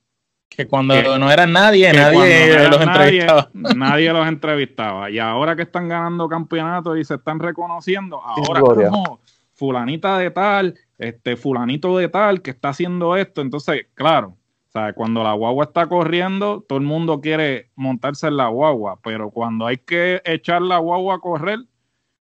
Que 0.49 0.67
cuando 0.67 0.93
Que- 0.95 1.03
no 1.19 1.29
eran 1.31 1.51
nadie, 1.53 1.91
nadie 1.93 2.13
cuando 2.13 2.19
no 2.19 2.25
eran 2.25 2.71
los 2.71 2.85
nadie, 2.85 3.21
entrevistaba. 3.21 3.49
nadie 3.75 4.13
los 4.13 4.27
entrevistaba. 4.27 5.09
Y 5.11 5.19
ahora 5.19 5.55
que 5.55 5.61
están 5.63 5.87
ganando 5.87 6.27
campeonatos 6.27 6.97
y 6.97 7.03
se 7.03 7.15
están 7.15 7.39
reconociendo, 7.39 8.21
ahora 8.23 8.61
gloria. 8.61 8.89
no, 8.89 9.19
fulanita 9.53 10.17
de 10.17 10.31
tal, 10.31 10.75
este 10.97 11.35
fulanito 11.35 11.97
de 11.97 12.09
tal 12.09 12.41
que 12.41 12.51
está 12.51 12.69
haciendo 12.69 13.15
esto. 13.15 13.41
Entonces, 13.41 13.87
claro, 13.93 14.35
¿sabes? 14.69 14.95
cuando 14.95 15.23
la 15.23 15.33
guagua 15.33 15.65
está 15.65 15.87
corriendo, 15.87 16.65
todo 16.67 16.79
el 16.79 16.85
mundo 16.85 17.21
quiere 17.21 17.69
montarse 17.75 18.27
en 18.27 18.37
la 18.37 18.47
guagua, 18.47 18.99
pero 19.03 19.29
cuando 19.29 19.65
hay 19.67 19.77
que 19.77 20.21
echar 20.25 20.61
la 20.61 20.77
guagua 20.77 21.15
a 21.15 21.19
correr, 21.19 21.59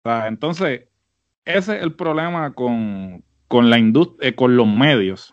¿sabes? 0.03 0.29
entonces 0.29 0.89
ese 1.45 1.77
es 1.77 1.83
el 1.83 1.95
problema 1.95 2.53
con, 2.53 3.23
con 3.49 3.71
la 3.71 3.79
industria, 3.79 4.35
con 4.35 4.57
los 4.57 4.67
medios. 4.67 5.33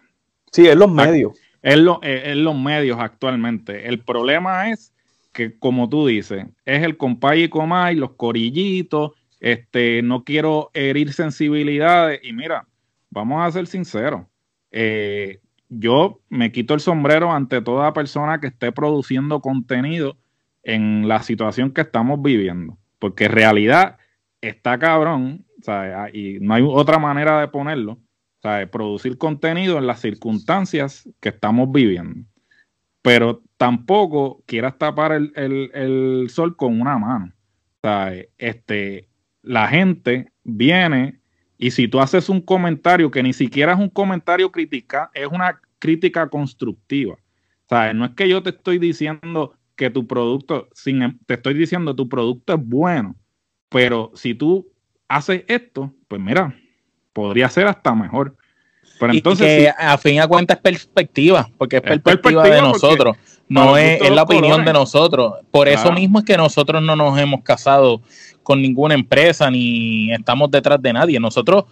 Sí, 0.52 0.68
es 0.68 0.76
los 0.78 0.90
medios. 0.90 1.38
Es- 1.72 2.26
es 2.26 2.38
los 2.38 2.56
medios 2.58 3.00
actualmente. 3.00 3.88
El 3.88 4.00
problema 4.04 4.70
es 4.72 4.94
que, 5.34 5.58
como 5.60 5.90
tú 5.90 6.08
dices, 6.08 6.46
es 6.66 6.84
el 6.84 6.98
compay 6.98 7.44
y 7.44 7.50
comay, 7.50 7.96
los 7.96 8.14
corillitos, 8.14 9.12
este, 9.40 10.02
no 10.04 10.24
quiero 10.24 10.72
herir 10.74 11.12
sensibilidades. 11.14 12.20
Y 12.24 12.34
mira, 12.34 12.68
vamos 13.10 13.46
a 13.46 13.52
ser 13.52 13.68
sinceros. 13.68 14.24
eh, 14.72 15.40
yo 15.70 16.22
me 16.30 16.52
quito 16.52 16.74
el 16.74 16.80
sombrero 16.82 17.32
ante 17.32 17.62
toda 17.62 17.94
persona 17.94 18.40
que 18.40 18.48
esté 18.48 18.72
produciendo 18.72 19.42
contenido 19.42 20.18
en 20.64 21.08
la 21.08 21.24
situación 21.24 21.72
que 21.72 21.82
estamos 21.82 22.22
viviendo. 22.22 22.78
Porque 23.00 23.26
en 23.26 23.32
realidad 23.32 23.98
está 24.42 24.78
cabrón, 24.80 25.46
¿sabes? 25.62 26.14
y 26.14 26.40
no 26.42 26.54
hay 26.54 26.64
otra 26.68 27.00
manera 27.00 27.40
de 27.42 27.48
ponerlo. 27.48 28.00
¿Sabes? 28.46 28.70
Producir 28.70 29.18
contenido 29.18 29.80
en 29.80 29.88
las 29.88 30.02
circunstancias 30.02 31.10
que 31.20 31.30
estamos 31.30 31.72
viviendo. 31.72 32.28
Pero 33.02 33.42
tampoco 33.58 34.44
quieras 34.46 34.78
tapar 34.78 35.14
el, 35.14 36.28
sol 36.30 36.56
con 36.56 36.80
una 36.80 37.00
mano. 37.00 37.34
Este, 38.38 39.08
la 39.42 39.68
gente 39.68 40.32
viene 40.44 41.22
y 41.58 41.72
si 41.72 41.88
tú 41.88 42.00
haces 42.00 42.30
un 42.30 42.40
comentario 42.40 43.10
que 43.10 43.24
ni 43.24 43.34
siquiera 43.34 43.74
es 43.74 43.80
un 43.80 43.90
comentario 43.90 44.52
crítica, 44.52 45.10
es 45.16 45.28
una 45.28 45.60
crítica 45.80 46.30
constructiva. 46.30 47.18
¿sabes? 47.68 47.96
No 47.96 48.06
es 48.06 48.12
que 48.12 48.30
yo 48.30 48.44
te 48.44 48.52
estoy 48.52 48.78
diciendo 48.78 49.58
que 49.76 49.90
tu 49.90 50.06
producto, 50.06 50.70
em- 50.86 51.18
te 51.26 51.34
estoy 51.34 51.56
diciendo 51.56 51.96
tu 51.96 52.08
producto 52.08 52.54
es 52.54 52.64
bueno, 52.64 53.16
pero 53.70 54.12
si 54.14 54.36
tú 54.36 54.72
haces 55.08 55.46
esto, 55.48 55.96
pues 56.08 56.22
mira, 56.22 56.56
podría 57.16 57.48
ser 57.50 57.66
hasta 57.68 57.96
mejor. 57.96 58.36
Pero 59.00 59.14
entonces, 59.14 59.46
y 59.48 59.50
que 59.66 59.72
si- 59.72 59.74
a 59.86 59.98
fin 59.98 60.20
de 60.22 60.28
cuentas 60.28 60.58
es 60.58 60.62
perspectiva, 60.62 61.50
porque 61.58 61.78
es, 61.78 61.84
Es 61.84 61.88
perspectiva, 62.02 62.44
de 62.44 62.50
perspectiva 62.50 62.72
nosotros, 62.74 63.18
no 63.48 63.78
es, 63.78 64.02
es 64.02 64.12
la 64.12 64.24
opinión 64.24 64.52
colores. 64.52 64.66
de 64.66 64.74
nosotros. 64.74 65.34
Por 65.50 65.68
eso 65.70 65.92
mismo 65.94 66.20
es 66.20 66.26
que 66.26 66.36
nosotros 66.38 66.82
no 66.84 66.96
nos 66.96 67.18
hemos 67.18 67.42
casado 67.42 68.02
con 68.44 68.62
ninguna 68.62 68.94
empresa 68.94 69.50
ni 69.50 70.12
estamos 70.14 70.52
detrás 70.52 70.82
de 70.82 70.94
nadie. 70.94 71.20
Nosotros 71.20 71.66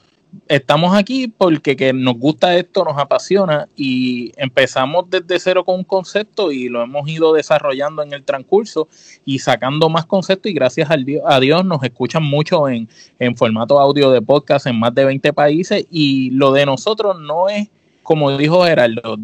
estamos 0.47 0.95
aquí 0.95 1.27
porque 1.27 1.75
que 1.75 1.93
nos 1.93 2.15
gusta 2.15 2.55
esto, 2.55 2.83
nos 2.83 2.97
apasiona 2.97 3.67
y 3.75 4.31
empezamos 4.37 5.09
desde 5.09 5.39
cero 5.39 5.63
con 5.63 5.75
un 5.75 5.83
concepto 5.83 6.51
y 6.51 6.69
lo 6.69 6.81
hemos 6.81 7.07
ido 7.07 7.33
desarrollando 7.33 8.01
en 8.03 8.13
el 8.13 8.23
transcurso 8.23 8.87
y 9.25 9.39
sacando 9.39 9.89
más 9.89 10.05
conceptos 10.05 10.51
y 10.51 10.55
gracias 10.55 10.89
a 10.89 11.39
Dios 11.39 11.65
nos 11.65 11.83
escuchan 11.83 12.23
mucho 12.23 12.67
en, 12.67 12.89
en 13.19 13.35
formato 13.35 13.79
audio 13.79 14.11
de 14.11 14.21
podcast 14.21 14.67
en 14.67 14.79
más 14.79 14.93
de 14.93 15.05
20 15.05 15.33
países 15.33 15.85
y 15.89 16.31
lo 16.31 16.51
de 16.51 16.65
nosotros 16.65 17.19
no 17.19 17.49
es, 17.49 17.69
como 18.01 18.35
dijo 18.37 18.63
Gerardo, 18.63 19.17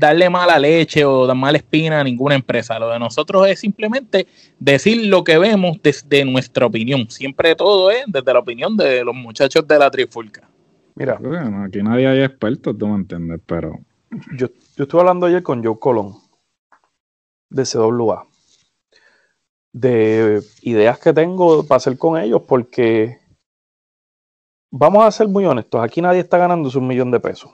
darle 0.00 0.30
mala 0.30 0.58
leche 0.58 1.04
o 1.04 1.26
dar 1.26 1.36
mala 1.36 1.58
espina 1.58 2.00
a 2.00 2.04
ninguna 2.04 2.34
empresa. 2.34 2.78
Lo 2.78 2.88
de 2.90 2.98
nosotros 2.98 3.46
es 3.48 3.60
simplemente 3.60 4.26
decir 4.58 5.06
lo 5.06 5.22
que 5.24 5.38
vemos 5.38 5.78
desde 5.82 6.24
nuestra 6.24 6.66
opinión. 6.66 7.10
Siempre 7.10 7.54
todo 7.54 7.90
es 7.90 8.04
desde 8.06 8.32
la 8.32 8.38
opinión 8.38 8.76
de 8.76 9.04
los 9.04 9.14
muchachos 9.14 9.66
de 9.68 9.78
la 9.78 9.90
Trifulca. 9.90 10.49
Mira, 11.00 11.16
bueno, 11.18 11.64
aquí 11.64 11.82
nadie 11.82 12.06
hay 12.06 12.22
expertos, 12.22 12.76
tú 12.76 12.86
me 12.86 12.96
entiendes, 12.96 13.40
pero 13.46 13.72
yo, 14.36 14.48
yo 14.76 14.84
estuve 14.84 15.00
hablando 15.00 15.24
ayer 15.24 15.42
con 15.42 15.64
Joe 15.64 15.78
Colón 15.78 16.12
de 17.48 17.64
CWA 17.64 18.26
de 19.72 20.42
ideas 20.60 20.98
que 20.98 21.14
tengo 21.14 21.66
para 21.66 21.78
hacer 21.78 21.96
con 21.96 22.20
ellos 22.20 22.42
porque 22.46 23.16
vamos 24.70 25.02
a 25.02 25.10
ser 25.10 25.26
muy 25.28 25.46
honestos, 25.46 25.82
aquí 25.82 26.02
nadie 26.02 26.20
está 26.20 26.36
ganando 26.36 26.68
un 26.76 26.86
millón 26.86 27.10
de 27.10 27.20
pesos. 27.20 27.50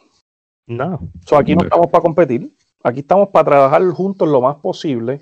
No. 0.67 0.99
So, 1.25 1.37
aquí 1.37 1.55
no 1.55 1.63
estamos 1.63 1.87
para 1.87 2.03
competir, 2.03 2.53
aquí 2.83 2.99
estamos 2.99 3.29
para 3.29 3.45
trabajar 3.45 3.89
juntos 3.91 4.29
lo 4.29 4.41
más 4.41 4.57
posible 4.57 5.21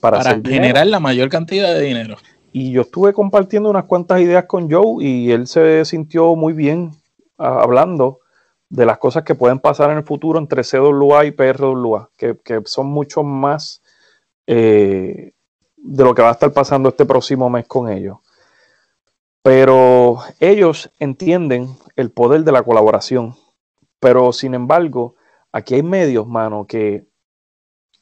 para, 0.00 0.18
Para 0.18 0.30
hacer 0.30 0.42
dinero. 0.42 0.62
generar 0.64 0.86
la 0.88 0.98
mayor 0.98 1.28
cantidad 1.28 1.72
de 1.72 1.82
dinero. 1.82 2.16
Y 2.50 2.72
yo 2.72 2.80
estuve 2.80 3.12
compartiendo 3.12 3.70
unas 3.70 3.84
cuantas 3.84 4.20
ideas 4.20 4.46
con 4.46 4.68
Joe 4.68 5.04
y 5.04 5.30
él 5.30 5.46
se 5.46 5.84
sintió 5.84 6.34
muy 6.34 6.52
bien 6.52 6.90
hablando 7.38 8.20
de 8.68 8.86
las 8.86 8.98
cosas 8.98 9.24
que 9.24 9.34
pueden 9.34 9.60
pasar 9.60 9.90
en 9.90 9.98
el 9.98 10.04
futuro 10.04 10.38
entre 10.38 10.62
CWA 10.62 11.26
y 11.26 11.30
PRWA, 11.30 12.10
que, 12.16 12.36
que 12.42 12.62
son 12.64 12.86
mucho 12.86 13.22
más 13.22 13.82
eh, 14.46 15.32
de 15.76 16.04
lo 16.04 16.14
que 16.14 16.22
va 16.22 16.30
a 16.30 16.32
estar 16.32 16.52
pasando 16.52 16.88
este 16.88 17.04
próximo 17.04 17.48
mes 17.50 17.66
con 17.66 17.88
ellos. 17.88 18.18
Pero 19.42 20.20
ellos 20.40 20.90
entienden 20.98 21.76
el 21.96 22.10
poder 22.10 22.44
de 22.44 22.52
la 22.52 22.62
colaboración. 22.62 23.36
Pero 24.00 24.32
sin 24.32 24.54
embargo, 24.54 25.16
aquí 25.52 25.74
hay 25.74 25.82
medios, 25.82 26.26
mano, 26.26 26.66
que 26.66 27.06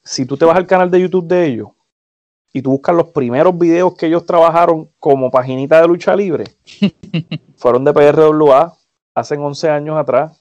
si 0.02 0.24
tú 0.24 0.36
te 0.36 0.44
vas 0.44 0.56
al 0.56 0.66
canal 0.66 0.90
de 0.90 1.00
YouTube 1.00 1.26
de 1.26 1.46
ellos 1.46 1.68
y 2.52 2.62
tú 2.62 2.70
buscas 2.70 2.94
los 2.94 3.09
primeros 3.09 3.59
videos 3.59 3.94
que 3.94 4.06
ellos 4.06 4.24
trabajaron 4.24 4.90
como 4.98 5.30
paginita 5.30 5.80
de 5.80 5.88
lucha 5.88 6.14
libre, 6.14 6.44
fueron 7.56 7.84
de 7.84 7.92
PRWA 7.92 8.76
hace 9.14 9.36
11 9.36 9.70
años 9.70 9.97
atrás. 9.97 10.40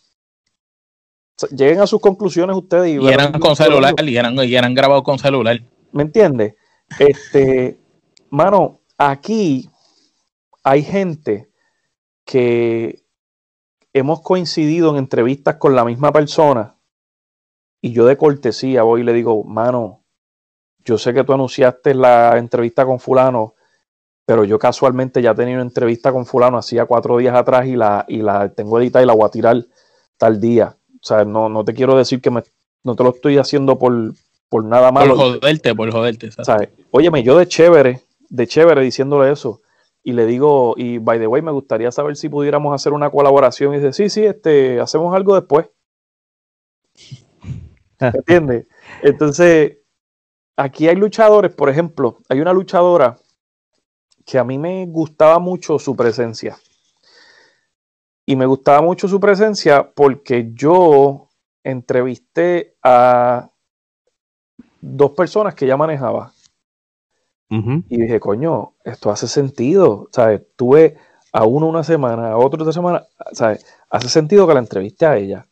O 1.36 1.48
sea, 1.48 1.50
lleguen 1.50 1.80
a 1.80 1.88
sus 1.88 2.02
conclusiones 2.02 2.56
ustedes 2.56 2.90
y, 2.90 3.04
Y 3.04 3.08
eran 3.08 3.40
con 3.40 3.56
celular 3.56 3.94
y 4.04 4.18
eran, 4.18 4.36
y 4.36 4.56
eran 4.56 4.74
grabados 4.74 5.04
con 5.04 5.20
celular. 5.20 5.60
¿Me 5.92 6.04
entiendes? 6.04 6.56
Este, 7.00 7.80
mano, 8.30 8.82
aquí 8.98 9.70
hay 10.64 10.84
gente 10.84 11.50
que 12.26 13.04
hemos 13.94 14.22
coincidido 14.22 14.92
en 14.92 14.98
entrevistas 14.98 15.56
con 15.56 15.76
la 15.76 15.84
misma 15.84 16.12
persona 16.12 16.78
y 17.82 17.92
yo 17.94 18.06
de 18.06 18.16
cortesía 18.16 18.84
voy 18.84 19.02
y 19.02 19.04
le 19.04 19.14
digo, 19.14 19.44
mano, 19.44 20.04
yo 20.84 20.98
sé 20.98 21.14
que 21.14 21.24
tú 21.24 21.34
anunciaste 21.34 21.94
la 21.94 22.38
entrevista 22.38 22.86
con 22.86 23.00
fulano, 23.00 23.56
pero 24.26 24.44
yo 24.46 24.60
casualmente 24.60 25.22
ya 25.22 25.34
tenía 25.36 25.56
una 25.56 25.64
entrevista 25.64 26.12
con 26.12 26.26
fulano 26.26 26.58
hacía 26.58 26.86
cuatro 26.86 27.18
días 27.18 27.36
atrás 27.36 27.66
y 27.68 27.76
la, 27.76 28.06
y 28.08 28.18
la 28.22 28.50
tengo 28.54 28.80
editada 28.80 29.04
y 29.04 29.08
la 29.08 29.14
voy 29.14 29.26
a 29.26 29.32
tirar 29.32 29.66
tal 30.18 30.40
día. 30.40 30.78
O 30.96 31.04
sea, 31.04 31.26
no, 31.26 31.50
no 31.50 31.66
te 31.66 31.74
quiero 31.74 31.98
decir 31.98 32.22
que 32.22 32.30
me, 32.32 32.44
no 32.84 32.96
te 32.96 33.04
lo 33.04 33.10
estoy 33.10 33.38
haciendo 33.38 33.78
por, 33.80 33.94
por 34.50 34.64
nada 34.64 34.92
Por 34.92 34.94
malo. 34.94 35.16
joderte, 35.16 35.74
por 35.76 35.92
joderte. 35.92 36.28
exacto. 36.28 36.52
¿sabes? 36.52 36.70
Óyeme, 36.92 37.24
yo 37.24 37.38
de 37.38 37.48
chévere, 37.48 38.02
de 38.30 38.48
chévere 38.48 38.82
diciéndole 38.82 39.32
eso. 39.32 39.62
Y 40.04 40.14
le 40.14 40.26
digo, 40.26 40.74
y 40.78 40.98
by 40.98 41.20
the 41.20 41.28
way, 41.28 41.42
me 41.42 41.52
gustaría 41.52 41.92
saber 41.92 42.16
si 42.16 42.28
pudiéramos 42.30 42.74
hacer 42.74 42.94
una 42.94 43.10
colaboración. 43.10 43.74
Y 43.74 43.78
dice, 43.78 43.94
sí, 43.94 44.10
sí, 44.10 44.26
este, 44.26 44.80
hacemos 44.80 45.14
algo 45.16 45.36
después. 45.36 45.68
¿Me 48.00 48.08
¿Entiendes? 48.08 48.68
Entonces, 49.04 49.78
aquí 50.58 50.88
hay 50.88 50.96
luchadores, 50.96 51.54
por 51.54 51.70
ejemplo, 51.70 52.18
hay 52.30 52.40
una 52.40 52.54
luchadora 52.54 53.18
que 54.32 54.40
a 54.40 54.46
mí 54.46 54.58
me 54.58 54.86
gustaba 54.86 55.40
mucho 55.40 55.78
su 55.78 55.94
presencia. 55.94 56.58
Y 58.26 58.38
me 58.38 58.46
gustaba 58.46 58.82
mucho 58.82 59.10
su 59.10 59.20
presencia 59.20 59.92
porque 59.94 60.52
yo 60.54 61.28
entrevisté 61.66 62.78
a 62.82 63.50
dos 64.80 65.12
personas 65.12 65.54
que 65.54 65.68
ya 65.68 65.76
manejaba. 65.76 66.32
Y 67.50 68.02
dije, 68.04 68.22
coño, 68.22 68.76
esto 68.86 69.12
hace 69.12 69.28
sentido. 69.28 70.08
¿Sabes? 70.14 70.44
Tuve 70.56 70.96
a 71.34 71.44
uno 71.44 71.68
una 71.68 71.84
semana, 71.84 72.32
a 72.32 72.38
otro 72.38 72.62
otra 72.62 72.72
semana. 72.72 73.04
¿Sabes? 73.34 73.66
Hace 73.90 74.08
sentido 74.08 74.48
que 74.48 74.54
la 74.54 74.62
entreviste 74.62 75.06
a 75.06 75.18
ella. 75.18 75.46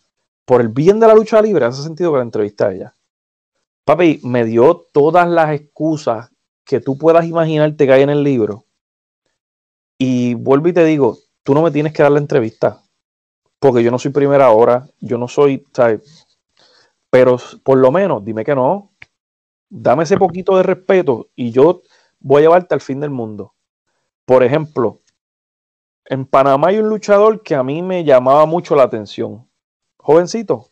Por 0.46 0.62
el 0.62 0.70
bien 0.70 1.02
de 1.02 1.08
la 1.08 1.16
lucha 1.16 1.42
libre, 1.42 1.66
hace 1.66 1.84
sentido 1.84 2.14
que 2.14 2.20
la 2.20 2.24
entreviste 2.24 2.64
a 2.64 2.72
ella. 2.72 2.96
Papi, 3.84 4.22
me 4.24 4.46
dio 4.46 4.88
todas 4.94 5.28
las 5.28 5.52
excusas 5.52 6.32
que 6.64 6.80
tú 6.80 6.98
puedas 6.98 7.26
imaginarte 7.26 7.86
que 7.86 7.92
hay 7.92 8.04
en 8.04 8.10
el 8.12 8.24
libro. 8.24 8.64
Y 10.02 10.34
vuelvo 10.34 10.70
y 10.70 10.74
te 10.74 10.86
digo, 10.86 11.18
tú 11.44 11.54
no 11.54 11.62
me 11.62 11.72
tienes 11.72 11.94
que 11.94 12.02
dar 12.02 12.12
la 12.14 12.20
entrevista, 12.20 12.82
porque 13.60 13.84
yo 13.84 13.92
no 13.92 14.00
soy 14.00 14.12
primera 14.12 14.50
hora, 14.50 14.88
yo 15.02 15.18
no 15.18 15.28
soy, 15.28 15.66
¿sabes? 15.74 16.26
Pero 17.10 17.38
por 17.64 17.78
lo 17.78 17.92
menos 17.92 18.24
dime 18.24 18.46
que 18.46 18.56
no. 18.56 18.92
Dame 19.70 20.04
ese 20.04 20.18
poquito 20.18 20.56
de 20.58 20.64
respeto 20.64 21.30
y 21.36 21.52
yo 21.52 21.82
voy 22.20 22.40
a 22.40 22.42
llevarte 22.44 22.74
al 22.74 22.82
fin 22.82 23.00
del 23.02 23.10
mundo. 23.10 23.54
Por 24.26 24.42
ejemplo, 24.42 25.02
en 26.06 26.26
Panamá 26.26 26.70
hay 26.70 26.80
un 26.80 26.90
luchador 26.90 27.44
que 27.44 27.56
a 27.56 27.64
mí 27.64 27.82
me 27.82 28.04
llamaba 28.04 28.46
mucho 28.46 28.76
la 28.76 28.84
atención. 28.84 29.48
Jovencito. 29.98 30.70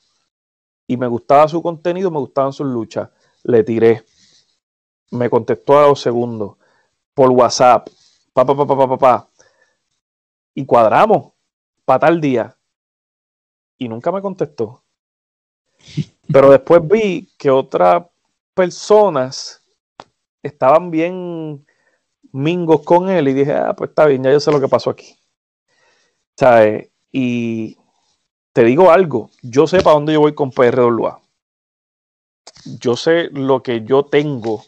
Y 0.87 0.95
me 0.97 1.07
gustaba 1.07 1.47
su 1.47 1.61
contenido, 1.61 2.09
me 2.09 2.19
gustaban 2.19 2.53
sus 2.53 2.65
luchas. 2.65 3.09
Le 3.43 3.63
tiré. 3.63 4.05
Me 5.11 5.29
contestó 5.29 5.77
a 5.77 5.87
los 5.87 5.99
segundos. 5.99 6.57
Por 7.13 7.29
WhatsApp. 7.31 7.89
Pa, 8.37 8.45
pa, 8.45 8.55
pa, 8.55 8.67
pa, 8.67 8.87
pa, 8.87 8.97
pa. 8.97 9.29
Y 10.53 10.63
cuadramos. 10.63 11.33
Para 11.85 12.01
tal 12.01 12.21
día. 12.21 12.55
Y 13.79 13.87
nunca 13.89 14.11
me 14.11 14.21
contestó. 14.21 14.83
Pero 16.31 16.51
después 16.51 16.87
vi 16.87 17.33
que 17.35 17.49
otras 17.49 18.05
personas 18.53 19.63
estaban 20.43 20.91
bien 20.91 21.65
mingos 22.31 22.83
con 22.83 23.09
él 23.09 23.27
y 23.29 23.33
dije, 23.33 23.53
ah, 23.53 23.73
pues 23.75 23.89
está 23.89 24.05
bien, 24.05 24.21
ya 24.21 24.31
yo 24.31 24.39
sé 24.39 24.51
lo 24.51 24.61
que 24.61 24.67
pasó 24.67 24.91
aquí. 24.91 25.17
¿Sabes? 26.37 26.91
Y 27.11 27.75
te 28.53 28.63
digo 28.63 28.91
algo, 28.91 29.31
yo 29.41 29.65
sé 29.65 29.81
para 29.81 29.95
dónde 29.95 30.13
yo 30.13 30.19
voy 30.19 30.35
con 30.35 30.51
PRWA. 30.51 31.19
Yo 32.79 32.95
sé 32.95 33.31
lo 33.31 33.63
que 33.63 33.83
yo 33.83 34.05
tengo. 34.05 34.63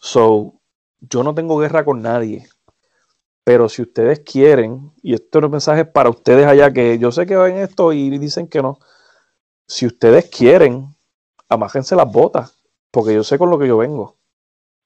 So, 0.00 0.59
yo 1.00 1.22
no 1.22 1.34
tengo 1.34 1.58
guerra 1.58 1.84
con 1.84 2.02
nadie. 2.02 2.48
Pero 3.44 3.68
si 3.68 3.82
ustedes 3.82 4.20
quieren, 4.20 4.92
y 5.02 5.14
esto 5.14 5.38
es 5.38 5.44
un 5.44 5.50
mensaje 5.50 5.84
para 5.84 6.10
ustedes 6.10 6.46
allá, 6.46 6.72
que 6.72 6.98
yo 6.98 7.10
sé 7.10 7.26
que 7.26 7.36
ven 7.36 7.56
esto 7.56 7.92
y 7.92 8.18
dicen 8.18 8.46
que 8.46 8.62
no. 8.62 8.78
Si 9.66 9.86
ustedes 9.86 10.28
quieren, 10.30 10.94
amájense 11.48 11.96
las 11.96 12.10
botas, 12.10 12.60
porque 12.90 13.14
yo 13.14 13.24
sé 13.24 13.38
con 13.38 13.50
lo 13.50 13.58
que 13.58 13.66
yo 13.66 13.78
vengo. 13.78 14.18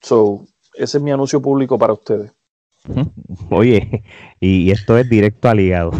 So, 0.00 0.46
ese 0.74 0.98
es 0.98 1.02
mi 1.02 1.10
anuncio 1.10 1.42
público 1.42 1.78
para 1.78 1.92
ustedes. 1.92 2.32
Oye, 3.50 4.04
y 4.40 4.70
esto 4.70 4.96
es 4.98 5.08
directo 5.08 5.48
al 5.48 5.60
hígado. 5.60 5.92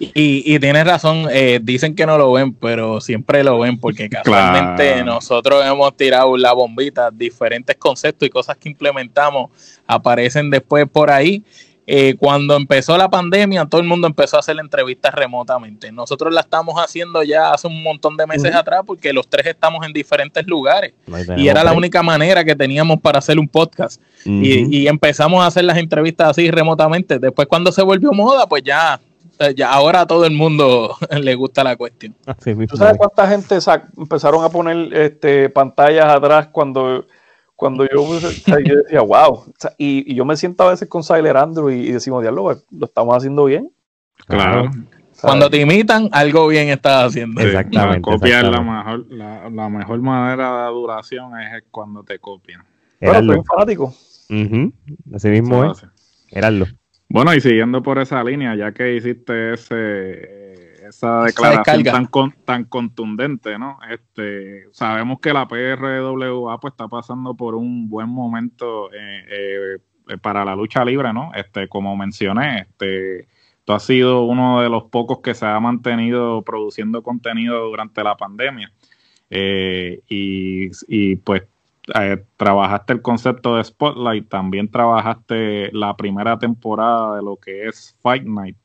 Y, 0.00 0.54
y 0.54 0.58
tienes 0.60 0.84
razón, 0.86 1.26
eh, 1.30 1.58
dicen 1.62 1.94
que 1.94 2.06
no 2.06 2.16
lo 2.18 2.32
ven, 2.32 2.54
pero 2.54 3.00
siempre 3.00 3.42
lo 3.42 3.58
ven 3.58 3.78
porque 3.78 4.08
casualmente 4.08 4.92
Claro. 4.92 5.04
nosotros 5.04 5.64
hemos 5.66 5.96
tirado 5.96 6.36
la 6.36 6.52
bombita, 6.52 7.10
diferentes 7.10 7.76
conceptos 7.76 8.26
y 8.26 8.30
cosas 8.30 8.56
que 8.56 8.68
implementamos 8.68 9.50
aparecen 9.86 10.50
después 10.50 10.86
por 10.90 11.10
ahí. 11.10 11.42
Eh, 11.90 12.16
cuando 12.18 12.54
empezó 12.54 12.98
la 12.98 13.08
pandemia, 13.08 13.64
todo 13.64 13.80
el 13.80 13.86
mundo 13.86 14.06
empezó 14.06 14.36
a 14.36 14.40
hacer 14.40 14.58
entrevistas 14.60 15.14
remotamente. 15.14 15.90
Nosotros 15.90 16.34
la 16.34 16.42
estamos 16.42 16.74
haciendo 16.76 17.22
ya 17.22 17.50
hace 17.50 17.66
un 17.66 17.82
montón 17.82 18.14
de 18.14 18.26
meses 18.26 18.54
atrás 18.54 18.82
porque 18.86 19.10
los 19.10 19.26
tres 19.26 19.46
estamos 19.46 19.86
en 19.86 19.94
diferentes 19.94 20.46
lugares 20.46 20.92
y 21.38 21.48
era 21.48 21.64
la 21.64 21.72
única 21.72 22.02
manera 22.02 22.44
que 22.44 22.54
teníamos 22.54 23.00
para 23.00 23.20
hacer 23.20 23.38
un 23.38 23.48
podcast. 23.48 24.00
Y 24.26 24.86
empezamos 24.86 25.42
a 25.42 25.46
hacer 25.46 25.64
las 25.64 25.78
entrevistas 25.78 26.28
así 26.28 26.50
remotamente. 26.50 27.18
Después 27.18 27.48
cuando 27.48 27.72
se 27.72 27.80
volvió 27.82 28.12
moda, 28.12 28.46
pues 28.46 28.62
ya, 28.62 29.00
ya 29.54 29.72
ahora 29.72 30.02
a 30.02 30.06
todo 30.06 30.24
el 30.24 30.32
mundo 30.32 30.96
le 31.20 31.34
gusta 31.34 31.64
la 31.64 31.76
cuestión. 31.76 32.14
¿Tú 32.24 32.76
sabes 32.76 32.92
es. 32.92 32.98
cuánta 32.98 33.28
gente 33.28 33.58
empezaron 33.96 34.44
a 34.44 34.48
poner 34.48 34.92
este, 34.94 35.48
pantallas 35.50 36.06
atrás 36.06 36.48
cuando, 36.48 37.06
cuando 37.56 37.86
yo, 37.88 38.02
o 38.02 38.18
sea, 38.20 38.58
yo 38.64 38.76
decía, 38.76 39.00
wow? 39.00 39.32
O 39.32 39.54
sea, 39.58 39.72
y, 39.78 40.10
y 40.10 40.14
yo 40.14 40.24
me 40.24 40.36
siento 40.36 40.64
a 40.64 40.70
veces 40.70 40.88
con 40.88 41.02
Siler 41.02 41.36
Andrew 41.36 41.70
y, 41.70 41.88
y 41.88 41.92
decimos, 41.92 42.22
diablo, 42.22 42.62
lo 42.70 42.86
estamos 42.86 43.16
haciendo 43.16 43.44
bien. 43.44 43.70
Claro. 44.26 44.70
Cuando 45.20 45.50
te 45.50 45.60
imitan, 45.60 46.08
algo 46.12 46.46
bien 46.46 46.68
estás 46.68 47.06
haciendo. 47.06 47.40
Sí, 47.40 47.48
Exactamente, 47.48 48.10
la 48.10 48.16
copia 48.16 48.40
es 48.40 48.48
la 48.48 48.60
mejor, 48.60 49.06
la, 49.10 49.50
la 49.50 49.68
mejor 49.68 50.00
manera 50.00 50.66
de 50.66 50.70
duración 50.70 51.38
es 51.40 51.64
cuando 51.70 52.04
te 52.04 52.18
copian. 52.18 52.62
Soy 53.00 53.08
Heraldo. 53.08 53.38
un 53.38 53.44
fanático. 53.44 53.94
Así 55.14 55.28
mismo 55.28 55.64
es. 55.64 55.70
hace. 55.72 55.86
Bueno, 57.08 57.34
y 57.34 57.40
siguiendo 57.40 57.82
por 57.82 57.98
esa 57.98 58.22
línea, 58.22 58.54
ya 58.54 58.72
que 58.72 58.94
hiciste 58.96 59.54
ese, 59.54 60.86
esa 60.86 61.22
declaración 61.24 61.64
tan, 61.92 62.04
con- 62.06 62.34
tan 62.44 62.64
contundente, 62.64 63.58
¿no? 63.58 63.78
Este, 63.90 64.66
sabemos 64.72 65.18
que 65.20 65.32
la 65.32 65.48
PRWA 65.48 66.60
pues, 66.60 66.72
está 66.72 66.86
pasando 66.88 67.34
por 67.34 67.54
un 67.54 67.88
buen 67.88 68.08
momento 68.10 68.92
eh, 68.92 69.24
eh, 69.30 70.18
para 70.20 70.44
la 70.44 70.54
lucha 70.54 70.84
libre, 70.84 71.12
¿no? 71.14 71.30
Este, 71.34 71.66
como 71.68 71.96
mencioné, 71.96 72.60
este, 72.60 73.26
tú 73.64 73.72
has 73.72 73.84
sido 73.84 74.24
uno 74.24 74.60
de 74.60 74.68
los 74.68 74.84
pocos 74.84 75.20
que 75.20 75.34
se 75.34 75.46
ha 75.46 75.58
mantenido 75.60 76.42
produciendo 76.42 77.02
contenido 77.02 77.64
durante 77.68 78.04
la 78.04 78.16
pandemia. 78.16 78.70
Eh, 79.30 80.00
y, 80.08 80.70
y, 80.88 81.16
pues 81.16 81.42
eh, 81.94 82.24
trabajaste 82.36 82.92
el 82.92 83.02
concepto 83.02 83.56
de 83.56 83.64
Spotlight, 83.64 84.28
también 84.28 84.70
trabajaste 84.70 85.70
la 85.72 85.96
primera 85.96 86.38
temporada 86.38 87.16
de 87.16 87.22
lo 87.22 87.36
que 87.36 87.68
es 87.68 87.96
Fight 88.00 88.24
Night. 88.24 88.56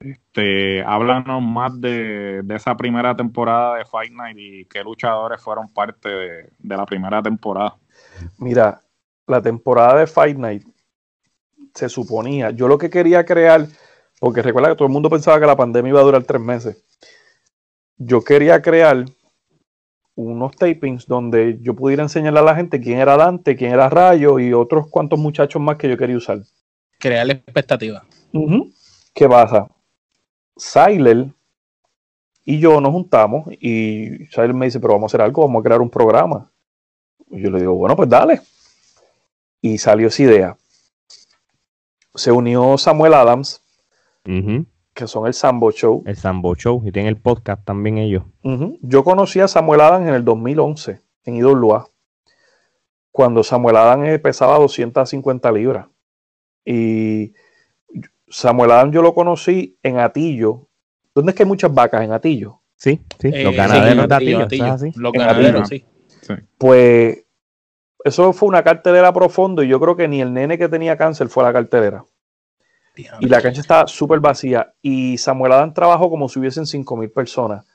Este, 0.00 0.82
háblanos 0.82 1.42
más 1.42 1.78
de, 1.78 2.40
de 2.42 2.56
esa 2.56 2.74
primera 2.74 3.14
temporada 3.14 3.76
de 3.76 3.84
Fight 3.84 4.12
Night 4.12 4.36
y 4.38 4.64
qué 4.64 4.82
luchadores 4.82 5.42
fueron 5.42 5.68
parte 5.68 6.08
de, 6.08 6.50
de 6.58 6.76
la 6.76 6.86
primera 6.86 7.22
temporada. 7.22 7.76
Mira, 8.38 8.80
la 9.26 9.42
temporada 9.42 10.00
de 10.00 10.06
Fight 10.06 10.38
Night 10.38 10.64
se 11.74 11.88
suponía, 11.88 12.50
yo 12.50 12.66
lo 12.66 12.78
que 12.78 12.90
quería 12.90 13.24
crear, 13.24 13.66
porque 14.18 14.42
recuerda 14.42 14.70
que 14.70 14.76
todo 14.76 14.86
el 14.86 14.92
mundo 14.92 15.10
pensaba 15.10 15.38
que 15.38 15.46
la 15.46 15.56
pandemia 15.56 15.90
iba 15.90 16.00
a 16.00 16.04
durar 16.04 16.24
tres 16.24 16.40
meses. 16.40 16.84
Yo 17.96 18.24
quería 18.24 18.62
crear 18.62 19.04
unos 20.22 20.56
tapings 20.56 21.06
donde 21.06 21.58
yo 21.60 21.74
pudiera 21.74 22.02
enseñarle 22.02 22.40
a 22.40 22.42
la 22.42 22.54
gente 22.54 22.80
quién 22.80 22.98
era 22.98 23.16
Dante, 23.16 23.56
quién 23.56 23.72
era 23.72 23.88
Rayo 23.88 24.38
y 24.38 24.52
otros 24.52 24.88
cuantos 24.88 25.18
muchachos 25.18 25.60
más 25.60 25.76
que 25.76 25.88
yo 25.88 25.96
quería 25.96 26.16
usar. 26.16 26.40
Crear 26.98 27.26
la 27.26 27.32
expectativa. 27.34 28.04
Ujú. 28.32 28.70
¿Qué 29.14 29.28
pasa? 29.28 29.68
Siler 30.56 31.28
y 32.44 32.58
yo 32.58 32.80
nos 32.80 32.92
juntamos 32.92 33.46
y 33.52 34.26
Siler 34.26 34.54
me 34.54 34.66
dice, 34.66 34.80
pero 34.80 34.94
vamos 34.94 35.08
a 35.08 35.16
hacer 35.16 35.22
algo, 35.22 35.42
vamos 35.42 35.60
a 35.60 35.64
crear 35.64 35.80
un 35.80 35.90
programa. 35.90 36.50
Y 37.30 37.42
yo 37.42 37.50
le 37.50 37.60
digo, 37.60 37.74
bueno, 37.74 37.96
pues 37.96 38.08
dale. 38.08 38.40
Y 39.62 39.78
salió 39.78 40.08
esa 40.08 40.22
idea. 40.22 40.56
Se 42.14 42.32
unió 42.32 42.76
Samuel 42.76 43.14
Adams, 43.14 43.62
Ujú. 44.26 44.66
Que 45.00 45.08
son 45.08 45.26
el 45.26 45.34
Sambo 45.34 45.72
Show. 45.72 46.02
El 46.06 46.16
Sambo 46.16 46.54
Show. 46.54 46.82
Y 46.86 46.92
tienen 46.92 47.08
el 47.08 47.20
podcast 47.20 47.64
también 47.64 47.98
ellos. 47.98 48.24
Ujú. 48.44 48.78
Yo 48.82 49.02
conocí 49.04 49.40
a 49.40 49.48
Samuel 49.48 49.80
Adams 49.80 50.08
en 50.08 50.14
el 50.14 50.24
2011, 50.24 51.00
en 51.24 51.36
IWA, 51.36 51.88
cuando 53.10 53.42
Samuel 53.42 53.76
Adams 53.76 54.08
eh, 54.08 54.18
pesaba 54.18 54.58
250 54.58 55.50
libras. 55.52 55.86
Y 56.64 57.32
Samuel 58.28 58.70
Adams 58.70 58.94
yo 58.94 59.02
lo 59.02 59.14
conocí 59.14 59.78
en 59.82 59.98
Atillo. 59.98 60.68
¿Dónde 61.14 61.30
es 61.30 61.36
que 61.36 61.42
hay 61.42 61.48
muchas 61.48 61.74
vacas? 61.74 62.02
En 62.02 62.12
Atillo. 62.12 62.60
Sí, 62.76 63.00
sí. 63.18 63.30
Eh, 63.32 63.44
los 63.44 63.54
ganaderos 63.56 64.04
sí, 64.04 64.08
de 64.08 64.42
Atillo, 64.42 64.64
así. 64.72 64.92
Los 64.96 65.12
En 65.14 65.20
ganaderos, 65.20 65.62
Atillo. 65.66 65.86
sí. 66.22 66.34
Pues 66.56 67.24
eso 68.04 68.32
fue 68.32 68.48
una 68.48 68.62
cartelera 68.62 69.12
profundo 69.12 69.62
y 69.62 69.68
yo 69.68 69.80
creo 69.80 69.96
que 69.96 70.08
ni 70.08 70.20
el 70.20 70.32
nene 70.32 70.56
que 70.56 70.68
tenía 70.68 70.96
cáncer 70.96 71.28
fue 71.28 71.42
a 71.42 71.46
la 71.48 71.52
cartelera. 71.52 72.04
Y 73.20 73.26
la 73.26 73.40
cancha 73.40 73.60
estaba 73.60 73.86
súper 73.86 74.20
vacía. 74.20 74.74
Y 74.82 75.18
Samuel 75.18 75.52
Adams 75.52 75.74
trabajó 75.74 76.10
como 76.10 76.28
si 76.28 76.38
hubiesen 76.38 76.64
5.000 76.64 77.12
personas. 77.12 77.66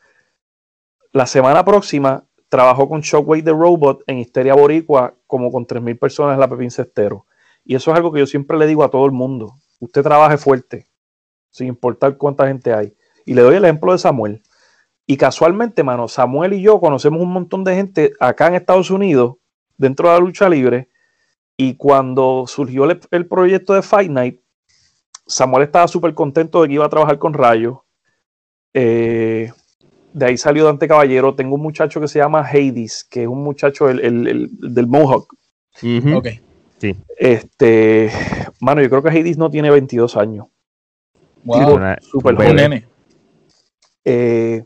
La 1.11 1.25
semana 1.25 1.63
próxima 1.63 2.25
trabajó 2.49 2.87
con 2.89 3.01
Shockwave 3.01 3.43
the 3.43 3.51
Robot 3.51 4.03
en 4.07 4.19
Histeria 4.19 4.53
Boricua 4.53 5.13
como 5.27 5.51
con 5.51 5.65
3.000 5.65 5.99
personas 5.99 6.33
en 6.33 6.39
la 6.39 6.47
Pepín 6.47 6.71
Cestero. 6.71 7.25
Y 7.63 7.75
eso 7.75 7.91
es 7.91 7.97
algo 7.97 8.11
que 8.11 8.19
yo 8.19 8.27
siempre 8.27 8.57
le 8.57 8.67
digo 8.67 8.83
a 8.83 8.89
todo 8.89 9.05
el 9.05 9.11
mundo. 9.11 9.55
Usted 9.79 10.03
trabaje 10.03 10.37
fuerte, 10.37 10.87
sin 11.49 11.67
importar 11.67 12.17
cuánta 12.17 12.47
gente 12.47 12.73
hay. 12.73 12.93
Y 13.25 13.33
le 13.33 13.41
doy 13.41 13.55
el 13.55 13.65
ejemplo 13.65 13.91
de 13.91 13.97
Samuel. 13.97 14.43
Y 15.07 15.17
casualmente, 15.17 15.83
mano, 15.83 16.07
Samuel 16.07 16.53
y 16.53 16.61
yo 16.61 16.79
conocemos 16.79 17.21
un 17.21 17.31
montón 17.31 17.63
de 17.63 17.75
gente 17.75 18.13
acá 18.19 18.47
en 18.47 18.55
Estados 18.55 18.89
Unidos, 18.89 19.35
dentro 19.77 20.09
de 20.09 20.15
la 20.15 20.19
lucha 20.19 20.49
libre. 20.49 20.89
Y 21.57 21.75
cuando 21.75 22.45
surgió 22.47 22.85
el, 22.85 22.99
el 23.11 23.27
proyecto 23.27 23.73
de 23.73 23.81
Fight 23.81 24.11
Night, 24.11 24.41
Samuel 25.27 25.63
estaba 25.63 25.87
súper 25.87 26.13
contento 26.13 26.61
de 26.61 26.67
que 26.67 26.73
iba 26.75 26.85
a 26.85 26.89
trabajar 26.89 27.17
con 27.17 27.33
Rayo. 27.33 27.83
Eh, 28.73 29.51
de 30.13 30.25
ahí 30.25 30.37
salió 30.37 30.65
Dante 30.65 30.87
Caballero. 30.87 31.35
Tengo 31.35 31.55
un 31.55 31.61
muchacho 31.61 31.99
que 31.99 32.07
se 32.07 32.19
llama 32.19 32.41
Hades, 32.41 33.03
que 33.03 33.23
es 33.23 33.27
un 33.27 33.43
muchacho 33.43 33.89
el- 33.89 33.99
el- 34.01 34.27
el- 34.27 34.49
del 34.73 34.87
Mohawk. 34.87 35.33
Ok. 36.13 36.27
Sí. 36.79 36.95
Este, 37.17 38.11
mano, 38.59 38.81
yo 38.81 38.89
creo 38.89 39.01
que 39.01 39.09
Hades 39.09 39.37
no 39.37 39.49
tiene 39.49 39.69
22 39.71 40.15
años. 40.17 40.47
Wow. 41.43 41.59
Súper 42.01 42.35
joven. 42.35 42.57
Eh, 44.03 44.65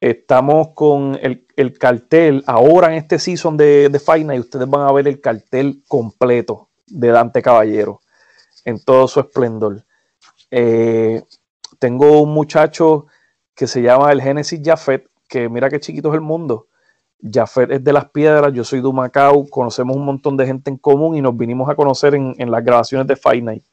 Estamos 0.00 0.68
con 0.74 1.18
el, 1.22 1.46
el 1.56 1.78
cartel. 1.78 2.44
Ahora 2.46 2.88
en 2.88 2.94
este 2.94 3.18
season 3.18 3.56
de, 3.56 3.88
de 3.88 4.24
Night, 4.24 4.40
ustedes 4.40 4.68
van 4.68 4.86
a 4.86 4.92
ver 4.92 5.08
el 5.08 5.18
cartel 5.18 5.82
completo 5.88 6.68
de 6.86 7.08
Dante 7.08 7.40
Caballero 7.40 8.02
en 8.64 8.82
todo 8.82 9.08
su 9.08 9.20
esplendor. 9.20 9.84
Eh, 10.50 11.22
tengo 11.78 12.22
un 12.22 12.32
muchacho 12.32 13.06
que 13.54 13.66
se 13.66 13.82
llama 13.82 14.12
el 14.12 14.22
Génesis 14.22 14.60
Jafet, 14.62 15.08
que 15.28 15.48
mira 15.48 15.68
qué 15.68 15.80
chiquito 15.80 16.08
es 16.08 16.14
el 16.14 16.20
mundo. 16.20 16.68
Jafet 17.20 17.70
es 17.70 17.84
de 17.84 17.92
las 17.92 18.10
piedras, 18.10 18.52
yo 18.52 18.64
soy 18.64 18.80
de 18.80 18.92
Macao, 18.92 19.48
conocemos 19.48 19.96
un 19.96 20.04
montón 20.04 20.36
de 20.36 20.46
gente 20.46 20.70
en 20.70 20.76
común 20.76 21.16
y 21.16 21.22
nos 21.22 21.36
vinimos 21.36 21.68
a 21.68 21.74
conocer 21.74 22.14
en, 22.14 22.50
las 22.50 22.64
grabaciones 22.64 23.06
de 23.06 23.16
Fight 23.16 23.44
Night. 23.44 23.64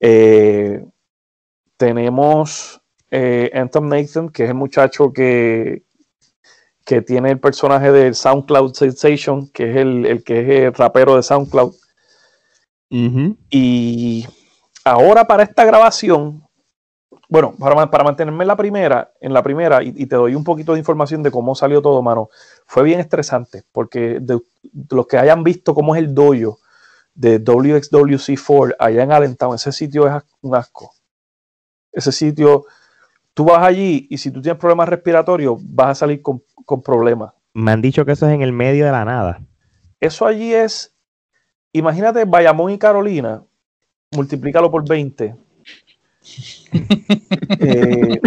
Eh, 0.00 0.84
tenemos 1.76 2.80
eh, 3.10 3.50
Nathan, 3.54 4.28
que 4.28 4.44
es 4.44 4.48
el 4.50 4.54
muchacho 4.54 5.12
que, 5.12 5.82
que 6.84 7.02
tiene 7.02 7.30
el 7.32 7.40
personaje 7.40 7.90
de 7.90 8.14
SoundCloud 8.14 8.74
Sensation, 8.74 9.48
que 9.48 9.70
es 9.70 9.76
el, 9.76 10.06
el 10.06 10.24
que 10.24 10.40
es 10.40 10.64
el 10.64 10.74
rapero 10.74 11.16
de 11.16 11.22
SoundCloud. 11.22 11.74
Y 13.50 14.26
ahora 14.84 15.26
para 15.26 15.44
esta 15.44 15.64
grabación, 15.64 16.46
bueno, 17.28 17.54
para, 17.58 17.90
para, 17.90 18.04
mantenerme 18.04 18.44
en 18.44 18.48
la 18.48 18.56
primera, 18.56 19.12
en 19.20 19.32
la 19.32 19.42
primera, 19.42 19.82
y, 19.82 19.94
y, 19.96 20.06
te 20.06 20.16
doy 20.16 20.34
un 20.34 20.44
poquito 20.44 20.74
de 20.74 20.78
información 20.78 21.22
de 21.22 21.30
cómo 21.30 21.54
salió 21.54 21.80
todo, 21.80 22.02
mano, 22.02 22.28
fue 22.66 22.82
bien 22.82 23.00
estresante, 23.00 23.62
porque 23.72 24.18
de, 24.20 24.40
de 24.62 24.96
los 24.96 25.06
que 25.06 25.16
hayan 25.16 25.42
visto 25.42 25.74
cómo 25.74 25.94
es 25.94 26.02
el 26.02 26.14
dojo 26.14 26.58
de 27.14 27.42
WXWC4 27.42 28.76
allá 28.78 29.02
en 29.02 29.12
Allentown, 29.12 29.54
ese 29.54 29.72
sitio 29.72 30.06
es 30.06 30.22
un 30.40 30.54
asco. 30.54 30.92
Ese 31.92 32.12
sitio, 32.12 32.64
tú 33.34 33.44
vas 33.44 33.62
allí 33.62 34.06
y 34.10 34.18
si 34.18 34.30
tú 34.30 34.40
tienes 34.40 34.58
problemas 34.58 34.88
respiratorios, 34.88 35.58
vas 35.62 35.88
a 35.88 35.94
salir 35.94 36.22
con, 36.22 36.42
con 36.64 36.82
problemas. 36.82 37.32
Me 37.54 37.72
han 37.72 37.82
dicho 37.82 38.04
que 38.04 38.12
eso 38.12 38.26
es 38.26 38.34
en 38.34 38.42
el 38.42 38.52
medio 38.52 38.86
de 38.86 38.92
la 38.92 39.04
nada. 39.04 39.40
Eso 40.00 40.26
allí 40.26 40.54
es, 40.54 40.96
imagínate 41.72 42.24
Bayamón 42.24 42.72
y 42.72 42.78
Carolina, 42.78 43.42
multiplícalo 44.12 44.70
por 44.70 44.88
20. 44.88 45.34
eh, 47.60 48.20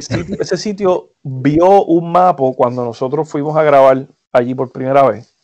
sitio, 0.00 0.36
ese 0.40 0.56
sitio 0.56 1.10
vio 1.22 1.84
un 1.84 2.12
mapa 2.12 2.44
cuando 2.56 2.84
nosotros 2.84 3.28
fuimos 3.28 3.56
a 3.56 3.62
grabar 3.62 4.06
allí 4.32 4.54
por 4.54 4.70
primera 4.70 5.08
vez. 5.08 5.34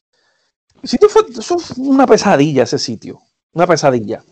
El 0.83 0.89
sitio 0.89 1.09
fue, 1.09 1.23
fue 1.33 1.57
una 1.79 2.07
pesadilla, 2.07 2.63
ese 2.63 2.79
sitio. 2.79 3.21
Una 3.53 3.67
pesadilla. 3.67 4.23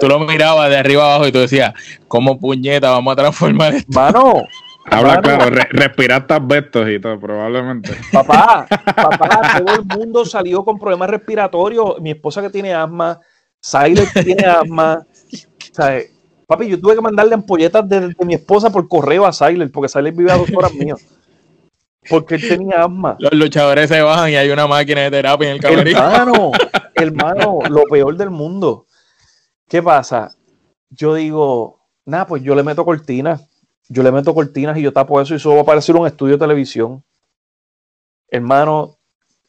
Tú 0.00 0.08
lo 0.08 0.18
mirabas 0.20 0.70
de 0.70 0.78
arriba 0.78 1.04
abajo 1.04 1.26
y 1.26 1.32
tú 1.32 1.38
decías, 1.38 1.74
¿cómo 2.08 2.38
puñeta 2.38 2.90
vamos 2.90 3.12
a 3.12 3.16
transformar 3.16 3.74
esto? 3.74 3.92
Mano, 3.92 4.44
Habla 4.90 5.20
claro, 5.20 5.50
re 5.50 5.66
respirar 5.70 6.26
asbestos 6.28 6.88
y 6.88 7.00
todo, 7.00 7.18
probablemente. 7.18 7.92
Papá, 8.12 8.66
papá, 8.96 9.58
todo 9.58 9.74
el 9.74 9.84
mundo 9.84 10.24
salió 10.24 10.64
con 10.64 10.78
problemas 10.78 11.10
respiratorios. 11.10 12.00
Mi 12.00 12.12
esposa 12.12 12.42
que 12.42 12.50
tiene 12.50 12.72
asma, 12.72 13.20
Siler 13.60 14.06
que 14.12 14.22
tiene 14.22 14.44
asma. 14.44 15.04
¿sabes? 15.72 16.12
Papi, 16.46 16.68
yo 16.68 16.80
tuve 16.80 16.94
que 16.94 17.00
mandarle 17.00 17.34
ampolletas 17.34 17.88
de, 17.88 18.08
de 18.08 18.24
mi 18.24 18.34
esposa 18.34 18.70
por 18.70 18.86
correo 18.86 19.26
a 19.26 19.32
Siler, 19.32 19.70
porque 19.72 19.88
Siler 19.88 20.12
vive 20.12 20.30
a 20.30 20.38
dos 20.38 20.50
horas 20.54 20.72
mías. 20.74 21.04
Porque 22.08 22.36
él 22.36 22.48
tenía 22.48 22.84
asma. 22.84 23.16
Los 23.18 23.32
luchadores 23.32 23.88
se 23.88 24.00
bajan 24.00 24.30
y 24.30 24.36
hay 24.36 24.50
una 24.50 24.66
máquina 24.66 25.02
de 25.02 25.10
terapia 25.10 25.48
en 25.48 25.54
el 25.56 25.60
camerino. 25.60 25.98
Hermano, 25.98 26.52
hermano, 26.94 27.58
lo 27.68 27.82
peor 27.84 28.16
del 28.16 28.30
mundo. 28.30 28.86
¿Qué 29.68 29.82
pasa? 29.82 30.36
Yo 30.90 31.14
digo, 31.14 31.80
nada, 32.04 32.26
pues 32.28 32.42
yo 32.44 32.54
le 32.54 32.62
meto 32.62 32.84
cortinas 32.84 33.48
yo 33.88 34.02
le 34.02 34.12
meto 34.12 34.34
cortinas 34.34 34.76
y 34.78 34.82
yo 34.82 34.92
tapo 34.92 35.20
eso 35.20 35.34
y 35.34 35.36
eso 35.36 35.54
va 35.54 35.62
a 35.62 35.64
parecer 35.64 35.96
un 35.96 36.06
estudio 36.06 36.34
de 36.34 36.40
televisión. 36.40 37.04
Hermano, 38.28 38.96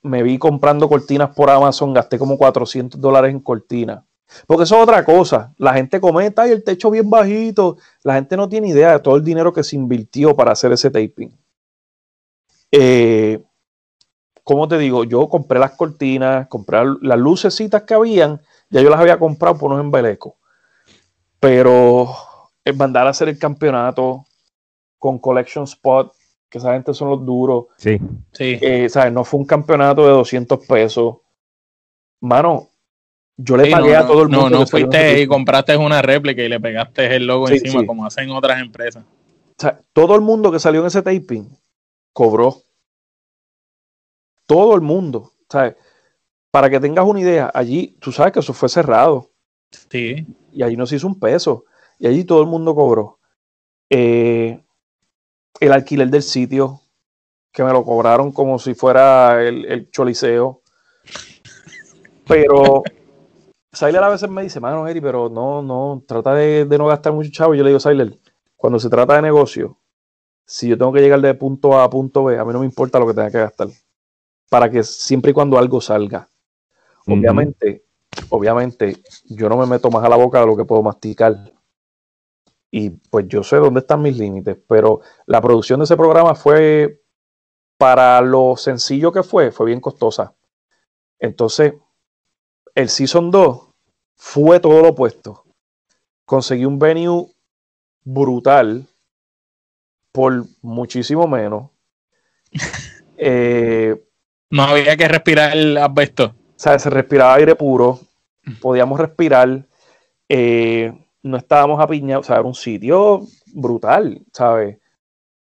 me 0.03 0.23
vi 0.23 0.37
comprando 0.37 0.87
cortinas 0.87 1.31
por 1.35 1.49
Amazon, 1.49 1.93
gasté 1.93 2.19
como 2.19 2.37
400 2.37 2.99
dólares 2.99 3.31
en 3.31 3.39
cortinas. 3.39 4.03
Porque 4.45 4.63
eso 4.63 4.75
es 4.75 4.83
otra 4.83 5.03
cosa. 5.05 5.53
La 5.57 5.73
gente 5.73 5.99
comenta 5.99 6.47
y 6.47 6.51
el 6.51 6.63
techo 6.63 6.91
bien 6.91 7.09
bajito. 7.09 7.77
La 8.03 8.15
gente 8.15 8.35
no 8.35 8.49
tiene 8.49 8.69
idea 8.69 8.91
de 8.91 8.99
todo 8.99 9.15
el 9.15 9.23
dinero 9.23 9.53
que 9.53 9.63
se 9.63 9.75
invirtió 9.75 10.35
para 10.35 10.51
hacer 10.51 10.71
ese 10.71 10.91
taping. 10.91 11.31
Eh, 12.71 13.41
como 14.43 14.67
te 14.67 14.77
digo, 14.77 15.03
yo 15.03 15.27
compré 15.29 15.59
las 15.59 15.71
cortinas, 15.71 16.47
compré 16.47 16.79
las 17.01 17.17
lucecitas 17.17 17.83
que 17.83 17.93
habían, 17.93 18.41
ya 18.69 18.81
yo 18.81 18.89
las 18.89 18.99
había 18.99 19.19
comprado 19.19 19.57
por 19.57 19.71
unos 19.71 19.83
embelecos. 19.83 20.33
Pero 21.39 22.13
el 22.63 22.75
mandar 22.75 23.07
a 23.07 23.11
hacer 23.11 23.29
el 23.29 23.39
campeonato 23.39 24.26
con 24.97 25.19
Collection 25.19 25.63
Spot, 25.65 26.13
que 26.49 26.57
esa 26.57 26.73
gente 26.73 26.93
son 26.93 27.09
los 27.09 27.25
duros. 27.25 27.65
Sí. 27.77 27.97
Sí. 28.31 28.57
Eh, 28.61 28.89
¿sabes? 28.89 29.11
No 29.13 29.23
fue 29.23 29.39
un 29.39 29.45
campeonato 29.45 30.03
de 30.05 30.11
200 30.11 30.65
pesos. 30.65 31.17
Mano, 32.21 32.69
yo 33.35 33.57
le 33.57 33.65
Sí, 33.65 33.71
pagué 33.71 33.93
no, 33.93 33.99
a 33.99 34.07
todo 34.07 34.21
el 34.23 34.29
mundo. 34.29 34.49
No, 34.49 34.59
no 34.59 34.65
fuiste 34.67 35.21
y 35.21 35.27
compraste 35.27 35.77
una 35.77 36.01
réplica 36.01 36.41
y 36.41 36.49
le 36.49 36.59
pegaste 36.59 37.15
el 37.15 37.27
logo 37.27 37.47
Sí, 37.47 37.55
encima, 37.55 37.81
sí. 37.81 37.85
como 37.85 38.05
hacen 38.05 38.31
otras 38.31 38.59
empresas. 38.59 39.03
O 39.03 39.61
sea, 39.61 39.81
todo 39.93 40.15
el 40.15 40.21
mundo 40.21 40.51
que 40.51 40.59
salió 40.59 40.81
en 40.81 40.87
ese 40.87 41.01
taping 41.01 41.47
cobró. 42.13 42.55
Todo 44.45 44.75
el 44.75 44.81
mundo. 44.81 45.31
¿sabes? 45.49 45.75
Para 46.51 46.69
que 46.69 46.79
tengas 46.79 47.05
una 47.05 47.19
idea, 47.21 47.51
allí, 47.53 47.95
tú 47.99 48.11
sabes 48.11 48.33
que 48.33 48.39
eso 48.39 48.53
fue 48.53 48.69
cerrado. 48.69 49.29
Sí. 49.89 50.25
Y 50.51 50.63
allí 50.63 50.75
no 50.75 50.85
se 50.85 50.95
hizo 50.95 51.07
un 51.07 51.19
peso. 51.19 51.65
Y 51.99 52.07
allí 52.07 52.23
todo 52.23 52.41
el 52.41 52.47
mundo 52.47 52.73
cobró. 52.75 53.19
Eh, 53.89 54.59
el 55.59 55.71
alquiler 55.71 56.09
del 56.09 56.23
sitio, 56.23 56.81
que 57.51 57.63
me 57.63 57.71
lo 57.71 57.83
cobraron 57.83 58.31
como 58.31 58.59
si 58.59 58.73
fuera 58.73 59.41
el, 59.43 59.65
el 59.65 59.89
choliseo. 59.91 60.61
Pero 62.27 62.83
Siler 63.71 64.03
a 64.03 64.09
veces 64.09 64.29
me 64.29 64.43
dice, 64.43 64.59
mano, 64.59 64.87
Eri, 64.87 65.01
pero 65.01 65.29
no, 65.29 65.61
no, 65.61 66.03
trata 66.07 66.33
de, 66.33 66.65
de 66.65 66.77
no 66.77 66.87
gastar 66.87 67.13
mucho 67.13 67.29
chavo. 67.31 67.55
Yo 67.55 67.63
le 67.63 67.69
digo, 67.69 67.79
Siler, 67.79 68.19
cuando 68.55 68.79
se 68.79 68.89
trata 68.89 69.15
de 69.15 69.21
negocio, 69.21 69.77
si 70.45 70.69
yo 70.69 70.77
tengo 70.77 70.93
que 70.93 71.01
llegar 71.01 71.21
de 71.21 71.33
punto 71.33 71.77
A 71.77 71.83
a 71.83 71.89
punto 71.89 72.23
B, 72.23 72.37
a 72.37 72.45
mí 72.45 72.53
no 72.53 72.59
me 72.59 72.65
importa 72.65 72.99
lo 72.99 73.07
que 73.07 73.13
tenga 73.13 73.29
que 73.29 73.39
gastar. 73.39 73.67
Para 74.49 74.69
que 74.71 74.81
siempre 74.83 75.31
y 75.31 75.33
cuando 75.33 75.57
algo 75.57 75.81
salga. 75.81 76.27
Obviamente, 77.05 77.83
obviamente, 78.29 78.97
yo 79.25 79.47
no 79.49 79.57
me 79.57 79.65
meto 79.65 79.91
más 79.91 80.03
a 80.03 80.09
la 80.09 80.15
boca 80.15 80.39
de 80.39 80.47
lo 80.47 80.57
que 80.57 80.65
puedo 80.65 80.81
masticar. 80.81 81.53
Y 82.71 82.89
pues 82.89 83.25
yo 83.27 83.43
sé 83.43 83.57
dónde 83.57 83.79
están 83.81 84.01
mis 84.01 84.17
límites, 84.17 84.57
pero 84.67 85.01
la 85.25 85.41
producción 85.41 85.79
de 85.79 85.85
ese 85.85 85.95
programa 85.97 86.35
fue, 86.35 87.01
para 87.77 88.19
lo 88.21 88.55
sencillo 88.57 89.11
que 89.11 89.23
fue, 89.23 89.51
fue 89.51 89.67
bien 89.67 89.79
costosa. 89.79 90.35
Entonces, 91.19 91.73
el 92.75 92.89
Season 92.89 93.31
2 93.31 93.69
fue 94.15 94.59
todo 94.59 94.81
lo 94.81 94.89
opuesto. 94.89 95.43
Conseguí 96.25 96.65
un 96.65 96.77
venue 96.79 97.27
brutal 98.03 98.87
por 100.11 100.45
muchísimo 100.61 101.27
menos. 101.27 101.69
Eh, 103.19 103.99
No 104.51 104.61
había 104.61 104.95
que 104.95 105.07
respirar 105.07 105.57
el 105.57 105.75
asbesto. 105.75 106.25
o 106.25 106.53
sea, 106.55 106.77
se 106.77 106.91
respiraba 106.91 107.33
aire 107.33 107.55
puro, 107.55 107.99
podíamos 108.61 108.99
respirar, 108.99 109.65
eh, 110.29 110.93
no 111.23 111.37
estábamos 111.37 111.79
apiñados, 111.79 112.25
o 112.25 112.27
sea, 112.27 112.37
era 112.37 112.47
un 112.47 112.55
sitio 112.55 113.21
brutal, 113.53 114.21
¿sabes? 114.33 114.77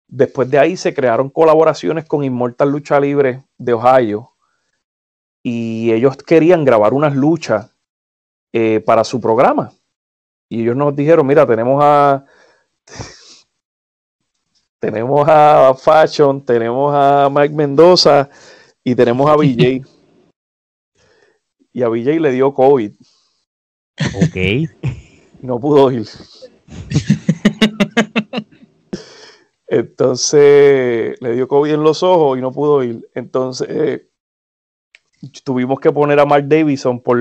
Después 0.08 0.50
de 0.50 0.58
ahí 0.58 0.76
se 0.76 0.92
crearon 0.92 1.30
colaboraciones 1.30 2.04
con 2.04 2.24
Immortal 2.24 2.70
Lucha 2.70 2.98
Libre 2.98 3.44
de 3.58 3.72
Ohio 3.72 4.32
y 5.42 5.92
ellos 5.92 6.16
querían 6.16 6.64
grabar 6.64 6.92
unas 6.92 7.14
luchas 7.14 7.74
eh, 8.52 8.80
para 8.80 9.04
su 9.04 9.20
programa. 9.20 9.72
Y 10.48 10.62
ellos 10.62 10.76
nos 10.76 10.94
dijeron, 10.96 11.26
mira, 11.26 11.46
tenemos 11.46 11.80
a 11.82 12.24
tenemos 14.80 15.28
a 15.28 15.74
Fashion, 15.74 16.44
tenemos 16.44 16.92
a 16.94 17.28
Mike 17.30 17.54
Mendoza 17.54 18.28
y 18.82 18.94
tenemos 18.94 19.30
a 19.30 19.36
BJ. 19.36 19.84
y 21.72 21.82
a 21.82 21.88
BJ 21.88 22.18
le 22.18 22.32
dio 22.32 22.52
COVID. 22.52 22.92
Ok. 24.16 25.06
Y 25.42 25.46
no 25.46 25.58
pudo 25.58 25.90
ir. 25.90 26.06
Entonces 29.66 31.20
le 31.20 31.34
dio 31.34 31.46
COVID 31.46 31.72
en 31.72 31.82
los 31.82 32.02
ojos 32.02 32.38
y 32.38 32.40
no 32.40 32.52
pudo 32.52 32.82
ir. 32.82 33.08
Entonces 33.14 33.68
eh, 33.70 34.08
tuvimos 35.44 35.78
que 35.80 35.92
poner 35.92 36.18
a 36.18 36.26
Mark 36.26 36.46
Davison 36.48 37.00
por 37.00 37.18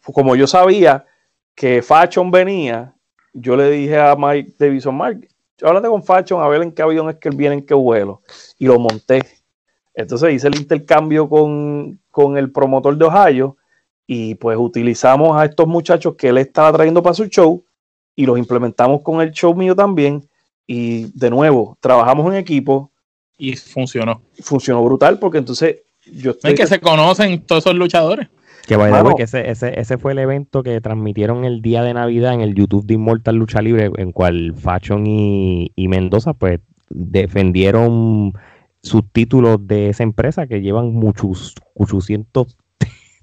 como 0.00 0.36
yo 0.36 0.46
sabía 0.46 1.04
que 1.54 1.82
Fashion 1.82 2.30
venía, 2.30 2.94
yo 3.32 3.56
le 3.56 3.70
dije 3.70 3.98
a 3.98 4.14
Mike 4.16 4.54
Davison, 4.58 4.96
Mark, 4.96 5.28
háblate 5.62 5.88
con 5.88 6.02
Fashion 6.02 6.42
a 6.42 6.48
ver 6.48 6.62
en 6.62 6.72
qué 6.72 6.82
avión 6.82 7.10
es 7.10 7.16
que 7.16 7.28
él 7.28 7.36
viene, 7.36 7.56
en 7.56 7.66
qué 7.66 7.74
vuelo. 7.74 8.22
Y 8.58 8.66
lo 8.66 8.78
monté. 8.78 9.22
Entonces 9.94 10.34
hice 10.34 10.48
el 10.48 10.56
intercambio 10.56 11.28
con, 11.28 12.00
con 12.10 12.36
el 12.36 12.52
promotor 12.52 12.96
de 12.96 13.04
Ohio 13.06 13.56
y 14.06 14.36
pues 14.36 14.56
utilizamos 14.58 15.36
a 15.36 15.44
estos 15.44 15.66
muchachos 15.66 16.14
que 16.16 16.28
él 16.28 16.38
estaba 16.38 16.72
trayendo 16.72 17.02
para 17.02 17.14
su 17.14 17.26
show 17.26 17.64
y 18.14 18.24
los 18.24 18.38
implementamos 18.38 19.02
con 19.02 19.20
el 19.20 19.32
show 19.32 19.54
mío 19.54 19.74
también 19.74 20.26
Y 20.66 21.06
de 21.18 21.30
nuevo, 21.30 21.76
trabajamos 21.80 22.26
en 22.32 22.38
equipo. 22.38 22.90
Y 23.38 23.54
funcionó. 23.56 24.22
Funcionó 24.40 24.82
brutal 24.82 25.18
porque 25.18 25.38
entonces 25.38 25.82
yo 26.10 26.30
estoy... 26.30 26.52
Es 26.52 26.58
que 26.58 26.66
se 26.66 26.80
conocen 26.80 27.42
todos 27.42 27.64
esos 27.64 27.76
luchadores. 27.76 28.28
Que 28.66 28.76
vaya 28.76 29.04
que 29.16 29.24
ese, 29.24 29.48
ese, 29.50 29.78
ese 29.78 29.98
fue 29.98 30.12
el 30.12 30.18
evento 30.18 30.62
que 30.62 30.80
transmitieron 30.80 31.44
el 31.44 31.62
día 31.62 31.82
de 31.82 31.94
Navidad 31.94 32.34
en 32.34 32.40
el 32.40 32.54
YouTube 32.54 32.86
de 32.86 32.94
Immortal 32.94 33.36
Lucha 33.36 33.62
Libre, 33.62 33.90
en 33.96 34.10
cual 34.10 34.54
Fashion 34.56 35.06
y, 35.06 35.70
y 35.76 35.86
Mendoza 35.86 36.32
pues 36.32 36.60
defendieron 36.88 38.32
sus 38.82 39.02
títulos 39.12 39.66
de 39.66 39.90
esa 39.90 40.02
empresa 40.02 40.46
que 40.46 40.62
llevan 40.62 40.92
muchos 40.94 41.54
800 41.74 42.56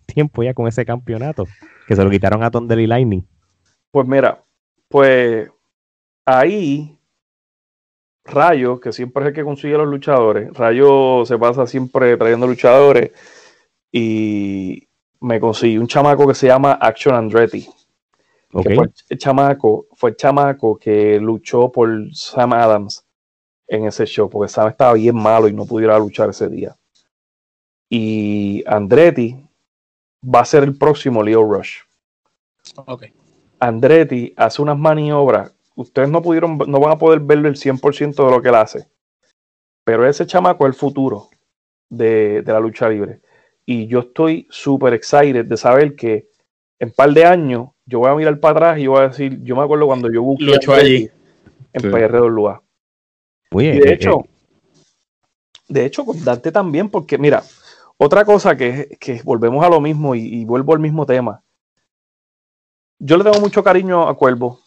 tiempo 0.03 0.43
ya 0.43 0.53
con 0.53 0.67
ese 0.67 0.85
campeonato, 0.85 1.45
que 1.87 1.95
se 1.95 2.03
lo 2.03 2.09
quitaron 2.09 2.43
a 2.43 2.51
Thunder 2.51 2.79
y 2.79 2.87
Lightning. 2.87 3.27
Pues 3.91 4.07
mira, 4.07 4.43
pues 4.87 5.49
ahí 6.25 6.97
Rayo, 8.25 8.79
que 8.79 8.91
siempre 8.93 9.23
es 9.23 9.29
el 9.29 9.33
que 9.33 9.43
consigue 9.43 9.77
los 9.77 9.87
luchadores, 9.87 10.53
Rayo 10.53 11.25
se 11.25 11.37
pasa 11.37 11.67
siempre 11.67 12.15
trayendo 12.17 12.47
luchadores 12.47 13.11
y 13.91 14.87
me 15.19 15.39
conseguí 15.39 15.77
un 15.77 15.87
chamaco 15.87 16.27
que 16.27 16.33
se 16.33 16.47
llama 16.47 16.73
Action 16.73 17.15
Andretti. 17.15 17.67
Okay. 18.51 18.75
fue 18.75 18.87
el 19.09 19.17
chamaco, 19.17 19.87
fue 19.95 20.11
el 20.11 20.15
chamaco 20.15 20.77
que 20.77 21.19
luchó 21.19 21.71
por 21.71 21.89
Sam 22.13 22.53
Adams 22.53 23.03
en 23.67 23.85
ese 23.85 24.05
show, 24.05 24.29
porque 24.29 24.51
Sam 24.51 24.67
estaba 24.67 24.93
bien 24.93 25.15
malo 25.15 25.47
y 25.47 25.53
no 25.53 25.65
pudiera 25.65 25.97
luchar 25.97 26.29
ese 26.29 26.47
día. 26.49 26.75
Y 27.89 28.63
Andretti 28.67 29.42
va 30.23 30.41
a 30.41 30.45
ser 30.45 30.63
el 30.63 30.77
próximo 30.77 31.21
Leo 31.23 31.43
Rush. 31.43 31.79
Ok. 32.75 33.05
Andretti 33.59 34.33
hace 34.35 34.61
unas 34.61 34.77
maniobras. 34.77 35.53
Ustedes 35.75 36.09
no 36.09 36.21
pudieron, 36.21 36.57
no 36.57 36.79
van 36.79 36.91
a 36.91 36.97
poder 36.97 37.19
verlo 37.19 37.47
el 37.47 37.55
100% 37.55 38.25
de 38.25 38.31
lo 38.31 38.41
que 38.41 38.49
él 38.49 38.55
hace. 38.55 38.87
Pero 39.83 40.07
ese 40.07 40.25
chamaco 40.25 40.65
es 40.65 40.73
el 40.73 40.79
futuro 40.79 41.29
de, 41.89 42.41
de 42.41 42.53
la 42.53 42.59
lucha 42.59 42.89
libre. 42.89 43.21
Y 43.65 43.87
yo 43.87 43.99
estoy 43.99 44.47
súper 44.49 44.93
excited 44.93 45.45
de 45.45 45.57
saber 45.57 45.95
que 45.95 46.27
en 46.79 46.89
un 46.89 46.93
par 46.93 47.11
de 47.13 47.25
años 47.25 47.69
yo 47.85 47.99
voy 47.99 48.09
a 48.09 48.15
mirar 48.15 48.39
para 48.39 48.51
atrás 48.69 48.79
y 48.79 48.87
voy 48.87 48.99
a 48.99 49.07
decir, 49.09 49.41
yo 49.43 49.55
me 49.55 49.63
acuerdo 49.63 49.85
cuando 49.87 50.11
yo 50.11 50.21
busqué 50.21 50.45
Luchó 50.45 50.73
allí. 50.73 51.09
en 51.73 51.81
Sí. 51.81 51.87
PR2 51.87 52.61
Oye, 53.51 53.75
y 53.75 53.79
de 53.79 53.89
eh, 53.89 53.93
hecho, 53.93 54.19
eh, 54.19 54.29
de 55.69 55.85
hecho, 55.85 56.05
con 56.05 56.23
Dante 56.23 56.51
también, 56.51 56.89
porque 56.89 57.17
mira, 57.17 57.43
otra 57.97 58.25
cosa 58.25 58.55
que, 58.57 58.97
que 58.99 59.21
volvemos 59.23 59.63
a 59.63 59.69
lo 59.69 59.79
mismo 59.79 60.15
y, 60.15 60.21
y 60.21 60.45
vuelvo 60.45 60.73
al 60.73 60.79
mismo 60.79 61.05
tema. 61.05 61.43
Yo 62.99 63.17
le 63.17 63.23
tengo 63.23 63.39
mucho 63.39 63.63
cariño 63.63 64.07
a 64.07 64.15
Cuervo. 64.15 64.59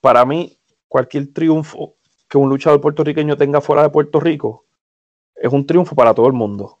Para 0.00 0.24
mí, 0.24 0.58
cualquier 0.88 1.32
triunfo 1.32 1.96
que 2.28 2.38
un 2.38 2.48
luchador 2.48 2.80
puertorriqueño 2.80 3.36
tenga 3.36 3.60
fuera 3.60 3.82
de 3.82 3.90
Puerto 3.90 4.20
Rico 4.20 4.66
es 5.36 5.52
un 5.52 5.66
triunfo 5.66 5.94
para 5.94 6.14
todo 6.14 6.26
el 6.26 6.32
mundo. 6.32 6.80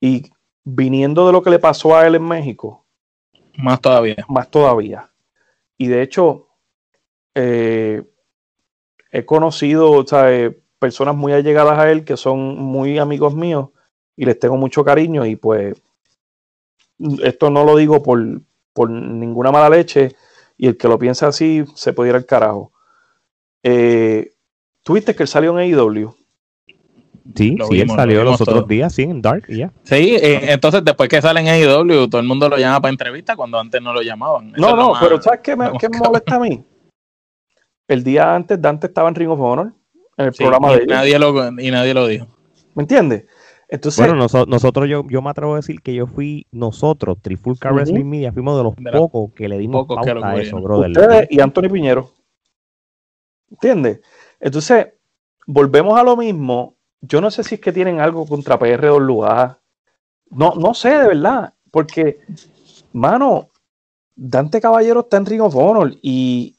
Y 0.00 0.30
viniendo 0.64 1.26
de 1.26 1.32
lo 1.32 1.42
que 1.42 1.50
le 1.50 1.58
pasó 1.58 1.96
a 1.96 2.06
él 2.06 2.16
en 2.16 2.24
México, 2.24 2.86
Más 3.56 3.80
todavía. 3.80 4.16
más 4.28 4.50
todavía. 4.50 5.12
Y 5.78 5.88
de 5.88 6.02
hecho, 6.02 6.48
eh, 7.34 8.02
he 9.10 9.24
conocido 9.24 10.06
¿sabes? 10.06 10.56
personas 10.78 11.14
muy 11.16 11.32
allegadas 11.32 11.78
a 11.78 11.90
él 11.90 12.04
que 12.04 12.16
son 12.16 12.58
muy 12.58 12.98
amigos 12.98 13.34
míos 13.34 13.70
y 14.16 14.24
les 14.24 14.38
tengo 14.38 14.56
mucho 14.56 14.84
cariño 14.84 15.26
y 15.26 15.36
pues 15.36 15.80
esto 17.22 17.50
no 17.50 17.64
lo 17.64 17.76
digo 17.76 18.02
por, 18.02 18.40
por 18.72 18.90
ninguna 18.90 19.50
mala 19.52 19.68
leche 19.70 20.14
y 20.56 20.66
el 20.66 20.76
que 20.76 20.88
lo 20.88 20.98
piensa 20.98 21.28
así 21.28 21.64
se 21.74 21.92
puede 21.92 22.10
ir 22.10 22.16
al 22.16 22.24
carajo. 22.26 22.72
Eh, 23.62 24.32
¿Tuviste 24.82 25.14
que 25.14 25.24
él 25.24 25.28
salió 25.28 25.58
en 25.58 25.74
AEW? 25.74 26.14
sí, 27.34 27.56
lo 27.56 27.66
sí, 27.66 27.80
él 27.80 27.88
lo 27.88 27.94
salió 27.94 28.24
los 28.24 28.40
otros 28.40 28.60
todo. 28.60 28.66
días, 28.66 28.94
sí, 28.94 29.02
en 29.02 29.20
Dark, 29.20 29.44
ya. 29.48 29.70
Sí, 29.82 30.16
eh, 30.16 30.52
entonces 30.52 30.82
después 30.84 31.08
que 31.08 31.20
sale 31.20 31.40
en 31.40 31.48
AEW, 31.48 32.08
todo 32.08 32.20
el 32.20 32.26
mundo 32.26 32.48
lo 32.48 32.56
llama 32.56 32.80
para 32.80 32.90
entrevista 32.92 33.36
cuando 33.36 33.58
antes 33.58 33.82
no 33.82 33.92
lo 33.92 34.00
llamaban. 34.00 34.50
Eso 34.54 34.60
No, 34.60 34.76
no, 34.76 34.90
más- 34.92 35.02
pero 35.02 35.20
¿sabes 35.20 35.40
qué 35.42 35.54
me, 35.56 35.76
qué 35.78 35.88
me 35.88 35.98
molesta 35.98 36.36
a 36.36 36.38
mí? 36.40 36.64
El 37.88 38.02
día 38.02 38.34
antes 38.34 38.60
Dante 38.60 38.86
estaba 38.86 39.08
en 39.08 39.14
Ring 39.14 39.28
of 39.30 39.40
Honor, 39.40 39.72
en 40.16 40.26
el 40.26 40.32
Sí, 40.32 40.38
programa 40.42 40.68
y 40.72 40.76
de 40.76 40.82
ellos. 40.84 40.96
nadie 40.96 41.18
lo 41.18 41.48
y 41.60 41.70
nadie 41.70 41.94
lo 41.94 42.06
dijo. 42.06 42.26
¿Me 42.74 42.82
entiendes? 42.82 43.26
Entonces, 43.68 43.98
Bueno, 44.06 44.22
noso- 44.22 44.46
nosotros, 44.46 44.88
yo, 44.88 45.02
yo 45.08 45.20
me 45.22 45.30
atrevo 45.30 45.54
a 45.54 45.56
decir 45.56 45.80
que 45.82 45.92
yo 45.94 46.06
fui, 46.06 46.46
nosotros, 46.52 47.18
Trifulca 47.20 47.68
Ujú. 47.68 47.76
Wrestling 47.76 48.04
Media, 48.04 48.32
fuimos 48.32 48.56
de 48.56 48.62
los 48.62 48.76
De 48.76 48.92
pocos 48.92 49.32
que 49.34 49.48
le 49.48 49.58
dimos 49.58 49.82
pocos 49.82 50.04
que 50.04 50.12
pauta 50.14 50.20
lo 50.32 50.36
a 50.38 50.40
eso, 50.40 50.60
brother. 50.60 50.90
ustedes 50.90 51.26
y 51.30 51.40
Anthony 51.40 51.68
Piñero. 51.72 52.10
¿Entiendes? 53.50 54.00
Entonces, 54.40 54.88
volvemos 55.46 55.98
a 55.98 56.02
lo 56.04 56.16
mismo. 56.16 56.76
Yo 57.00 57.20
no 57.20 57.30
sé 57.30 57.42
si 57.42 57.56
es 57.56 57.60
que 57.60 57.72
tienen 57.72 58.00
algo 58.00 58.26
contra 58.26 58.58
PR2A. 58.58 59.58
No, 60.30 60.54
no 60.54 60.74
sé, 60.74 60.90
de 60.90 61.08
verdad. 61.08 61.54
Porque, 61.70 62.20
mano, 62.92 63.48
Dante 64.14 64.60
Caballero 64.60 65.00
está 65.00 65.16
en 65.18 65.26
Ring 65.26 65.42
of 65.42 65.54
Honor 65.56 65.92
y 66.02 66.56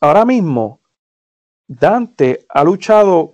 ahora 0.00 0.24
mismo 0.24 0.80
Dante 1.66 2.44
ha 2.48 2.64
luchado. 2.64 3.33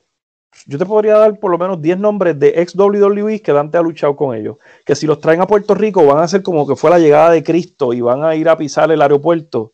Yo 0.66 0.78
te 0.78 0.86
podría 0.86 1.16
dar 1.16 1.38
por 1.38 1.50
lo 1.50 1.58
menos 1.58 1.80
10 1.80 1.98
nombres 1.98 2.38
de 2.38 2.48
ex 2.56 2.74
WWE 2.74 3.40
que 3.40 3.52
Dante 3.52 3.78
ha 3.78 3.82
luchado 3.82 4.16
con 4.16 4.36
ellos. 4.36 4.56
Que 4.84 4.94
si 4.94 5.06
los 5.06 5.20
traen 5.20 5.40
a 5.40 5.46
Puerto 5.46 5.74
Rico 5.74 6.04
van 6.04 6.18
a 6.18 6.28
ser 6.28 6.42
como 6.42 6.66
que 6.66 6.76
fue 6.76 6.90
la 6.90 6.98
llegada 6.98 7.30
de 7.30 7.42
Cristo 7.42 7.92
y 7.92 8.00
van 8.00 8.24
a 8.24 8.34
ir 8.34 8.48
a 8.48 8.56
pisar 8.56 8.90
el 8.90 9.00
aeropuerto 9.00 9.72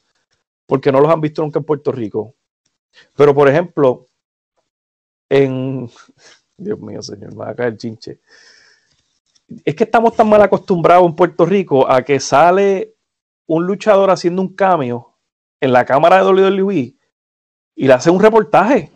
porque 0.67 0.93
no 0.93 1.01
los 1.01 1.11
han 1.11 1.21
visto 1.21 1.43
nunca 1.43 1.61
en 1.61 1.65
Puerto 1.65 1.93
Rico. 1.93 2.35
Pero, 3.15 3.35
por 3.35 3.49
ejemplo, 3.49 4.07
en. 5.29 5.91
Dios 6.59 6.79
mío, 6.81 7.03
señor, 7.03 7.35
me 7.35 7.45
va 7.45 7.51
a 7.51 7.55
caer 7.55 7.77
chinche. 7.77 8.21
Es 9.65 9.75
que 9.75 9.85
estamos 9.85 10.17
tan 10.17 10.29
mal 10.29 10.43
acostumbrados 10.43 11.07
en 11.07 11.15
Puerto 11.15 11.45
Rico 11.45 11.89
a 11.89 12.03
que 12.03 12.19
sale 12.19 12.95
un 13.47 13.67
luchador 13.67 14.11
haciendo 14.11 14.43
un 14.43 14.55
cameo 14.55 15.15
en 15.61 15.73
la 15.73 15.85
cámara 15.85 16.17
de 16.17 16.31
WWE 16.31 16.95
y 17.77 17.87
le 17.87 17.93
hace 17.93 18.11
un 18.11 18.21
reportaje. 18.21 18.91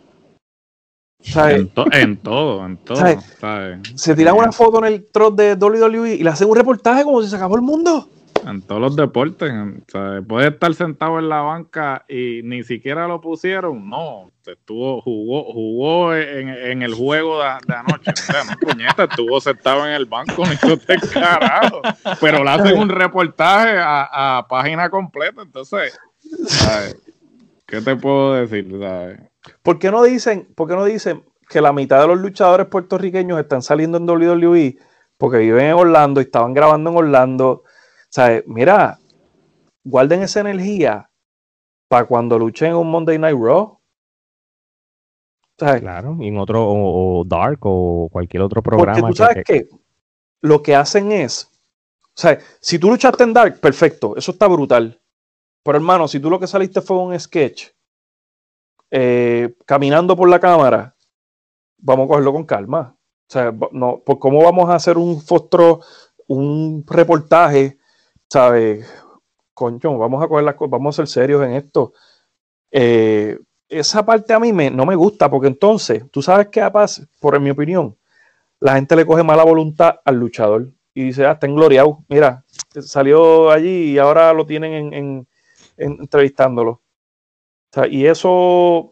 En, 1.55 1.69
to- 1.69 1.91
en 1.91 2.17
todo, 2.17 2.65
en 2.65 2.77
todo. 2.77 2.97
¿Sabes? 2.97 3.37
¿sabes? 3.39 3.79
Se 3.95 4.15
tiran 4.15 4.35
una 4.35 4.51
foto 4.51 4.79
en 4.79 4.93
el 4.93 5.05
trot 5.11 5.35
de 5.35 5.53
WWE 5.55 6.15
y 6.15 6.23
le 6.23 6.29
hacen 6.29 6.49
un 6.49 6.55
reportaje 6.55 7.03
como 7.03 7.21
si 7.21 7.29
se 7.29 7.35
acabó 7.35 7.55
el 7.55 7.61
mundo. 7.61 8.09
En 8.47 8.63
todos 8.63 8.81
los 8.81 8.95
deportes. 8.95 9.53
¿sabes? 9.87 10.23
Puede 10.27 10.47
estar 10.47 10.73
sentado 10.73 11.19
en 11.19 11.29
la 11.29 11.41
banca 11.41 12.03
y 12.09 12.41
ni 12.43 12.63
siquiera 12.63 13.07
lo 13.07 13.21
pusieron. 13.21 13.87
No, 13.87 14.31
estuvo, 14.47 14.99
jugó, 15.01 15.43
jugó 15.53 16.15
en, 16.15 16.49
en 16.49 16.81
el 16.81 16.95
juego 16.95 17.39
de, 17.39 17.49
de 17.67 17.75
anoche. 17.75 18.11
O 18.11 18.15
sea, 18.15 18.43
no, 18.43 18.57
puñeta, 18.59 19.03
estuvo 19.03 19.39
sentado 19.39 19.85
en 19.85 19.93
el 19.93 20.07
banco, 20.07 20.43
ni 20.47 20.55
tú 20.57 20.75
te 20.77 20.97
carajo. 21.13 21.81
Pero 22.19 22.43
le 22.43 22.49
hacen 22.49 22.79
un 22.79 22.89
reportaje 22.89 23.77
a, 23.77 24.37
a 24.39 24.47
página 24.47 24.89
completa. 24.89 25.43
Entonces, 25.43 25.95
¿sabes? 26.47 26.97
¿qué 27.67 27.79
te 27.79 27.95
puedo 27.95 28.33
decir? 28.33 28.67
¿sabes? 28.81 29.19
¿Por 29.61 29.79
qué 29.79 29.91
no 29.91 30.03
dicen, 30.03 30.47
por 30.55 30.67
qué 30.67 30.75
no 30.75 30.85
dicen 30.85 31.23
que 31.49 31.61
la 31.61 31.73
mitad 31.73 32.01
de 32.01 32.07
los 32.07 32.19
luchadores 32.19 32.67
puertorriqueños 32.67 33.39
están 33.39 33.61
saliendo 33.61 33.97
en 33.97 34.09
WWE 34.09 34.77
porque 35.17 35.37
viven 35.39 35.65
en 35.65 35.73
Orlando 35.73 36.21
y 36.21 36.25
estaban 36.25 36.53
grabando 36.53 36.91
en 36.91 36.97
Orlando? 36.97 37.63
¿Sabes? 38.09 38.43
Mira, 38.47 38.99
guarden 39.83 40.23
esa 40.23 40.41
energía 40.41 41.09
para 41.87 42.05
cuando 42.05 42.37
luchen 42.39 42.69
en 42.69 42.75
un 42.75 42.89
Monday 42.89 43.17
Night 43.17 43.37
Raw. 43.39 43.79
¿Sabes? 45.59 45.81
Claro, 45.81 46.17
y 46.19 46.27
en 46.27 46.37
otro, 46.37 46.63
o, 46.67 47.19
o 47.19 47.23
Dark, 47.25 47.59
o 47.61 48.09
cualquier 48.11 48.43
otro 48.43 48.63
Porque 48.63 48.77
programa. 48.77 49.09
tú 49.09 49.15
sabes 49.15 49.43
que 49.45 49.67
lo 50.41 50.63
que 50.63 50.75
hacen 50.75 51.11
es, 51.11 51.51
o 52.15 52.19
sea, 52.19 52.39
si 52.59 52.79
tú 52.79 52.89
luchaste 52.89 53.23
en 53.23 53.33
Dark, 53.33 53.59
perfecto, 53.59 54.15
eso 54.17 54.31
está 54.31 54.47
brutal. 54.47 54.99
Pero 55.63 55.77
hermano, 55.77 56.07
si 56.07 56.19
tú 56.19 56.29
lo 56.29 56.39
que 56.39 56.47
saliste 56.47 56.81
fue 56.81 56.97
un 56.97 57.19
sketch, 57.19 57.67
eh, 58.91 59.55
caminando 59.65 60.15
por 60.15 60.29
la 60.29 60.39
cámara, 60.39 60.95
vamos 61.77 62.05
a 62.05 62.09
cogerlo 62.09 62.33
con 62.33 62.45
calma. 62.45 62.95
O 62.97 63.33
sea, 63.33 63.53
no, 63.71 64.01
pues 64.05 64.17
¿cómo 64.19 64.43
vamos 64.43 64.69
a 64.69 64.75
hacer 64.75 64.97
un 64.97 65.21
fostro, 65.21 65.81
un 66.27 66.83
reportaje, 66.87 67.77
¿sabes? 68.29 68.87
Vamos 69.99 70.23
a 70.23 70.27
coger 70.27 70.43
las 70.43 70.55
cosas, 70.55 70.71
vamos 70.71 70.95
a 70.95 70.97
ser 71.03 71.07
serios 71.07 71.43
en 71.43 71.53
esto. 71.53 71.93
Eh, 72.71 73.39
esa 73.69 74.05
parte 74.05 74.33
a 74.33 74.39
mí 74.39 74.53
me, 74.53 74.69
no 74.71 74.85
me 74.85 74.95
gusta, 74.95 75.29
porque 75.29 75.47
entonces, 75.47 76.03
tú 76.11 76.21
sabes 76.21 76.47
qué 76.49 76.69
pasa, 76.71 77.03
por 77.19 77.39
mi 77.39 77.51
opinión, 77.51 77.97
la 78.59 78.75
gente 78.75 78.95
le 78.95 79.05
coge 79.05 79.23
mala 79.23 79.43
voluntad 79.43 79.95
al 80.05 80.15
luchador 80.17 80.71
y 80.93 81.05
dice, 81.05 81.25
ah, 81.25 81.33
está 81.33 81.47
engloriado, 81.47 82.03
mira, 82.09 82.45
salió 82.81 83.51
allí 83.51 83.93
y 83.93 83.97
ahora 83.99 84.33
lo 84.33 84.45
tienen 84.45 84.73
en, 84.73 84.93
en- 84.93 85.27
en- 85.77 85.97
entrevistándolo. 86.01 86.81
O 87.71 87.73
sea, 87.73 87.87
y 87.87 88.05
eso 88.05 88.91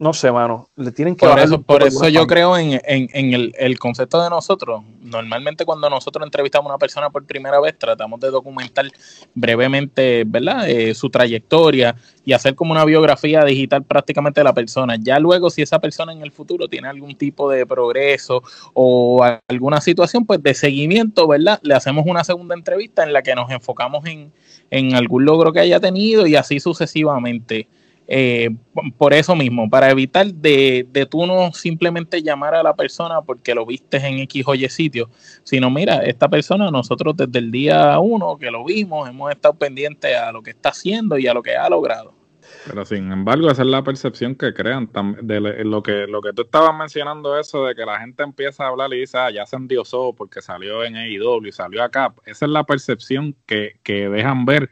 no 0.00 0.12
sé, 0.12 0.30
mano, 0.30 0.68
le 0.76 0.92
tienen 0.92 1.16
que 1.16 1.26
Por 1.26 1.40
eso, 1.40 1.60
por 1.60 1.82
eso 1.82 2.08
yo 2.08 2.24
creo 2.28 2.56
en, 2.56 2.80
en- 2.84 3.08
en 3.12 3.32
el, 3.32 3.52
el 3.58 3.78
concepto 3.80 4.22
de 4.22 4.30
nosotros. 4.30 4.84
Normalmente 5.02 5.64
cuando 5.64 5.90
nosotros 5.90 6.24
entrevistamos 6.24 6.70
a 6.70 6.74
una 6.74 6.78
persona 6.78 7.10
por 7.10 7.26
primera 7.26 7.58
vez, 7.58 7.76
tratamos 7.76 8.20
de 8.20 8.30
documentar 8.30 8.86
brevemente, 9.34 10.22
¿verdad? 10.24 10.70
Eh, 10.70 10.94
su 10.94 11.10
trayectoria 11.10 11.96
y 12.24 12.32
hacer 12.32 12.54
como 12.54 12.70
una 12.70 12.84
biografía 12.84 13.44
digital 13.44 13.82
prácticamente 13.82 14.38
de 14.40 14.44
la 14.44 14.54
persona. 14.54 14.94
Ya 15.00 15.18
luego, 15.18 15.50
si 15.50 15.62
esa 15.62 15.80
persona 15.80 16.12
en 16.12 16.22
el 16.22 16.30
futuro 16.30 16.68
tiene 16.68 16.86
algún 16.86 17.16
tipo 17.16 17.50
de 17.50 17.66
progreso 17.66 18.44
o 18.74 19.24
alguna 19.48 19.80
situación, 19.80 20.24
pues 20.26 20.40
de 20.40 20.54
seguimiento, 20.54 21.26
¿verdad? 21.26 21.58
Le 21.62 21.74
hacemos 21.74 22.06
una 22.06 22.22
segunda 22.22 22.54
entrevista 22.54 23.02
en 23.02 23.12
la 23.12 23.22
que 23.22 23.34
nos 23.34 23.50
enfocamos 23.50 24.06
en, 24.06 24.32
en 24.70 24.94
algún 24.94 25.24
logro 25.24 25.52
que 25.52 25.58
haya 25.58 25.80
tenido 25.80 26.24
y 26.28 26.36
así 26.36 26.60
sucesivamente. 26.60 27.66
Eh, 28.10 28.48
por 28.96 29.12
eso 29.12 29.36
mismo, 29.36 29.68
para 29.68 29.90
evitar 29.90 30.26
de, 30.26 30.86
de 30.90 31.04
tú 31.04 31.26
no 31.26 31.52
simplemente 31.52 32.22
llamar 32.22 32.54
a 32.54 32.62
la 32.62 32.74
persona 32.74 33.20
porque 33.20 33.54
lo 33.54 33.66
viste 33.66 33.98
en 33.98 34.20
X 34.20 34.44
o 34.46 34.54
Y 34.54 34.66
sitio, 34.70 35.10
sino 35.44 35.68
mira, 35.68 35.98
esta 35.98 36.26
persona 36.26 36.70
nosotros 36.70 37.14
desde 37.18 37.38
el 37.38 37.50
día 37.50 37.98
uno 37.98 38.38
que 38.38 38.50
lo 38.50 38.64
vimos, 38.64 39.06
hemos 39.10 39.30
estado 39.30 39.54
pendientes 39.54 40.16
a 40.16 40.32
lo 40.32 40.42
que 40.42 40.52
está 40.52 40.70
haciendo 40.70 41.18
y 41.18 41.26
a 41.26 41.34
lo 41.34 41.42
que 41.42 41.54
ha 41.54 41.68
logrado. 41.68 42.14
Pero 42.66 42.84
sin 42.86 43.12
embargo, 43.12 43.50
esa 43.50 43.62
es 43.62 43.68
la 43.68 43.82
percepción 43.82 44.34
que 44.34 44.54
crean. 44.54 44.90
De 45.22 45.40
lo 45.40 45.82
que, 45.82 46.06
lo 46.06 46.22
que 46.22 46.32
tú 46.32 46.42
estabas 46.42 46.76
mencionando, 46.76 47.38
eso 47.38 47.66
de 47.66 47.74
que 47.74 47.84
la 47.84 48.00
gente 48.00 48.22
empieza 48.22 48.64
a 48.64 48.68
hablar 48.68 48.92
y 48.94 49.00
dice, 49.00 49.18
ah, 49.18 49.30
ya 49.30 49.44
se 49.44 49.56
endiosó 49.56 50.14
porque 50.14 50.40
salió 50.40 50.82
en 50.82 50.96
AEW 50.96 51.46
y 51.46 51.52
salió 51.52 51.82
acá. 51.82 52.14
Esa 52.24 52.46
es 52.46 52.50
la 52.50 52.64
percepción 52.64 53.36
que, 53.46 53.78
que 53.82 54.08
dejan 54.08 54.44
ver, 54.44 54.70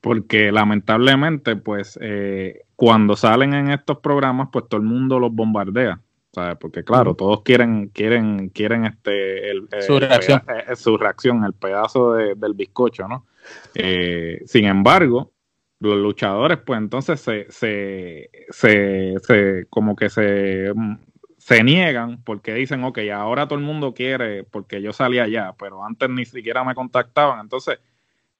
porque 0.00 0.52
lamentablemente, 0.52 1.56
pues, 1.56 1.98
eh, 2.00 2.62
cuando 2.78 3.16
salen 3.16 3.54
en 3.54 3.72
estos 3.72 3.98
programas, 3.98 4.50
pues 4.52 4.66
todo 4.68 4.80
el 4.80 4.86
mundo 4.86 5.18
los 5.18 5.32
bombardea. 5.32 6.00
¿sabes? 6.32 6.56
Porque 6.60 6.84
claro, 6.84 7.14
todos 7.16 7.42
quieren, 7.42 7.88
quieren, 7.88 8.50
quieren 8.50 8.84
este 8.84 9.50
el, 9.50 9.66
Su 9.80 9.94
el 9.94 10.00
reacción. 10.02 10.40
peda- 10.46 10.60
eh, 10.72 10.76
su 10.76 10.96
reacción, 10.96 11.42
el 11.42 11.54
pedazo 11.54 12.12
de- 12.12 12.36
del 12.36 12.54
bizcocho, 12.54 13.08
¿no? 13.08 13.26
Eh, 13.74 14.42
sin 14.46 14.66
embargo, 14.66 15.32
los 15.80 15.96
luchadores, 15.96 16.58
pues 16.58 16.78
entonces 16.78 17.20
se, 17.20 17.50
se, 17.50 18.30
se, 18.50 19.14
se- 19.24 19.66
como 19.68 19.96
que 19.96 20.08
se, 20.08 20.70
mm, 20.72 20.98
se 21.36 21.64
niegan 21.64 22.22
porque 22.22 22.54
dicen, 22.54 22.84
ok, 22.84 22.98
ahora 23.12 23.48
todo 23.48 23.58
el 23.58 23.64
mundo 23.64 23.92
quiere 23.92 24.44
porque 24.44 24.80
yo 24.80 24.92
salí 24.92 25.18
allá, 25.18 25.52
pero 25.58 25.84
antes 25.84 26.08
ni 26.10 26.24
siquiera 26.26 26.62
me 26.62 26.76
contactaban. 26.76 27.40
Entonces, 27.40 27.80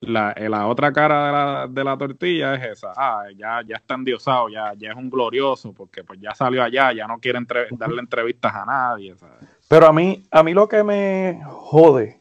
la, 0.00 0.32
eh, 0.32 0.48
la 0.48 0.66
otra 0.66 0.92
cara 0.92 1.26
de 1.26 1.32
la, 1.32 1.66
de 1.68 1.84
la 1.84 1.98
tortilla 1.98 2.54
es 2.54 2.78
esa, 2.78 2.92
ah, 2.96 3.24
ya, 3.36 3.62
ya 3.66 3.76
está 3.76 3.94
endiosado, 3.94 4.48
ya, 4.48 4.72
ya 4.76 4.90
es 4.90 4.96
un 4.96 5.10
glorioso 5.10 5.72
porque 5.72 6.04
pues 6.04 6.20
ya 6.20 6.34
salió 6.34 6.62
allá, 6.62 6.92
ya 6.92 7.06
no 7.06 7.18
quiere 7.18 7.38
entre- 7.38 7.68
darle 7.72 8.00
entrevistas 8.00 8.54
a 8.54 8.64
nadie. 8.64 9.16
¿sabes? 9.16 9.48
Pero 9.68 9.86
a 9.86 9.92
mí, 9.92 10.22
a 10.30 10.42
mí 10.42 10.54
lo 10.54 10.68
que 10.68 10.84
me 10.84 11.40
jode 11.44 12.20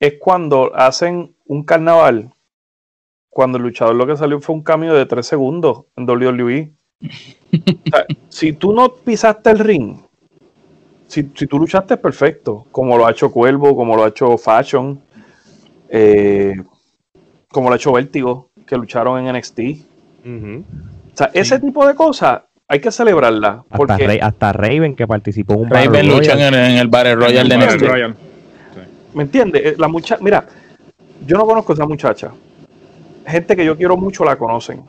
es 0.00 0.14
cuando 0.18 0.74
hacen 0.74 1.34
un 1.46 1.64
carnaval, 1.64 2.34
cuando 3.28 3.58
el 3.58 3.64
luchador 3.64 3.94
lo 3.94 4.06
que 4.06 4.16
salió 4.16 4.40
fue 4.40 4.56
un 4.56 4.62
cambio 4.62 4.92
de 4.94 5.06
tres 5.06 5.26
segundos 5.26 5.84
en 5.96 6.08
WWE. 6.08 6.72
O 7.02 7.90
sea, 7.90 8.04
si 8.28 8.52
tú 8.52 8.72
no 8.72 8.92
pisaste 8.92 9.50
el 9.50 9.58
ring, 9.60 10.00
si, 11.06 11.30
si 11.34 11.46
tú 11.46 11.58
luchaste 11.58 11.96
perfecto, 11.96 12.66
como 12.72 12.96
lo 12.96 13.06
ha 13.06 13.12
hecho 13.12 13.30
Cuervo, 13.30 13.76
como 13.76 13.96
lo 13.96 14.04
ha 14.04 14.08
hecho 14.08 14.36
Fashion, 14.36 15.00
eh, 15.88 16.54
como 17.50 17.68
lo 17.68 17.74
ha 17.74 17.76
hecho 17.76 17.92
Vértigo, 17.92 18.50
que 18.66 18.76
lucharon 18.76 19.26
en 19.26 19.34
NXT. 19.36 19.60
O 20.24 21.16
sea, 21.16 21.30
ese 21.34 21.58
tipo 21.58 21.86
de 21.86 21.94
cosas 21.94 22.42
hay 22.68 22.80
que 22.80 22.90
celebrarla. 22.92 23.64
Hasta, 23.68 23.76
Porque 23.76 24.06
Ra- 24.06 24.26
hasta 24.26 24.52
Raven 24.52 24.94
que 24.94 25.06
participó 25.06 25.54
en 25.54 25.60
un 25.60 25.68
Battle 25.68 25.86
Raven 25.86 26.10
Royale. 26.10 26.46
en 26.48 26.54
el, 26.54 26.70
en 26.72 26.76
el 26.78 26.88
Battle 26.88 27.14
Royale 27.16 27.48
de 27.48 27.58
NXT. 27.66 27.82
Royal. 27.86 28.14
¿Me 29.14 29.22
entiendes? 29.24 29.62
Eh, 29.64 29.74
La 29.76 29.88
muchacha, 29.88 30.22
mira, 30.22 30.46
yo 31.26 31.36
no 31.36 31.44
conozco 31.46 31.72
a 31.72 31.74
esa 31.74 31.86
muchacha. 31.86 32.30
Gente 33.26 33.56
que 33.56 33.64
yo 33.64 33.76
quiero 33.76 33.96
mucho 33.96 34.24
la 34.24 34.36
conocen. 34.36 34.82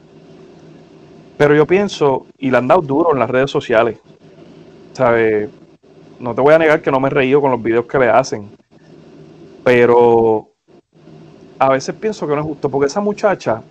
Pero 1.38 1.56
yo 1.56 1.66
pienso, 1.66 2.28
y 2.38 2.52
la 2.52 2.60
han 2.60 2.68
dado 2.68 2.82
duro 2.82 3.14
en 3.14 3.20
las 3.20 3.30
redes 3.30 3.50
sociales. 3.50 3.98
¿Sabes? 4.94 5.50
No 6.20 6.36
te 6.36 6.42
voy 6.42 6.54
a 6.54 6.60
negar 6.60 6.82
que 6.84 6.92
no 6.92 7.00
me 7.00 7.08
he 7.08 7.12
reído 7.12 7.42
con 7.42 7.50
los 7.50 7.64
videos 7.64 7.86
que 7.88 7.98
le 7.98 8.10
hacen. 8.10 8.48
Pero 9.64 10.51
a 11.62 11.70
veces 11.70 11.94
pienso 11.94 12.28
que 12.28 12.34
no 12.34 12.40
es 12.42 12.48
justo, 12.48 12.70
porque 12.70 12.88
esa 12.88 13.00
muchacha, 13.02 13.62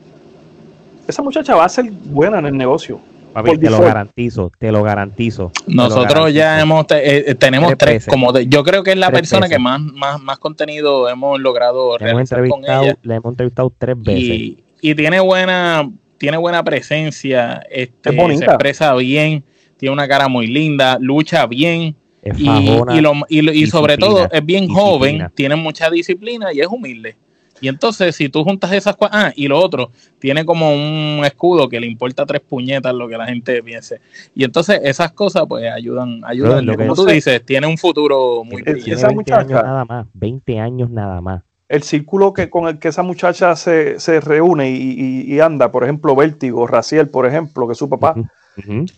esa 1.08 1.22
muchacha 1.22 1.56
va 1.56 1.64
a 1.64 1.68
ser 1.68 1.90
buena 1.90 2.38
en 2.38 2.46
el 2.46 2.56
negocio. 2.56 3.00
Papi, 3.32 3.58
te 3.58 3.68
lo 3.68 3.80
garantizo, 3.80 4.52
te 4.60 4.70
lo 4.70 4.84
garantizo. 4.84 5.50
lo 5.66 5.74
Nosotros 5.74 6.32
ya 6.32 6.60
hemos 6.60 6.86
te- 6.86 6.98
eh, 6.98 7.24
eh, 7.30 7.34
tenemos 7.34 7.76
Tres 7.76 8.06
como 8.06 8.32
de- 8.32 8.46
yo 8.46 8.62
creo 8.62 8.84
que 8.84 8.92
es 8.92 8.96
la 8.96 9.08
Tres 9.08 9.20
persona 9.22 9.48
que 9.48 9.58
más, 9.58 9.80
más, 9.80 10.20
más 10.22 10.38
contenido 10.38 11.08
hemos 11.08 11.40
logrado 11.40 11.98
Le 11.98 12.10
hemos 12.10 12.30
realizar 12.30 12.38
con 12.38 12.44
entrevistado, 12.60 12.82
ella. 12.84 12.98
le 13.02 13.14
hemos 13.16 13.32
entrevistado 13.32 13.72
tres 13.76 13.96
veces. 14.00 14.22
y, 14.22 14.64
y 14.80 14.94
tiene 14.94 15.18
buena 15.20 15.90
tiene 16.18 16.36
buena 16.36 16.62
presencia 16.62 17.62
este, 17.70 18.10
Es 18.10 18.16
bonita. 18.16 18.38
se 18.38 18.44
expresa 18.46 18.94
bien 18.94 19.42
tiene 19.78 19.92
una 19.92 20.06
cara 20.06 20.28
muy 20.28 20.46
linda 20.46 20.96
lucha 21.00 21.46
bien 21.46 21.96
Es 22.22 22.38
y, 22.38 22.44
fajona, 22.46 22.96
y, 22.96 23.00
lo- 23.00 23.12
y 23.28 23.42
lo- 23.42 23.52
y 23.52 23.66
sobre 23.68 23.96
todo 23.96 24.28
es 24.30 24.44
bien 24.46 24.66
disciplina. 24.68 24.80
joven 24.80 25.26
tiene 25.34 25.56
mucha 25.56 25.88
disciplina 25.90 26.52
y 26.52 26.60
es 26.60 26.66
humilde 26.68 27.16
y 27.60 27.68
entonces 27.68 28.14
si 28.16 28.28
tú 28.28 28.42
juntas 28.44 28.72
esas 28.72 28.96
cosas 28.96 29.10
ah 29.14 29.32
y 29.36 29.48
lo 29.48 29.58
otro 29.58 29.90
tiene 30.18 30.44
como 30.44 30.72
un 30.72 31.22
escudo 31.24 31.68
que 31.68 31.80
le 31.80 31.86
importa 31.86 32.24
tres 32.26 32.40
puñetas 32.40 32.94
lo 32.94 33.08
que 33.08 33.16
la 33.16 33.26
gente 33.26 33.62
piense. 33.62 34.00
Y 34.34 34.44
entonces 34.44 34.80
esas 34.84 35.12
cosas 35.12 35.44
pues 35.48 35.70
ayudan 35.70 36.22
ayudan. 36.24 36.64
Lo 36.66 36.76
como 36.76 36.94
que- 36.94 37.02
tú 37.02 37.06
dices 37.06 37.44
tiene 37.44 37.66
un 37.66 37.78
futuro 37.78 38.44
muy 38.44 38.62
Tiene 38.62 38.72
brillante. 38.80 38.92
esa 38.94 39.08
20 39.08 39.32
años 39.34 39.62
nada 39.62 39.84
más, 39.84 40.06
20 40.14 40.58
años 40.58 40.90
nada 40.90 41.20
más. 41.20 41.42
el 41.68 41.84
círculo 41.84 42.32
que 42.32 42.50
con 42.50 42.66
el 42.66 42.80
que 42.80 42.88
esa 42.88 43.04
muchacha 43.04 43.54
se, 43.54 44.00
se 44.00 44.20
reúne 44.20 44.70
y, 44.72 44.74
y- 44.74 45.34
y 45.34 45.38
anda, 45.40 45.70
por 45.70 45.84
ejemplo, 45.84 46.16
Vértigo, 46.16 46.66
Raciel, 46.66 47.08
por 47.08 47.26
ejemplo, 47.26 47.66
que 47.68 47.74
es 47.74 47.78
su 47.78 47.88
papá, 47.88 48.14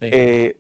eh, 0.01 0.57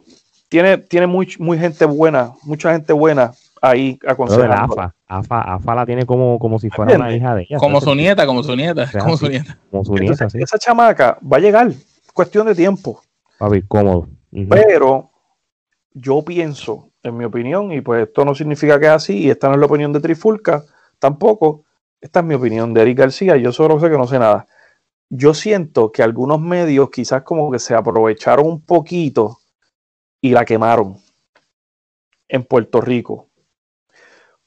tiene, 0.48 0.76
tiene 0.78 1.06
muy, 1.06 1.28
muy 1.38 1.58
gente 1.58 1.84
buena, 1.86 2.32
mucha 2.42 2.72
gente 2.72 2.92
buena 2.92 3.32
ahí 3.62 3.98
aconsejando. 4.06 4.74
AFA, 4.74 4.94
AFA, 5.06 5.54
AFA 5.54 5.74
la 5.74 5.86
tiene 5.86 6.04
como, 6.04 6.38
como 6.38 6.58
si 6.58 6.68
fuera 6.68 6.96
una 6.96 7.14
hija 7.14 7.34
de 7.34 7.42
ella. 7.42 7.58
como 7.58 7.80
su 7.80 7.94
nieta 7.94 8.26
como 8.26 8.42
su 8.42 8.54
nieta 8.54 8.86
sea, 8.88 9.00
como 9.02 9.16
su 9.16 9.28
nieta 9.28 9.56
Como 9.70 9.84
su 9.84 9.92
Entonces, 9.96 10.20
nieta, 10.20 10.30
sí. 10.30 10.42
esa 10.42 10.58
chamaca 10.58 11.18
va 11.22 11.36
a 11.38 11.40
llegar, 11.40 11.72
cuestión 12.12 12.46
de 12.46 12.54
tiempo. 12.54 13.00
Papi, 13.38 13.62
cómodo. 13.62 14.08
Ujú. 14.32 14.48
Pero 14.48 15.10
yo 15.94 16.22
pienso, 16.22 16.90
en 17.02 17.16
mi 17.16 17.24
opinión, 17.24 17.72
y 17.72 17.80
pues 17.80 18.08
esto 18.08 18.24
no 18.24 18.34
significa 18.34 18.78
que 18.80 18.86
es 18.86 18.92
así, 18.92 19.18
y 19.18 19.30
esta 19.30 19.48
no 19.48 19.54
es 19.54 19.60
la 19.60 19.66
opinión 19.66 19.92
de 19.92 20.00
Trifulca, 20.00 20.64
tampoco, 20.98 21.64
esta 22.00 22.20
es 22.20 22.26
mi 22.26 22.34
opinión 22.34 22.74
de 22.74 22.82
Eric 22.82 22.98
García, 22.98 23.36
yo 23.36 23.52
solo 23.52 23.78
sé 23.78 23.88
que 23.88 23.98
no 23.98 24.06
sé 24.06 24.18
nada. 24.18 24.46
Yo 25.08 25.34
siento 25.34 25.92
que 25.92 26.02
algunos 26.02 26.40
medios 26.40 26.90
quizás 26.90 27.22
como 27.22 27.50
que 27.52 27.58
se 27.58 27.74
aprovecharon 27.74 28.46
un 28.46 28.62
poquito 28.62 29.38
y 30.20 30.30
la 30.30 30.44
quemaron 30.44 30.96
en 32.28 32.44
Puerto 32.44 32.80
Rico. 32.80 33.28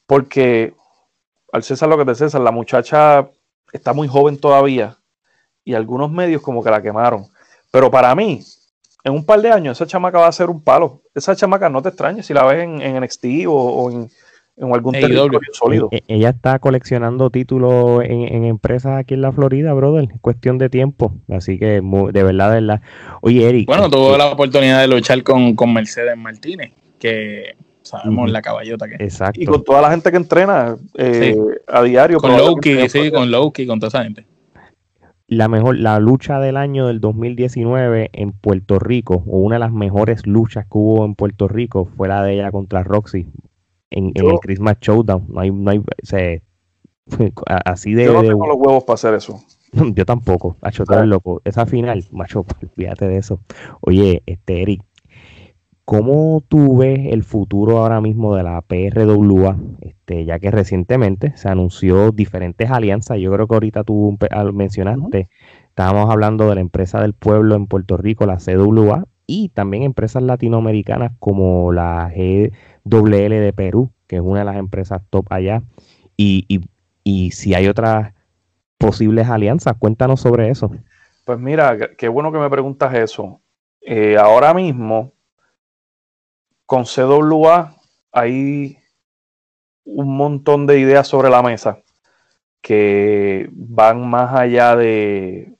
Porque 0.06 0.74
al 1.52 1.62
César 1.62 1.88
lo 1.88 1.98
que 1.98 2.04
te 2.04 2.14
César, 2.14 2.40
la 2.40 2.50
muchacha 2.50 3.28
está 3.72 3.92
muy 3.92 4.08
joven 4.08 4.38
todavía 4.38 4.96
y 5.64 5.74
algunos 5.74 6.10
medios 6.10 6.42
como 6.42 6.62
que 6.62 6.70
la 6.70 6.80
quemaron. 6.82 7.24
Pero 7.70 7.90
para 7.90 8.14
mí, 8.14 8.40
en 9.04 9.12
un 9.12 9.24
par 9.24 9.40
de 9.42 9.50
años, 9.50 9.76
esa 9.76 9.86
chamaca 9.86 10.18
va 10.18 10.28
a 10.28 10.32
ser 10.32 10.48
un 10.48 10.62
palo. 10.62 11.02
Esa 11.14 11.34
chamaca 11.34 11.68
no 11.68 11.82
te 11.82 11.88
extrañes 11.88 12.26
si 12.26 12.34
la 12.34 12.44
ves 12.44 12.62
en, 12.64 12.80
en 12.80 13.02
NXT 13.02 13.24
o, 13.48 13.52
o 13.52 13.90
en, 13.90 14.10
en 14.56 14.72
algún 14.72 14.94
AEW. 14.94 15.06
territorio 15.08 15.40
sólido. 15.52 15.88
E- 15.90 16.02
Ella 16.08 16.30
está 16.30 16.58
coleccionando 16.60 17.30
títulos 17.30 18.02
en, 18.04 18.32
en 18.32 18.44
empresas 18.44 18.98
aquí 18.98 19.14
en 19.14 19.22
la 19.22 19.32
Florida, 19.32 19.72
brother. 19.74 20.08
Es 20.14 20.20
cuestión 20.20 20.58
de 20.58 20.70
tiempo. 20.70 21.14
Así 21.28 21.58
que, 21.58 21.80
de 21.82 22.22
verdad, 22.22 22.50
de 22.52 22.60
verdad. 22.60 22.82
Oye, 23.20 23.48
Eric. 23.48 23.66
Bueno, 23.66 23.86
este, 23.86 23.96
tuvo 23.96 24.16
la 24.16 24.28
oportunidad 24.28 24.80
de 24.80 24.88
luchar 24.88 25.22
con, 25.22 25.54
con 25.56 25.72
Mercedes 25.72 26.16
Martínez, 26.16 26.72
que 26.98 27.56
sabemos 27.86 28.30
la 28.30 28.42
caballota 28.42 28.88
que 28.88 28.94
es. 28.96 29.00
Exacto. 29.00 29.40
Y 29.40 29.46
con 29.46 29.64
toda 29.64 29.80
la 29.82 29.90
gente 29.90 30.10
que 30.10 30.16
entrena 30.16 30.76
eh, 30.94 31.34
Sí. 31.34 31.40
a 31.66 31.82
diario. 31.82 32.18
Con 32.18 32.32
ella 32.32 32.88
sí, 32.88 33.10
con 33.10 33.30
Loki, 33.30 33.66
con 33.66 33.80
toda 33.80 33.88
esa 33.88 34.04
gente. 34.04 34.26
la 35.28 35.48
mejor, 35.48 35.76
la 35.78 35.98
lucha 35.98 36.38
del 36.38 36.56
año 36.56 36.86
del 36.86 37.00
2019 37.00 38.10
en 38.12 38.32
Puerto 38.32 38.78
Rico, 38.78 39.24
o 39.26 39.38
una 39.40 39.56
de 39.56 39.60
las 39.60 39.72
mejores 39.72 40.26
luchas 40.26 40.64
que 40.66 40.78
hubo 40.78 41.04
en 41.04 41.14
Puerto 41.14 41.48
Rico, 41.48 41.88
fue 41.96 42.08
la 42.08 42.22
de 42.22 42.34
ella 42.34 42.50
contra 42.52 42.82
Roxy 42.84 43.26
en, 43.90 44.12
el 44.14 44.38
Christmas 44.40 44.76
Showdown. 44.80 45.26
No 45.28 45.40
hay, 45.40 45.50
no 45.50 45.70
hay, 45.70 45.80
se- 46.02 46.42
así 47.64 47.94
de, 47.94 48.04
Yo 48.06 48.12
no 48.12 48.22
de- 48.22 48.28
tengo 48.28 48.46
los 48.46 48.56
huevos 48.56 48.84
para 48.84 48.94
hacer 48.94 49.14
eso. 49.14 49.40
yo 49.94 50.04
tampoco, 50.06 50.56
macho, 50.62 50.84
eres 50.90 51.06
loco. 51.06 51.40
Esa 51.44 51.66
final, 51.66 52.04
macho, 52.12 52.44
olvídate 52.76 53.08
de 53.08 53.18
eso. 53.18 53.40
Oye, 53.80 54.22
este 54.26 54.62
Eric, 54.62 54.82
¿cómo 55.86 56.42
tú 56.46 56.76
ves 56.76 57.12
el 57.12 57.22
futuro 57.22 57.78
ahora 57.78 58.02
mismo 58.02 58.36
de 58.36 58.42
la 58.42 58.60
PRWA? 58.60 59.56
Este, 59.80 60.26
ya 60.26 60.38
que 60.38 60.50
recientemente 60.50 61.34
se 61.36 61.48
anunció 61.48 62.10
diferentes 62.10 62.70
alianzas. 62.70 63.18
Yo 63.18 63.32
creo 63.32 63.46
que 63.46 63.54
ahorita 63.54 63.84
tú 63.84 64.18
mencionaste, 64.52 65.28
estábamos 65.68 66.10
hablando 66.10 66.48
de 66.48 66.56
la 66.56 66.60
empresa 66.60 67.00
del 67.00 67.14
pueblo 67.14 67.54
en 67.54 67.68
Puerto 67.68 67.96
Rico, 67.96 68.26
la 68.26 68.38
CWA, 68.38 69.06
y 69.28 69.48
también 69.50 69.84
empresas 69.84 70.22
latinoamericanas 70.22 71.12
como 71.20 71.72
la 71.72 72.12
GWL 72.14 73.30
de 73.30 73.52
Perú, 73.54 73.90
que 74.08 74.16
es 74.16 74.22
una 74.22 74.40
de 74.40 74.44
las 74.44 74.56
empresas 74.56 75.02
top 75.08 75.26
allá. 75.30 75.62
Y, 76.16 76.44
y, 76.48 76.60
y 77.04 77.30
si 77.30 77.54
hay 77.54 77.68
otras 77.68 78.12
posibles 78.76 79.28
alianzas, 79.28 79.76
cuéntanos 79.78 80.20
sobre 80.20 80.50
eso. 80.50 80.70
Pues 81.24 81.38
mira, 81.38 81.78
qué 81.96 82.08
bueno 82.08 82.32
que 82.32 82.38
me 82.38 82.50
preguntas 82.50 82.92
eso. 82.94 83.40
Eh, 83.80 84.16
ahora 84.16 84.52
mismo, 84.52 85.12
con 86.66 86.84
CWA 86.84 87.74
hay 88.12 88.78
un 89.84 90.16
montón 90.16 90.66
de 90.66 90.78
ideas 90.80 91.06
sobre 91.06 91.30
la 91.30 91.42
mesa 91.42 91.78
que 92.60 93.48
van 93.52 94.08
más 94.08 94.34
allá 94.34 94.74
de 94.74 95.56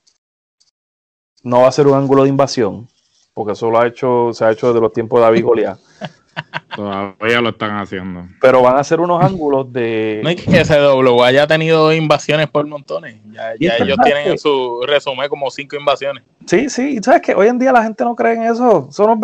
no 1.43 1.61
va 1.61 1.69
a 1.69 1.71
ser 1.71 1.87
un 1.87 1.97
ángulo 1.97 2.23
de 2.23 2.29
invasión, 2.29 2.89
porque 3.33 3.53
eso 3.53 3.71
lo 3.71 3.79
ha 3.79 3.87
hecho, 3.87 4.31
se 4.33 4.43
ha 4.43 4.51
hecho 4.51 4.67
desde 4.67 4.81
los 4.81 4.91
tiempos 4.91 5.19
de 5.19 5.25
David 5.25 5.45
Goliat. 5.45 5.79
Todavía 6.75 7.41
lo 7.41 7.49
están 7.49 7.77
haciendo. 7.77 8.27
Pero 8.41 8.61
van 8.61 8.77
a 8.77 8.83
ser 8.83 8.99
unos 8.99 9.23
ángulos 9.23 9.71
de. 9.71 10.19
No 10.23 10.29
es 10.29 10.35
que 10.35 10.63
CW 10.63 11.23
haya 11.23 11.47
tenido 11.47 11.91
invasiones 11.93 12.47
por 12.47 12.67
montones. 12.67 13.19
Ya, 13.31 13.53
ya 13.59 13.77
ellos 13.77 13.97
tienen 14.03 14.31
en 14.31 14.37
su 14.37 14.83
resumen 14.85 15.29
como 15.29 15.49
cinco 15.49 15.75
invasiones. 15.75 16.23
Sí, 16.45 16.69
sí. 16.69 16.99
¿Sabes 17.01 17.21
que 17.21 17.33
Hoy 17.33 17.47
en 17.47 17.57
día 17.57 17.71
la 17.71 17.83
gente 17.83 18.03
no 18.03 18.15
cree 18.15 18.33
en 18.33 18.43
eso. 18.43 18.89
Son, 18.91 19.19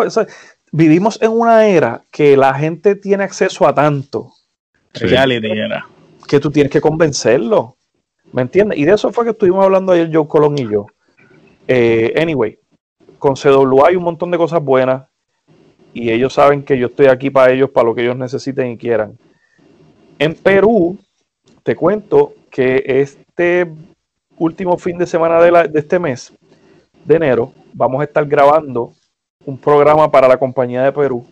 vivimos 0.73 1.21
en 1.21 1.31
una 1.31 1.67
era 1.67 2.03
que 2.11 2.35
la 2.35 2.53
gente 2.55 2.95
tiene 2.95 3.23
acceso 3.23 3.67
a 3.67 3.73
tanto. 3.73 4.33
Reality 4.93 5.51
era. 5.51 5.87
Que 6.27 6.39
tú 6.39 6.51
tienes 6.51 6.71
que 6.71 6.81
convencerlo. 6.81 7.77
¿Me 8.31 8.41
entiendes? 8.41 8.79
Y 8.79 8.85
de 8.85 8.93
eso 8.93 9.11
fue 9.11 9.23
que 9.23 9.31
estuvimos 9.31 9.63
hablando 9.63 9.91
ayer 9.91 10.09
Joe 10.11 10.27
Colón 10.27 10.57
y 10.57 10.67
yo. 10.67 10.87
Eh, 11.67 12.13
anyway, 12.19 12.57
con 13.19 13.35
CWA 13.35 13.89
hay 13.89 13.95
un 13.95 14.03
montón 14.03 14.31
de 14.31 14.37
cosas 14.37 14.61
buenas 14.63 15.07
y 15.93 16.09
ellos 16.09 16.33
saben 16.33 16.63
que 16.63 16.77
yo 16.77 16.87
estoy 16.87 17.05
aquí 17.05 17.29
para 17.29 17.53
ellos, 17.53 17.69
para 17.69 17.87
lo 17.87 17.93
que 17.95 18.01
ellos 18.01 18.17
necesiten 18.17 18.71
y 18.71 18.77
quieran. 18.77 19.15
En 20.17 20.33
Perú, 20.33 20.97
te 21.61 21.75
cuento 21.75 22.33
que 22.49 22.83
este 22.87 23.71
último 24.37 24.79
fin 24.79 24.97
de 24.97 25.05
semana 25.05 25.39
de, 25.39 25.67
de 25.69 25.79
este 25.79 25.99
mes, 25.99 26.33
de 27.05 27.15
enero, 27.15 27.53
vamos 27.73 28.01
a 28.01 28.05
estar 28.05 28.25
grabando 28.25 28.93
un 29.45 29.57
programa 29.57 30.09
para 30.09 30.27
la 30.27 30.37
compañía 30.37 30.83
de 30.83 30.91
Perú, 30.91 31.25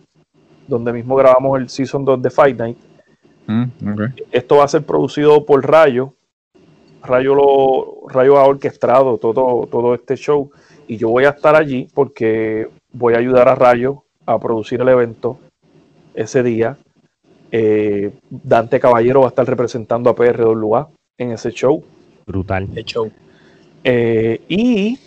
donde 0.66 0.92
mismo 0.92 1.16
grabamos 1.16 1.58
el 1.58 1.68
Season 1.68 2.04
2 2.04 2.22
de 2.22 2.30
Fight 2.30 2.58
Night. 2.58 2.78
Mm, 3.46 3.64
Esto 4.30 4.56
va 4.56 4.64
a 4.64 4.68
ser 4.68 4.84
producido 4.84 5.44
por 5.44 5.66
Rayo. 5.66 6.14
Rayo, 7.02 7.34
lo, 7.34 8.08
Rayo 8.08 8.36
ha 8.38 8.44
orquestado 8.44 9.18
todo, 9.18 9.66
todo 9.66 9.94
este 9.94 10.16
show 10.16 10.50
y 10.86 10.96
yo 10.96 11.08
voy 11.08 11.24
a 11.24 11.30
estar 11.30 11.56
allí 11.56 11.88
porque 11.94 12.68
voy 12.92 13.14
a 13.14 13.18
ayudar 13.18 13.48
a 13.48 13.54
Rayo 13.54 14.04
a 14.26 14.38
producir 14.38 14.80
el 14.80 14.88
evento 14.88 15.38
ese 16.14 16.42
día. 16.42 16.76
Eh, 17.50 18.12
Dante 18.30 18.80
Caballero 18.80 19.20
va 19.20 19.26
a 19.26 19.28
estar 19.30 19.46
representando 19.46 20.10
a 20.10 20.14
PRWA 20.14 20.90
en 21.18 21.32
ese 21.32 21.50
show. 21.50 21.82
Brutal. 22.26 22.68
El 22.74 22.84
show. 22.84 23.10
Eh, 23.84 24.40
y 24.48 24.98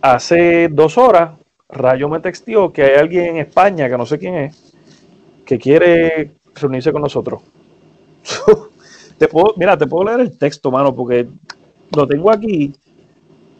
hace 0.00 0.68
dos 0.68 0.96
horas, 0.96 1.32
Rayo 1.72 2.08
me 2.08 2.20
textió 2.20 2.72
que 2.72 2.82
hay 2.82 2.96
alguien 2.96 3.26
en 3.26 3.36
España, 3.38 3.88
que 3.88 3.96
no 3.96 4.06
sé 4.06 4.18
quién 4.18 4.34
es, 4.34 4.74
que 5.44 5.58
quiere 5.58 6.32
reunirse 6.54 6.92
con 6.92 7.02
nosotros. 7.02 7.42
te 9.18 9.28
puedo, 9.28 9.54
mira, 9.56 9.76
te 9.76 9.86
puedo 9.86 10.04
leer 10.04 10.20
el 10.20 10.38
texto, 10.38 10.70
mano, 10.70 10.94
porque 10.94 11.28
lo 11.94 12.06
tengo 12.06 12.30
aquí 12.30 12.72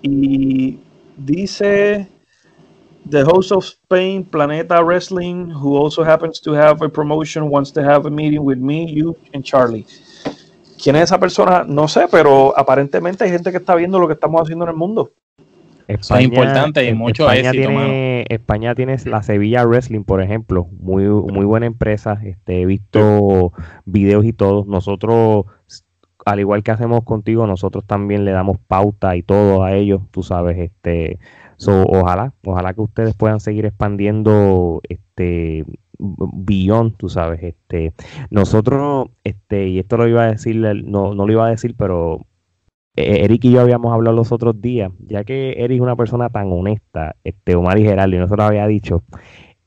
y 0.02 0.78
dice 1.16 2.08
the 3.08 3.22
host 3.24 3.52
of 3.52 3.64
Spain 3.64 4.24
Planeta 4.24 4.82
Wrestling, 4.82 5.50
who 5.50 5.76
also 5.76 6.04
happens 6.04 6.40
to 6.40 6.52
have 6.52 6.82
a 6.82 6.88
promotion, 6.88 7.50
wants 7.50 7.72
to 7.72 7.82
have 7.82 8.06
a 8.06 8.10
meeting 8.10 8.44
with 8.44 8.58
me, 8.58 8.92
you 8.92 9.16
and 9.32 9.44
Charlie. 9.44 9.86
¿Quién 10.82 10.96
es 10.96 11.04
esa 11.04 11.18
persona? 11.18 11.64
No 11.64 11.88
sé, 11.88 12.06
pero 12.10 12.56
aparentemente 12.56 13.24
hay 13.24 13.30
gente 13.30 13.50
que 13.50 13.58
está 13.58 13.74
viendo 13.74 13.98
lo 13.98 14.06
que 14.06 14.14
estamos 14.14 14.40
haciendo 14.40 14.64
en 14.64 14.70
el 14.70 14.76
mundo. 14.76 15.10
España, 15.90 16.20
es 16.20 16.26
importante 16.26 16.88
y 16.88 16.94
mucho 16.94 17.24
España 17.24 17.50
éxito, 17.50 17.68
tiene, 17.68 18.24
España 18.28 18.74
tiene 18.74 18.96
la 19.06 19.22
Sevilla 19.22 19.64
Wrestling, 19.64 20.04
por 20.04 20.22
ejemplo, 20.22 20.68
muy, 20.78 21.04
muy 21.04 21.44
buena 21.44 21.66
empresa. 21.66 22.20
Este, 22.22 22.62
he 22.62 22.66
visto 22.66 23.52
videos 23.86 24.24
y 24.24 24.32
todo. 24.32 24.64
Nosotros, 24.66 25.46
al 26.24 26.40
igual 26.40 26.62
que 26.62 26.70
hacemos 26.70 27.02
contigo, 27.02 27.46
nosotros 27.46 27.84
también 27.84 28.24
le 28.24 28.30
damos 28.30 28.58
pauta 28.58 29.16
y 29.16 29.22
todo 29.22 29.64
a 29.64 29.72
ellos, 29.72 30.02
tú 30.12 30.22
sabes, 30.22 30.58
este, 30.58 31.18
so, 31.56 31.84
ojalá, 31.86 32.34
ojalá 32.44 32.72
que 32.72 32.82
ustedes 32.82 33.14
puedan 33.16 33.40
seguir 33.40 33.66
expandiendo 33.66 34.80
este 34.88 35.64
billón, 35.98 36.92
tú 36.92 37.08
sabes, 37.08 37.42
este, 37.42 37.92
nosotros, 38.30 39.08
este, 39.24 39.68
y 39.68 39.78
esto 39.80 39.96
lo 39.96 40.08
iba 40.08 40.22
a 40.22 40.30
decir, 40.30 40.56
no, 40.56 41.14
no 41.14 41.26
lo 41.26 41.32
iba 41.32 41.46
a 41.46 41.50
decir, 41.50 41.74
pero 41.76 42.26
Eric 42.96 43.44
y 43.44 43.52
yo 43.52 43.60
habíamos 43.60 43.92
hablado 43.92 44.16
los 44.16 44.32
otros 44.32 44.60
días, 44.60 44.92
ya 45.06 45.24
que 45.24 45.52
Eric 45.58 45.76
es 45.76 45.80
una 45.80 45.96
persona 45.96 46.28
tan 46.28 46.52
honesta, 46.52 47.16
este 47.24 47.54
Omar 47.54 47.78
y 47.78 47.84
Geraldo, 47.84 48.16
y 48.16 48.18
nosotros 48.18 48.46
había 48.46 48.66
dicho, 48.66 49.02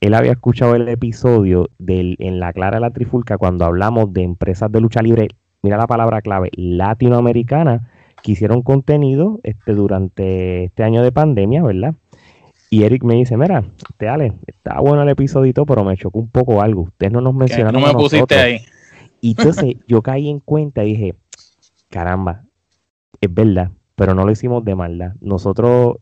él 0.01 0.13
había 0.13 0.33
escuchado 0.33 0.75
el 0.75 0.87
episodio 0.89 1.69
del, 1.79 2.17
en 2.19 2.39
la 2.39 2.51
Clara 2.53 2.77
de 2.77 2.81
la 2.81 2.91
Trifulca 2.91 3.37
cuando 3.37 3.65
hablamos 3.65 4.11
de 4.13 4.23
empresas 4.23 4.71
de 4.71 4.81
lucha 4.81 5.01
libre, 5.01 5.29
mira 5.61 5.77
la 5.77 5.87
palabra 5.87 6.21
clave, 6.21 6.49
latinoamericana, 6.53 7.89
que 8.21 8.33
hicieron 8.33 8.61
contenido 8.61 9.39
este, 9.43 9.73
durante 9.73 10.65
este 10.65 10.83
año 10.83 11.03
de 11.03 11.11
pandemia, 11.11 11.63
¿verdad? 11.63 11.95
Y 12.69 12.83
Eric 12.83 13.03
me 13.03 13.15
dice, 13.15 13.37
mira, 13.37 13.65
este 13.91 14.09
Ale, 14.09 14.33
está 14.47 14.79
bueno 14.79 15.03
el 15.03 15.09
episodio, 15.09 15.53
pero 15.65 15.83
me 15.83 15.95
chocó 15.95 16.19
un 16.19 16.29
poco 16.29 16.61
algo. 16.61 16.83
Ustedes 16.83 17.11
no 17.11 17.21
nos 17.21 17.35
mencionaron. 17.35 17.79
No 17.79 17.87
me 17.87 17.93
pusiste 17.93 18.35
ahí. 18.35 18.61
Y 19.21 19.31
entonces 19.31 19.75
yo 19.87 20.01
caí 20.01 20.27
en 20.27 20.39
cuenta 20.39 20.83
y 20.83 20.93
dije, 20.93 21.15
caramba, 21.89 22.42
es 23.21 23.33
verdad, 23.33 23.71
pero 23.95 24.13
no 24.13 24.25
lo 24.25 24.31
hicimos 24.31 24.63
de 24.65 24.75
maldad. 24.75 25.13
Nosotros 25.21 25.97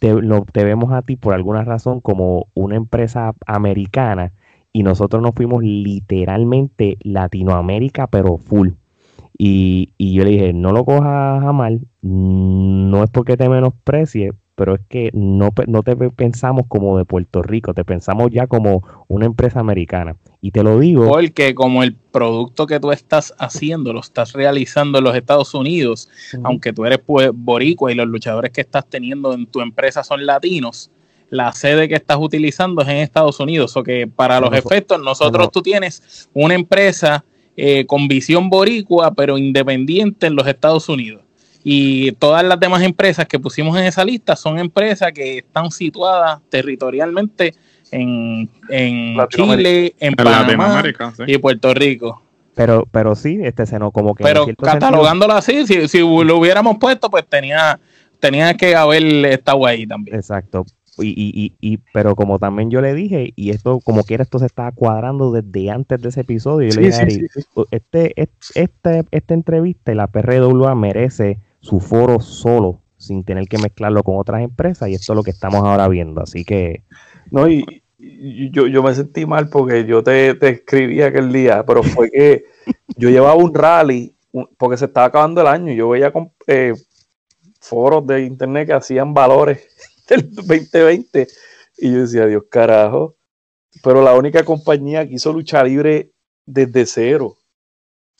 te, 0.00 0.14
lo, 0.14 0.44
te 0.44 0.64
vemos 0.64 0.92
a 0.92 1.02
ti 1.02 1.16
por 1.16 1.34
alguna 1.34 1.64
razón 1.64 2.00
como 2.00 2.48
una 2.54 2.76
empresa 2.76 3.34
americana 3.46 4.32
y 4.72 4.82
nosotros 4.82 5.22
nos 5.22 5.34
fuimos 5.34 5.62
literalmente 5.62 6.98
Latinoamérica, 7.02 8.06
pero 8.06 8.38
full. 8.38 8.70
Y, 9.36 9.94
y 9.98 10.14
yo 10.14 10.24
le 10.24 10.30
dije, 10.30 10.52
no 10.52 10.72
lo 10.72 10.84
cojas 10.84 11.44
a 11.44 11.52
mal, 11.52 11.86
no 12.02 13.04
es 13.04 13.10
porque 13.10 13.36
te 13.36 13.48
menosprecie, 13.48 14.32
pero 14.58 14.74
es 14.74 14.80
que 14.88 15.10
no, 15.12 15.50
no 15.68 15.84
te 15.84 15.94
pensamos 15.94 16.64
como 16.66 16.98
de 16.98 17.04
Puerto 17.04 17.42
Rico, 17.42 17.74
te 17.74 17.84
pensamos 17.84 18.28
ya 18.32 18.48
como 18.48 18.82
una 19.06 19.24
empresa 19.24 19.60
americana. 19.60 20.16
Y 20.40 20.50
te 20.50 20.64
lo 20.64 20.80
digo. 20.80 21.06
Porque 21.06 21.54
como 21.54 21.84
el 21.84 21.94
producto 21.94 22.66
que 22.66 22.80
tú 22.80 22.90
estás 22.90 23.32
haciendo 23.38 23.92
lo 23.92 24.00
estás 24.00 24.32
realizando 24.32 24.98
en 24.98 25.04
los 25.04 25.14
Estados 25.14 25.54
Unidos, 25.54 26.08
uh 26.32 26.38
-huh. 26.38 26.40
aunque 26.42 26.72
tú 26.72 26.84
eres 26.84 26.98
pues, 26.98 27.30
boricua 27.32 27.92
y 27.92 27.94
los 27.94 28.08
luchadores 28.08 28.50
que 28.50 28.62
estás 28.62 28.84
teniendo 28.84 29.32
en 29.32 29.46
tu 29.46 29.60
empresa 29.60 30.02
son 30.02 30.26
latinos, 30.26 30.90
la 31.30 31.52
sede 31.52 31.88
que 31.88 31.94
estás 31.94 32.18
utilizando 32.20 32.82
es 32.82 32.88
en 32.88 32.96
Estados 32.96 33.38
Unidos. 33.38 33.76
O 33.76 33.84
que 33.84 34.08
para 34.08 34.40
los 34.40 34.52
efectos, 34.54 35.00
nosotros 35.00 35.46
no. 35.46 35.50
tú 35.50 35.62
tienes 35.62 36.28
una 36.34 36.54
empresa 36.54 37.24
eh, 37.56 37.86
con 37.86 38.08
visión 38.08 38.50
boricua, 38.50 39.14
pero 39.14 39.38
independiente 39.38 40.26
en 40.26 40.34
los 40.34 40.48
Estados 40.48 40.88
Unidos. 40.88 41.27
Y 41.70 42.12
todas 42.12 42.42
las 42.42 42.58
demás 42.58 42.82
empresas 42.82 43.26
que 43.26 43.38
pusimos 43.38 43.76
en 43.76 43.84
esa 43.84 44.02
lista 44.02 44.34
son 44.36 44.58
empresas 44.58 45.12
que 45.12 45.36
están 45.36 45.70
situadas 45.70 46.40
territorialmente 46.48 47.54
en, 47.90 48.48
en 48.70 49.18
Chile, 49.28 49.94
en, 49.98 50.08
en 50.08 50.14
Panamá 50.14 50.82
sí. 50.82 51.24
y 51.26 51.36
Puerto 51.36 51.74
Rico. 51.74 52.22
Pero, 52.54 52.88
pero 52.90 53.14
sí, 53.14 53.40
este 53.42 53.66
seno 53.66 53.90
como 53.90 54.14
que. 54.14 54.24
Pero 54.24 54.46
catalogándolo 54.56 55.34
así, 55.34 55.66
si, 55.66 55.88
si, 55.88 55.98
lo 55.98 56.38
hubiéramos 56.38 56.78
puesto, 56.78 57.10
pues 57.10 57.26
tenía, 57.28 57.78
tenía 58.18 58.54
que 58.54 58.74
haber 58.74 59.26
estado 59.26 59.66
ahí 59.66 59.86
también. 59.86 60.16
Exacto. 60.16 60.64
Y, 60.96 61.08
y, 61.10 61.52
y, 61.60 61.80
pero 61.92 62.16
como 62.16 62.38
también 62.38 62.70
yo 62.70 62.80
le 62.80 62.94
dije, 62.94 63.34
y 63.36 63.50
esto 63.50 63.80
como 63.80 64.04
quiera 64.04 64.22
esto 64.22 64.38
se 64.38 64.46
estaba 64.46 64.72
cuadrando 64.72 65.32
desde 65.32 65.70
antes 65.70 66.00
de 66.00 66.08
ese 66.08 66.22
episodio, 66.22 66.68
yo 66.68 66.72
sí, 66.72 66.80
le 66.80 66.86
dije, 66.86 67.10
sí, 67.10 67.26
sí, 67.34 67.62
este, 67.72 68.14
este, 68.54 69.04
esta 69.10 69.34
entrevista 69.34 69.92
y 69.92 69.96
la 69.96 70.06
PRWA 70.06 70.74
merece 70.74 71.38
su 71.60 71.80
foro 71.80 72.20
solo, 72.20 72.80
sin 72.96 73.24
tener 73.24 73.46
que 73.46 73.58
mezclarlo 73.58 74.02
con 74.02 74.18
otras 74.18 74.42
empresas, 74.42 74.88
y 74.88 74.94
esto 74.94 75.12
es 75.12 75.16
lo 75.16 75.22
que 75.22 75.30
estamos 75.30 75.64
ahora 75.64 75.88
viendo. 75.88 76.22
Así 76.22 76.44
que. 76.44 76.84
No, 77.30 77.48
y, 77.48 77.64
y 77.98 78.50
yo, 78.50 78.66
yo 78.66 78.82
me 78.82 78.94
sentí 78.94 79.26
mal 79.26 79.48
porque 79.48 79.84
yo 79.84 80.02
te, 80.02 80.34
te 80.34 80.48
escribí 80.48 81.02
aquel 81.02 81.32
día, 81.32 81.64
pero 81.66 81.82
fue 81.82 82.10
que 82.10 82.44
yo 82.96 83.10
llevaba 83.10 83.34
un 83.34 83.54
rally, 83.54 84.14
porque 84.56 84.76
se 84.76 84.86
estaba 84.86 85.06
acabando 85.06 85.40
el 85.40 85.46
año, 85.46 85.72
y 85.72 85.76
yo 85.76 85.88
veía 85.88 86.12
con, 86.12 86.32
eh, 86.46 86.74
foros 87.60 88.06
de 88.06 88.24
internet 88.24 88.68
que 88.68 88.74
hacían 88.74 89.14
valores 89.14 89.66
del 90.08 90.32
2020, 90.34 91.26
y 91.78 91.92
yo 91.92 92.00
decía, 92.00 92.26
Dios 92.26 92.44
carajo, 92.50 93.16
pero 93.82 94.02
la 94.02 94.14
única 94.14 94.44
compañía 94.44 95.06
que 95.06 95.14
hizo 95.14 95.32
lucha 95.32 95.62
libre 95.62 96.12
desde 96.46 96.86
cero 96.86 97.36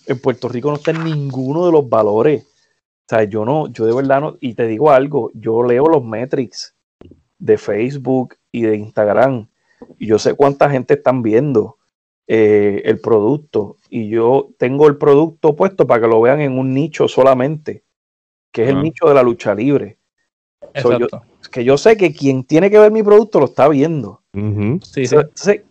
en 0.07 0.19
Puerto 0.21 0.49
Rico 0.49 0.71
no 0.71 0.77
está 0.77 0.91
en 0.91 1.05
ninguno 1.05 1.67
de 1.67 1.73
los 1.73 1.89
valores. 1.89 2.45
O 3.11 3.15
sea, 3.17 3.25
yo 3.25 3.47
no, 3.47 3.69
yo 3.69 3.87
de 3.87 3.95
verdad 3.95 4.21
no, 4.21 4.37
y 4.39 4.53
te 4.53 4.67
digo 4.67 4.91
algo, 4.91 5.31
yo 5.33 5.63
leo 5.63 5.87
los 5.87 6.05
metrics 6.05 6.75
de 7.39 7.57
Facebook 7.57 8.35
y 8.53 8.63
de 8.63 8.77
Instagram. 8.77 9.49
Y 9.99 10.09
yo 10.09 10.19
sé 10.19 10.35
cuánta 10.35 10.69
gente 10.69 10.95
están 10.95 11.23
viendo 11.23 11.77
eh, 12.27 12.83
el 12.85 13.01
producto. 13.01 13.77
Y 13.89 14.11
yo 14.11 14.51
tengo 14.59 14.87
el 14.89 14.99
producto 14.99 15.57
puesto 15.57 15.87
para 15.87 16.03
que 16.03 16.09
lo 16.09 16.21
vean 16.21 16.43
en 16.43 16.59
un 16.59 16.75
nicho 16.75 17.09
solamente, 17.09 17.83
que 18.53 18.65
es 18.65 18.69
el 18.69 18.77
Ah. 18.77 18.83
nicho 18.83 19.09
de 19.09 19.15
la 19.15 19.23
lucha 19.23 19.55
libre. 19.55 19.97
So, 20.75 20.99
yo- 20.99 21.07
que 21.51 21.65
yo 21.65 21.79
sé 21.79 21.97
que 21.97 22.13
quien 22.13 22.45
tiene 22.45 22.71
que 22.71 22.79
ver 22.79 22.93
mi 22.93 23.03
producto 23.03 23.41
lo 23.41 23.47
está 23.47 23.69
viendo. 23.69 24.21
Ujú. 24.35 24.81
Sí, 24.83 25.07
sí. 25.07 25.15
Entonces, 25.15 25.63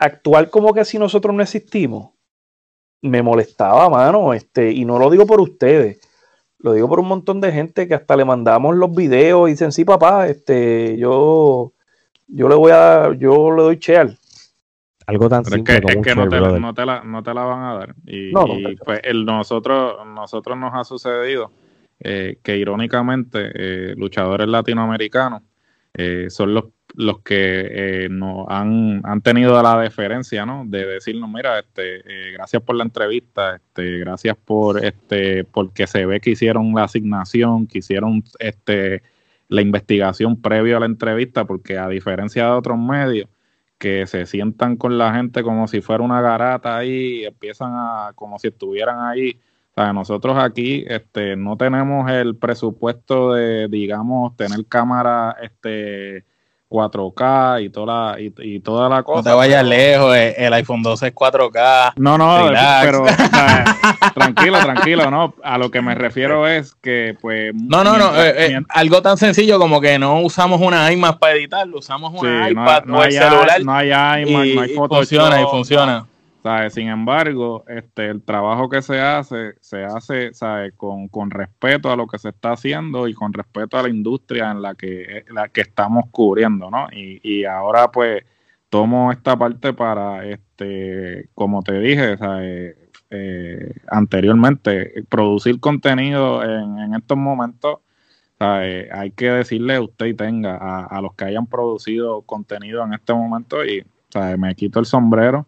actuar 0.00 0.50
como 0.50 0.74
que 0.74 0.84
si 0.84 0.98
nosotros 0.98 1.32
no 1.32 1.42
existimos, 1.44 2.10
me 3.02 3.22
molestaba, 3.22 3.88
mano, 3.88 4.34
este, 4.34 4.72
y 4.72 4.84
no 4.84 4.98
lo 4.98 5.08
digo 5.10 5.26
por 5.26 5.40
ustedes, 5.40 6.00
lo 6.62 6.72
digo 6.72 6.88
por 6.88 7.00
un 7.00 7.08
montón 7.08 7.40
de 7.40 7.52
gente 7.52 7.88
que 7.88 7.94
hasta 7.94 8.16
le 8.16 8.24
mandamos 8.24 8.76
los 8.76 8.94
videos 8.94 9.48
y 9.48 9.52
dicen, 9.52 9.72
sí, 9.72 9.84
papá, 9.84 10.28
este, 10.28 10.96
yo, 10.96 11.72
yo 12.28 12.48
le 12.48 12.54
voy 12.54 12.70
a, 12.72 13.12
yo 13.18 13.50
le 13.50 13.62
doy 13.62 13.76
share. 13.76 14.16
Algo 15.06 15.28
tan 15.28 15.42
Pero 15.42 15.56
es 15.56 15.58
simple 15.58 15.74
que, 15.74 15.80
como 15.82 16.00
es 16.00 16.06
que 16.06 16.14
no, 16.14 16.28
te, 16.28 16.38
brother. 16.38 16.60
no, 16.60 16.74
te 16.74 16.86
la, 16.86 17.02
no 17.02 17.22
te 17.22 17.34
la 17.34 17.44
van 17.44 17.62
a 17.64 17.74
dar. 17.74 17.94
Y, 18.06 18.32
No, 18.32 18.46
no, 18.46 18.54
y, 18.54 18.76
pues 18.76 19.00
el, 19.02 19.24
nosotros, 19.24 20.06
nosotros 20.06 20.56
nos 20.56 20.72
ha 20.74 20.84
sucedido 20.84 21.50
eh, 21.98 22.38
que 22.42 22.56
irónicamente 22.56 23.50
eh, 23.54 23.94
luchadores 23.96 24.48
latinoamericanos 24.48 25.42
eh, 25.94 26.26
son 26.30 26.54
los, 26.54 26.64
los 26.94 27.20
que 27.20 28.04
eh, 28.04 28.08
nos 28.10 28.46
han, 28.48 29.00
han 29.04 29.20
tenido 29.22 29.60
la 29.62 29.78
deferencia, 29.78 30.44
¿no? 30.44 30.64
De 30.66 30.84
decirnos, 30.86 31.30
mira, 31.30 31.58
este, 31.58 32.00
eh, 32.00 32.32
gracias 32.32 32.62
por 32.62 32.76
la 32.76 32.84
entrevista, 32.84 33.56
este, 33.56 33.98
gracias 33.98 34.36
por, 34.36 34.84
este, 34.84 35.44
porque 35.44 35.86
se 35.86 36.04
ve 36.06 36.20
que 36.20 36.30
hicieron 36.30 36.74
la 36.74 36.84
asignación, 36.84 37.66
que 37.66 37.78
hicieron, 37.78 38.22
este, 38.38 39.02
la 39.48 39.62
investigación 39.62 40.40
previo 40.40 40.76
a 40.76 40.80
la 40.80 40.86
entrevista, 40.86 41.44
porque 41.44 41.78
a 41.78 41.88
diferencia 41.88 42.44
de 42.44 42.50
otros 42.50 42.78
medios 42.78 43.28
que 43.78 44.06
se 44.06 44.26
sientan 44.26 44.76
con 44.76 44.96
la 44.96 45.14
gente 45.14 45.42
como 45.42 45.66
si 45.68 45.80
fuera 45.80 46.04
una 46.04 46.20
garata 46.20 46.76
ahí 46.76 47.24
empiezan 47.24 47.72
a 47.74 48.12
como 48.14 48.38
si 48.38 48.48
estuvieran 48.48 49.00
ahí. 49.00 49.40
O 49.72 49.74
sea, 49.74 49.92
nosotros 49.92 50.36
aquí 50.38 50.84
este, 50.86 51.36
no 51.36 51.56
tenemos 51.56 52.10
el 52.10 52.36
presupuesto 52.36 53.32
de, 53.34 53.68
digamos, 53.68 54.36
tener 54.36 54.66
cámara 54.66 55.36
este 55.42 56.24
4K 56.72 57.64
y 57.64 57.68
toda 57.70 58.12
la, 58.14 58.20
y, 58.20 58.32
y 58.38 58.60
toda 58.60 58.88
la 58.88 59.02
cosa. 59.02 59.18
No 59.18 59.22
te 59.24 59.32
vayas 59.32 59.64
lejos, 59.64 60.16
el 60.16 60.52
iPhone 60.54 60.82
12 60.82 61.08
es 61.08 61.14
4K. 61.14 61.92
no, 61.96 62.16
no, 62.16 62.48
Relax. 62.48 62.84
pero 62.86 63.02
o 63.02 63.08
sea, 63.08 63.64
tranquilo, 64.14 64.58
tranquilo, 64.60 65.10
no. 65.10 65.34
A 65.44 65.58
lo 65.58 65.70
que 65.70 65.82
me 65.82 65.94
refiero 65.94 66.48
es 66.48 66.74
que, 66.76 67.16
pues. 67.20 67.52
No, 67.54 67.84
no, 67.84 67.98
no. 67.98 68.12
mientras- 68.12 68.26
eh, 68.36 68.54
eh, 68.56 68.60
algo 68.70 69.02
tan 69.02 69.16
sencillo 69.18 69.58
como 69.58 69.80
que 69.80 69.98
no 69.98 70.20
usamos 70.20 70.60
una 70.60 70.90
iMac 70.92 71.18
para 71.18 71.34
editarlo, 71.34 71.78
usamos 71.78 72.12
una 72.20 72.46
sí, 72.46 72.52
iPad 72.52 72.84
no 72.86 73.00
hay, 73.00 73.12
celular. 73.12 73.62
no 73.64 73.74
hay 73.74 73.88
iMac, 73.90 74.26
y- 74.28 74.32
no 74.32 74.40
hay 74.62 74.70
y 74.72 74.74
Photoshop, 74.74 74.96
funciona 74.96 75.40
y 75.40 75.44
funciona. 75.44 76.06
¿Sabes? 76.42 76.74
Sin 76.74 76.88
embargo, 76.88 77.64
este, 77.68 78.08
el 78.08 78.22
trabajo 78.22 78.68
que 78.68 78.82
se 78.82 79.00
hace, 79.00 79.54
se 79.60 79.84
hace. 79.84 80.32
Con, 80.76 81.08
con 81.08 81.30
respeto 81.30 81.90
a 81.90 81.96
lo 81.96 82.06
que 82.06 82.18
se 82.18 82.30
está 82.30 82.52
haciendo 82.52 83.08
y 83.08 83.14
con 83.14 83.32
respeto 83.32 83.78
a 83.78 83.82
la 83.82 83.88
industria 83.88 84.50
en 84.50 84.62
la 84.62 84.74
que, 84.74 85.24
la 85.30 85.48
que 85.48 85.62
estamos 85.62 86.04
cubriendo, 86.10 86.70
¿no? 86.70 86.88
Y, 86.92 87.20
y 87.22 87.44
ahora 87.44 87.90
pues 87.90 88.24
tomo 88.68 89.12
esta 89.12 89.36
parte 89.36 89.72
para, 89.72 90.26
este, 90.26 91.28
como 91.34 91.62
te 91.62 91.78
dije. 91.80 92.16
Eh, 93.14 93.74
anteriormente, 93.88 95.04
producir 95.10 95.60
contenido 95.60 96.42
en, 96.42 96.78
en 96.78 96.94
estos 96.94 97.18
momentos, 97.18 97.80
hay 98.38 99.10
que 99.12 99.30
decirle 99.30 99.78
usted 99.78 100.06
y 100.06 100.14
tenga 100.14 100.56
a, 100.56 100.86
a 100.86 101.00
los 101.02 101.14
que 101.14 101.26
hayan 101.26 101.46
producido 101.46 102.22
contenido 102.22 102.82
en 102.84 102.94
este 102.94 103.12
momento 103.12 103.64
y 103.64 103.84
me 104.38 104.54
quito 104.54 104.80
el 104.80 104.86
sombrero. 104.86 105.46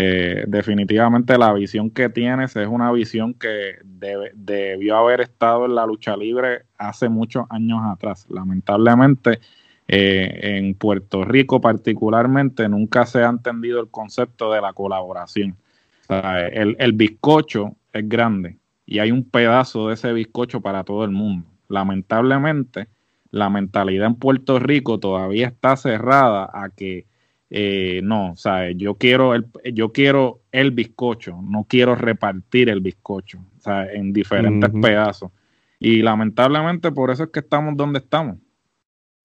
Eh, 0.00 0.44
definitivamente 0.46 1.36
la 1.36 1.52
visión 1.52 1.90
que 1.90 2.08
tienes 2.08 2.54
es 2.54 2.68
una 2.68 2.92
visión 2.92 3.34
que 3.34 3.78
debió 3.82 4.96
haber 4.96 5.22
estado 5.22 5.66
en 5.66 5.74
la 5.74 5.86
lucha 5.86 6.16
libre 6.16 6.66
hace 6.78 7.08
muchos 7.08 7.46
años 7.50 7.80
atrás. 7.84 8.24
Lamentablemente, 8.30 9.40
eh, 9.88 10.38
en 10.56 10.74
Puerto 10.74 11.24
Rico 11.24 11.60
particularmente, 11.60 12.68
nunca 12.68 13.06
se 13.06 13.24
ha 13.24 13.28
entendido 13.28 13.80
el 13.80 13.88
concepto 13.88 14.52
de 14.52 14.60
la 14.60 14.72
colaboración. 14.72 15.56
El 16.08 16.92
bizcocho 16.92 17.74
es 17.92 18.08
grande 18.08 18.56
y 18.86 19.00
hay 19.00 19.10
un 19.10 19.24
pedazo 19.24 19.88
de 19.88 19.94
ese 19.94 20.12
bizcocho 20.12 20.60
para 20.60 20.84
todo 20.84 21.04
el 21.04 21.10
mundo. 21.10 21.48
Lamentablemente, 21.68 22.86
la 23.32 23.50
mentalidad 23.50 24.06
en 24.06 24.14
Puerto 24.14 24.60
Rico 24.60 25.00
todavía 25.00 25.48
está 25.48 25.76
cerrada 25.76 26.48
a 26.52 26.68
que 26.68 27.04
eh, 27.50 28.00
no, 28.04 28.36
sea, 28.36 28.70
yo 28.72 28.96
quiero 28.96 29.34
el, 29.34 29.46
yo 29.72 29.92
quiero 29.92 30.42
el 30.52 30.70
bizcocho, 30.70 31.40
no 31.42 31.64
quiero 31.68 31.94
repartir 31.94 32.68
el 32.68 32.80
bizcocho, 32.80 33.38
o 33.56 33.60
sea, 33.60 33.86
en 33.90 34.12
diferentes 34.12 34.70
pedazos. 34.82 35.30
Y 35.78 36.02
lamentablemente 36.02 36.92
por 36.92 37.10
eso 37.10 37.24
es 37.24 37.30
que 37.30 37.40
estamos 37.40 37.76
donde 37.76 38.00
estamos. 38.00 38.36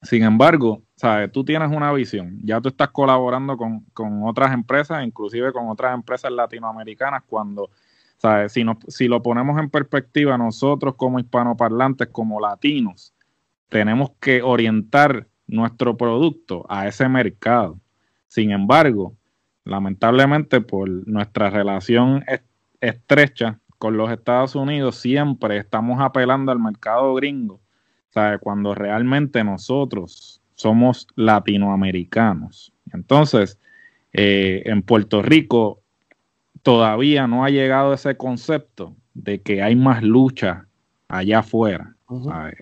Sin 0.04 0.24
embargo, 0.24 0.84
¿sabes? 0.95 1.32
tú 1.32 1.44
tienes 1.44 1.70
una 1.72 1.91
visión, 1.94 2.40
ya 2.44 2.62
tú 2.62 2.70
estás 2.70 2.90
colaborando 2.90 3.58
con, 3.58 3.82
con 3.94 4.24
otras 4.24 4.54
empresas, 4.54 5.06
inclusive 5.06 5.52
con 5.52 5.70
otras 5.70 5.94
empresas 5.94 6.32
latinoamericanas, 6.32 7.24
cuando, 7.26 7.70
¿sabes? 8.18 8.52
Si, 8.52 8.64
nos, 8.64 8.78
si 8.88 9.08
lo 9.08 9.22
ponemos 9.22 9.58
en 9.60 9.70
perspectiva, 9.70 10.38
nosotros 10.38 10.95
como 10.95 11.20
hispanoparlantes, 11.20 12.10
como 12.10 12.40
latinos, 12.40 13.14
tenemos 13.70 14.12
que 14.20 14.41
orientar 14.41 15.28
nuestro 15.48 15.98
producto 15.98 16.66
a 16.70 16.88
ese 16.88 17.08
mercado. 17.08 17.80
Sin 18.34 18.50
embargo, 18.50 19.16
lamentablemente 19.64 20.60
por 20.60 20.90
nuestra 21.08 21.52
relación 21.52 22.24
est- 22.28 22.44
estrecha 22.82 23.60
con 23.78 23.96
los 23.96 24.10
Estados 24.10 24.56
Unidos, 24.56 24.96
siempre 24.96 25.58
estamos 25.58 26.02
apelando 26.02 26.52
al 26.52 26.58
mercado 26.58 27.14
gringo, 27.14 27.62
¿sabe? 28.10 28.40
cuando 28.40 28.74
realmente 28.74 29.44
nosotros 29.44 30.42
somos 30.56 31.06
latinoamericanos. 31.16 32.74
Entonces, 32.92 33.60
eh, 34.14 34.64
en 34.66 34.82
Puerto 34.82 35.22
Rico 35.22 35.84
todavía 36.64 37.28
no 37.28 37.46
ha 37.46 37.52
llegado 37.52 37.94
ese 37.94 38.18
concepto 38.18 38.96
de 39.14 39.44
que 39.44 39.62
hay 39.62 39.76
más 39.76 40.02
lucha 40.02 40.68
allá 41.08 41.42
afuera. 41.42 41.93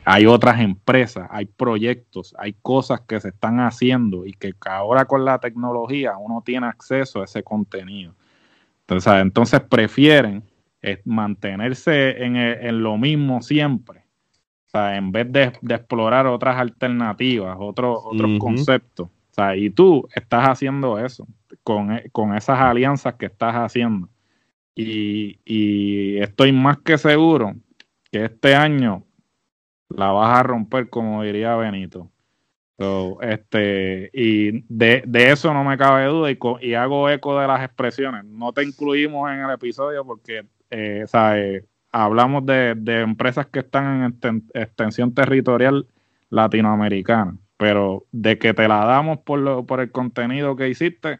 Hay 0.05 0.25
otras 0.25 0.59
empresas, 0.59 1.27
hay 1.31 1.45
proyectos, 1.45 2.33
hay 2.37 2.53
cosas 2.61 3.01
que 3.01 3.19
se 3.19 3.29
están 3.29 3.59
haciendo 3.59 4.25
y 4.25 4.33
que 4.33 4.53
ahora 4.65 5.05
con 5.05 5.23
la 5.25 5.39
tecnología 5.39 6.17
uno 6.17 6.41
tiene 6.45 6.67
acceso 6.67 7.21
a 7.21 7.25
ese 7.25 7.43
contenido. 7.43 8.13
Entonces, 8.81 9.13
entonces 9.21 9.59
prefieren 9.61 10.43
eh, 10.81 11.01
mantenerse 11.05 12.23
en, 12.23 12.35
el- 12.35 12.65
en 12.65 12.83
lo 12.83 12.97
mismo 12.97 13.41
siempre. 13.41 13.99
O 14.67 14.69
sea, 14.71 14.95
en 14.97 15.11
vez 15.11 15.31
de, 15.31 15.51
de 15.61 15.75
explorar 15.75 16.25
otras 16.27 16.57
alternativas, 16.57 17.55
otros, 17.59 17.99
conceptos. 18.39 19.07
O 19.07 19.33
sea, 19.33 19.55
y 19.55 19.69
tú 19.69 20.07
estás 20.15 20.47
haciendo 20.47 20.97
eso 20.99 21.27
con, 21.63 21.91
e- 21.93 22.09
con 22.11 22.35
esas 22.35 22.59
alianzas 22.59 23.13
que 23.15 23.27
estás 23.27 23.53
haciendo. 23.55 24.09
Y, 24.75 25.39
y 25.45 26.17
estoy 26.19 26.51
más 26.51 26.77
que 26.79 26.97
seguro 26.97 27.53
que 28.11 28.25
este 28.25 28.55
año 28.55 29.03
la 29.95 30.11
vas 30.11 30.39
a 30.39 30.43
romper, 30.43 30.89
como 30.89 31.23
diría 31.23 31.55
Benito. 31.55 32.09
Este, 33.22 34.09
y 34.11 34.63
de, 34.68 35.03
de 35.05 35.31
eso 35.31 35.53
no 35.53 35.63
me 35.63 35.77
cabe 35.77 36.05
duda 36.05 36.31
y, 36.31 36.39
y 36.61 36.73
hago 36.73 37.09
eco 37.09 37.39
de 37.39 37.45
las 37.47 37.63
expresiones. 37.63 38.26
No 38.26 38.53
te 38.53 38.63
incluimos 38.63 39.30
en 39.30 39.39
el 39.41 39.51
episodio 39.51 40.03
porque 40.03 40.47
eh, 40.72 41.03
¿sabes? 41.05 41.63
hablamos 41.91 42.43
de, 42.45 42.73
de 42.76 43.01
empresas 43.01 43.45
que 43.47 43.59
están 43.59 44.03
en 44.03 44.11
exten- 44.11 44.51
extensión 44.53 45.13
territorial 45.13 45.85
latinoamericana, 46.30 47.38
pero 47.57 48.05
de 48.11 48.39
que 48.39 48.53
te 48.55 48.68
la 48.68 48.85
damos 48.85 49.19
por, 49.19 49.39
lo, 49.39 49.63
por 49.65 49.80
el 49.80 49.91
contenido 49.91 50.55
que 50.55 50.69
hiciste, 50.69 51.19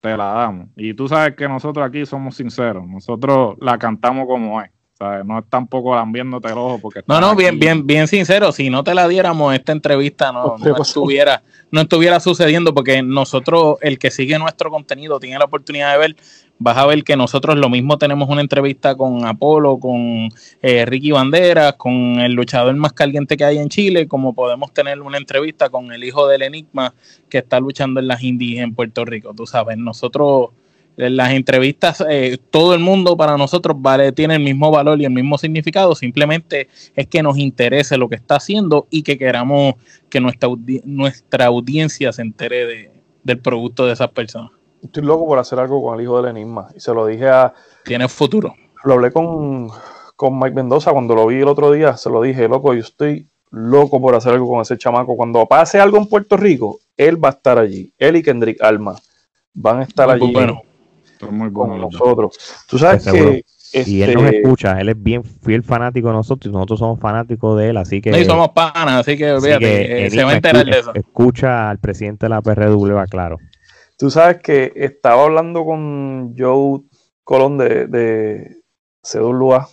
te 0.00 0.16
la 0.16 0.32
damos. 0.32 0.68
Y 0.74 0.94
tú 0.94 1.06
sabes 1.06 1.36
que 1.36 1.46
nosotros 1.46 1.86
aquí 1.86 2.04
somos 2.06 2.34
sinceros, 2.36 2.84
nosotros 2.88 3.56
la 3.60 3.78
cantamos 3.78 4.26
como 4.26 4.60
es. 4.60 4.70
¿Sabes? 5.02 5.24
No 5.24 5.38
es 5.38 5.44
tampoco 5.48 5.94
lambiéndote 5.94 6.48
el 6.48 6.58
ojo 6.58 6.78
porque 6.80 7.00
No, 7.06 7.20
no, 7.20 7.34
bien, 7.34 7.50
aquí. 7.50 7.58
bien, 7.58 7.86
bien 7.86 8.06
sincero. 8.08 8.52
Si 8.52 8.70
no 8.70 8.84
te 8.84 8.94
la 8.94 9.08
diéramos, 9.08 9.54
esta 9.54 9.72
entrevista 9.72 10.30
no, 10.32 10.44
Hombre, 10.44 10.70
no 10.70 10.76
pues, 10.76 10.88
estuviera, 10.88 11.42
no 11.70 11.80
estuviera 11.80 12.20
sucediendo, 12.20 12.72
porque 12.72 13.02
nosotros, 13.02 13.76
el 13.80 13.98
que 13.98 14.10
sigue 14.10 14.38
nuestro 14.38 14.70
contenido, 14.70 15.18
tiene 15.18 15.38
la 15.38 15.46
oportunidad 15.46 15.92
de 15.92 15.98
ver, 15.98 16.16
vas 16.58 16.76
a 16.76 16.86
ver 16.86 17.02
que 17.02 17.16
nosotros 17.16 17.56
lo 17.56 17.68
mismo 17.68 17.98
tenemos 17.98 18.28
una 18.28 18.40
entrevista 18.40 18.94
con 18.94 19.26
Apolo, 19.26 19.78
con 19.78 20.28
eh, 20.62 20.86
Ricky 20.86 21.10
Banderas, 21.10 21.74
con 21.74 22.20
el 22.20 22.32
luchador 22.32 22.74
más 22.76 22.92
caliente 22.92 23.36
que 23.36 23.44
hay 23.44 23.58
en 23.58 23.68
Chile, 23.68 24.06
como 24.06 24.34
podemos 24.34 24.72
tener 24.72 25.00
una 25.00 25.18
entrevista 25.18 25.68
con 25.68 25.92
el 25.92 26.04
hijo 26.04 26.28
del 26.28 26.42
Enigma 26.42 26.94
que 27.28 27.38
está 27.38 27.58
luchando 27.58 27.98
en 27.98 28.06
las 28.06 28.22
indies 28.22 28.60
en 28.60 28.74
Puerto 28.74 29.04
Rico. 29.04 29.34
Tú 29.34 29.46
sabes, 29.46 29.76
nosotros 29.76 30.50
las 30.96 31.32
entrevistas, 31.32 32.04
eh, 32.08 32.38
todo 32.50 32.74
el 32.74 32.80
mundo 32.80 33.16
para 33.16 33.36
nosotros 33.36 33.76
vale, 33.78 34.12
tiene 34.12 34.36
el 34.36 34.42
mismo 34.42 34.70
valor 34.70 35.00
y 35.00 35.04
el 35.04 35.10
mismo 35.10 35.38
significado, 35.38 35.94
simplemente 35.94 36.68
es 36.94 37.06
que 37.06 37.22
nos 37.22 37.38
interese 37.38 37.96
lo 37.96 38.08
que 38.08 38.16
está 38.16 38.36
haciendo 38.36 38.86
y 38.90 39.02
que 39.02 39.16
queramos 39.16 39.74
que 40.10 40.20
nuestra, 40.20 40.48
nuestra 40.84 41.46
audiencia 41.46 42.12
se 42.12 42.22
entere 42.22 42.66
de, 42.66 42.90
del 43.22 43.38
producto 43.38 43.86
de 43.86 43.94
esas 43.94 44.10
personas. 44.10 44.50
Estoy 44.82 45.04
loco 45.04 45.26
por 45.26 45.38
hacer 45.38 45.58
algo 45.58 45.82
con 45.82 45.98
el 45.98 46.04
hijo 46.04 46.20
del 46.20 46.36
enigma 46.36 46.68
y 46.74 46.80
se 46.80 46.92
lo 46.92 47.06
dije 47.06 47.28
a... 47.28 47.54
Tiene 47.84 48.08
futuro. 48.08 48.54
Lo 48.84 48.94
hablé 48.94 49.12
con, 49.12 49.68
con 50.16 50.38
Mike 50.38 50.54
Mendoza 50.54 50.92
cuando 50.92 51.14
lo 51.14 51.26
vi 51.26 51.36
el 51.36 51.48
otro 51.48 51.70
día, 51.72 51.96
se 51.96 52.10
lo 52.10 52.20
dije, 52.20 52.48
loco, 52.48 52.74
yo 52.74 52.80
estoy 52.80 53.28
loco 53.50 54.00
por 54.00 54.14
hacer 54.14 54.32
algo 54.32 54.48
con 54.48 54.60
ese 54.60 54.76
chamaco. 54.76 55.16
Cuando 55.16 55.46
pase 55.46 55.78
algo 55.78 55.98
en 55.98 56.06
Puerto 56.06 56.36
Rico, 56.36 56.80
él 56.96 57.22
va 57.22 57.28
a 57.28 57.32
estar 57.32 57.58
allí. 57.58 57.92
Él 57.98 58.16
y 58.16 58.22
Kendrick 58.22 58.60
Alma 58.60 58.96
van 59.54 59.80
a 59.80 59.82
estar 59.84 60.10
allí. 60.10 60.32
Bueno, 60.32 60.62
muy 61.30 61.52
con 61.52 61.80
nosotros. 61.80 62.38
Tú 62.68 62.78
sabes 62.78 63.04
Pues 63.04 63.14
que 63.14 63.44
Y 63.90 64.02
él 64.02 64.14
nos 64.14 64.24
este, 64.24 64.36
escucha, 64.42 64.80
él 64.80 64.88
es 64.90 65.02
bien 65.02 65.24
fiel 65.24 65.62
fanático 65.62 66.08
de 66.08 66.14
nosotros 66.14 66.50
y 66.50 66.52
nosotros 66.52 66.78
somos 66.78 67.00
fanáticos 67.00 67.58
de 67.58 67.70
él, 67.70 67.76
así 67.78 68.00
que... 68.02 68.10
y 68.20 68.24
somos 68.24 68.50
panas, 68.50 69.00
así 69.00 69.16
que 69.16 69.28
así 69.30 69.44
olvídate, 69.44 69.64
que, 69.64 70.06
eh, 70.06 70.10
se 70.10 70.24
va 70.24 70.30
a 70.30 70.34
enterar 70.34 70.64
de 70.64 70.70
escucha, 70.72 70.90
eso. 70.90 70.94
escucha 70.94 71.70
al 71.70 71.78
presidente 71.78 72.26
de 72.26 72.30
la 72.30 72.42
PRW, 72.42 73.04
claro. 73.08 73.38
Tú 73.96 74.10
sabes 74.10 74.38
que 74.42 74.72
estaba 74.76 75.22
hablando 75.24 75.64
con 75.64 76.34
Joe 76.36 76.80
Colón 77.24 77.56
de, 77.58 77.86
de 77.86 78.56
CWA. 79.02 79.68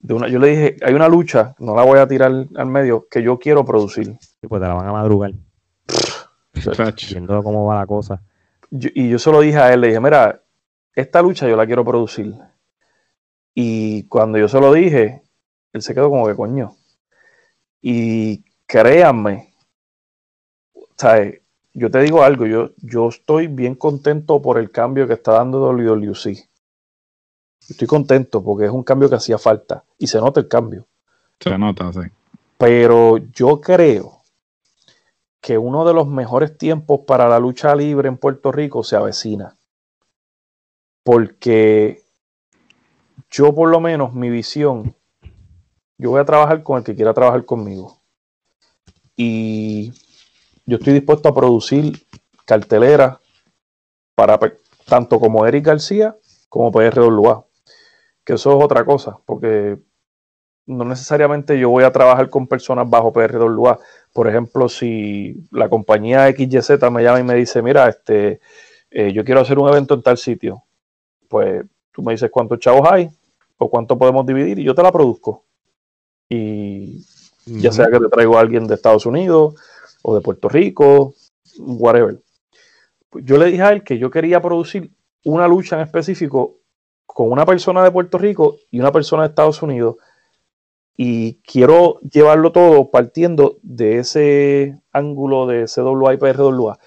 De 0.00 0.14
una, 0.14 0.28
yo 0.28 0.38
le 0.38 0.48
dije, 0.50 0.76
hay 0.82 0.94
una 0.94 1.08
lucha, 1.08 1.56
no 1.58 1.74
la 1.74 1.82
voy 1.82 1.98
a 1.98 2.06
tirar 2.06 2.30
al 2.54 2.66
medio, 2.66 3.08
que 3.10 3.20
yo 3.22 3.38
quiero 3.38 3.64
producir. 3.64 4.16
Sí, 4.20 4.46
pues 4.48 4.62
te 4.62 4.68
la 4.68 4.74
van 4.74 4.86
a 4.86 4.92
madrugar. 4.92 5.32
Viendo 7.10 7.42
cómo 7.42 7.66
va 7.66 7.80
la 7.80 7.86
cosa. 7.86 8.22
Yo- 8.70 8.90
y 8.94 9.08
yo 9.08 9.18
se 9.18 9.30
lo 9.32 9.40
dije 9.40 9.58
a 9.58 9.72
él, 9.72 9.80
le 9.80 9.88
dije, 9.88 10.00
mira, 10.00 10.42
esta 11.00 11.22
lucha 11.22 11.48
yo 11.48 11.56
la 11.56 11.66
quiero 11.66 11.84
producir. 11.84 12.34
Y 13.54 14.04
cuando 14.04 14.38
yo 14.38 14.48
se 14.48 14.60
lo 14.60 14.72
dije, 14.72 15.22
él 15.72 15.82
se 15.82 15.94
quedó 15.94 16.10
como 16.10 16.26
que 16.26 16.34
coño. 16.34 16.76
Y 17.80 18.44
créanme, 18.66 19.54
¿sabes? 20.96 21.40
yo 21.78 21.90
te 21.90 22.00
digo 22.00 22.22
algo, 22.22 22.46
yo, 22.46 22.70
yo 22.78 23.08
estoy 23.08 23.46
bien 23.46 23.76
contento 23.76 24.42
por 24.42 24.58
el 24.58 24.70
cambio 24.70 25.06
que 25.06 25.14
está 25.14 25.32
dando 25.32 25.60
WWC. 25.60 26.48
Estoy 27.68 27.86
contento 27.86 28.42
porque 28.42 28.64
es 28.64 28.72
un 28.72 28.82
cambio 28.82 29.08
que 29.08 29.14
hacía 29.14 29.38
falta 29.38 29.84
y 29.98 30.08
se 30.08 30.18
nota 30.18 30.40
el 30.40 30.48
cambio. 30.48 30.86
Se 31.38 31.56
nota, 31.56 31.92
sí. 31.92 32.00
Pero 32.56 33.18
yo 33.18 33.60
creo 33.60 34.22
que 35.40 35.56
uno 35.56 35.86
de 35.86 35.94
los 35.94 36.08
mejores 36.08 36.58
tiempos 36.58 37.00
para 37.06 37.28
la 37.28 37.38
lucha 37.38 37.76
libre 37.76 38.08
en 38.08 38.16
Puerto 38.16 38.50
Rico 38.50 38.82
se 38.82 38.96
avecina. 38.96 39.57
Porque 41.02 42.02
yo 43.30 43.54
por 43.54 43.68
lo 43.70 43.80
menos 43.80 44.14
mi 44.14 44.30
visión, 44.30 44.94
yo 45.98 46.10
voy 46.10 46.20
a 46.20 46.24
trabajar 46.24 46.62
con 46.62 46.78
el 46.78 46.84
que 46.84 46.94
quiera 46.94 47.14
trabajar 47.14 47.44
conmigo. 47.44 48.00
Y 49.16 49.92
yo 50.66 50.76
estoy 50.76 50.92
dispuesto 50.92 51.28
a 51.28 51.34
producir 51.34 52.06
carteleras 52.46 53.18
para 54.14 54.38
pe- 54.38 54.56
tanto 54.86 55.18
como 55.18 55.46
Eric 55.46 55.66
García 55.66 56.16
como 56.48 56.70
PRWA. 56.70 57.44
Que 58.24 58.34
eso 58.34 58.56
es 58.58 58.64
otra 58.64 58.84
cosa, 58.84 59.18
porque 59.26 59.78
no 60.66 60.84
necesariamente 60.84 61.58
yo 61.58 61.70
voy 61.70 61.84
a 61.84 61.92
trabajar 61.92 62.28
con 62.28 62.46
personas 62.46 62.88
bajo 62.88 63.12
PRWA. 63.12 63.78
Por 64.12 64.28
ejemplo, 64.28 64.68
si 64.68 65.48
la 65.50 65.68
compañía 65.68 66.28
XYZ 66.28 66.90
me 66.90 67.02
llama 67.02 67.20
y 67.20 67.24
me 67.24 67.34
dice, 67.34 67.62
mira, 67.62 67.88
este, 67.88 68.40
eh, 68.90 69.12
yo 69.12 69.24
quiero 69.24 69.40
hacer 69.40 69.58
un 69.58 69.68
evento 69.68 69.94
en 69.94 70.02
tal 70.02 70.18
sitio, 70.18 70.64
pues 71.28 71.64
tú 71.92 72.02
me 72.02 72.12
dices 72.12 72.30
cuántos 72.30 72.58
chavos 72.58 72.88
hay 72.90 73.08
o 73.56 73.70
cuánto 73.70 73.98
podemos 73.98 74.26
dividir 74.26 74.58
y 74.58 74.64
yo 74.64 74.74
te 74.74 74.82
la 74.82 74.92
produzco. 74.92 75.44
Y 76.28 77.04
ya 77.46 77.72
sea 77.72 77.86
que 77.86 77.98
te 77.98 78.08
traigo 78.08 78.36
a 78.36 78.40
alguien 78.40 78.66
de 78.66 78.74
Estados 78.74 79.06
Unidos 79.06 79.54
o 80.02 80.14
de 80.14 80.20
Puerto 80.20 80.48
Rico, 80.48 81.14
whatever. 81.58 82.20
Yo 83.12 83.38
le 83.38 83.46
dije 83.46 83.62
a 83.62 83.70
él 83.70 83.82
que 83.82 83.98
yo 83.98 84.10
quería 84.10 84.40
producir 84.40 84.90
una 85.24 85.48
lucha 85.48 85.76
en 85.76 85.82
específico 85.82 86.58
con 87.06 87.32
una 87.32 87.46
persona 87.46 87.82
de 87.82 87.90
Puerto 87.90 88.18
Rico 88.18 88.56
y 88.70 88.80
una 88.80 88.92
persona 88.92 89.22
de 89.22 89.28
Estados 89.30 89.62
Unidos 89.62 89.96
y 91.00 91.34
quiero 91.42 92.00
llevarlo 92.00 92.50
todo 92.50 92.90
partiendo 92.90 93.58
de 93.62 93.98
ese 93.98 94.80
ángulo 94.92 95.46
de 95.46 95.66
CWA 95.66 96.14
y 96.14 96.16
PRWA. 96.16 96.78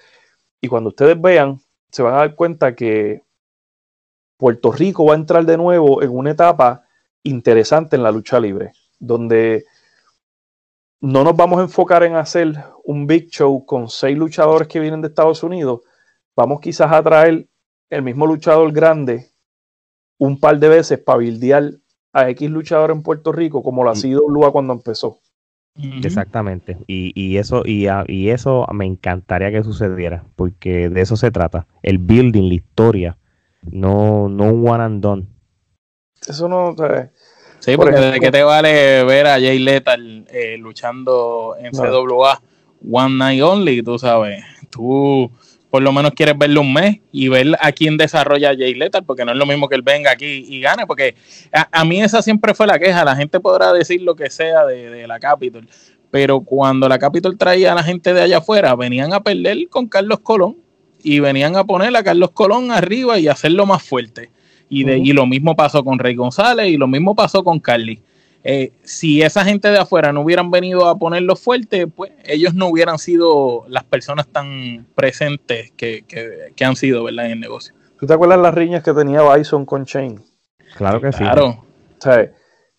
Y 0.59 0.67
cuando 0.67 0.89
ustedes 0.89 1.19
vean, 1.19 1.61
se 1.89 2.03
van 2.03 2.13
a 2.15 2.17
dar 2.17 2.35
cuenta 2.35 2.75
que 2.75 3.23
Puerto 4.41 4.71
Rico 4.71 5.05
va 5.05 5.13
a 5.13 5.17
entrar 5.17 5.45
de 5.45 5.55
nuevo 5.55 6.01
en 6.01 6.09
una 6.09 6.31
etapa 6.31 6.83
interesante 7.21 7.95
en 7.95 8.01
la 8.01 8.11
lucha 8.11 8.39
libre, 8.39 8.71
donde 8.97 9.65
no 10.99 11.23
nos 11.23 11.35
vamos 11.35 11.59
a 11.59 11.61
enfocar 11.61 12.01
en 12.01 12.15
hacer 12.15 12.55
un 12.83 13.05
big 13.05 13.29
show 13.29 13.63
con 13.67 13.87
seis 13.87 14.17
luchadores 14.17 14.67
que 14.67 14.79
vienen 14.79 14.99
de 14.99 15.09
Estados 15.09 15.43
Unidos. 15.43 15.81
Vamos 16.35 16.59
quizás 16.59 16.91
a 16.91 17.03
traer 17.03 17.45
el 17.91 18.01
mismo 18.01 18.25
luchador 18.25 18.71
grande 18.71 19.27
un 20.17 20.39
par 20.39 20.57
de 20.57 20.69
veces 20.69 20.97
para 20.97 21.19
bildear 21.19 21.73
a 22.11 22.27
X 22.31 22.49
luchador 22.49 22.89
en 22.89 23.03
Puerto 23.03 23.31
Rico 23.31 23.61
como 23.61 23.83
lo 23.83 23.91
ha 23.91 23.95
sido 23.95 24.27
Lua 24.27 24.51
cuando 24.51 24.73
empezó. 24.73 25.19
Exactamente. 26.03 26.79
Y, 26.87 27.11
y 27.13 27.37
eso, 27.37 27.61
y 27.63 28.29
eso 28.29 28.65
me 28.73 28.87
encantaría 28.87 29.51
que 29.51 29.63
sucediera, 29.63 30.23
porque 30.35 30.89
de 30.89 31.01
eso 31.01 31.15
se 31.15 31.29
trata. 31.29 31.67
El 31.83 31.99
building, 31.99 32.47
la 32.47 32.55
historia, 32.55 33.17
no, 33.63 34.29
no 34.29 34.43
un 34.45 34.67
one 34.67 34.83
and 34.83 35.01
done. 35.01 35.27
Eso 36.27 36.47
no. 36.47 36.75
sea, 36.77 37.11
Sí, 37.59 37.75
por 37.77 37.91
porque 37.91 37.99
de 37.99 38.19
qué 38.19 38.31
te 38.31 38.41
vale 38.43 39.03
ver 39.03 39.27
a 39.27 39.33
Jay 39.33 39.59
Lethal 39.59 40.25
eh, 40.31 40.57
luchando 40.57 41.55
en 41.59 41.71
No. 41.73 42.07
CWA 42.07 42.41
One 42.91 43.17
Night 43.17 43.41
Only, 43.43 43.83
tú 43.83 43.99
sabes. 43.99 44.43
Tú 44.71 45.31
por 45.69 45.81
lo 45.81 45.93
menos 45.93 46.11
quieres 46.11 46.37
verlo 46.37 46.61
un 46.61 46.73
mes 46.73 46.97
y 47.13 47.29
ver 47.29 47.55
a 47.61 47.71
quién 47.71 47.95
desarrolla 47.97 48.49
a 48.49 48.55
Jay 48.55 48.73
Lethal, 48.73 49.05
porque 49.05 49.23
no 49.23 49.31
es 49.31 49.37
lo 49.37 49.45
mismo 49.45 49.69
que 49.69 49.75
él 49.75 49.83
venga 49.83 50.11
aquí 50.11 50.43
y 50.49 50.59
gane, 50.59 50.85
porque 50.85 51.15
a, 51.53 51.67
a 51.71 51.85
mí 51.85 52.01
esa 52.01 52.21
siempre 52.21 52.53
fue 52.53 52.67
la 52.67 52.77
queja. 52.77 53.05
La 53.05 53.15
gente 53.15 53.39
podrá 53.39 53.71
decir 53.71 54.01
lo 54.01 54.15
que 54.15 54.29
sea 54.29 54.65
de, 54.65 54.89
de 54.89 55.07
la 55.07 55.19
Capitol, 55.19 55.67
pero 56.09 56.41
cuando 56.41 56.89
la 56.89 56.99
Capitol 56.99 57.37
traía 57.37 57.71
a 57.71 57.75
la 57.75 57.83
gente 57.83 58.13
de 58.13 58.21
allá 58.21 58.39
afuera, 58.39 58.75
venían 58.75 59.13
a 59.13 59.21
perder 59.21 59.69
con 59.69 59.87
Carlos 59.87 60.19
Colón 60.19 60.57
y 61.03 61.19
venían 61.19 61.55
a 61.55 61.63
poner 61.63 61.95
a 61.95 62.03
Carlos 62.03 62.31
Colón 62.31 62.71
arriba 62.71 63.17
y 63.19 63.27
hacerlo 63.27 63.65
más 63.65 63.83
fuerte. 63.83 64.29
Y, 64.69 64.83
de, 64.85 64.97
y 64.97 65.11
lo 65.13 65.25
mismo 65.25 65.55
pasó 65.55 65.83
con 65.83 65.99
Rey 65.99 66.15
González 66.15 66.67
y 66.69 66.77
lo 66.77 66.87
mismo 66.87 67.13
pasó 67.15 67.43
con 67.43 67.59
Carly. 67.59 68.01
Eh, 68.43 68.71
si 68.83 69.21
esa 69.21 69.43
gente 69.43 69.67
de 69.69 69.77
afuera 69.77 70.11
no 70.13 70.21
hubieran 70.21 70.49
venido 70.49 70.87
a 70.87 70.97
ponerlo 70.97 71.35
fuerte, 71.35 71.85
pues 71.87 72.11
ellos 72.23 72.53
no 72.55 72.67
hubieran 72.69 72.97
sido 72.97 73.65
las 73.67 73.83
personas 73.83 74.27
tan 74.27 74.87
presentes 74.95 75.71
que, 75.77 76.03
que- 76.07 76.53
que 76.55 76.65
han 76.65 76.75
sido 76.75 77.03
¿verdad? 77.03 77.25
en 77.25 77.31
el 77.33 77.39
negocio. 77.41 77.73
¿Tú 77.99 78.07
te 78.07 78.13
acuerdas 78.13 78.39
las 78.39 78.53
riñas 78.55 78.81
que 78.81 78.93
tenía 78.93 79.21
Bison 79.35 79.65
con 79.65 79.83
Shane? 79.83 80.19
Claro 80.75 80.99
que 81.01 81.11
sí. 81.11 81.19
Claro. 81.19 81.47
O 81.47 82.01
sea, 82.01 82.31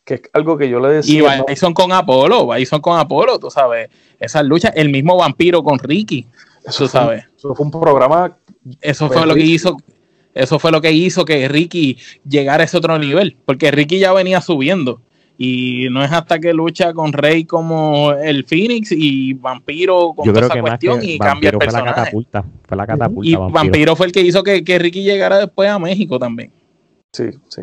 que 0.05 0.15
es 0.15 0.23
algo 0.33 0.59
que 0.59 0.69
yo 0.69 0.81
le 0.81 0.89
Y 0.89 0.95
decía. 0.95 1.37
¿no? 1.37 1.45
Bison 1.47 1.75
con 1.75 1.93
Apolo, 1.93 2.49
Bison 2.49 2.81
con 2.81 2.99
Apolo, 2.99 3.39
tú 3.39 3.51
sabes, 3.51 3.89
esas 4.19 4.45
luchas, 4.45 4.73
el 4.75 4.89
mismo 4.89 5.17
vampiro 5.17 5.63
con 5.63 5.79
Ricky, 5.79 6.27
Eso 6.65 6.85
tú 6.85 6.89
sabes. 6.91 7.25
Eso 7.43 7.55
fue 7.55 7.65
un 7.67 7.73
programa. 7.73 8.37
Eso 8.81 9.09
fue 9.09 9.27
lo 9.27 9.35
que 9.35 9.41
hizo, 9.41 9.77
eso 10.35 10.59
fue 10.61 10.71
lo 10.71 10.81
que 10.81 10.93
hizo 10.93 11.25
que 11.25 11.49
Ricky 11.49 11.99
llegara 12.25 12.63
a 12.63 12.67
ese 12.67 12.77
otro 12.77 12.97
nivel, 12.99 13.37
porque 13.45 13.71
Ricky 13.73 13.99
ya 13.99 14.13
venía 14.13 14.41
subiendo. 14.41 15.01
Y 15.39 15.89
no 15.91 16.05
es 16.05 16.13
hasta 16.13 16.39
que 16.39 16.53
lucha 16.53 16.93
con 16.93 17.13
Rey 17.13 17.45
como 17.47 18.13
el 18.13 18.45
Phoenix 18.45 18.93
y 18.93 19.33
Vampiro 19.33 20.13
con 20.15 20.25
Yo 20.27 20.33
toda 20.33 20.47
creo 20.47 20.47
esa 20.47 20.55
que 20.55 20.63
más 20.63 20.79
que 20.79 20.87
cuestión 20.87 21.11
y 21.11 21.19
cambia 21.19 21.51
el 21.51 21.57
Vampiro 21.57 21.59
fue 21.59 21.67
la 21.67 21.73
personaje. 21.73 21.95
catapulta. 21.97 22.45
Fue 22.69 22.77
la 22.77 22.87
catapulta. 22.87 23.29
Y 23.31 23.35
Vampiro. 23.35 23.53
Vampiro 23.61 23.97
fue 23.97 24.07
el 24.07 24.13
que 24.13 24.21
hizo 24.21 24.43
que, 24.45 24.63
que 24.63 24.79
Ricky 24.79 25.03
llegara 25.03 25.39
después 25.39 25.69
a 25.69 25.79
México 25.81 26.19
también. 26.19 26.53
Sí, 27.13 27.25
sí. 27.49 27.63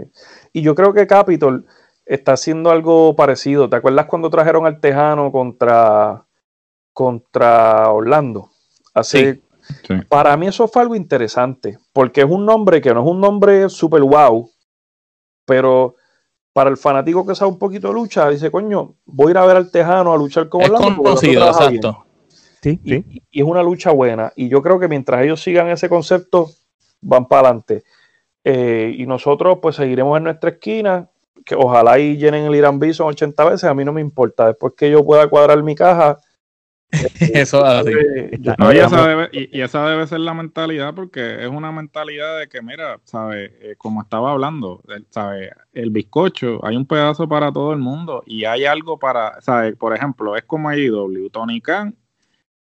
Y 0.51 0.61
yo 0.61 0.75
creo 0.75 0.93
que 0.93 1.07
Capitol 1.07 1.65
está 2.05 2.33
haciendo 2.33 2.69
algo 2.71 3.15
parecido. 3.15 3.69
¿Te 3.69 3.77
acuerdas 3.77 4.07
cuando 4.07 4.29
trajeron 4.29 4.65
al 4.65 4.79
Tejano 4.81 5.31
contra, 5.31 6.25
contra 6.91 7.89
Orlando? 7.91 8.49
Hace, 8.93 9.33
Sí. 9.35 9.41
Para 10.07 10.35
mí 10.37 10.47
eso 10.47 10.67
fue 10.67 10.81
algo 10.81 10.95
interesante, 10.95 11.77
porque 11.93 12.21
es 12.21 12.27
un 12.29 12.45
nombre 12.45 12.81
que 12.81 12.93
no 12.93 13.01
es 13.03 13.07
un 13.09 13.19
nombre 13.21 13.69
super 13.69 14.01
wow, 14.01 14.49
pero 15.45 15.95
para 16.53 16.69
el 16.69 16.77
fanático 16.77 17.25
que 17.25 17.35
sabe 17.35 17.51
un 17.51 17.59
poquito 17.59 17.87
de 17.89 17.93
lucha, 17.93 18.29
dice, 18.29 18.51
coño, 18.51 18.95
voy 19.05 19.29
a 19.29 19.31
ir 19.31 19.37
a 19.37 19.45
ver 19.45 19.57
al 19.57 19.71
Tejano 19.71 20.11
a 20.13 20.17
luchar 20.17 20.49
con 20.49 20.61
Es 20.61 20.69
Orlando. 20.69 20.87
otro 20.89 21.03
conocido, 21.03 21.41
trabaja 21.41 21.69
bien". 21.69 21.75
exacto. 21.85 22.05
Sí, 22.61 22.79
Y, 22.83 22.89
sí. 22.89 23.21
y 23.31 23.41
es 23.41 23.47
una 23.47 23.63
lucha 23.63 23.91
buena. 23.91 24.33
Y 24.35 24.49
yo 24.49 24.61
creo 24.61 24.79
que 24.79 24.89
mientras 24.89 25.23
ellos 25.23 25.41
sigan 25.41 25.69
ese 25.69 25.87
concepto, 25.87 26.49
van 27.01 27.25
para 27.27 27.47
adelante. 27.49 27.83
Eh, 28.43 28.93
y 28.97 29.05
nosotros 29.05 29.59
pues 29.61 29.75
seguiremos 29.77 30.17
en 30.17 30.25
nuestra 30.25 30.49
esquina, 30.49 31.07
que 31.45 31.55
ojalá 31.55 31.97
y 31.99 32.17
llenen 32.17 32.45
el 32.45 32.55
Irán 32.55 32.79
Bison 32.79 33.07
80 33.07 33.45
veces, 33.45 33.63
a 33.65 33.73
mí 33.73 33.85
no 33.85 33.93
me 33.93 34.01
importa. 34.01 34.47
Después 34.47 34.73
que 34.75 34.91
yo 34.91 35.05
pueda 35.05 35.27
cuadrar 35.29 35.63
mi 35.63 35.73
caja, 35.75 36.17
Eso 37.19 37.63
No, 38.57 38.73
y 38.73 38.77
esa, 38.77 39.07
debe, 39.07 39.29
y, 39.31 39.57
y 39.57 39.61
esa 39.61 39.87
debe 39.87 40.07
ser 40.07 40.21
la 40.21 40.33
mentalidad 40.33 40.93
porque 40.95 41.43
es 41.43 41.47
una 41.47 41.71
mentalidad 41.71 42.39
de 42.39 42.47
que, 42.49 42.61
mira, 42.61 42.99
¿sabes? 43.03 43.51
Eh, 43.61 43.75
como 43.77 44.01
estaba 44.01 44.31
hablando, 44.31 44.81
el- 44.87 45.05
¿sabes? 45.09 45.51
El 45.73 45.91
bizcocho, 45.91 46.65
hay 46.65 46.75
un 46.75 46.85
pedazo 46.85 47.27
para 47.29 47.51
todo 47.51 47.73
el 47.73 47.79
mundo 47.79 48.23
y 48.25 48.45
hay 48.45 48.65
algo 48.65 48.97
para, 48.97 49.39
¿sabes? 49.41 49.75
Por 49.75 49.95
ejemplo, 49.95 50.35
es 50.35 50.43
como 50.45 50.69
AEW, 50.69 51.29
Tony 51.29 51.61
Khan 51.61 51.95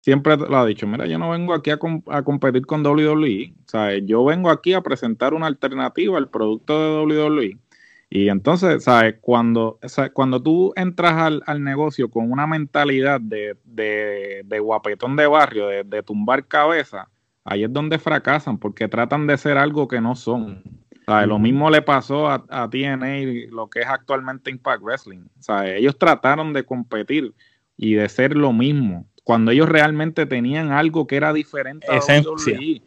siempre 0.02 0.38
lo 0.38 0.58
ha 0.58 0.66
dicho, 0.66 0.86
mira, 0.86 1.08
yo 1.08 1.18
no 1.18 1.32
vengo 1.32 1.54
aquí 1.54 1.72
a, 1.72 1.78
com- 1.78 2.04
a 2.08 2.22
competir 2.24 2.66
con 2.66 2.86
WWE, 2.86 3.54
¿sabes? 3.66 4.04
Yo 4.06 4.24
vengo 4.24 4.50
aquí 4.52 4.74
a 4.74 4.82
presentar 4.82 5.34
una 5.34 5.48
alternativa 5.48 6.18
al 6.18 6.30
producto 6.30 6.80
de 7.08 7.16
WWE. 7.30 7.58
Y 8.16 8.30
entonces, 8.30 8.86
¿sabes? 8.86 9.16
Cuando, 9.20 9.78
cuando 10.14 10.42
tú 10.42 10.72
entras 10.78 11.16
al, 11.16 11.44
al 11.48 11.62
negocio 11.62 12.10
con 12.10 12.32
una 12.32 12.48
mentalidad 12.48 13.20
de, 13.20 13.58
de, 13.66 14.42
de 14.46 14.60
guapetón 14.60 15.18
de 15.18 15.28
barrio, 15.28 15.68
de, 15.68 15.84
de 15.84 16.02
tumbar 16.02 16.48
cabeza, 16.48 17.10
ahí 17.44 17.66
es 17.66 17.74
donde 17.74 18.00
fracasan, 18.00 18.58
porque 18.58 18.88
tratan 18.88 19.28
de 19.28 19.38
ser 19.38 19.58
algo 19.58 19.90
que 19.90 20.00
no 20.00 20.16
son. 20.16 20.64
¿Sabes? 21.06 21.28
Lo 21.28 21.40
mismo 21.40 21.70
le 21.70 21.82
pasó 21.82 22.30
a, 22.30 22.46
a 22.48 22.70
TNA, 22.70 23.52
lo 23.52 23.70
que 23.70 23.82
es 23.82 23.88
actualmente 23.88 24.50
Impact 24.50 24.82
Wrestling. 24.82 25.26
¿Sabes? 25.40 25.76
Ellos 25.78 25.98
trataron 26.00 26.54
de 26.54 26.64
competir 26.64 27.34
y 27.76 27.96
de 27.96 28.08
ser 28.08 28.38
lo 28.38 28.54
mismo, 28.54 29.06
cuando 29.26 29.52
ellos 29.52 29.68
realmente 29.68 30.26
tenían 30.26 30.72
algo 30.72 31.06
que 31.06 31.18
era 31.18 31.34
diferente 31.34 31.86
a. 31.90 31.98
WWE. 31.98 32.82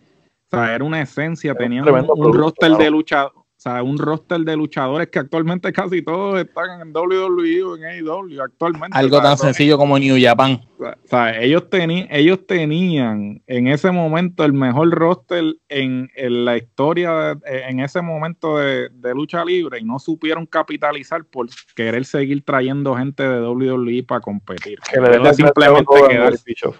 O 0.51 0.57
sea, 0.57 0.75
era 0.75 0.83
una 0.83 1.03
esencia, 1.03 1.55
tenían 1.55 1.87
un, 1.87 2.07
un 2.17 2.33
roster 2.33 2.71
de 2.71 3.05
claro. 3.05 3.38
O 3.59 3.61
sea, 3.61 3.83
un 3.83 3.99
roster 3.99 4.39
de 4.43 4.57
luchadores 4.57 5.09
que 5.09 5.19
actualmente 5.19 5.73
casi 5.73 6.01
todos 6.01 6.41
están 6.41 6.81
en 6.81 6.93
WWE 6.97 7.63
o 7.65 7.77
en 7.77 7.85
AEW 7.87 8.41
actualmente. 8.41 8.97
Algo 8.97 9.21
tan 9.21 9.37
sencillo 9.37 9.77
como 9.77 9.99
New 9.99 10.17
Japan. 10.21 10.61
O 10.79 10.95
sea, 11.07 11.37
ellos, 11.43 11.65
ellos 11.73 12.47
tenían 12.47 13.43
en 13.49 13.67
ese 13.67 13.91
momento 13.91 14.45
el 14.45 14.53
mejor 14.53 14.91
roster 14.91 15.43
en, 15.69 16.09
en 16.15 16.45
la 16.45 16.57
historia, 16.57 17.35
de- 17.35 17.63
en 17.69 17.81
ese 17.81 18.01
momento 18.01 18.59
de, 18.59 18.91
de 18.91 19.13
lucha 19.13 19.45
libre 19.45 19.81
y 19.81 19.85
no 19.85 19.99
supieron 19.99 20.47
capitalizar 20.47 21.25
por 21.25 21.49
querer 21.75 22.05
seguir 22.05 22.45
trayendo 22.45 22.95
gente 22.95 23.25
de 23.25 23.41
WWE 23.41 24.05
para 24.05 24.21
competir. 24.21 24.79
Que 24.89 25.01
le 25.01 25.35
simplemente 25.35 25.85
todo 25.85 26.05
a 26.05 26.09
quedar- 26.09 26.29
Eric 26.29 26.45
Bischoff. 26.47 26.77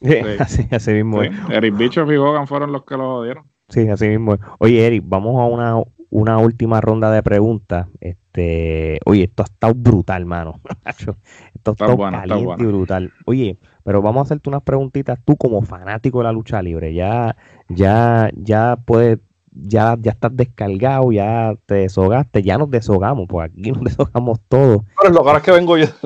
así, 0.38 0.64
así 0.70 0.92
mismo. 0.92 1.22
Sí, 1.22 1.28
es. 1.28 1.50
Eric 1.50 1.76
Bischoff 1.76 2.08
y 2.08 2.14
Hogan 2.16 2.46
fueron 2.46 2.70
los 2.70 2.84
que 2.84 2.96
lo 2.96 3.16
odiaron. 3.16 3.44
Sí, 3.68 3.88
así 3.88 4.06
mismo. 4.08 4.38
Oye, 4.60 4.86
Eric, 4.86 5.02
vamos 5.06 5.40
a 5.40 5.44
una, 5.46 5.82
una 6.10 6.38
última 6.38 6.80
ronda 6.80 7.10
de 7.10 7.22
preguntas. 7.22 7.86
Este, 8.00 9.00
oye, 9.06 9.24
esto 9.24 9.42
ha 9.42 9.46
estado 9.46 9.74
brutal, 9.74 10.26
mano. 10.26 10.60
Esto 10.86 11.12
ha 11.12 11.16
Está 11.54 11.70
estado 11.72 11.96
bueno, 11.96 12.18
caliente 12.18 12.44
bueno. 12.44 12.62
y 12.62 12.66
brutal. 12.66 13.12
Oye, 13.26 13.58
pero 13.84 14.02
vamos 14.02 14.20
a 14.20 14.22
hacerte 14.22 14.48
unas 14.48 14.62
preguntitas 14.62 15.18
tú 15.24 15.36
como 15.36 15.62
fanático 15.62 16.18
de 16.18 16.24
la 16.24 16.32
lucha 16.32 16.60
libre. 16.62 16.94
Ya, 16.94 17.36
ya, 17.68 18.30
ya 18.34 18.78
puedes, 18.84 19.18
ya, 19.52 19.96
ya 20.00 20.12
estás 20.12 20.36
descargado, 20.36 21.12
ya 21.12 21.54
te 21.66 21.74
deshogaste, 21.74 22.42
ya 22.42 22.58
nos 22.58 22.70
deshogamos, 22.70 23.26
pues 23.28 23.50
aquí 23.50 23.70
nos 23.70 23.84
deshogamos 23.84 24.40
todos. 24.48 24.82
Pero 25.00 25.14
lo 25.14 25.36
es 25.36 25.42
que 25.42 25.52
vengo 25.52 25.76
yo. 25.76 25.86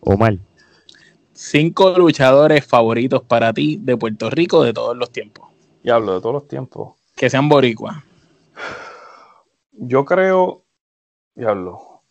Omar, 0.00 0.38
Cinco 1.32 1.96
luchadores 1.96 2.66
favoritos 2.66 3.22
para 3.22 3.54
ti 3.54 3.78
de 3.80 3.96
Puerto 3.96 4.28
Rico 4.28 4.62
de 4.62 4.74
todos 4.74 4.94
los 4.94 5.10
tiempos. 5.10 5.48
Diablo, 5.82 6.14
de 6.14 6.20
todos 6.20 6.34
los 6.34 6.46
tiempos. 6.46 6.99
Que 7.20 7.28
sean 7.28 7.50
boricuas. 7.50 7.98
Yo 9.72 10.06
creo. 10.06 10.64
Diablo. 11.34 12.02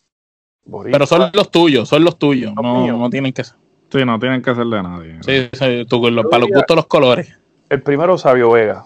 Boricua. 0.66 0.92
Pero 0.92 1.08
son 1.08 1.32
los 1.34 1.50
tuyos, 1.50 1.90
son 1.90 2.04
los 2.04 2.20
tuyos. 2.20 2.54
Los 2.56 2.64
No, 2.64 2.86
no 2.96 3.10
tienen 3.10 3.34
que 3.34 3.44
ser. 3.44 3.56
Sí, 3.92 4.06
no 4.06 4.20
tienen 4.20 4.44
que 4.44 4.54
ser 4.54 4.68
de 4.68 4.84
nadie. 4.84 5.18
Sí, 5.24 5.50
sí, 5.52 5.86
tú, 5.90 6.12
los- 6.12 6.26
Yo 6.26 6.30
para 6.30 6.42
los 6.42 6.50
gustos, 6.52 6.76
los 6.76 6.86
colores. 6.86 7.36
El 7.70 7.82
primero, 7.82 8.20
Sabio 8.20 8.52
Vega. 8.52 8.86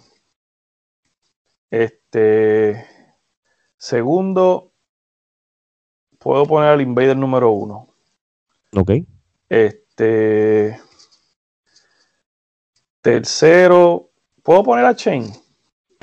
Este. 1.69 2.87
Segundo, 3.75 4.71
puedo 6.19 6.45
poner 6.45 6.69
al 6.69 6.79
Invader 6.79 7.17
número 7.17 7.51
uno. 7.51 7.89
ok. 8.73 8.91
Este. 9.49 10.79
Tercero, 13.01 14.09
¿puedo 14.41 14.63
poner 14.63 14.85
a 14.85 14.95
Chain? 14.95 15.42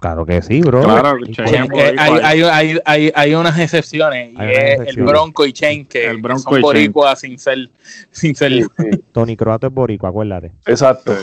Claro 0.00 0.24
que 0.24 0.40
sí, 0.40 0.62
bro. 0.62 0.82
Claro, 0.82 1.18
Chain. 1.30 1.64
Eh, 1.64 1.68
eh, 1.74 1.96
hay, 1.98 2.10
boricua. 2.10 2.28
hay, 2.28 2.42
hay, 2.42 2.78
hay, 2.86 3.12
hay 3.14 3.34
unas 3.34 3.58
excepciones. 3.58 4.32
Y 4.32 4.36
Hay 4.40 4.54
es 4.54 4.96
el. 4.96 5.04
Bronco 5.04 5.44
y 5.44 5.52
Chain, 5.52 5.86
que 5.86 6.06
El 6.06 6.22
Bronco 6.22 6.52
son 6.52 6.62
boricuas 6.62 7.20
sin 7.20 7.38
ser. 7.38 7.70
Sin 8.10 8.34
ser 8.34 8.50
Sí, 8.50 8.64
sí, 8.78 8.90
Tony 9.12 9.36
Croato 9.36 9.66
es 9.66 9.72
boricua, 9.74 10.08
acuérdate. 10.08 10.54
Exacto. 10.64 11.14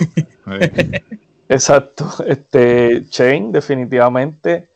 Exacto. 1.49 2.08
Este, 2.28 3.08
Chain, 3.10 3.52
definitivamente. 3.52 4.70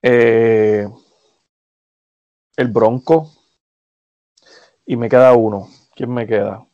Eh, 0.00 0.86
el 2.56 2.68
Bronco. 2.68 3.32
Y 4.86 4.96
me 4.96 5.08
queda 5.08 5.32
uno. 5.32 5.68
¿Quién 5.96 6.14
me 6.14 6.24
queda? 6.24 6.64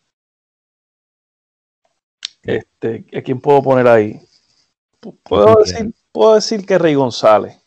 Este, 2.43 3.07
¿a 3.17 3.23
quién 3.23 3.41
puedo 3.41 3.63
poner 3.63 3.89
ahí? 3.89 4.21
Puedo 5.23 5.63
decir, 5.63 5.93
puedo 6.15 6.37
decir 6.37 6.65
que 6.65 6.79
Rey 6.79 6.95
González. 6.95 7.59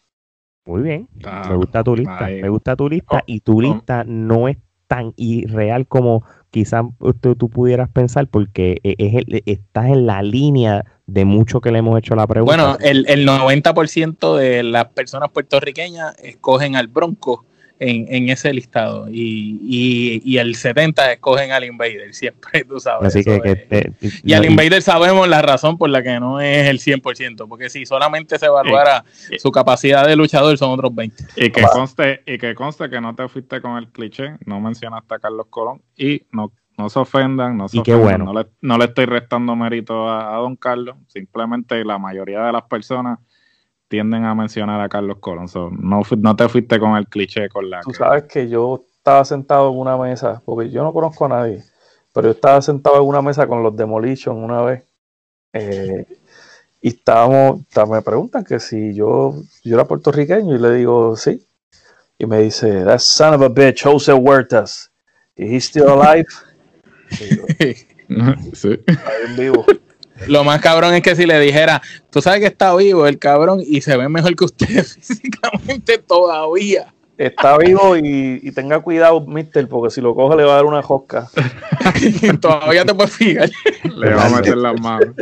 Muy 0.66 0.82
bien. 0.82 1.08
Ah, 1.24 1.46
Me 1.50 1.56
gusta 1.58 1.84
tu 1.84 1.96
lista. 1.96 2.26
ahí. 2.26 2.42
Me 2.42 2.50
gusta 2.50 2.76
tu 2.76 2.90
lista 2.90 3.18
Oh, 3.18 3.24
y 3.28 3.40
tu 3.42 3.58
oh. 3.60 3.62
lista 3.62 4.04
no 4.06 4.48
es 4.48 4.58
tan 4.88 5.14
irreal 5.18 5.86
como 5.88 6.24
quizás 6.50 6.84
tú, 7.22 7.36
tú 7.36 7.50
pudieras 7.50 7.90
pensar 7.90 8.28
porque 8.28 8.80
e- 8.84 8.96
es 8.98 9.16
el- 9.16 9.44
estás 9.46 9.88
en 9.88 10.06
la 10.08 10.22
línea 10.24 10.86
de 11.06 11.26
mucho 11.26 11.60
que 11.62 11.72
le 11.72 11.80
hemos 11.80 11.98
hecho 12.00 12.16
la 12.16 12.26
pregunta. 12.26 12.56
Bueno, 12.56 12.78
el, 12.82 13.06
el 13.10 13.26
90% 13.28 14.36
de 14.38 14.64
las 14.64 14.86
personas 14.88 15.30
puertorriqueñas 15.32 16.16
escogen 16.24 16.76
al 16.78 16.88
Bronco 16.88 17.46
en, 17.80 18.06
en 18.14 18.30
ese 18.30 18.54
listado 18.54 19.08
y, 19.10 19.60
y, 19.62 20.22
y 20.26 20.38
el 20.40 20.56
70% 20.56 21.12
escogen 21.14 21.52
al 21.52 21.64
Invader, 21.64 22.14
siempre, 22.14 22.64
tú 22.64 22.80
sabes. 22.80 23.08
Así 23.08 23.24
que, 23.24 23.36
eso 23.36 23.42
que 23.44 23.52
es. 23.52 23.70
te- 23.70 23.94
y 24.24 24.34
al 24.34 24.46
Invader 24.46 24.82
sabemos 24.82 25.28
la 25.28 25.42
razón 25.42 25.78
por 25.78 25.90
la 25.90 26.02
que 26.04 26.20
no 26.20 26.40
es 26.42 26.68
el 26.68 26.80
100%, 26.80 27.48
porque 27.48 27.70
si 27.70 27.86
solamente 27.86 28.38
se 28.40 28.46
evaluara 28.48 29.04
Eh, 29.30 29.40
su 29.40 29.52
capacidad 29.52 30.08
de 30.08 30.16
luchador 30.16 30.58
son 30.58 30.72
otros 30.72 30.94
20. 30.96 31.24
Y 31.36 31.50
que 31.52 31.62
conste, 31.64 32.22
y 32.26 32.38
que 32.38 32.56
conste 32.56 32.90
que 32.90 33.00
no 33.02 33.14
te 33.16 33.28
fuiste 33.28 33.62
con 33.62 33.78
el 33.78 33.88
cliché, 33.90 34.38
no 34.46 34.60
mencionaste 34.60 35.16
a 35.16 35.20
Carlos 35.20 35.48
Colón 35.50 35.82
y 35.96 36.24
no, 36.32 36.52
no 36.78 36.90
se 36.90 37.00
ofendan, 37.00 37.58
no 37.58 37.68
se 37.68 37.78
Y 37.78 37.84
qué 37.84 37.94
ofendan, 37.94 38.20
bueno. 38.26 38.34
no, 38.34 38.40
le, 38.42 38.48
no 38.62 38.78
le 38.78 38.86
estoy 38.86 39.06
restando 39.06 39.56
mérito 39.56 40.08
a, 40.10 40.36
a 40.36 40.38
don 40.40 40.56
Carlos, 40.56 40.96
simplemente 41.08 41.84
la 41.84 41.98
mayoría 41.98 42.42
de 42.42 42.52
las 42.52 42.64
personas 42.64 43.20
tienden 43.88 44.26
a 44.26 44.36
mencionar 44.36 44.82
a 44.82 44.90
Carlos 44.90 45.18
Colón, 45.20 45.48
so, 45.48 45.70
no, 45.72 46.02
no 46.18 46.36
te 46.36 46.50
fuiste 46.50 46.80
con 46.80 46.96
el 46.98 47.08
cliché 47.08 47.48
con 47.50 47.70
la 47.70 47.82
Tú 47.82 47.92
que- 47.92 47.98
sabes 47.98 48.24
que 48.24 48.50
yo 48.50 48.84
estaba 48.98 49.24
sentado 49.26 49.72
en 49.72 49.78
una 49.80 49.98
mesa, 49.98 50.42
porque 50.46 50.70
yo 50.70 50.84
no 50.84 50.92
conozco 50.94 51.26
a 51.26 51.30
nadie, 51.30 51.64
pero 52.14 52.28
yo 52.28 52.32
estaba 52.34 52.62
sentado 52.62 52.98
en 52.98 53.04
una 53.08 53.22
mesa 53.22 53.48
con 53.48 53.64
los 53.64 53.76
Demolition 53.76 54.44
una 54.44 54.62
vez. 54.62 54.84
eh, 55.54 56.06
y 56.82 56.90
estábamos, 56.90 57.62
me 57.90 58.02
preguntan 58.04 58.44
que 58.44 58.60
si 58.60 58.94
yo, 58.94 59.34
yo 59.64 59.76
era 59.76 59.86
puertorriqueño 59.88 60.56
y 60.56 60.60
le 60.60 60.74
digo 60.76 61.16
sí. 61.16 61.44
Y 62.20 62.26
me 62.28 62.40
dice, 62.42 62.84
that 62.84 63.00
son 63.00 63.34
of 63.34 63.42
a 63.42 63.50
bitch, 63.50 63.84
Jose 63.84 64.14
Huertas, 64.14 64.92
is 65.36 65.50
he 65.52 65.60
still 65.60 65.90
alive? 65.90 66.26
Sí. 68.54 68.70
"Está 68.88 69.12
bien 69.26 69.36
vivo. 69.38 69.66
Lo 70.28 70.44
más 70.44 70.62
cabrón 70.62 70.94
es 70.96 71.02
que 71.02 71.16
si 71.16 71.26
le 71.26 71.40
dijera, 71.40 71.82
tú 72.10 72.22
sabes 72.22 72.40
que 72.40 72.48
está 72.48 72.76
vivo 72.76 73.06
el 73.08 73.20
cabrón 73.20 73.60
y 73.66 73.82
se 73.82 73.96
ve 73.98 74.10
mejor 74.10 74.36
que 74.36 74.46
usted 74.46 74.84
físicamente 74.84 75.98
todavía. 76.00 76.94
Está 77.18 77.58
vivo 77.58 77.98
y, 77.98 78.40
y 78.44 78.52
tenga 78.52 78.80
cuidado, 78.80 79.26
mister, 79.26 79.68
porque 79.68 79.90
si 79.90 80.02
lo 80.02 80.14
coge 80.14 80.38
le 80.38 80.44
va 80.44 80.54
a 80.54 80.56
dar 80.58 80.66
una 80.66 80.84
josca. 80.84 81.28
todavía 82.42 82.86
te 82.86 82.94
puedes 82.94 83.16
fijar. 83.16 83.50
le 83.96 84.14
va 84.14 84.26
a 84.26 84.30
meter 84.30 84.58
las 84.58 84.80
manos. 84.82 85.16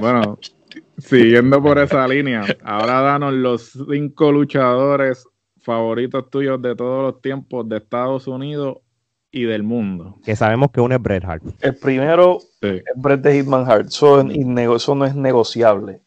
Bueno, 0.00 0.38
siguiendo 0.98 1.62
por 1.62 1.78
esa 1.78 2.06
línea, 2.08 2.44
ahora 2.64 3.02
danos 3.02 3.32
los 3.34 3.72
cinco 3.88 4.32
luchadores 4.32 5.24
favoritos 5.62 6.28
tuyos 6.30 6.60
de 6.60 6.74
todos 6.74 7.12
los 7.12 7.22
tiempos 7.22 7.68
de 7.68 7.76
Estados 7.76 8.26
Unidos 8.26 8.78
y 9.30 9.44
del 9.44 9.62
mundo. 9.62 10.18
que 10.24 10.34
sabemos 10.34 10.72
que 10.72 10.80
uno 10.80 10.96
es 10.96 11.02
Bret 11.02 11.24
Hart. 11.24 11.44
El 11.60 11.76
primero 11.76 12.40
Sí. 12.62 12.68
es 12.68 12.82
Bret 12.96 13.20
de 13.22 13.34
Hitman 13.34 13.70
Hart. 13.70 13.86
Eso, 13.88 14.20
eso 14.20 14.94
no 14.94 15.04
es 15.04 15.14
negociable. 15.14 16.02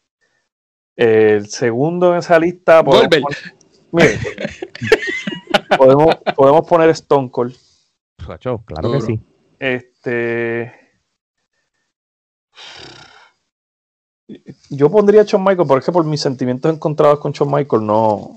El 0.96 1.48
segundo 1.48 2.12
en 2.12 2.18
esa 2.18 2.38
lista. 2.38 2.84
podemos 2.84 3.08
poner- 3.08 3.54
mire, 3.90 4.18
podemos, 5.76 6.14
podemos 6.36 6.68
poner 6.68 6.90
Stone 6.90 7.30
Cold. 7.30 7.56
Claro 8.66 8.92
que 8.92 9.00
sí. 9.00 9.20
Este. 9.58 10.72
Yo 14.70 14.90
pondría 14.90 15.20
a 15.22 15.24
Shawn 15.24 15.44
Michael, 15.44 15.68
porque 15.68 15.92
por 15.92 16.04
mis 16.04 16.20
sentimientos 16.20 16.72
encontrados 16.72 17.18
con 17.18 17.32
Shawn 17.32 17.52
Michael 17.52 17.84
no. 17.86 18.36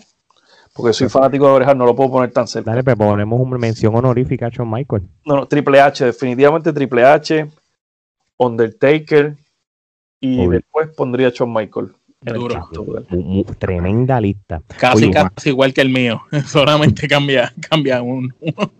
Porque 0.73 0.93
soy 0.93 1.09
fanático 1.09 1.57
de 1.57 1.65
Hart, 1.65 1.77
no 1.77 1.85
lo 1.85 1.95
puedo 1.95 2.11
poner 2.11 2.31
tan 2.31 2.47
cerca. 2.47 2.71
Dale, 2.71 2.83
pues 2.83 2.95
ponemos 2.95 3.39
una 3.39 3.57
mención 3.57 3.95
honorífica 3.95 4.47
a 4.47 4.49
Shawn 4.49 4.69
Michael. 4.69 5.03
No, 5.25 5.35
no, 5.37 5.47
Triple 5.47 5.79
H, 5.79 6.05
definitivamente 6.05 6.71
Triple 6.73 7.03
H, 7.05 7.49
Undertaker 8.37 9.35
y 10.19 10.39
Obvio. 10.39 10.51
después 10.51 10.89
pondría 10.95 11.27
a 11.27 11.31
Shawn 11.31 11.53
Michael. 11.53 11.91
Duro. 12.21 12.67
tremenda 13.59 14.19
lista. 14.19 14.61
Casi, 14.79 15.05
Oye, 15.05 15.13
casi 15.13 15.49
igual 15.49 15.73
que 15.73 15.81
el 15.81 15.89
mío. 15.89 16.21
Solamente 16.45 17.07
cambia, 17.07 17.53
cambia 17.69 18.01
un, 18.01 18.33
uno. 18.41 18.71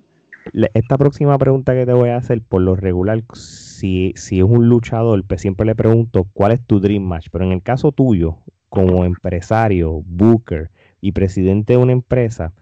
esta 0.74 0.98
próxima 0.98 1.38
pregunta 1.38 1.74
que 1.74 1.86
te 1.86 1.94
voy 1.94 2.10
a 2.10 2.18
hacer, 2.18 2.42
por 2.42 2.62
lo 2.62 2.76
regular, 2.76 3.24
si, 3.34 4.14
si 4.16 4.40
es 4.40 4.44
un 4.44 4.68
luchador, 4.68 5.24
pues 5.26 5.42
siempre 5.42 5.66
le 5.66 5.76
pregunto 5.76 6.28
cuál 6.34 6.52
es 6.52 6.66
tu 6.66 6.80
dream 6.80 7.04
match. 7.04 7.28
Pero 7.32 7.46
en 7.46 7.52
el 7.52 7.62
caso 7.62 7.92
tuyo, 7.92 8.40
como 8.70 9.06
empresario, 9.06 10.02
booker 10.06 10.72
y 11.00 11.12
presidente 11.12 11.74
de 11.74 11.78
una 11.78 11.94
empresa, 11.94 12.54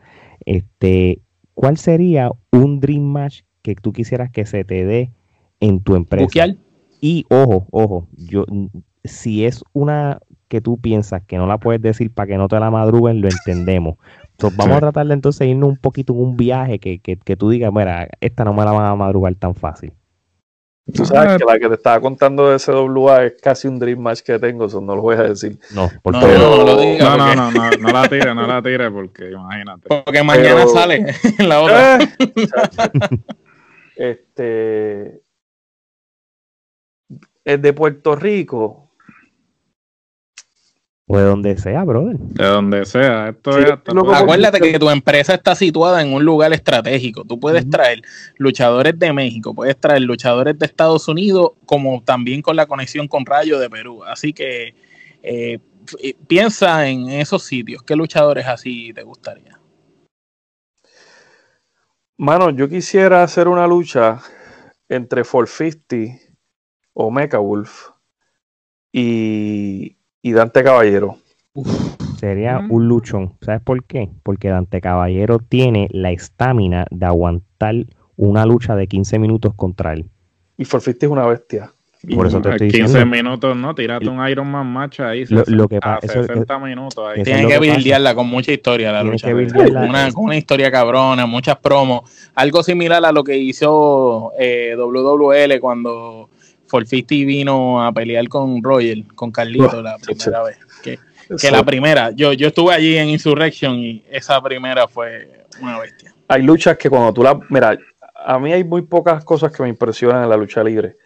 este, 0.46 1.22
¿cuál 1.54 1.78
sería 1.78 2.32
un 2.52 2.82
dream 2.82 3.04
match 3.04 3.42
que 3.62 3.76
tú 3.76 3.94
quisieras 3.94 4.30
que 4.30 4.46
se 4.46 4.66
te 4.66 4.86
dé 4.86 5.12
en 5.62 5.82
tu 5.82 5.96
empresa? 5.96 6.26
Buquear. 6.26 6.56
Y 7.02 7.26
ojo, 7.30 7.68
ojo, 7.72 8.08
yo 8.16 8.46
si 9.04 9.46
es 9.46 9.64
una 9.74 10.20
que 10.48 10.62
tú 10.62 10.78
piensas 10.80 11.22
que 11.26 11.38
no 11.38 11.46
la 11.48 11.58
puedes 11.60 11.82
decir 11.82 12.12
para 12.14 12.28
que 12.28 12.38
no 12.38 12.48
te 12.48 12.60
la 12.60 12.72
madruguen, 12.72 13.22
lo 13.22 13.28
entendemos. 13.30 13.96
Entonces, 14.32 14.58
vamos 14.58 14.74
Sí. 14.74 14.78
a 14.78 14.80
tratar 14.82 15.08
de 15.08 15.14
entonces 15.14 15.48
irnos 15.48 15.70
un 15.70 15.78
poquito 15.78 16.14
en 16.14 16.20
un 16.20 16.38
viaje 16.38 16.80
que, 16.80 17.00
que, 17.00 17.18
que 17.18 17.36
tú 17.36 17.50
digas, 17.50 17.72
mira, 17.74 18.08
esta 18.20 18.44
no 18.44 18.54
me 18.54 18.64
la 18.66 18.72
van 18.72 18.86
a 18.86 18.96
madrugar 18.96 19.34
tan 19.36 19.56
fácil. 19.56 19.94
Tú 20.94 21.04
sabes 21.04 21.40
que 21.40 21.46
la 21.46 21.58
que 21.58 21.68
te 21.68 21.74
estaba 21.74 22.00
contando 22.00 22.48
de 22.50 22.60
SWA 22.60 23.24
es 23.26 23.34
casi 23.42 23.68
un 23.68 23.80
dream 23.80 23.98
match 24.00 24.22
que 24.22 24.38
tengo, 24.38 24.66
eso 24.66 24.80
no 24.82 24.96
lo 24.96 25.02
voy 25.02 25.16
a 25.16 25.24
decir. 25.24 25.58
No, 25.74 25.90
por 26.04 26.14
No, 26.14 26.22
no, 26.22 26.28
no 26.58 26.64
lo 26.64 26.78
digas. 26.80 27.18
No, 27.18 27.18
no, 27.18 27.50
porque- 27.52 27.78
no, 27.78 27.82
no, 27.82 27.88
no 27.88 27.94
la 28.02 28.08
tire, 28.08 28.36
no 28.36 28.48
la 28.48 28.62
tire, 28.62 28.92
porque 28.92 29.32
imagínate. 29.32 29.88
Porque 30.06 30.22
mañana 30.22 30.50
Pero- 30.58 30.70
sale 30.70 31.06
en 31.40 31.50
la 31.50 31.62
otra. 31.62 31.98
Eh, 32.04 32.08
este 33.96 35.22
es 37.46 37.62
de 37.62 37.74
Puerto 37.74 38.16
Rico. 38.16 38.82
O 41.08 41.18
de 41.20 41.24
donde 41.24 41.56
sea, 41.58 41.84
brother. 41.84 42.18
De 42.18 42.46
donde 42.46 42.84
sea, 42.84 43.30
esto 43.30 43.54
Sí, 43.54 43.60
es 43.62 43.72
hasta 43.72 43.92
Acuérdate 44.16 44.60
que 44.60 44.80
tu 44.80 44.90
empresa 44.90 45.36
está 45.36 45.54
situada 45.54 46.02
en 46.02 46.12
un 46.12 46.26
lugar 46.26 46.52
estratégico. 46.52 47.24
Tú 47.24 47.40
puedes 47.40 47.70
traer 47.70 48.02
luchadores 48.38 48.98
de 48.98 49.14
México, 49.14 49.54
puedes 49.54 49.80
traer 49.80 50.02
luchadores 50.02 50.58
de 50.58 50.66
Estados 50.66 51.08
Unidos, 51.08 51.52
como 51.68 52.02
también 52.04 52.42
con 52.42 52.56
la 52.56 52.66
conexión 52.66 53.08
con 53.08 53.24
Rayo 53.24 53.60
de 53.60 53.70
Perú. 53.70 54.04
Así 54.04 54.34
que 54.34 54.74
eh, 55.22 55.60
f- 55.88 56.16
piensa 56.26 56.88
en 56.90 57.08
esos 57.12 57.44
sitios. 57.44 57.84
¿Qué 57.84 57.96
luchadores 57.96 58.48
así 58.48 58.92
te 58.92 59.04
gustaría? 59.04 59.60
Mano, 62.18 62.50
yo 62.50 62.68
quisiera 62.68 63.22
hacer 63.22 63.48
una 63.48 63.68
lucha 63.68 64.22
entre 64.90 65.24
450 65.24 66.25
o 66.96 67.12
Mecha 67.12 67.38
Wolf 67.38 67.90
y, 68.92 69.98
y 70.22 70.32
Dante 70.32 70.64
Caballero. 70.64 71.18
Sería 72.18 72.60
Mm. 72.60 72.72
un 72.72 72.88
luchón. 72.88 73.34
¿Sabes 73.42 73.62
por 73.62 73.84
qué? 73.86 74.10
Porque 74.24 74.50
Dante 74.50 74.82
Caballero 74.82 75.40
tiene 75.40 75.88
la 75.92 76.12
estamina 76.12 76.86
de 76.92 77.06
aguantar 77.06 77.76
una 78.18 78.46
lucha 78.46 78.76
de 78.76 78.88
15 78.88 79.20
minutos 79.20 79.54
contra 79.56 79.94
él. 79.94 80.10
Y 80.58 80.64
450 80.66 81.06
es 81.06 81.12
una 81.12 81.26
bestia. 81.28 81.72
Por 82.16 82.28
eso 82.28 82.40
te 82.40 82.50
estoy 82.52 82.70
15 82.70 82.84
diciendo. 82.84 83.06
minutos, 83.16 83.58
¿no? 83.58 83.74
Tírate 83.74 84.08
un 84.08 84.26
Iron 84.30 84.48
Man 84.48 84.68
match 84.72 85.00
ahí. 85.00 85.26
Lo- 85.26 85.44
lo 85.48 85.68
que 85.68 85.76
60, 85.78 85.80
pa- 85.82 86.00
eso- 86.04 86.24
60 86.24 86.60
minutos 86.60 87.04
ahí. 87.08 87.24
Tienen 87.24 87.44
lo 87.44 87.50
que 87.50 87.54
que 87.56 87.60
buildearla 87.72 88.14
con 88.14 88.28
mucha 88.28 88.52
historia 88.52 88.92
la 88.92 89.02
lucha. 89.04 89.28
Una, 89.34 90.12
con 90.12 90.26
una 90.26 90.38
historia 90.38 90.72
cabrona, 90.72 91.26
muchas 91.26 91.58
promos. 91.58 92.10
Algo 92.36 92.62
similar 92.62 93.04
a 93.04 93.12
lo 93.12 93.24
que 93.24 93.38
hizo 93.38 94.34
eh, 94.38 94.76
WWL 94.78 95.60
cuando 95.60 96.30
450 96.70 97.26
vino 97.28 97.84
a 97.84 97.92
pelear 97.92 98.28
con 98.28 98.62
Roger, 98.64 99.04
con 99.16 99.32
Carlito 99.32 99.82
la 99.82 99.98
sí, 100.00 100.14
primera 100.14 100.44
vez. 100.44 100.58
Que, 101.42 101.50
la 101.52 101.64
primera, 101.64 102.12
yo, 102.12 102.34
yo 102.34 102.48
estuve 102.48 102.74
allí 102.74 102.98
en 102.98 103.10
Insurrection 103.10 103.74
y 103.80 104.04
esa 104.12 104.42
primera 104.42 104.88
fue 104.88 105.46
una 105.62 105.80
bestia. 105.80 106.14
hay 106.28 106.44
luchas 106.44 106.78
que 106.78 106.90
cuando 106.90 107.12
tú 107.14 107.24
la... 107.24 107.40
Mira, 107.50 107.78
a 108.14 108.38
mí 108.40 108.54
hay 108.54 108.64
muy 108.64 108.84
pocas 108.84 109.24
cosas 109.26 109.52
que 109.52 109.64
me 109.64 109.70
impresionan 109.70 110.24
en 110.24 110.30
la 110.30 110.38
lucha 110.38 110.64
libre. 110.64 110.98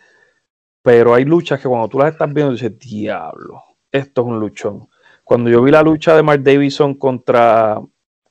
Pero 0.81 1.13
hay 1.13 1.23
luchas 1.25 1.59
que 1.61 1.67
cuando 1.67 1.87
tú 1.87 1.99
las 1.99 2.11
estás 2.13 2.33
viendo 2.33 2.51
dices, 2.53 2.77
diablo, 2.79 3.63
esto 3.91 4.21
es 4.21 4.27
un 4.27 4.39
luchón. 4.39 4.87
Cuando 5.23 5.49
yo 5.49 5.61
vi 5.61 5.71
la 5.71 5.83
lucha 5.83 6.15
de 6.15 6.23
Mark 6.23 6.41
Davidson 6.43 6.95
contra, 6.95 7.79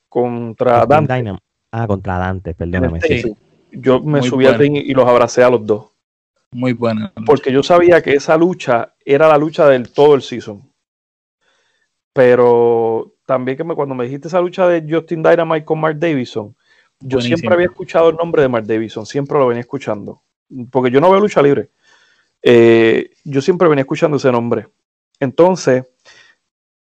contra 0.07 0.85
Dante, 0.85 1.13
Dynam- 1.13 1.37
Ah, 1.71 1.85
contra 1.87 2.17
Dante, 2.17 2.53
perdóname. 2.55 2.99
sí. 3.01 3.23
Yo 3.71 3.99
me 3.99 4.19
Muy 4.21 4.27
subí 4.27 4.45
al 4.47 4.53
bueno. 4.57 4.61
ring 4.63 4.77
y 4.77 4.93
los 4.93 5.07
abracé 5.07 5.43
a 5.43 5.49
los 5.51 5.63
dos. 5.65 5.88
Muy 6.51 6.73
buena. 6.73 7.13
Porque 7.25 7.51
yo 7.51 7.61
sabía 7.63 8.01
que 8.01 8.13
esa 8.13 8.35
lucha 8.37 8.95
era 9.05 9.27
la 9.27 9.37
lucha 9.37 9.67
del 9.67 9.91
todo 9.91 10.15
el 10.15 10.21
season. 10.21 10.63
Pero 12.13 13.13
también 13.25 13.57
que 13.57 13.63
me, 13.63 13.75
cuando 13.75 13.95
me 13.95 14.05
dijiste 14.05 14.27
esa 14.27 14.41
lucha 14.41 14.67
de 14.67 14.83
Justin 14.91 15.21
Dynamite 15.21 15.65
con 15.65 15.79
Mark 15.79 15.97
Davidson, 15.99 16.55
yo 17.01 17.17
Buenísimo. 17.17 17.37
siempre 17.37 17.53
había 17.53 17.67
escuchado 17.67 18.09
el 18.09 18.15
nombre 18.15 18.41
de 18.41 18.49
Mark 18.49 18.65
Davidson, 18.65 19.05
siempre 19.05 19.37
lo 19.37 19.47
venía 19.47 19.61
escuchando. 19.61 20.23
Porque 20.71 20.89
yo 20.91 20.99
no 20.99 21.11
veo 21.11 21.19
lucha 21.19 21.41
libre. 21.41 21.69
Eh, 22.41 23.11
yo 23.23 23.41
siempre 23.41 23.67
venía 23.67 23.81
escuchando 23.83 24.17
ese 24.17 24.31
nombre. 24.31 24.67
Entonces, 25.19 25.85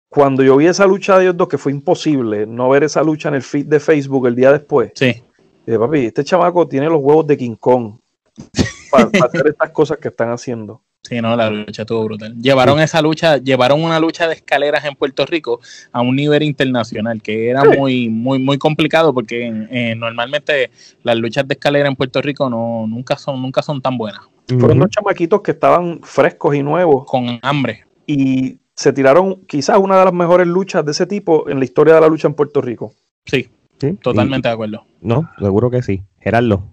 cuando 0.10 0.44
yo 0.44 0.58
vi 0.58 0.68
esa 0.68 0.86
lucha 0.86 1.18
de 1.18 1.24
ellos 1.26 1.38
dos, 1.38 1.48
que 1.48 1.58
fue 1.58 1.72
imposible 1.72 2.46
no 2.46 2.70
ver 2.70 2.84
esa 2.84 3.04
lucha 3.04 3.30
en 3.30 3.36
el 3.36 3.42
feed 3.42 3.68
de 3.68 3.80
Facebook 3.80 4.28
el 4.28 4.36
día 4.36 4.52
después, 4.52 4.92
Sí. 4.96 5.24
dije, 5.66 5.80
papi, 5.80 6.06
este 6.08 6.24
chamaco 6.24 6.68
tiene 6.68 6.88
los 6.88 7.00
huevos 7.02 7.26
de 7.26 7.38
King 7.38 7.56
Kong 7.56 7.98
para 8.96 9.26
hacer 9.28 9.48
estas 9.48 9.70
cosas 9.72 9.98
que 9.98 10.08
están 10.10 10.30
haciendo. 10.32 10.82
Sí, 11.04 11.22
no, 11.22 11.36
la 11.36 11.52
lucha 11.52 11.84
estuvo 11.84 12.04
brutal. 12.04 12.34
Llevaron 12.42 12.80
esa 12.80 13.00
lucha, 13.00 13.38
llevaron 13.38 13.84
una 13.84 14.00
lucha 14.00 14.28
de 14.28 14.34
escaleras 14.34 14.86
en 14.86 14.96
Puerto 14.96 15.24
Rico 15.28 15.60
a 15.92 16.02
un 16.02 16.16
nivel 16.16 16.42
internacional, 16.42 17.22
que 17.22 17.50
era 17.50 17.62
Sí. 17.62 17.78
muy, 17.78 18.10
muy, 18.10 18.40
muy 18.40 18.58
complicado 18.58 19.14
porque 19.14 19.68
eh, 19.70 19.94
normalmente 19.96 20.72
las 21.04 21.16
luchas 21.18 21.48
de 21.48 21.54
escalera 21.54 21.88
en 21.88 21.96
Puerto 21.96 22.24
Rico 22.24 22.50
no, 22.50 22.88
nunca 22.88 23.18
son, 23.18 23.40
nunca 23.40 23.62
son 23.62 23.84
tan 23.84 24.00
buenas. 24.00 24.22
Fueron 24.48 24.72
Ujú. 24.72 24.80
dos 24.80 24.90
chamaquitos 24.90 25.42
que 25.42 25.52
estaban 25.52 26.02
frescos 26.02 26.56
y 26.56 26.64
nuevos 26.64 27.06
Con 27.06 27.40
hambre. 27.44 27.84
y 28.08 28.58
se 28.76 28.92
tiraron 28.92 29.46
quizás 29.46 29.78
una 29.78 29.98
de 30.00 30.06
las 30.06 30.14
mejores 30.14 30.48
luchas 30.48 30.84
de 30.84 30.92
ese 30.92 31.06
tipo 31.06 31.48
en 31.50 31.60
la 31.60 31.66
historia 31.66 31.94
de 31.96 32.02
la 32.02 32.08
lucha 32.08 32.28
en 32.28 32.34
Puerto 32.34 32.62
Rico. 32.62 32.94
Sí, 33.26 33.48
Sí, 33.80 33.94
totalmente 34.02 34.48
de 34.48 34.54
acuerdo. 34.56 34.86
no, 35.02 35.30
seguro 35.40 35.70
que 35.70 35.84
sí. 35.84 36.02
Gerardo. 36.20 36.64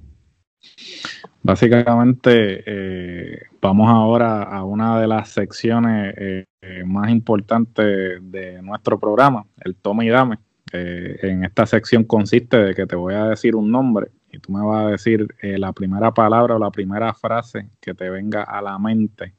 Básicamente, 1.42 2.62
eh, 2.66 3.42
vamos 3.60 3.88
ahora 3.88 4.42
a 4.42 4.64
una 4.64 5.00
de 5.00 5.08
las 5.08 5.30
secciones 5.30 6.14
eh, 6.16 6.44
eh, 6.64 6.84
más 6.84 7.10
importantes 7.10 8.20
de 8.22 8.62
nuestro 8.62 9.00
programa, 9.00 9.44
el 9.64 9.74
toma 9.74 10.04
y 10.04 10.10
dame. 10.10 10.38
Eh, 10.72 11.18
en 11.22 11.44
esta 11.44 11.66
sección 11.66 12.04
consiste 12.04 12.56
de 12.56 12.74
que 12.74 12.86
te 12.86 12.94
voy 12.94 13.14
a 13.14 13.24
decir 13.24 13.56
un 13.56 13.70
nombre 13.72 14.12
y 14.30 14.38
tú 14.38 14.52
me 14.52 14.64
vas 14.64 14.84
a 14.84 14.90
decir 14.90 15.26
eh, 15.42 15.58
la 15.58 15.72
primera 15.72 16.14
palabra 16.14 16.54
o 16.54 16.58
la 16.60 16.70
primera 16.70 17.12
frase 17.14 17.68
que 17.80 17.94
te 17.94 18.08
venga 18.08 18.44
a 18.44 18.62
la 18.62 18.78
mente. 18.78 19.34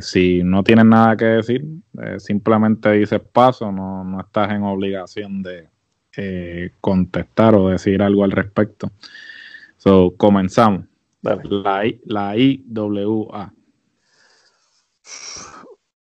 Si 0.00 0.42
no 0.44 0.62
tienes 0.62 0.84
nada 0.84 1.16
que 1.16 1.24
decir, 1.24 1.64
simplemente 2.18 2.92
dices 2.92 3.20
paso, 3.20 3.72
no, 3.72 4.04
no 4.04 4.20
estás 4.20 4.50
en 4.50 4.62
obligación 4.64 5.42
de 5.42 5.68
contestar 6.80 7.54
o 7.54 7.70
decir 7.70 8.02
algo 8.02 8.22
al 8.24 8.32
respecto. 8.32 8.90
So, 9.86 10.16
comenzamos. 10.16 10.84
Dale. 11.22 11.44
La, 11.44 11.86
I, 11.86 12.00
la 12.06 12.36
IWA. 12.36 13.54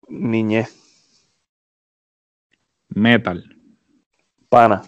Niñez, 0.09 0.69
Metal. 2.91 3.43
pana, 4.49 4.83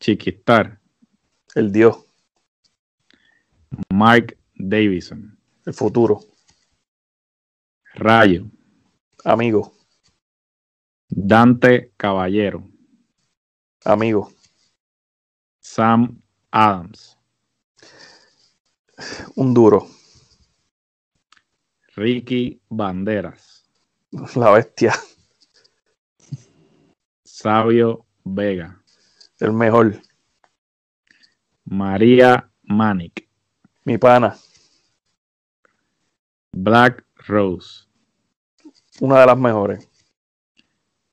Chiquistar. 0.00 0.80
el 1.54 1.70
dios, 1.70 2.04
Mark 3.94 4.36
Davison. 4.56 5.38
el 5.66 5.74
futuro, 5.74 6.18
Rayo. 7.94 8.50
amigo, 9.24 9.72
Dante 11.10 11.92
Caballero. 11.96 12.68
amigo, 13.84 14.32
Sam 15.60 16.20
Adams. 16.50 17.16
Un 19.36 19.54
duro, 19.54 19.86
Ricky 21.96 22.60
Banderas. 22.68 23.64
la 24.36 24.50
bestia, 24.52 24.92
Sabio 27.24 28.06
Vega. 28.24 28.82
el 29.38 29.52
mejor, 29.52 30.00
María 31.64 32.50
Manic. 32.62 33.28
mi 33.84 33.98
pana, 33.98 34.36
Black 36.52 37.04
Rose. 37.26 37.86
una 39.00 39.20
de 39.20 39.26
las 39.26 39.38
mejores, 39.38 39.88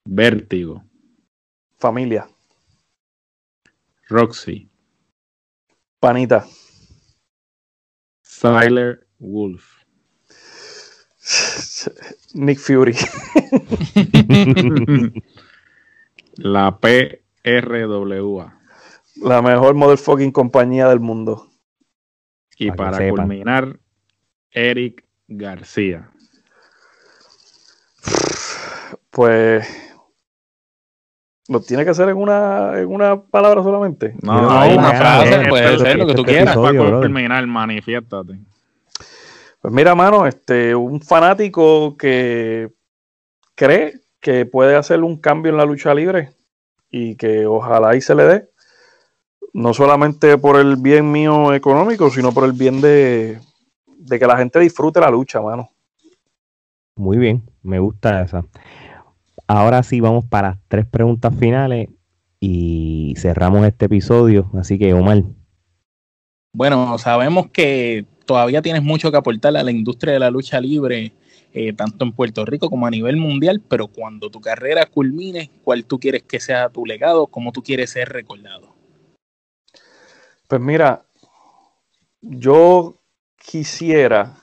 Vértigo. 0.06 0.84
Familia. 1.78 2.28
Roxy. 4.10 4.70
Panita. 6.00 6.46
Siler 8.38 9.08
Wolf. 9.18 9.84
Nick 12.36 12.60
Fury. 12.60 12.94
La 16.36 16.80
PRWA. 16.80 18.62
La 19.16 19.42
mejor 19.42 19.74
motherfucking 19.74 20.32
compañía 20.32 20.88
del 20.88 21.00
mundo. 21.00 21.50
Y 22.60 22.70
Para 22.72 22.92
para 22.92 23.10
culminar, 23.10 23.80
Eric 24.52 25.04
García. 25.28 26.12
Pues. 29.10 29.87
¿Lo 31.50 31.62
tiene 31.62 31.86
que 31.86 31.92
hacer 31.92 32.10
en 32.10 32.18
una, 32.18 32.78
en 32.80 32.88
una 32.88 33.22
palabra 33.22 33.64
solamente? 33.64 34.16
No, 34.22 34.42
No, 34.42 34.76
una 34.78 34.92
frase, 34.94 35.46
puede 35.50 35.74
este- 35.76 35.86
ser 35.86 35.98
lo 35.98 36.08
que 36.08 36.14
tú 36.14 36.22
este 36.22 36.32
quieras. 36.34 36.56
episodio, 36.56 36.84
Para 36.84 36.98
brother. 37.08 37.48
manifiéstate. 37.48 38.40
Pues 39.62 39.74
mira, 39.74 39.96
mano, 39.96 40.26
este, 40.28 40.76
un 40.76 41.02
fanático 41.02 41.96
que 41.98 42.70
cree 43.56 44.02
que 44.20 44.46
puede 44.46 44.76
hacer 44.76 45.02
un 45.04 45.18
cambio 45.18 45.52
en 45.52 45.58
la 45.58 45.66
lucha 45.66 45.94
libre 45.94 46.32
y 46.92 47.16
que 47.16 47.46
ojalá 47.46 47.96
y 47.96 48.02
se 48.02 48.14
le 48.14 48.24
dé, 48.26 48.50
no 49.54 49.74
solamente 49.74 50.38
por 50.38 50.58
el 50.60 50.76
bien 50.76 51.10
mío 51.12 51.54
económico, 51.54 52.10
sino 52.10 52.34
por 52.34 52.44
el 52.44 52.52
bien 52.54 52.82
de, 52.82 53.40
de 53.88 54.20
que 54.20 54.28
la 54.28 54.38
gente 54.38 54.60
disfrute 54.60 55.00
la 55.00 55.10
lucha, 55.10 55.42
mano. 55.42 55.70
Muy 56.96 57.18
bien, 57.18 57.44
me 57.64 57.80
gusta 57.80 58.22
esa. 58.22 58.44
Ahora 59.48 59.82
sí 59.82 60.02
vamos 60.02 60.26
para 60.26 60.50
las 60.50 60.60
tres 60.68 60.86
preguntas 60.86 61.34
finales 61.40 61.88
y 62.40 63.14
cerramos 63.18 63.66
este 63.66 63.86
episodio. 63.86 64.52
Así 64.60 64.78
que, 64.78 64.94
Omar, 64.94 65.24
Bueno, 66.54 66.98
sabemos 66.98 67.50
que 67.50 68.06
todavía 68.26 68.62
tienes 68.62 68.84
mucho 68.84 69.10
que 69.10 69.18
aportar 69.18 69.56
a 69.56 69.64
la 69.64 69.72
industria 69.72 70.14
de 70.14 70.20
la 70.20 70.30
lucha 70.30 70.60
libre, 70.60 71.14
eh, 71.54 71.74
tanto 71.74 72.04
en 72.04 72.12
Puerto 72.12 72.46
Rico 72.46 72.70
como 72.70 72.86
a 72.86 72.92
nivel 72.92 73.16
mundial, 73.16 73.62
pero 73.68 73.88
cuando 73.88 74.30
tu 74.30 74.42
carrera 74.42 74.86
culmine, 74.86 75.50
¿cuál 75.64 75.86
tú 75.86 75.98
quieres 75.98 76.24
que 76.24 76.42
sea 76.42 76.70
tu 76.70 76.86
legado? 76.86 77.28
¿Cómo 77.28 77.54
tú 77.54 77.64
quieres 77.64 77.92
ser 77.92 78.10
recordado? 78.10 78.76
Pues 80.48 80.62
mira, 80.62 81.06
yo 82.22 83.00
quisiera, 83.38 84.36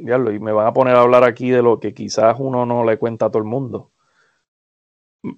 y 0.00 0.38
me 0.38 0.52
van 0.52 0.66
a 0.66 0.72
poner 0.72 0.96
a 0.96 1.00
hablar 1.00 1.24
aquí 1.24 1.50
de 1.50 1.62
lo 1.62 1.80
que 1.80 1.94
quizás 1.94 2.36
uno 2.38 2.66
no 2.66 2.84
le 2.84 2.98
cuenta 2.98 3.26
a 3.26 3.30
todo 3.30 3.38
el 3.38 3.48
mundo. 3.48 3.92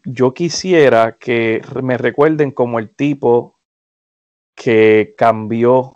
Yo 0.05 0.35
quisiera 0.35 1.17
que 1.19 1.63
me 1.83 1.97
recuerden 1.97 2.51
como 2.51 2.79
el 2.79 2.95
tipo 2.95 3.59
que 4.55 5.15
cambió 5.17 5.95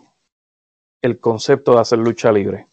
el 1.01 1.19
concepto 1.19 1.73
de 1.75 1.81
hacer 1.81 1.99
lucha 1.99 2.31
libre. 2.31 2.67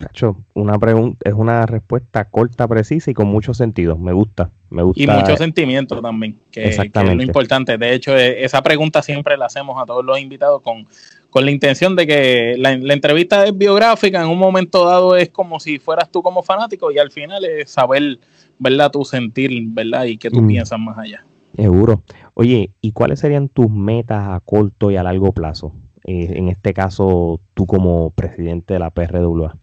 Nacho, 0.00 0.44
una 0.54 0.76
pregunta, 0.78 1.18
es 1.28 1.34
una 1.34 1.66
respuesta 1.66 2.24
corta, 2.28 2.66
precisa 2.66 3.12
y 3.12 3.14
con 3.14 3.28
mucho 3.28 3.54
sentido. 3.54 3.96
Me 3.96 4.12
gusta, 4.12 4.50
me 4.68 4.82
gusta. 4.82 5.00
Y 5.00 5.06
mucho 5.06 5.36
sentimiento 5.36 6.00
también, 6.02 6.34
que, 6.50 6.62
que 6.62 6.68
es 6.68 6.76
lo 6.76 6.82
Exactamente. 6.82 7.24
importante. 7.24 7.78
De 7.78 7.94
hecho, 7.94 8.16
eh, 8.16 8.44
esa 8.44 8.60
pregunta 8.62 9.02
siempre 9.02 9.36
la 9.36 9.46
hacemos 9.46 9.80
a 9.80 9.86
todos 9.86 10.04
los 10.04 10.18
invitados 10.18 10.62
con, 10.62 10.86
con 11.30 11.44
la 11.44 11.52
intención 11.52 11.94
de 11.94 12.08
que 12.08 12.54
la, 12.58 12.76
la 12.76 12.92
entrevista 12.92 13.46
es 13.46 13.56
biográfica, 13.56 14.20
en 14.20 14.28
un 14.28 14.38
momento 14.38 14.84
dado 14.84 15.16
es 15.16 15.28
como 15.28 15.60
si 15.60 15.78
fueras 15.78 16.10
tú 16.10 16.22
como 16.24 16.42
fanático 16.42 16.90
y 16.90 16.98
al 16.98 17.12
final 17.12 17.44
es 17.44 17.70
saber, 17.70 18.18
¿verdad? 18.58 18.90
Tu 18.90 19.04
sentir, 19.04 19.52
¿verdad? 19.68 20.06
Y 20.06 20.18
qué 20.18 20.28
tú 20.28 20.42
Mm. 20.42 20.48
piensas 20.48 20.78
más 20.80 20.98
allá. 20.98 21.24
Seguro. 21.54 22.02
Oye, 22.34 22.72
¿y 22.80 22.90
cuáles 22.90 23.20
serían 23.20 23.48
tus 23.48 23.70
metas 23.70 24.26
a 24.28 24.40
corto 24.40 24.90
y 24.90 24.96
a 24.96 25.04
largo 25.04 25.32
plazo? 25.32 25.72
Eh, 26.04 26.32
en 26.36 26.48
este 26.48 26.74
caso, 26.74 27.40
tú 27.54 27.64
como 27.64 28.10
presidente 28.10 28.74
de 28.74 28.80
la 28.80 28.90
PRWA. 28.90 29.56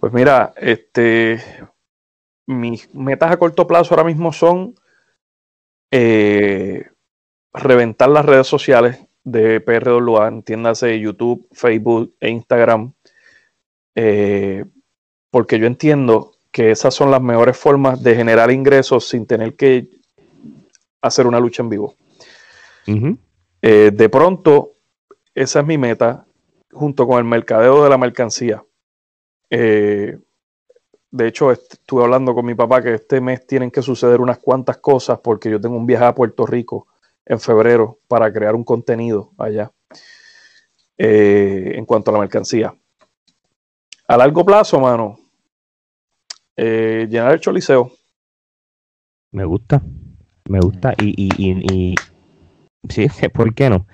Pues 0.00 0.12
mira, 0.12 0.52
este, 0.56 1.42
mis 2.46 2.94
metas 2.94 3.30
a 3.30 3.38
corto 3.38 3.66
plazo 3.66 3.94
ahora 3.94 4.04
mismo 4.04 4.32
son 4.32 4.74
eh, 5.90 6.90
reventar 7.52 8.08
las 8.10 8.24
redes 8.24 8.46
sociales 8.46 8.98
de 9.24 9.60
PRWA, 9.60 10.28
entiéndase 10.28 11.00
YouTube, 11.00 11.48
Facebook 11.52 12.14
e 12.20 12.30
Instagram, 12.30 12.92
eh, 13.94 14.64
porque 15.30 15.58
yo 15.58 15.66
entiendo 15.66 16.32
que 16.52 16.70
esas 16.70 16.94
son 16.94 17.10
las 17.10 17.20
mejores 17.20 17.56
formas 17.56 18.02
de 18.02 18.14
generar 18.14 18.50
ingresos 18.50 19.08
sin 19.08 19.26
tener 19.26 19.56
que 19.56 19.88
hacer 21.02 21.26
una 21.26 21.40
lucha 21.40 21.62
en 21.62 21.68
vivo. 21.68 21.96
Eh, 23.62 23.90
de 23.92 24.08
pronto, 24.08 24.72
esa 25.34 25.60
es 25.60 25.66
mi 25.66 25.78
meta, 25.78 26.26
junto 26.70 27.06
con 27.06 27.18
el 27.18 27.24
mercadeo 27.24 27.82
de 27.82 27.90
la 27.90 27.98
mercancía. 27.98 28.62
Eh, 29.50 30.18
de 31.10 31.26
hecho, 31.28 31.50
est- 31.52 31.74
estuve 31.74 32.02
hablando 32.04 32.34
con 32.34 32.44
mi 32.44 32.54
papá 32.54 32.82
que 32.82 32.94
este 32.94 33.20
mes 33.20 33.46
tienen 33.46 33.70
que 33.70 33.82
suceder 33.82 34.20
unas 34.20 34.38
cuantas 34.38 34.78
cosas 34.78 35.18
porque 35.20 35.50
yo 35.50 35.60
tengo 35.60 35.76
un 35.76 35.86
viaje 35.86 36.04
a 36.04 36.14
Puerto 36.14 36.46
Rico 36.46 36.88
en 37.24 37.40
febrero 37.40 37.98
para 38.08 38.32
crear 38.32 38.54
un 38.54 38.64
contenido 38.64 39.32
allá 39.38 39.70
eh, 40.98 41.72
en 41.74 41.84
cuanto 41.84 42.10
a 42.10 42.14
la 42.14 42.20
mercancía. 42.20 42.74
A 44.08 44.16
largo 44.16 44.44
plazo, 44.44 44.78
mano, 44.80 45.18
eh, 46.56 47.06
llenar 47.10 47.32
el 47.32 47.40
choliseo. 47.40 47.90
Me 49.32 49.44
gusta, 49.44 49.82
me 50.48 50.60
gusta 50.60 50.94
y, 50.98 51.12
y, 51.16 51.30
y, 51.36 51.74
y- 51.92 51.94
sí, 52.88 53.06
¿por 53.34 53.54
qué 53.54 53.68
no? 53.70 53.86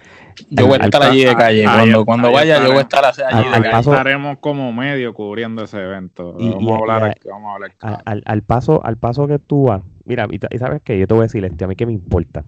Yo 0.50 0.66
voy 0.66 0.78
a 0.80 0.84
estar 0.84 1.02
al- 1.02 1.10
allí 1.10 1.24
de 1.24 1.30
al- 1.30 1.36
calle. 1.36 1.66
al- 1.66 1.78
Cuando, 1.78 2.04
cuando 2.04 2.32
vaya, 2.32 2.58
yo 2.62 2.68
voy 2.70 2.78
a 2.78 2.80
estar 2.82 3.04
allí 3.04 3.16
de 3.18 3.24
Al- 3.24 3.44
al 3.54 3.62
calle. 3.62 3.70
paso- 3.70 3.90
Estaremos 3.92 4.38
como 4.38 4.72
medio 4.72 5.12
cubriendo 5.14 5.64
ese 5.64 5.78
evento. 5.82 6.36
Y- 6.38 6.50
vamos, 6.50 6.62
y- 6.64 6.70
a 6.70 6.76
hablar, 6.76 7.02
y- 7.02 7.10
aquí, 7.10 7.28
vamos 7.28 7.50
a 7.50 7.54
hablar. 7.54 7.74
al, 7.80 7.98
al- 8.04 8.22
al 8.26 8.42
paso, 8.42 8.84
al 8.84 8.96
paso 8.98 9.26
que 9.28 9.38
tú 9.38 9.64
vas, 9.66 9.82
mira, 10.04 10.26
y, 10.30 10.58
sabes 10.58 10.82
que 10.82 10.98
yo 10.98 11.06
te 11.06 11.14
voy 11.14 11.22
a 11.22 11.24
decir 11.24 11.44
este, 11.44 11.64
a 11.64 11.68
mí 11.68 11.76
que 11.76 11.86
me 11.86 11.92
importa. 11.92 12.44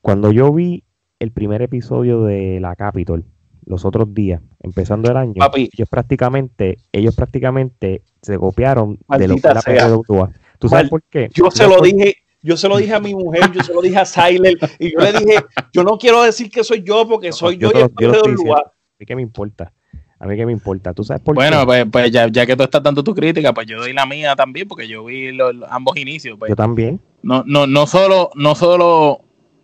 Cuando 0.00 0.32
yo 0.32 0.52
vi 0.52 0.84
el 1.18 1.32
primer 1.32 1.62
episodio 1.62 2.22
de 2.24 2.60
la 2.60 2.76
Capitol 2.76 3.24
los 3.66 3.84
otros 3.84 4.14
días, 4.14 4.40
empezando 4.60 5.10
el 5.10 5.16
año, 5.16 5.34
Papi. 5.36 5.68
ellos 5.72 5.88
prácticamente, 5.90 6.78
ellos 6.92 7.14
prácticamente 7.14 8.02
se 8.22 8.38
copiaron 8.38 8.98
de 9.18 9.28
lo 9.28 9.34
que 9.36 9.48
era. 9.48 9.60
PRWA. 9.60 10.30
¿Tú 10.58 10.68
sabes 10.68 10.84
Mal- 10.84 10.90
por 10.90 11.02
qué? 11.02 11.28
Yo 11.34 11.50
se 11.50 11.64
lo 11.68 11.76
por- 11.76 11.84
dije, 11.86 12.16
yo 12.48 12.56
se 12.56 12.68
lo 12.68 12.76
dije 12.78 12.94
a 12.94 13.00
mi 13.00 13.14
mujer, 13.14 13.50
yo 13.52 13.62
se 13.62 13.72
lo 13.74 13.80
dije 13.82 13.98
a 13.98 14.04
Siler, 14.04 14.56
y 14.78 14.92
yo 14.92 14.98
le 15.00 15.12
dije, 15.12 15.44
yo 15.72 15.84
no 15.84 15.98
quiero 15.98 16.22
decir 16.22 16.50
que 16.50 16.64
soy 16.64 16.82
yo, 16.82 17.06
porque 17.06 17.30
soy 17.32 17.56
yo, 17.58 17.70
yo 17.72 17.80
y 17.80 17.82
estoy 17.82 18.06
del 18.06 18.12
diciendo. 18.14 18.42
lugar. 18.42 18.62
A 18.66 18.96
mí 18.98 19.06
que 19.06 19.16
me 19.16 19.22
importa. 19.22 19.72
A 20.20 20.26
mí 20.26 20.34
que 20.36 20.44
me 20.46 20.50
importa. 20.52 20.92
¿Tú 20.92 21.04
sabes 21.04 21.22
por 21.22 21.34
Bueno, 21.36 21.60
qué? 21.60 21.66
pues, 21.66 21.86
pues 21.92 22.10
ya, 22.10 22.26
ya 22.28 22.44
que 22.44 22.56
tú 22.56 22.64
estás 22.64 22.82
dando 22.82 23.04
tu 23.04 23.14
crítica, 23.14 23.52
pues 23.54 23.66
yo 23.68 23.78
doy 23.78 23.92
la 23.92 24.04
mía 24.06 24.34
también, 24.34 24.66
porque 24.66 24.88
yo 24.88 25.04
vi 25.04 25.30
los- 25.30 25.54
los- 25.54 25.70
ambos 25.70 25.96
inicios. 25.96 26.36
Pues, 26.38 26.48
Yo 26.48 26.56
también. 26.56 27.00
no, 27.22 27.44
no, 27.46 27.66
no 27.68 27.86
solo, 27.86 28.30
no 28.34 28.54
solo 28.56 29.20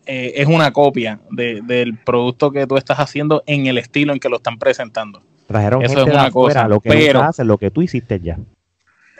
eh, 0.06 0.34
es 0.36 0.46
una 0.46 0.70
copia 0.72 1.18
de- 1.30 1.62
del 1.62 1.98
producto 1.98 2.52
que 2.52 2.66
tú 2.66 2.76
estás 2.76 3.00
haciendo 3.00 3.42
en 3.46 3.66
el 3.66 3.78
estilo 3.78 4.12
en 4.12 4.20
que 4.20 4.28
lo 4.28 4.36
están 4.36 4.58
presentando. 4.58 5.22
Trajeron 5.48 5.82
Eso 5.82 5.88
gente 5.94 6.00
es 6.02 6.06
de 6.06 6.12
una 6.12 6.26
afuera, 6.28 6.60
cosa, 6.62 6.68
lo 6.68 6.80
que 6.80 6.88
pero- 6.90 7.22
hacen, 7.22 7.46
lo 7.48 7.58
que 7.58 7.70
tú 7.70 7.80
hiciste 7.82 8.20
ya. 8.20 8.38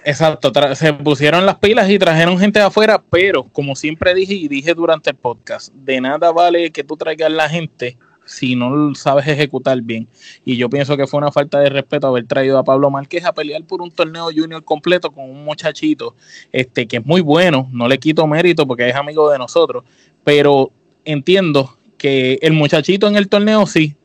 Exacto, 0.06 0.52
se 0.74 0.92
pusieron 0.92 1.46
las 1.46 1.56
pilas 1.56 1.88
y 1.88 1.98
trajeron 1.98 2.38
gente 2.38 2.58
de 2.58 2.66
afuera, 2.66 3.02
pero 3.10 3.44
como 3.44 3.74
siempre 3.74 4.14
dije 4.14 4.34
y 4.34 4.48
dije 4.48 4.74
durante 4.74 5.10
el 5.10 5.16
podcast, 5.16 5.72
de 5.72 5.98
nada 5.98 6.30
vale 6.30 6.70
que 6.72 6.84
tú 6.84 6.94
traigas 6.94 7.32
la 7.32 7.48
gente 7.48 7.96
si 8.26 8.54
no 8.54 8.94
sabes 8.94 9.26
ejecutar 9.26 9.80
bien. 9.80 10.06
Y 10.44 10.56
yo 10.58 10.68
pienso 10.68 10.96
que 10.98 11.06
fue 11.06 11.18
una 11.18 11.32
falta 11.32 11.58
de 11.60 11.70
respeto 11.70 12.06
haber 12.06 12.26
traído 12.26 12.58
a 12.58 12.64
Pablo 12.64 12.90
Márquez 12.90 13.24
a 13.24 13.32
pelear 13.32 13.64
por 13.64 13.80
un 13.80 13.90
torneo 13.90 14.26
junior 14.26 14.62
completo 14.62 15.10
con 15.10 15.30
un 15.30 15.42
muchachito 15.42 16.14
este 16.52 16.86
que 16.86 16.98
es 16.98 17.06
muy 17.06 17.22
bueno, 17.22 17.68
no 17.72 17.88
le 17.88 17.98
quito 17.98 18.26
mérito 18.26 18.66
porque 18.66 18.88
es 18.88 18.94
amigo 18.94 19.30
de 19.30 19.38
nosotros, 19.38 19.84
pero 20.22 20.70
entiendo 21.06 21.78
que 21.96 22.38
el 22.42 22.52
muchachito 22.52 23.08
en 23.08 23.16
el 23.16 23.28
torneo 23.28 23.66
sí, 23.66 23.96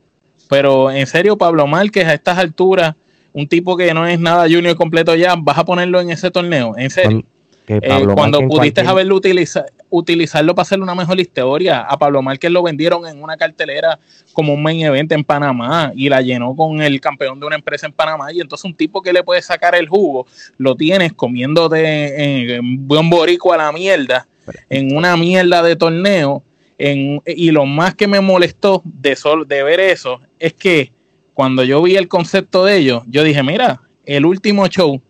pero 0.48 0.90
en 0.90 1.06
serio 1.06 1.36
Pablo 1.36 1.66
Márquez 1.66 2.06
a 2.06 2.14
estas 2.14 2.38
alturas, 2.38 2.94
un 3.32 3.48
tipo 3.48 3.76
que 3.76 3.92
no 3.94 4.06
es 4.06 4.18
nada 4.18 4.44
junior 4.44 4.74
completo 4.76 5.14
ya, 5.14 5.34
vas 5.36 5.58
a 5.58 5.64
ponerlo 5.64 6.00
en 6.00 6.10
ese 6.10 6.30
torneo, 6.30 6.74
en 6.76 6.90
serio. 6.90 7.24
Eh, 7.68 7.78
cuando 8.14 8.40
en 8.40 8.48
pudiste 8.48 8.82
cualquier- 8.82 8.88
haberlo 8.88 9.14
utiliza- 9.16 9.66
utilizarlo 9.90 10.54
para 10.56 10.62
hacer 10.62 10.80
una 10.80 10.94
mejor 10.96 11.20
historia, 11.20 11.82
a 11.82 11.96
Pablo 11.96 12.20
Márquez 12.20 12.50
lo 12.50 12.64
vendieron 12.64 13.06
en 13.06 13.22
una 13.22 13.36
cartelera 13.36 13.98
como 14.32 14.54
un 14.54 14.62
main 14.62 14.80
event 14.80 15.12
en 15.12 15.22
Panamá 15.22 15.92
y 15.94 16.08
la 16.08 16.20
llenó 16.20 16.56
con 16.56 16.82
el 16.82 17.00
campeón 17.00 17.38
de 17.38 17.46
una 17.46 17.54
empresa 17.54 17.86
en 17.86 17.92
Panamá 17.92 18.32
y 18.32 18.40
entonces 18.40 18.64
un 18.64 18.74
tipo 18.74 19.00
que 19.02 19.12
le 19.12 19.22
puede 19.22 19.40
sacar 19.42 19.76
el 19.76 19.88
jugo, 19.88 20.26
lo 20.58 20.74
tienes 20.74 21.12
comiéndote 21.12 22.42
en, 22.42 22.50
en 22.50 22.88
buen 22.88 23.08
boricua 23.08 23.54
a 23.54 23.58
la 23.58 23.72
mierda, 23.72 24.26
en 24.68 24.96
una 24.96 25.16
mierda 25.16 25.62
de 25.62 25.76
torneo, 25.76 26.42
en, 26.76 27.22
y 27.24 27.52
lo 27.52 27.66
más 27.66 27.94
que 27.94 28.08
me 28.08 28.20
molestó 28.20 28.82
de, 28.84 29.14
sol, 29.14 29.46
de 29.46 29.62
ver 29.62 29.78
eso 29.78 30.20
es 30.40 30.54
que 30.54 30.92
cuando 31.34 31.64
yo 31.64 31.82
vi 31.82 31.96
el 31.96 32.08
concepto 32.08 32.64
de 32.64 32.76
ellos, 32.78 33.02
yo 33.06 33.22
dije, 33.24 33.42
mira, 33.42 33.80
el 34.04 34.24
último 34.26 34.66
show 34.68 35.00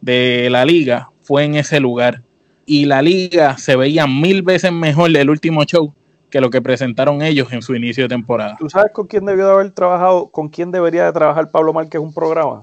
de 0.00 0.48
la 0.50 0.64
liga 0.64 1.10
fue 1.22 1.44
en 1.44 1.54
ese 1.56 1.80
lugar. 1.80 2.22
y 2.66 2.84
la 2.84 3.02
liga 3.02 3.58
se 3.58 3.74
veía 3.74 4.06
mil 4.06 4.42
veces 4.42 4.70
mejor 4.70 5.16
el 5.16 5.28
último 5.28 5.64
show 5.64 5.92
que 6.30 6.40
lo 6.40 6.50
que 6.50 6.62
presentaron 6.62 7.20
ellos 7.20 7.52
en 7.52 7.62
su 7.62 7.74
inicio 7.74 8.04
de 8.04 8.08
temporada. 8.10 8.56
¿Tú 8.60 8.70
sabes 8.70 8.92
con 8.92 9.08
quién 9.08 9.24
debió 9.24 9.46
de 9.46 9.52
haber 9.54 9.70
trabajado, 9.72 10.28
con 10.30 10.48
quién 10.48 10.70
debería 10.70 11.04
de 11.06 11.12
trabajar 11.12 11.50
Pablo 11.50 11.72
Márquez 11.72 12.00
un 12.00 12.14
programa? 12.14 12.62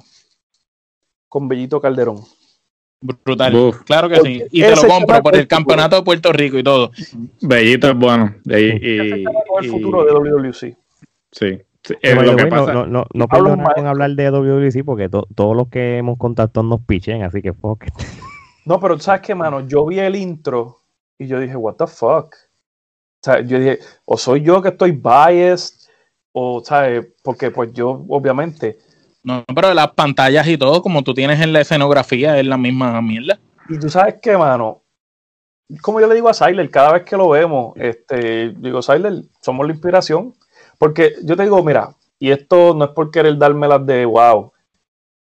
Con 1.28 1.50
Bellito 1.50 1.82
Calderón. 1.82 2.22
Brutal. 3.02 3.54
Uf. 3.54 3.82
Claro 3.84 4.08
que 4.08 4.22
sí. 4.22 4.44
Y 4.50 4.62
te 4.62 4.68
lo 4.70 4.74
Ese 4.76 4.88
compro 4.88 5.22
por 5.22 5.36
es 5.36 5.42
el 5.42 5.48
campeonato 5.48 5.98
de 5.98 6.04
Puerto 6.04 6.32
Rico 6.32 6.58
y 6.58 6.64
todo. 6.64 6.92
Bellito 7.42 7.90
es 7.90 7.96
bueno. 7.98 8.34
Y, 8.46 8.54
y- 8.56 9.00
el 9.26 9.26
y- 9.66 9.68
futuro 9.68 10.06
de 10.06 10.12
WWC. 10.14 10.78
Sí. 11.34 11.60
Sí, 11.88 11.96
Que, 12.02 12.10
es 12.10 12.16
by 12.16 12.26
lo 12.26 12.32
the 12.32 12.38
que 12.38 12.44
way, 12.44 12.52
no, 12.52 12.66
pasa. 12.66 12.74
no, 12.74 13.06
no, 13.14 13.28
con 13.28 13.58
Márquez. 13.64 13.86
hablar 13.86 14.12
de 14.12 14.30
WWC 14.32 14.84
porque 14.84 15.08
to- 15.10 15.28
todos 15.36 15.56
los 15.56 15.70
que 15.70 15.98
hemos 15.98 16.18
contactado 16.18 16.66
nos 16.68 16.82
pichen, 16.82 17.24
así 17.24 17.42
que 17.42 17.54
fuck. 17.54 17.86
No, 18.66 18.80
pero 18.80 19.00
¿sabes 19.00 19.22
qué, 19.22 19.34
mano? 19.34 19.66
Yo 19.68 19.86
vi 19.86 20.00
el 20.00 20.16
intro 20.16 20.82
y 21.18 21.28
yo 21.28 21.40
dije, 21.40 21.56
what 21.56 21.76
the 21.76 21.88
fuck? 21.88 22.36
O 22.36 23.24
sea, 23.24 23.40
yo 23.42 23.58
dije, 23.60 23.80
o 24.06 24.18
soy 24.18 24.42
yo 24.42 24.62
que 24.62 24.70
estoy 24.70 24.92
biased, 24.92 25.88
o, 26.34 26.62
¿sabes? 26.64 27.08
Porque 27.24 27.50
pues 27.52 27.72
yo, 27.74 28.04
obviamente, 28.10 28.78
No, 29.24 29.44
pero 29.56 29.74
las 29.74 29.92
pantallas 29.94 30.46
y 30.48 30.58
todo, 30.58 30.82
como 30.82 31.02
tú 31.04 31.14
tienes 31.14 31.40
en 31.42 31.54
la 31.54 31.62
escenografía, 31.62 32.38
es 32.40 32.46
la 32.46 32.58
misma 32.58 33.02
mierda. 33.02 33.40
y 33.70 33.80
tú 33.80 33.90
sabes 33.90 34.16
qué, 34.22 34.38
mano, 34.38 34.84
como 35.82 36.00
yo 36.00 36.08
le 36.08 36.16
digo 36.16 36.30
a 36.30 36.34
Siler, 36.34 36.70
cada 36.70 36.94
vez 36.94 37.04
que 37.04 37.18
lo 37.18 37.30
vemos, 37.30 37.74
este, 37.78 38.50
digo, 38.58 38.82
Siler, 38.82 39.24
somos 39.42 39.66
la 39.66 39.74
inspiración, 39.74 40.34
porque 40.78 41.16
yo 41.24 41.36
te 41.36 41.44
digo, 41.44 41.64
mira, 41.64 41.96
y 42.20 42.32
esto 42.32 42.74
no 42.74 42.86
es 42.86 42.92
por 42.92 43.12
querer 43.12 43.38
dármelas 43.38 43.86
de 43.86 44.06
wow, 44.06 44.52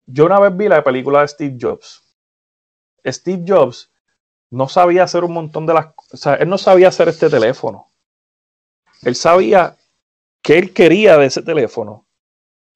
yo 0.06 0.26
una 0.26 0.40
vez 0.40 0.56
vi 0.56 0.68
la 0.68 0.82
película 0.82 1.20
de 1.20 1.28
Steve 1.28 1.56
Jobs. 1.60 2.02
Steve 3.06 3.44
Jobs 3.46 3.90
no 4.50 4.68
sabía 4.68 5.04
hacer 5.04 5.24
un 5.24 5.32
montón 5.32 5.66
de 5.66 5.74
las 5.74 5.88
o 6.12 6.16
sea, 6.16 6.34
él 6.34 6.48
no 6.48 6.58
sabía 6.58 6.88
hacer 6.88 7.08
este 7.08 7.28
teléfono. 7.28 7.86
Él 9.02 9.14
sabía 9.14 9.76
que 10.42 10.58
él 10.58 10.72
quería 10.72 11.16
de 11.18 11.26
ese 11.26 11.42
teléfono. 11.42 12.06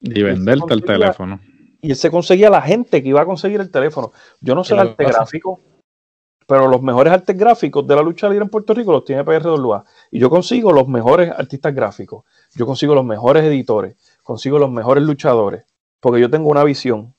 Y 0.00 0.22
venderte 0.22 0.74
el 0.74 0.84
teléfono. 0.84 1.40
Y 1.80 1.90
él 1.90 1.96
se 1.96 2.10
conseguía 2.10 2.50
la 2.50 2.62
gente 2.62 3.02
que 3.02 3.08
iba 3.08 3.22
a 3.22 3.26
conseguir 3.26 3.60
el 3.60 3.70
teléfono. 3.70 4.12
Yo 4.40 4.54
no 4.54 4.62
sé 4.62 4.74
el 4.74 4.80
arte 4.80 5.04
gráfico, 5.04 5.60
pero 6.46 6.68
los 6.68 6.82
mejores 6.82 7.12
artes 7.12 7.36
gráficos 7.36 7.86
de 7.86 7.96
la 7.96 8.02
lucha 8.02 8.28
libre 8.28 8.44
en 8.44 8.50
Puerto 8.50 8.74
Rico 8.74 8.92
los 8.92 9.04
tiene 9.04 9.24
PRWA. 9.24 9.84
Y 10.10 10.18
yo 10.20 10.28
consigo 10.28 10.72
los 10.72 10.86
mejores 10.86 11.30
artistas 11.30 11.74
gráficos. 11.74 12.24
Yo 12.54 12.66
consigo 12.66 12.94
los 12.94 13.04
mejores 13.04 13.44
editores. 13.44 13.96
Consigo 14.22 14.58
los 14.58 14.70
mejores 14.70 15.04
luchadores. 15.04 15.64
Porque 16.00 16.20
yo 16.20 16.30
tengo 16.30 16.50
una 16.50 16.64
visión. 16.64 17.14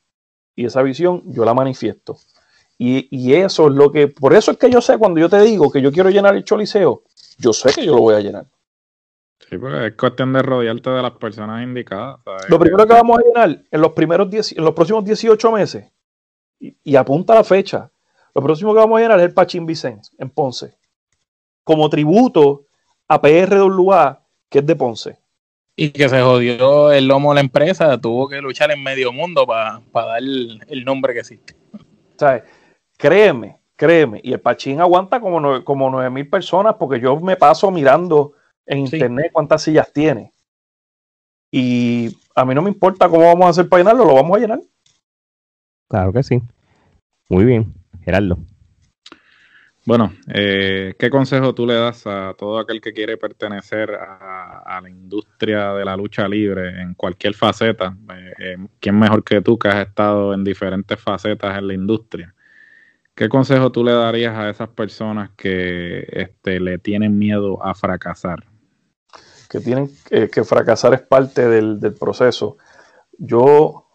Y 0.56 0.66
esa 0.66 0.82
visión 0.84 1.24
yo 1.26 1.46
la 1.46 1.54
manifiesto. 1.54 2.18
Y, 2.78 3.08
y 3.12 3.34
eso 3.36 3.68
es 3.68 3.74
lo 3.74 3.92
que. 3.92 4.08
Por 4.08 4.34
eso 4.34 4.52
es 4.52 4.58
que 4.58 4.70
yo 4.70 4.82
sé 4.82 4.98
cuando 4.98 5.20
yo 5.20 5.30
te 5.30 5.42
digo 5.42 5.72
que 5.72 5.82
yo 5.82 5.92
quiero 5.92 6.10
llenar 6.10 6.36
el 6.36 6.44
Choliseo, 6.44 7.04
yo 7.38 7.54
sé 7.54 7.72
que 7.74 7.86
yo 7.86 7.96
lo 7.96 8.02
voy 8.02 8.16
a 8.16 8.20
llenar. 8.20 8.46
Sí, 9.50 9.58
porque 9.58 9.88
es 9.88 9.94
cuestión 9.96 10.34
de 10.34 10.42
rodearte 10.42 10.90
de 10.90 11.02
las 11.02 11.12
personas 11.12 11.64
indicadas. 11.64 12.20
¿sabes? 12.24 12.50
Lo 12.50 12.60
primero 12.60 12.88
que 12.88 12.94
vamos 12.94 13.20
a 13.20 13.22
llenar 13.22 13.64
en 13.70 13.82
los 13.82 13.92
primeros 13.94 14.30
10, 14.30 14.58
en 14.58 14.64
los 14.64 14.74
próximos 14.74 15.06
18 15.06 15.52
meses, 15.52 15.92
y, 16.60 16.76
y 16.84 16.96
apunta 16.96 17.36
la 17.36 17.44
fecha, 17.44 17.92
lo 18.34 18.42
próximo 18.42 18.74
que 18.74 18.80
vamos 18.80 18.98
a 18.98 19.02
llenar 19.02 19.20
es 19.20 19.26
el 19.26 19.34
Pachín 19.34 19.66
Vicens 19.66 20.12
en 20.18 20.30
Ponce, 20.30 20.78
como 21.64 21.90
tributo 21.90 22.66
a 23.08 23.22
PRWA, 23.22 24.24
que 24.50 24.60
es 24.60 24.66
de 24.66 24.76
Ponce. 24.76 25.23
Y 25.76 25.90
que 25.90 26.08
se 26.08 26.22
jodió 26.22 26.92
el 26.92 27.08
lomo 27.08 27.32
de 27.32 27.36
la 27.36 27.42
empresa, 27.42 28.00
tuvo 28.00 28.28
que 28.28 28.42
luchar 28.42 28.70
en 28.72 28.84
medio 28.84 29.12
mundo 29.12 29.46
para 29.48 29.82
dar 29.92 30.20
el, 30.20 30.64
el 30.68 30.86
nombre 30.86 31.14
que 31.14 31.20
existe. 31.22 31.56
¿Sabes? 32.18 32.44
Créeme, 32.98 33.58
créeme. 33.76 34.22
Y 34.24 34.34
el 34.34 34.40
Pachín 34.40 34.80
aguanta 34.82 35.20
como, 35.20 35.40
nue- 35.42 35.64
como 35.64 35.90
9 35.90 36.10
mil 36.12 36.30
personas, 36.30 36.76
porque 36.76 37.00
yo 37.00 37.20
me 37.20 37.36
paso 37.38 37.72
mirando 37.72 38.34
en 38.68 38.88
Sí. 38.88 38.98
internet 38.98 39.32
cuántas 39.34 39.64
sillas 39.64 39.92
tiene. 39.92 40.32
Y 41.52 42.16
a 42.36 42.46
mí 42.46 42.54
no 42.54 42.62
me 42.62 42.70
importa 42.70 43.10
cómo 43.10 43.26
vamos 43.26 43.46
a 43.48 43.50
hacer 43.50 43.68
para 43.68 43.82
llenarlo, 43.82 44.06
lo 44.06 44.16
vamos 44.16 44.38
a 44.38 44.42
llenar. 44.42 44.60
Claro 45.90 46.14
que 46.14 46.24
sí. 46.24 46.42
Muy 47.30 47.46
bien, 47.46 47.74
Gerardo. 48.04 48.38
Bueno, 49.86 50.14
eh, 50.34 50.96
¿qué 50.98 51.10
consejo 51.10 51.54
tú 51.54 51.68
le 51.68 51.74
das 51.74 52.08
a 52.08 52.34
todo 52.38 52.58
aquel 52.58 52.80
que 52.80 52.94
quiere 52.94 53.18
pertenecer 53.18 53.92
a, 53.94 54.80
la 54.82 54.90
industria 54.90 55.74
de 55.74 55.84
la 55.84 55.98
lucha 55.98 56.28
libre 56.28 56.82
en 56.82 56.94
cualquier 56.94 57.34
faceta? 57.34 57.96
Eh, 58.16 58.34
eh, 58.40 58.58
¿Quién 58.80 58.98
mejor 58.98 59.24
que 59.24 59.42
tú 59.42 59.60
que 59.60 59.68
has 59.68 59.88
estado 59.88 60.34
en 60.34 60.44
diferentes 60.44 61.00
facetas 61.00 61.58
en 61.58 61.68
la 61.68 61.74
industria? 61.74 62.34
¿Qué 63.14 63.28
consejo 63.28 63.72
tú 63.72 63.84
le 63.84 63.92
darías 63.92 64.36
a 64.36 64.50
esas 64.50 64.70
personas 64.70 65.32
que 65.36 66.08
este, 66.10 66.60
le 66.60 66.78
tienen 66.78 67.18
miedo 67.18 67.64
a 67.64 67.76
fracasar? 67.76 68.46
que 69.54 69.60
tienen 69.60 69.88
que, 70.10 70.32
que 70.32 70.44
fracasar 70.44 70.96
es 70.96 71.02
parte 71.02 71.48
del, 71.48 71.94
proceso. 71.94 72.58
Yo, 73.20 73.88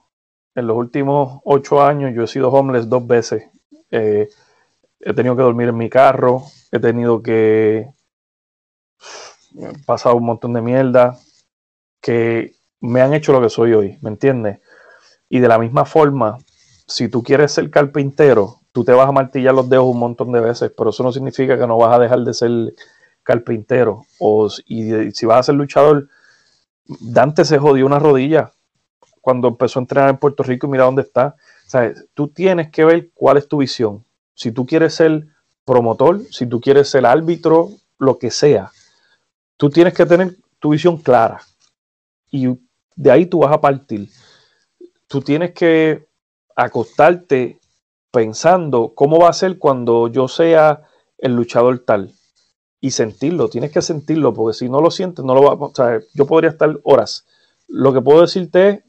en 0.55 0.69
los 0.69 0.77
últimos 0.77 1.41
ocho 1.43 1.83
años, 1.83 2.13
yo 2.15 2.23
he 2.23 2.27
sido 2.29 2.49
homeless 2.51 2.89
dos 2.89 3.05
veces. 3.05 3.51
Eh, 3.91 4.29
he 5.01 5.15
tenido 5.15 5.37
que 5.37 5.43
dormir 5.43 5.69
en 5.69 5.77
mi 5.77 5.89
carro, 5.89 6.45
he 6.73 6.79
tenido 6.79 7.23
que 7.23 7.89
pasar 9.87 10.15
un 10.15 10.25
montón 10.25 10.53
de 10.53 10.63
mierda 10.63 11.19
que 12.01 12.55
me 12.81 13.01
han 13.01 13.15
hecho 13.15 13.33
lo 13.33 13.41
que 13.41 13.51
soy 13.51 13.73
hoy, 13.73 13.99
¿me 14.03 14.11
entiendes? 14.11 14.61
Y 15.29 15.41
de 15.41 15.49
la 15.49 15.59
misma 15.59 15.85
forma, 15.85 16.39
si 16.87 17.09
tú 17.09 17.23
quieres 17.23 17.53
ser 17.53 17.71
carpintero, 17.71 18.61
tú 18.73 18.85
te 18.85 18.93
vas 18.93 19.09
a 19.09 19.13
martillar 19.13 19.55
los 19.55 19.69
dedos 19.69 19.87
un 19.87 19.99
montón 19.99 20.33
de 20.33 20.41
veces, 20.41 20.73
pero 20.77 20.91
eso 20.91 21.03
no 21.03 21.13
significa 21.13 21.59
que 21.59 21.67
no 21.67 21.77
vas 21.77 21.97
a 21.97 21.99
dejar 21.99 22.21
de 22.21 22.35
ser 22.35 22.51
carpintero. 23.23 24.05
O, 24.19 24.49
y, 24.67 25.11
si 25.13 25.27
vas 25.27 25.41
a 25.41 25.43
ser 25.43 25.55
luchador, 25.57 26.09
Dante 26.87 27.45
se 27.45 27.59
jodió 27.59 27.85
una 27.85 27.99
rodilla 27.99 28.53
cuando 29.21 29.49
empezó 29.49 29.79
a 29.79 29.83
entrenar 29.83 30.09
en 30.09 30.17
Puerto 30.17 30.43
Rico 30.43 30.67
y 30.67 30.71
mira 30.71 30.85
dónde 30.85 31.03
está. 31.03 31.37
O 31.67 31.71
sea, 31.71 31.93
tú 32.15 32.29
tienes 32.29 32.71
que 32.71 32.85
ver 32.85 33.11
cuál 33.13 33.37
es 33.37 33.47
tu 33.47 33.59
visión. 33.59 34.05
Si 34.39 34.53
tú 34.53 34.67
quieres 34.67 34.95
ser 34.95 35.27
promotor, 35.65 36.23
si 36.31 36.47
tú 36.47 36.61
quieres 36.61 36.89
ser 36.89 37.05
árbitro, 37.07 37.71
lo 37.99 38.21
que 38.21 38.31
sea, 38.31 38.71
tú 39.57 39.69
tienes 39.69 39.95
que 39.95 40.07
tener 40.07 40.37
tu 40.61 40.71
visión 40.71 40.99
clara. 40.99 41.41
Y 42.31 42.47
de 42.95 43.11
ahí 43.11 43.27
tú 43.27 43.41
vas 43.41 43.53
a 43.53 43.61
partir. 43.61 44.09
Tú 45.09 45.23
tienes 45.23 45.55
que 45.55 46.07
acostarte 46.55 47.59
pensando 48.13 48.93
cómo 48.95 49.19
va 49.19 49.31
a 49.31 49.33
ser 49.33 49.59
cuando 49.59 50.07
yo 50.07 50.29
sea 50.29 50.85
el 51.19 51.35
luchador 51.35 51.81
tal 51.81 52.13
y 52.81 52.93
sentirlo, 52.93 53.49
tienes 53.49 53.73
que 53.73 53.83
sentirlo, 53.83 54.33
porque 54.33 54.57
si 54.57 54.69
no 54.69 54.81
lo 54.81 54.93
sientes, 54.93 55.25
no 55.25 55.35
lo 55.35 55.43
va 55.43 55.55
o 55.55 55.75
sea, 55.75 55.99
yo 56.15 56.29
podría 56.29 56.51
estar 56.51 56.79
horas. 56.85 57.27
Lo 57.67 57.93
que 57.93 58.01
puedo 58.01 58.21
decirte 58.21 58.69
es, 58.69 58.85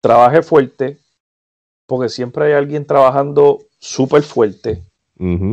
trabaje 0.00 0.44
fuerte, 0.44 1.00
porque 1.86 2.08
siempre 2.08 2.46
hay 2.46 2.52
alguien 2.52 2.86
trabajando 2.86 3.58
súper 3.80 4.22
fuerte. 4.22 4.84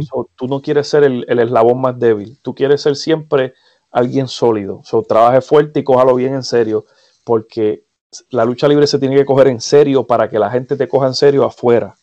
So, 0.01 0.29
tú 0.35 0.47
no 0.47 0.61
quieres 0.61 0.87
ser 0.87 1.03
el, 1.03 1.25
el 1.27 1.39
eslabón 1.39 1.79
más 1.81 1.99
débil, 1.99 2.39
tú 2.41 2.55
quieres 2.55 2.81
ser 2.81 2.95
siempre 2.95 3.53
alguien 3.91 4.27
sólido. 4.27 4.81
So, 4.83 5.03
trabaje 5.03 5.41
fuerte 5.41 5.81
y 5.81 5.83
cójalo 5.83 6.15
bien 6.15 6.33
en 6.33 6.43
serio, 6.43 6.85
porque 7.23 7.83
la 8.31 8.45
lucha 8.45 8.67
libre 8.67 8.87
se 8.87 8.99
tiene 8.99 9.15
que 9.15 9.25
coger 9.25 9.47
en 9.47 9.61
serio 9.61 10.07
para 10.07 10.29
que 10.29 10.39
la 10.39 10.49
gente 10.49 10.75
te 10.75 10.87
coja 10.87 11.07
en 11.07 11.13
serio 11.13 11.45
afuera. 11.45 11.95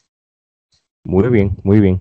Muy 1.04 1.28
bien, 1.28 1.56
muy 1.62 1.80
bien. 1.80 2.00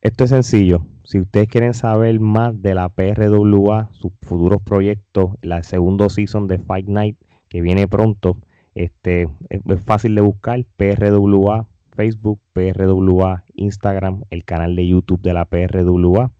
Esto 0.00 0.24
es 0.24 0.30
sencillo. 0.30 0.86
Si 1.04 1.20
ustedes 1.20 1.48
quieren 1.48 1.74
saber 1.74 2.18
más 2.20 2.60
de 2.60 2.74
la 2.74 2.94
PRWA, 2.94 3.90
sus 3.92 4.12
futuros 4.22 4.60
proyectos, 4.62 5.32
la 5.42 5.62
segundo 5.62 6.08
season 6.08 6.46
de 6.46 6.58
Fight 6.58 6.86
Night 6.86 7.18
que 7.48 7.60
viene 7.60 7.88
pronto, 7.88 8.38
este 8.74 9.22
es, 9.48 9.60
es 9.64 9.80
fácil 9.82 10.14
de 10.14 10.20
buscar 10.20 10.64
PRWA, 10.76 11.68
Facebook, 11.94 12.40
PRWA, 12.52 13.44
Instagram, 13.54 14.24
el 14.30 14.44
canal 14.44 14.74
de 14.76 14.86
YouTube 14.88 15.20
de 15.22 15.32
la 15.34 15.44
PRWA. 15.46 16.32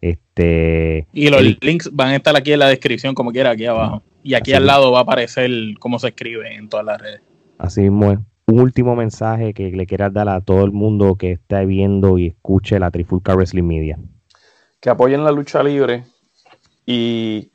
Este 0.00 1.06
Y 1.12 1.28
los 1.28 1.40
el- 1.40 1.58
links 1.60 1.90
van 1.92 2.08
a 2.08 2.16
estar 2.16 2.36
aquí 2.36 2.52
en 2.52 2.58
la 2.60 2.68
descripción, 2.68 3.14
como 3.14 3.32
quiera, 3.32 3.50
aquí 3.50 3.66
abajo. 3.66 4.02
Y 4.22 4.34
aquí 4.34 4.52
al 4.52 4.66
lado 4.66 4.92
va 4.92 4.98
a 5.00 5.02
aparecer 5.02 5.50
cómo 5.78 5.98
se 5.98 6.08
escribe 6.08 6.54
en 6.54 6.68
todas 6.68 6.84
las 6.86 7.00
redes. 7.00 7.20
Así 7.58 7.80
mismo 7.82 8.12
es. 8.12 8.18
Un 8.46 8.60
último 8.60 8.96
mensaje 8.96 9.54
que 9.54 9.70
le 9.70 9.86
quieras 9.86 10.12
dar 10.12 10.28
a 10.28 10.40
todo 10.40 10.64
el 10.64 10.72
mundo 10.72 11.14
que 11.16 11.32
esté 11.32 11.64
viendo 11.66 12.18
y 12.18 12.26
escuche 12.28 12.78
la 12.80 12.90
Trifulca 12.90 13.34
Wrestling 13.34 13.62
Media. 13.64 13.98
que 14.80 14.88
apoyen 14.90 15.22
la 15.22 15.30
lucha 15.30 15.62
libre 15.62 16.04
y 16.86 17.50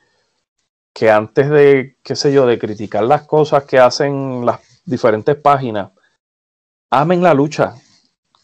que 0.94 1.10
antes 1.10 1.50
de, 1.50 1.98
qué 2.04 2.16
sé 2.16 2.32
yo, 2.32 2.46
de 2.46 2.60
criticar 2.60 3.04
las 3.04 3.24
cosas 3.24 3.64
que 3.66 3.80
hacen 3.80 4.46
las 4.46 4.60
diferentes 4.86 5.36
páginas, 5.36 5.90
amen 6.90 7.22
la 7.22 7.34
lucha, 7.34 7.76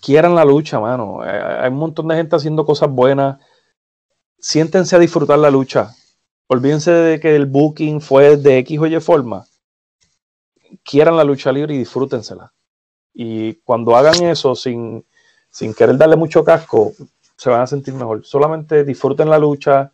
quieran 0.01 0.35
la 0.35 0.45
lucha, 0.45 0.79
mano. 0.79 1.23
Eh, 1.25 1.29
Hay 1.61 1.69
un 1.69 1.77
montón 1.77 2.07
de 2.07 2.15
gente 2.15 2.35
haciendo 2.35 2.65
cosas 2.65 2.89
buenas. 2.89 3.39
Siéntense 4.39 4.95
a 4.95 4.99
disfrutar 4.99 5.39
la 5.39 5.51
lucha. 5.51 5.95
Olvídense 6.47 6.91
de 6.91 7.19
que 7.19 7.35
el 7.35 7.45
booking 7.45 8.01
fue 8.01 8.37
de 8.37 8.57
X 8.59 8.79
o 8.79 8.87
Y 8.87 8.99
forma. 8.99 9.45
Quieran 10.83 11.17
la 11.17 11.23
lucha 11.23 11.51
libre 11.51 11.75
y 11.75 11.77
disfrútensela. 11.77 12.53
Y 13.13 13.55
cuando 13.63 13.95
hagan 13.95 14.23
eso 14.23 14.55
sin, 14.55 15.05
sin 15.49 15.73
querer 15.73 15.97
darle 15.97 16.15
mucho 16.15 16.43
casco, 16.43 16.93
se 17.37 17.49
van 17.49 17.61
a 17.61 17.67
sentir 17.67 17.93
mejor. 17.93 18.25
Solamente 18.25 18.83
disfruten 18.83 19.29
la 19.29 19.39
lucha 19.39 19.91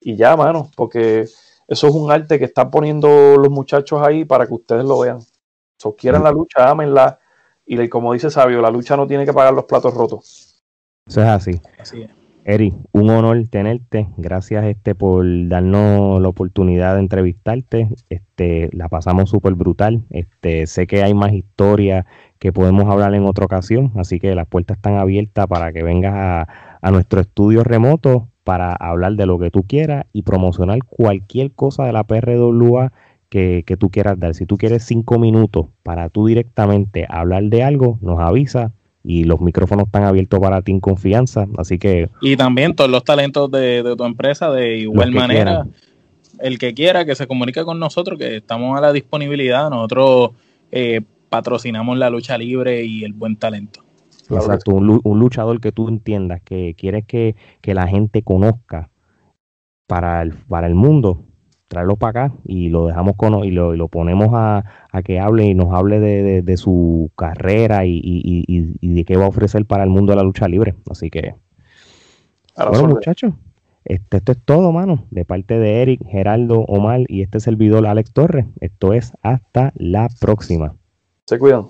y 0.00 0.16
ya, 0.16 0.36
mano, 0.36 0.70
porque 0.76 1.22
eso 1.68 1.88
es 1.88 1.94
un 1.94 2.10
arte 2.10 2.38
que 2.38 2.46
están 2.46 2.70
poniendo 2.70 3.36
los 3.36 3.50
muchachos 3.50 4.00
ahí 4.02 4.24
para 4.24 4.46
que 4.46 4.54
ustedes 4.54 4.84
lo 4.84 5.00
vean. 5.00 5.20
Quieran 5.98 6.24
la 6.24 6.32
lucha, 6.32 6.68
ámenla. 6.70 7.18
Y 7.66 7.88
como 7.88 8.12
dice 8.12 8.30
Sabio, 8.30 8.62
la 8.62 8.70
lucha 8.70 8.96
no 8.96 9.06
tiene 9.06 9.24
que 9.26 9.32
pagar 9.32 9.52
los 9.52 9.64
platos 9.64 9.92
rotos. 9.92 10.62
Eso 11.06 11.22
es 11.22 11.28
así. 11.28 11.60
Así 11.78 12.02
es. 12.02 12.10
Eri, 12.48 12.74
un 12.92 13.10
honor 13.10 13.42
tenerte. 13.50 14.08
Gracias 14.16 14.64
este 14.66 14.94
por 14.94 15.26
darnos 15.48 16.20
la 16.20 16.28
oportunidad 16.28 16.94
de 16.94 17.00
entrevistarte. 17.00 17.88
Este, 18.08 18.70
la 18.72 18.88
pasamos 18.88 19.30
súper 19.30 19.54
brutal. 19.54 20.04
Este, 20.10 20.68
sé 20.68 20.86
que 20.86 21.02
hay 21.02 21.12
más 21.12 21.32
historias 21.32 22.06
que 22.38 22.52
podemos 22.52 22.88
hablar 22.88 23.14
en 23.14 23.24
otra 23.24 23.46
ocasión, 23.46 23.90
así 23.96 24.20
que 24.20 24.36
las 24.36 24.46
puertas 24.46 24.76
están 24.76 24.94
abiertas 24.94 25.48
para 25.48 25.72
que 25.72 25.82
vengas 25.82 26.14
a, 26.14 26.48
a 26.80 26.90
nuestro 26.92 27.20
estudio 27.20 27.64
remoto 27.64 28.28
para 28.44 28.74
hablar 28.74 29.14
de 29.14 29.26
lo 29.26 29.40
que 29.40 29.50
tú 29.50 29.64
quieras 29.64 30.06
y 30.12 30.22
promocionar 30.22 30.78
cualquier 30.84 31.50
cosa 31.50 31.82
de 31.84 31.92
la 31.92 32.04
PRWA 32.04 32.92
que, 33.28 33.64
que 33.66 33.76
tú 33.76 33.90
quieras 33.90 34.18
dar. 34.18 34.34
Si 34.34 34.46
tú 34.46 34.56
quieres 34.56 34.84
cinco 34.84 35.18
minutos 35.18 35.66
para 35.82 36.08
tú 36.08 36.26
directamente 36.26 37.06
hablar 37.08 37.44
de 37.44 37.62
algo, 37.62 37.98
nos 38.00 38.20
avisa 38.20 38.72
y 39.02 39.24
los 39.24 39.40
micrófonos 39.40 39.86
están 39.86 40.04
abiertos 40.04 40.40
para 40.40 40.62
ti 40.62 40.72
en 40.72 40.80
confianza. 40.80 41.46
Así 41.56 41.78
que. 41.78 42.08
Y 42.20 42.36
también 42.36 42.74
todos 42.74 42.90
los 42.90 43.04
talentos 43.04 43.50
de, 43.50 43.82
de 43.82 43.96
tu 43.96 44.04
empresa, 44.04 44.50
de 44.50 44.78
igual 44.78 45.12
manera, 45.12 45.62
quieran. 45.62 45.72
el 46.40 46.58
que 46.58 46.74
quiera 46.74 47.04
que 47.04 47.14
se 47.14 47.26
comunique 47.26 47.64
con 47.64 47.78
nosotros, 47.78 48.18
que 48.18 48.36
estamos 48.36 48.76
a 48.76 48.80
la 48.80 48.92
disponibilidad. 48.92 49.70
Nosotros 49.70 50.30
eh, 50.72 51.02
patrocinamos 51.28 51.96
la 51.98 52.10
lucha 52.10 52.36
libre 52.36 52.84
y 52.84 53.04
el 53.04 53.12
buen 53.12 53.36
talento. 53.36 53.84
Exacto, 54.28 54.72
un 54.72 55.18
luchador 55.20 55.60
que 55.60 55.70
tú 55.70 55.88
entiendas, 55.88 56.42
que 56.42 56.74
quieres 56.76 57.04
que, 57.06 57.36
que 57.60 57.74
la 57.74 57.86
gente 57.86 58.22
conozca 58.22 58.90
para 59.86 60.22
el, 60.22 60.32
para 60.34 60.66
el 60.66 60.74
mundo, 60.74 61.22
tráelo 61.68 61.96
para 61.96 62.26
acá 62.26 62.34
y 62.44 62.68
lo 62.68 62.86
dejamos 62.86 63.14
con 63.16 63.44
y 63.44 63.50
lo, 63.50 63.74
y 63.74 63.76
lo 63.76 63.88
ponemos 63.88 64.28
a, 64.32 64.64
a 64.90 65.02
que 65.02 65.18
hable 65.20 65.44
y 65.46 65.54
nos 65.54 65.72
hable 65.74 65.98
de, 66.00 66.22
de- 66.22 66.42
de 66.42 66.56
su 66.56 67.10
carrera 67.16 67.84
y, 67.84 68.00
y- 68.02 68.44
y- 68.80 68.94
de 68.94 69.04
qué 69.04 69.16
va 69.16 69.24
a 69.24 69.28
ofrecer 69.28 69.66
para 69.66 69.84
el 69.84 69.90
mundo 69.90 70.12
de 70.12 70.16
la 70.16 70.22
lucha 70.22 70.46
libre. 70.48 70.74
Así 70.90 71.10
que, 71.10 71.34
bueno, 72.70 72.84
muchachos, 72.94 73.34
este, 73.84 74.16
esto 74.18 74.32
es 74.32 74.38
todo, 74.44 74.72
mano, 74.72 75.04
de 75.10 75.24
parte 75.24 75.58
de 75.58 75.82
Eric, 75.82 76.00
Geraldo, 76.08 76.60
Omar 76.60 77.00
y 77.08 77.22
este 77.22 77.40
servidor 77.40 77.86
Alex 77.86 78.12
Torres. 78.12 78.46
Esto 78.60 78.92
es 78.92 79.12
hasta 79.22 79.72
la 79.76 80.08
próxima. 80.20 80.74
Se 81.26 81.38
cuidan. 81.38 81.66